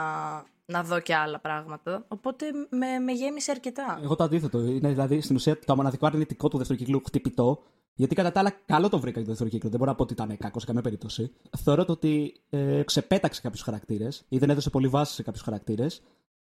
να 0.72 0.82
δω 0.82 1.00
και 1.00 1.14
άλλα 1.14 1.38
πράγματα, 1.38 2.04
οπότε 2.08 2.46
με, 2.70 2.98
με 2.98 3.12
γέμισε 3.12 3.50
αρκετά. 3.50 4.00
Εγώ 4.02 4.16
το 4.16 4.24
αντίθετο. 4.24 4.58
Είναι 4.64 4.88
δηλαδή 4.88 5.20
στην 5.20 5.36
ουσία 5.36 5.58
το 5.58 5.76
μοναδικό 5.76 6.06
αρνητικό 6.06 6.48
του 6.48 6.58
δεύτερου 6.58 6.78
κύκλου 6.78 7.02
χτυπητό. 7.06 7.62
Γιατί 7.94 8.14
κατά 8.14 8.32
τα 8.32 8.40
άλλα, 8.40 8.50
καλό 8.66 8.88
το 8.88 8.98
βρήκα 8.98 9.16
για 9.16 9.22
το 9.22 9.28
δεύτερο 9.28 9.50
κύκλο. 9.50 9.68
Δεν 9.70 9.78
μπορώ 9.78 9.90
να 9.90 9.96
πω 9.96 10.02
ότι 10.02 10.12
ήταν 10.12 10.36
κακό 10.36 10.60
σε 10.60 10.66
καμία 10.66 10.82
περίπτωση. 10.82 11.32
Θεωρώ 11.58 11.84
το 11.84 11.92
ότι 11.92 12.34
ε, 12.50 12.82
ξεπέταξε 12.82 13.40
κάποιους 13.40 13.62
χαρακτήρες 13.62 14.24
ή 14.28 14.38
δεν 14.38 14.50
έδωσε 14.50 14.70
πολύ 14.70 14.88
βάση 14.88 15.14
σε 15.14 15.22
κάποιους 15.22 15.42
χαρακτήρες 15.42 16.02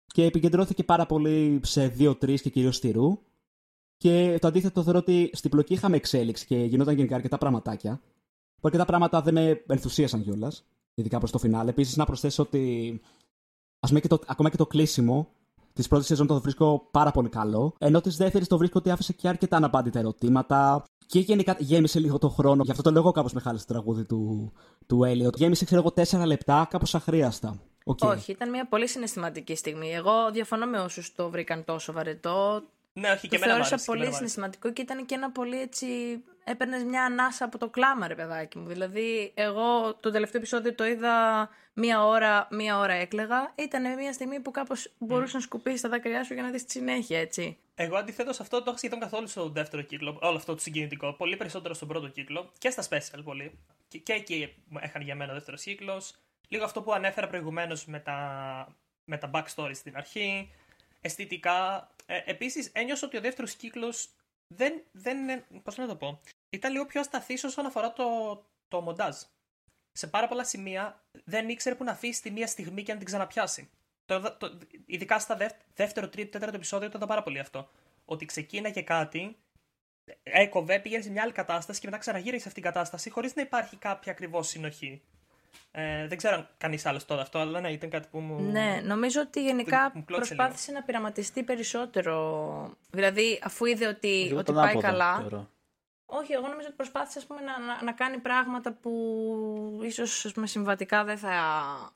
και 0.07 0.25
επικεντρώθηκε 0.25 0.85
πάρα 0.85 1.07
πολύ 1.07 1.61
σε 1.63 1.89
δύο-τρει 1.89 2.41
και 2.41 2.51
κυρίως 2.51 2.77
στη 2.77 2.91
Ρου. 2.91 3.19
Και 3.97 4.39
το 4.41 4.47
αντίθετο 4.47 4.83
θεωρώ 4.83 4.99
ότι 4.99 5.31
στην 5.33 5.51
πλοκή 5.51 5.73
είχαμε 5.73 5.97
εξέλιξη 5.97 6.47
και 6.47 6.57
γινόταν 6.57 6.95
γενικά 6.95 7.15
αρκετά 7.15 7.39
πραγματάκια. 7.39 8.01
Που 8.55 8.63
αρκετά 8.63 8.85
πράγματα 8.85 9.23
δεν 9.23 9.35
με 9.35 9.63
ενθουσίασαν 9.67 10.23
κιόλας, 10.23 10.65
ειδικά 10.95 11.19
προς 11.19 11.31
το 11.31 11.39
φινάλ. 11.39 11.69
Επίσης, 11.69 11.97
να 11.97 12.05
προσθέσω 12.05 12.43
ότι 12.43 13.01
ας 13.85 13.91
πούμε, 13.91 14.01
και 14.01 14.09
το, 14.09 14.19
ακόμα 14.27 14.51
και 14.51 14.57
το 14.57 14.67
κλείσιμο 14.67 15.29
της 15.73 15.89
πρώτης 15.89 16.07
σεζόν 16.07 16.27
το 16.27 16.41
βρίσκω 16.41 16.89
πάρα 16.91 17.11
πολύ 17.11 17.29
καλό. 17.29 17.75
Ενώ 17.79 18.01
της 18.01 18.17
δεύτερης 18.17 18.49
το 18.49 18.59
βρίσκω 18.59 18.79
ότι 18.79 18.91
άφησε 18.91 19.13
και 19.13 19.29
αρκετά 19.29 19.57
αναπάντητα 19.57 19.99
ερωτήματα. 19.99 20.85
Και 21.07 21.19
γενικά 21.19 21.57
γέμισε 21.59 21.99
λίγο 21.99 22.19
το 22.19 22.29
χρόνο. 22.29 22.63
Γι' 22.65 22.71
αυτό 22.71 22.83
το 22.83 22.91
λόγο 22.91 23.11
κάπως 23.11 23.33
με 23.33 23.41
χάλασε 23.41 23.67
το 23.67 23.73
τραγούδι 23.73 24.05
του, 24.05 24.53
του 24.87 25.01
Elliot. 25.05 25.37
Γέμισε, 25.37 25.65
ξέρω 25.65 25.81
εγώ, 25.81 25.93
τέσσερα 25.93 26.27
λεπτά 26.27 26.67
κάπως 26.71 26.95
αχρείαστα. 26.95 27.61
Οκ. 27.85 27.99
Όχι, 28.03 28.33
ήταν 28.33 28.51
μια 28.51 28.69
πολύ 28.69 28.89
συναισθηματική 28.89 29.55
στιγμή. 29.55 29.91
Εγώ 29.91 30.13
διαφωνώ 30.33 30.67
με 30.67 30.79
όσους 30.79 31.15
το 31.15 31.31
βρήκαν 31.31 31.65
τόσο 31.65 31.93
βαρετό. 31.93 32.63
Ναι, 32.97 33.11
όχι, 33.11 33.29
και 33.29 33.39
το 33.39 33.45
εμένα 33.45 33.59
μου 33.59 33.65
θεώρησα 33.65 33.75
άρεσε, 33.75 33.85
και 33.85 33.91
πολύ 33.91 34.01
εμένα 34.01 34.11
μου 34.11 34.17
άρεσε. 34.17 34.17
συναισθηματικό 34.17 34.73
και 34.73 34.83
ήταν 34.83 35.07
και 35.07 35.15
ένα 35.15 35.31
πολύ 35.31 35.61
έτσι. 35.61 35.87
Έπαιρνες 36.45 36.83
μια 36.85 37.05
ανάσα 37.05 37.45
από 37.45 37.59
το 37.59 37.69
κλάμα, 37.69 38.09
ρε 38.09 38.15
παιδάκι 38.15 38.59
μου. 38.59 38.67
Δηλαδή, 38.67 39.33
εγώ 39.35 39.95
το 39.95 40.11
τελευταίο 40.11 40.41
επεισόδιο 40.41 40.75
το 40.75 40.87
είδα 40.87 41.49
μία 41.73 42.07
ώρα, 42.07 42.49
μία 42.51 42.79
ώρα 42.79 42.93
έκλεγα. 42.93 43.53
Ήταν 43.55 43.95
μια 43.95 44.13
στιγμή 44.13 44.41
που 44.41 44.51
κάπως 44.51 44.93
μπορούσες 44.99 45.37
να 45.37 45.43
σκουπίσεις 45.43 45.83
τα 45.83 45.89
δάκρυά 45.89 46.25
σου 46.25 46.35
για 46.35 46.43
να 46.43 46.51
δεις 46.51 46.65
τη 46.65 46.71
συνέχεια, 46.71 47.21
έτσι. 47.21 47.59
Εγώ 47.75 47.97
αντιθέτως 47.97 48.41
αυτό 48.41 48.51
δεν 48.51 48.59
το 48.59 48.65
έχω 48.67 48.79
σχεδόν 48.79 49.01
καθόλου 49.01 49.27
στο 49.27 49.49
δεύτερο 49.49 49.83
κύκλο. 49.83 50.19
Όλο 50.21 50.37
αυτό 50.37 50.55
το 50.55 50.61
συγκινητικό. 50.61 51.13
Πολύ 51.13 51.37
περισσότερο 51.37 51.75
στον 51.75 51.89
πρώτο 51.89 52.09
κύκλο 52.09 52.53
και 52.59 52.71
στα 52.71 52.83
special 52.89 53.21
πολύ. 53.25 53.59
Και, 53.89 53.99
και 53.99 54.13
εκεί 54.13 54.55
έχανε 54.81 55.05
για 55.05 55.15
μένα 55.15 55.31
ο 55.31 55.35
δεύτερος 55.35 55.63
κύκλος. 55.63 56.15
Λίγο 56.49 56.65
αυτό 56.65 56.83
που 56.83 56.93
ανέφερα 56.93 57.27
προηγουμένως 57.27 57.87
με 57.87 57.99
τα, 57.99 58.19
με 59.05 59.17
τα 59.17 59.31
backstory 59.35 59.71
στην 59.75 59.97
αρχή. 59.97 60.51
Αισθητικά. 61.05 61.89
Ε, 62.07 62.21
Επίσης 62.25 62.71
ένιωσα 62.73 63.07
ότι 63.07 63.17
ο 63.17 63.21
δεύτερος 63.21 63.55
κύκλος 63.55 64.09
δεν. 64.47 64.83
δεν 64.93 65.45
Πώς 65.63 65.77
να 65.77 65.87
το 65.87 65.97
πω. 65.97 66.21
Ήταν 66.51 66.73
λίγο 66.73 66.87
πιο 66.87 67.01
ασταθής 67.01 67.45
όσον 67.45 67.67
αφορά 67.67 67.93
το, 67.93 68.05
το 68.69 68.81
μοντάζ. 68.81 69.17
Σε 69.93 70.07
πάρα 70.07 70.29
πολλά 70.29 70.45
σημεία 70.45 71.05
δεν 71.25 71.49
ήξερε 71.49 71.75
που 71.75 71.85
να 71.85 71.91
αφήσει 71.91 72.23
τη 72.23 72.31
μία 72.31 72.47
στιγμή 72.47 72.83
και 72.83 72.93
να 72.93 72.99
την 72.99 73.07
ξαναπιάσει. 73.07 73.71
Το, 74.05 74.37
το, 74.37 74.59
ειδικά 74.87 75.19
στα 75.19 75.37
δεύ, 75.37 75.55
δεύτερο, 75.75 76.09
τρίτο, 76.09 76.31
τέταρτο 76.31 76.57
επεισόδιο 76.57 76.89
ήταν 76.89 77.09
πάρα 77.09 77.23
πολύ 77.23 77.39
αυτό. 77.39 77.69
Ότι 78.05 78.25
ξεκίναγε 78.25 78.83
κάτι, 78.83 79.37
έκοβε, 80.23 80.81
πήγαινε 80.81 81.03
σε 81.03 81.11
μια 81.11 81.23
άλλη 81.23 81.33
κατάσταση 81.33 81.81
και 81.81 81.87
μετά 81.87 81.99
ξαναγύρισε 81.99 82.43
σε 82.43 82.49
αυτήν 82.49 82.63
την 82.63 82.73
κατάσταση 82.73 83.11
χωρίς 83.11 83.35
να 83.35 83.43
υπάρχει 83.43 83.77
κάποια 83.77 84.13
ακριβώς 84.13 84.49
συνοχή. 84.49 85.03
Ε, 85.71 86.07
δεν 86.07 86.17
ξέρω 86.17 86.35
αν 86.35 86.49
κανείς 86.59 86.87
άλλος 86.87 87.05
το 87.05 87.15
αυτό, 87.15 87.39
αλλά 87.39 87.61
ναι, 87.61 87.71
ήταν 87.73 87.91
κάτι 87.91 88.09
που 88.11 88.19
μου. 88.19 88.41
Ναι, 88.51 88.81
νομίζω 88.85 89.21
ότι 89.21 89.43
γενικά 89.43 89.91
μου 89.95 90.05
κλώτσαγε 90.05 90.35
προσπάθησε 90.35 90.73
να 90.73 90.83
πειραματιστεί 90.83 91.43
περισσότερο. 91.43 92.77
Δηλαδή, 92.91 93.41
αφού 93.43 93.65
είδε 93.65 93.87
ότι, 93.87 94.09
Λίγο 94.09 94.37
ότι 94.37 94.45
τον 94.45 94.55
πάει 94.55 94.71
ανάποδα, 94.71 94.87
καλά. 94.87 95.17
θεωρώ. 95.17 95.51
Όχι, 96.07 96.33
εγώ 96.33 96.47
νομίζω 96.47 96.67
ότι 96.67 96.77
προσπάθησε 96.77 97.19
ας 97.19 97.27
πούμε, 97.27 97.41
να, 97.41 97.59
να, 97.59 97.83
να 97.83 97.93
κάνει 97.93 98.19
πράγματα 98.19 98.73
που 98.73 99.81
ίσως 99.83 100.25
ας 100.25 100.33
πούμε, 100.33 100.47
συμβατικά 100.47 101.05
δεν 101.05 101.19
θα, 101.19 101.33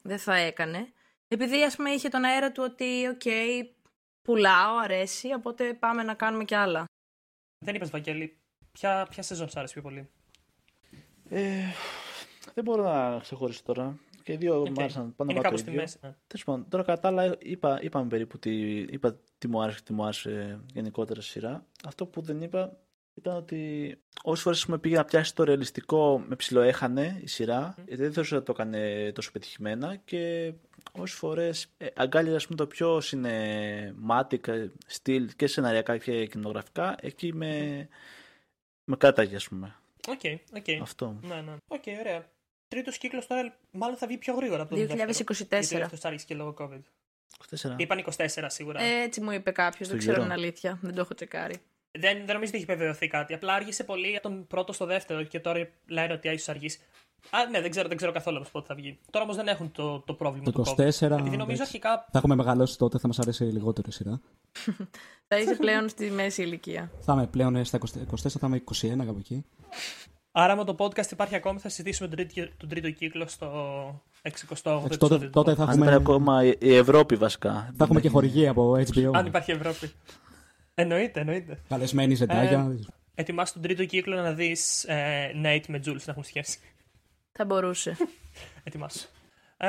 δεν 0.02 0.18
θα 0.18 0.34
έκανε. 0.34 0.92
Επειδή 1.28 1.62
ας 1.62 1.76
πούμε, 1.76 1.90
είχε 1.90 2.08
τον 2.08 2.24
αέρα 2.24 2.52
του 2.52 2.62
ότι 2.66 3.06
οκ, 3.06 3.22
πουλάω, 4.22 4.76
αρέσει, 4.76 5.32
οπότε 5.32 5.74
πάμε 5.74 6.02
να 6.02 6.14
κάνουμε 6.14 6.44
κι 6.44 6.54
άλλα. 6.54 6.84
Δεν 7.64 7.74
είπες, 7.74 7.90
Βαγγέλη, 7.90 8.38
ποια, 8.72 9.06
ποια 9.10 9.22
σεζόν 9.22 9.48
σου 9.48 9.58
άρεσε 9.58 9.72
πιο 9.72 9.82
πολύ; 9.82 10.10
Ε, 11.28 11.64
δεν 12.58 12.64
μπορώ 12.66 12.82
να 12.82 13.18
ξεχωρίσω 13.18 13.62
τώρα. 13.64 13.98
Και 14.22 14.32
οι 14.32 14.36
δύο 14.36 14.60
Οκ. 14.60 14.68
μου 14.68 14.74
άρεσαν 14.78 15.14
πάνω 15.16 15.30
Είναι 15.30 15.38
από 15.38 15.48
κάπου 15.48 15.54
το 15.54 15.60
στη 15.60 15.70
ίδιο. 15.70 15.80
μέση. 15.80 15.98
ναι. 16.02 16.14
Τέλος 16.26 16.44
πάντων, 16.44 16.68
τώρα 16.68 16.84
κατά 16.84 17.00
τα 17.00 17.08
άλλα 17.08 17.36
είπα, 17.38 17.78
είπαμε 17.82 18.08
περίπου 18.08 18.38
τι, 18.38 18.78
είπα 18.78 19.18
τι 19.38 19.48
μου 19.48 19.62
άρεσε 19.62 19.76
και 19.78 19.84
τι 19.86 19.92
μου 19.92 20.02
άρεσε 20.02 20.60
γενικότερα 20.72 21.20
στη 21.20 21.30
σειρά. 21.30 21.66
Αυτό 21.86 22.06
που 22.06 22.20
δεν 22.20 22.42
είπα 22.42 22.76
ήταν 23.14 23.36
ότι 23.36 23.94
όσες 24.22 24.42
φορές 24.42 24.66
πήγε 24.66 24.96
να 24.96 25.04
πιάσει 25.04 25.34
το 25.34 25.44
ρεαλιστικό 25.44 26.24
με 26.28 26.36
ψιλοέχανε 26.36 27.20
η 27.22 27.26
σειρά, 27.26 27.74
γιατί 27.86 28.02
δεν 28.02 28.12
θεωρούσα 28.12 28.36
ότι 28.36 28.44
το 28.44 28.52
έκανε 28.52 29.12
τόσο 29.12 29.32
πετυχημένα 29.32 29.96
και 29.96 30.52
όσες 30.92 31.16
φορές 31.18 31.66
ε, 31.76 31.86
αγκάλιαζε 31.96 32.36
ας 32.36 32.44
πούμε, 32.44 32.56
το 32.56 32.66
πιο 32.66 33.00
cinematic 33.04 34.48
ε, 34.48 34.66
στυλ 34.86 35.30
και 35.36 35.46
σεναριακά 35.46 35.98
και 35.98 36.26
κινηματογραφικά, 36.26 36.96
εκεί 37.00 37.34
με, 37.34 37.88
με 38.84 38.96
κέρδαγε, 38.96 39.36
ας 39.36 39.48
πούμε. 39.48 39.76
Οκ, 40.08 40.20
οκ. 40.56 40.80
Αυτό. 40.82 41.18
Ναι, 41.22 41.40
ναι. 41.40 41.56
Οκ, 41.68 41.82
ωραία. 42.00 42.26
Τρίτος 42.68 42.98
κύκλος 42.98 43.26
τώρα 43.26 43.56
μάλλον 43.70 43.96
θα 43.96 44.06
βγει 44.06 44.16
πιο 44.18 44.34
γρήγορα 44.34 44.62
από 44.62 44.74
το 44.74 44.80
2024. 44.80 44.86
δεύτερο. 45.48 45.80
Γιατί 45.80 45.98
το 46.00 46.08
άργησε 46.08 46.24
και 46.26 46.34
λόγω 46.34 46.54
COVID. 46.58 46.80
24. 47.50 47.74
Είπαν 47.76 48.04
24 48.16 48.26
σίγουρα. 48.46 48.82
Ε, 48.82 49.02
έτσι 49.02 49.20
μου 49.20 49.30
είπε 49.30 49.50
κάποιος, 49.50 49.78
δεν 49.78 49.86
Στον 49.86 49.98
ξέρω 49.98 50.14
αν 50.14 50.22
καιρό. 50.22 50.34
είναι 50.34 50.42
αλήθεια. 50.42 50.78
Δεν 50.82 50.94
το 50.94 51.00
έχω 51.00 51.14
τσεκάρει. 51.14 51.54
Δεν, 51.90 52.16
δεν 52.16 52.34
νομίζω 52.34 52.52
ότι 52.52 52.56
έχει 52.56 52.70
επιβεβαιωθεί 52.70 53.08
κάτι. 53.08 53.34
Απλά 53.34 53.54
άργησε 53.54 53.84
πολύ 53.84 54.16
από 54.16 54.28
τον 54.28 54.46
πρώτο 54.46 54.72
στο 54.72 54.86
δεύτερο 54.86 55.22
και 55.22 55.40
τώρα 55.40 55.68
λένε 55.86 56.12
ότι 56.12 56.28
ίσως 56.28 56.48
αργήσει. 56.48 56.78
Α, 57.30 57.50
ναι, 57.50 57.60
δεν 57.60 57.70
ξέρω, 57.70 57.88
δεν 57.88 57.96
ξέρω 57.96 58.12
καθόλου 58.12 58.36
όμως 58.36 58.50
πότε 58.50 58.66
θα 58.66 58.74
βγει. 58.74 58.98
Τώρα 59.10 59.24
όμως 59.24 59.36
δεν 59.36 59.48
έχουν 59.48 59.72
το, 59.72 60.00
το 60.00 60.14
πρόβλημα 60.14 60.44
Το 60.44 60.52
του 60.52 60.64
24, 60.64 60.76
COVID. 60.76 60.80
Επειδή 60.80 61.12
νομίζω 61.12 61.42
εντάξει. 61.42 61.62
αρχικά. 61.62 62.06
Θα 62.12 62.18
έχουμε 62.18 62.34
μεγαλώσει 62.34 62.78
τότε, 62.78 62.98
θα 62.98 63.06
μας 63.06 63.18
αρέσει 63.18 63.44
λιγότερο 63.44 63.88
η 63.90 63.92
σειρά. 63.92 64.20
θα 65.28 65.38
είσαι 65.38 65.54
πλέον 65.54 65.88
στη 65.88 66.10
μέση 66.10 66.42
ηλικία. 66.42 66.90
Θα 67.00 67.12
είμαι 67.12 67.26
πλέον 67.26 67.56
ε, 67.56 67.64
στα 67.64 67.78
24, 67.78 67.82
θα 68.28 68.46
είμαι 68.46 68.62
21 68.74 68.88
κάπου 69.06 69.18
εκεί. 69.18 69.44
Άρα 70.40 70.56
με 70.56 70.64
το 70.64 70.74
podcast 70.78 71.10
υπάρχει 71.10 71.34
ακόμη, 71.34 71.58
θα 71.58 71.68
συζητήσουμε 71.68 72.08
τον 72.08 72.16
τρίτο, 72.26 72.50
τον 72.56 72.68
τρίτο 72.68 72.90
κύκλο 72.90 73.26
στο 73.26 73.46
68ο 74.22 74.22
Εντάξει, 74.22 74.44
τότε, 74.58 74.84
επεισόδιο. 74.84 75.30
τότε 75.30 75.50
του 75.50 75.56
θα 75.56 75.62
Αν 75.62 75.68
έχουμε, 75.68 75.86
ήταν 75.86 76.00
ακόμα 76.00 76.44
η 76.44 76.54
η 76.60 76.74
Ευρώπη 76.74 77.16
βασικά. 77.16 77.72
θα 77.76 77.84
έχουμε 77.84 78.00
και 78.00 78.08
χορηγία 78.08 78.50
από 78.50 78.72
HBO. 78.72 79.10
podcast. 79.10 79.10
Αν 79.12 79.26
υπάρχει 79.26 79.50
Ευρώπη. 79.50 79.90
Εννοείται, 80.74 81.20
εννοείται. 81.20 81.58
Καλεσμένοι 81.68 82.14
ζεντάγια. 82.14 82.76
Ετοιμάσου 83.14 83.52
τον 83.52 83.62
τρίτο 83.62 83.84
κύκλο 83.84 84.16
να 84.22 84.32
δεις 84.32 84.84
ε, 84.84 85.30
Nate 85.44 85.64
με 85.68 85.78
Jules 85.86 86.02
να 86.04 86.12
έχουν 86.12 86.24
σχέση. 86.24 86.58
Θα 87.32 87.44
μπορούσε. 87.44 87.96
Ετοιμάσου. 88.64 89.08
Ε, 89.56 89.68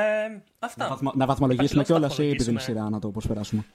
αυτά. 0.59 0.83
να, 0.83 0.89
βαθμα, 0.89 1.11
να 1.15 1.25
βαθμολογήσουμε 1.25 1.81
Υπάρχει 1.81 1.91
λόγος 1.91 2.01
να 2.09 2.15
κιόλας 2.15 2.17
ή 2.17 2.31
επειδή 2.31 2.49
είναι 2.49 2.59
βαθμολογήσουμε. 2.59 2.77
σειρά 2.77 2.89
να 2.89 2.99
το 2.99 3.09
προσπεράσουμε. 3.11 3.65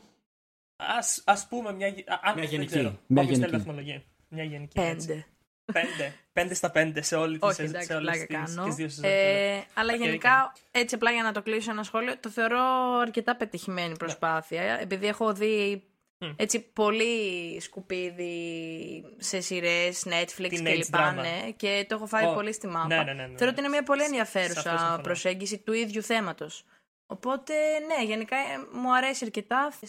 Ας, 0.77 1.23
ας 1.27 1.47
πούμε 1.49 1.73
μια, 1.73 1.87
γε- 1.89 2.11
α, 2.11 2.21
αν, 2.23 2.33
Μια 2.35 2.43
δεν 2.43 2.51
γενική. 2.51 2.71
ξέρω. 2.71 2.99
Μια 3.07 3.23
Όποιος 3.23 3.39
θέλει 3.39 3.51
γενική. 3.51 3.57
βαθμολογία. 3.57 4.03
Μια 4.29 4.45
γενική. 4.45 4.81
έτσι. 4.81 5.25
Πέντε. 5.73 5.86
Πέντε. 5.89 6.15
Πέντε 6.32 6.55
στα 6.55 6.70
πέντε 6.70 7.03
σε 7.03 7.16
όλη 7.16 7.39
τη 7.39 7.47
Όχι, 7.47 7.55
σε, 7.55 7.62
εντάξει, 7.62 7.86
σε 7.86 7.95
όλες 7.95 8.16
πλάκα 8.27 8.43
τις, 8.45 8.55
κάνω. 8.55 8.66
τις 8.66 8.74
δύο 8.74 8.89
σεζόν. 8.89 9.11
Ε, 9.11 9.65
αλλά 9.74 9.93
Οκ, 9.93 10.01
γενικά, 10.01 10.53
έτσι 10.70 10.95
απλά 10.95 11.11
για 11.11 11.23
να 11.23 11.32
το 11.32 11.43
κλείσω 11.43 11.70
ένα 11.70 11.82
σχόλιο, 11.82 12.19
το 12.19 12.28
θεωρώ 12.28 12.62
αρκετά 13.01 13.36
πετυχημένη 13.36 13.97
προσπάθεια. 13.97 14.62
Επειδή 14.62 15.07
έχω 15.07 15.32
δει 15.32 15.82
Μμ. 16.19 16.31
έτσι 16.36 16.61
πολύ 16.61 17.61
σκουπίδι 17.61 19.05
σε 19.19 19.41
σειρές, 19.41 20.07
Netflix 20.07 20.45
Teenage 20.53 20.62
και 20.65 20.74
λοιπά, 20.74 21.12
drama. 21.15 21.20
ναι, 21.20 21.51
και 21.57 21.85
το 21.89 21.95
έχω 21.95 22.07
φάει 22.07 22.27
Ω, 22.27 22.32
πολύ 22.35 22.53
στη 22.53 22.66
μάπα. 22.66 22.86
ναι, 22.86 22.97
ναι, 22.97 23.12
ναι, 23.12 23.27
ναι. 23.27 23.36
Θεωρώ 23.36 23.53
ότι 23.53 23.61
είναι 23.61 23.69
μια 23.69 23.82
πολύ 23.82 24.01
Σε 24.01 24.05
αυτό 24.07 24.16
ενδιαφέρουσα 24.39 24.78
συμφωνώ. 24.78 25.03
προσέγγιση 25.03 25.59
του 25.59 25.73
ίδιου 25.73 26.03
θέματος. 26.03 26.65
Οπότε, 27.07 27.55
ναι, 27.78 28.05
γενικά 28.05 28.36
ε, 28.36 28.43
μου 28.78 28.95
αρέσει 28.97 29.24
αρκετά. 29.24 29.73
4,5 29.81 29.89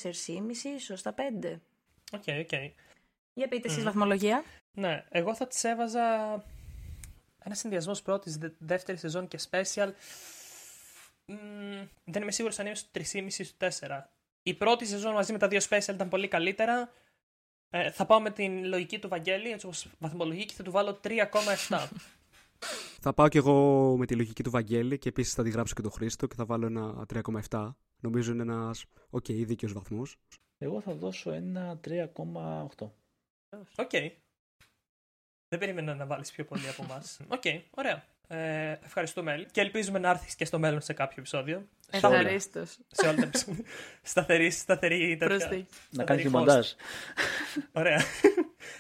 ίσως 0.75 0.99
στα 0.99 1.13
5. 1.17 1.59
Οκ, 2.13 2.23
οκ. 2.39 2.51
Για 3.33 3.47
πείτε 3.47 3.67
εσείς 3.67 3.81
Μμ. 3.81 3.85
βαθμολογία. 3.85 4.43
Ναι, 4.75 5.05
εγώ 5.09 5.35
θα 5.35 5.47
της 5.47 5.67
έβαζα 5.67 6.03
ένα 7.43 7.55
συνδυασμός 7.55 8.01
πρώτης, 8.01 8.37
δεύτερη 8.57 8.97
σεζόν 8.97 9.27
και 9.27 9.39
special. 9.49 9.91
Μ, 11.25 11.35
δεν 12.03 12.21
είμαι 12.21 12.31
σίγουρος 12.31 12.59
αν 12.59 12.65
είναι 12.65 12.75
στο 12.75 12.89
3,5 12.93 13.25
ή 13.37 13.43
στο 13.43 13.67
4. 13.79 14.01
Η 14.43 14.53
πρώτη 14.53 14.85
σεζόν 14.85 15.13
μαζί 15.13 15.31
με 15.31 15.37
τα 15.37 15.47
δύο 15.47 15.59
special 15.69 15.93
ήταν 15.93 16.09
πολύ 16.09 16.27
καλύτερα. 16.27 16.89
Ε, 17.69 17.91
θα 17.91 18.05
πάω 18.05 18.21
με 18.21 18.31
την 18.31 18.65
λογική 18.65 18.99
του 18.99 19.07
Βαγγέλη, 19.07 19.51
έτσι 19.51 19.65
όπως 19.65 19.87
βαθμολογεί, 19.99 20.45
και 20.45 20.53
θα 20.53 20.63
του 20.63 20.71
βάλω 20.71 20.99
3,7. 21.03 21.87
Θα 23.01 23.13
πάω 23.13 23.27
κι 23.27 23.37
εγώ 23.37 23.95
με 23.97 24.05
τη 24.05 24.15
λογική 24.15 24.43
του 24.43 24.49
Βαγγέλη 24.49 24.97
και 24.97 25.09
επίσης 25.09 25.33
θα 25.33 25.43
αντιγράψω 25.43 25.73
και 25.73 25.81
τον 25.81 25.91
Χρήστο 25.91 26.27
και 26.27 26.35
θα 26.35 26.45
βάλω 26.45 26.65
ένα 26.65 27.05
3,7. 27.49 27.69
Νομίζω 27.99 28.31
είναι 28.31 28.41
ένας 28.41 28.85
οκ, 29.09 29.25
δίκαιος 29.25 29.73
βαθμός. 29.73 30.17
Εγώ 30.57 30.81
θα 30.81 30.93
δώσω 30.93 31.31
ένα 31.31 31.79
3,8. 31.83 32.89
Οκ. 33.75 33.91
Δεν 35.49 35.59
περίμενα 35.59 35.95
να 35.95 36.05
βάλεις 36.05 36.31
πιο 36.31 36.45
πολύ 36.45 36.69
από 36.69 36.83
εμάς. 36.89 37.19
Οκ, 37.35 37.43
ωραία. 37.69 38.03
Ε, 38.27 38.79
ευχαριστούμε, 38.85 39.33
Έλλη. 39.33 39.45
Και 39.51 39.61
ελπίζουμε 39.61 39.99
να 39.99 40.09
έρθεις 40.09 40.35
και 40.35 40.45
στο 40.45 40.59
μέλλον 40.59 40.81
σε 40.81 40.93
κάποιο 40.93 41.15
επεισόδιο. 41.19 41.67
Σε 41.91 42.05
όλα. 42.05 42.15
Ευχαρίστως. 42.17 42.77
σε 42.91 43.07
όλα 43.07 43.15
τα 43.15 43.21
επεισόδια. 43.23 43.63
σταθερή, 44.01 44.49
σταθερή. 44.51 45.17
τέτοια. 45.17 45.27
Προσθήκη. 45.37 45.65
Να 45.89 46.03
κάνει 46.03 46.21
και 46.21 46.27
host. 46.27 46.31
μοντάζ. 46.31 46.67
Ωραία. 47.71 48.01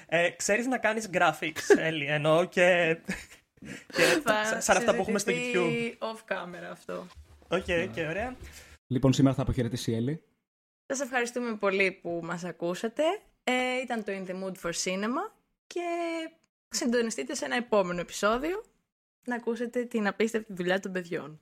Ε, 0.07 0.29
ξέρεις 0.29 0.65
να 0.67 0.77
κάνεις 0.77 1.09
graphics, 1.13 1.77
Έλλη, 1.77 2.05
εννοώ 2.05 2.45
και... 2.45 2.97
και 3.87 4.01
σαν- 4.25 4.61
σαν 4.61 4.77
αυτά 4.77 4.95
που 4.95 5.01
έχουμε 5.01 5.19
στο 5.19 5.31
YouTube. 5.35 5.89
Off 5.99 6.33
camera 6.33 6.69
αυτό. 6.71 7.07
Οκ, 7.47 7.65
οκ, 7.89 7.97
ωραία. 8.09 8.35
Λοιπόν, 8.87 9.13
σήμερα 9.13 9.35
θα 9.35 9.41
αποχαιρετήσει 9.41 9.91
η 9.91 9.95
Έλλη. 9.95 10.23
Σας 10.87 10.99
ευχαριστούμε 10.99 11.55
πολύ 11.55 11.91
που 11.91 12.19
μας 12.23 12.43
ακούσατε. 12.43 13.03
Ε, 13.43 13.53
ήταν 13.83 14.03
το 14.03 14.11
In 14.15 14.29
the 14.29 14.43
Mood 14.43 14.53
for 14.69 14.73
Cinema 14.83 15.31
και 15.67 15.81
συντονιστείτε 16.75 17.35
σε 17.35 17.45
ένα 17.45 17.55
επόμενο 17.55 17.99
επεισόδιο 17.99 18.63
να 19.25 19.35
ακούσετε 19.35 19.83
την 19.83 20.07
απίστευτη 20.07 20.53
δουλειά 20.53 20.79
των 20.79 20.91
παιδιών. 20.91 21.41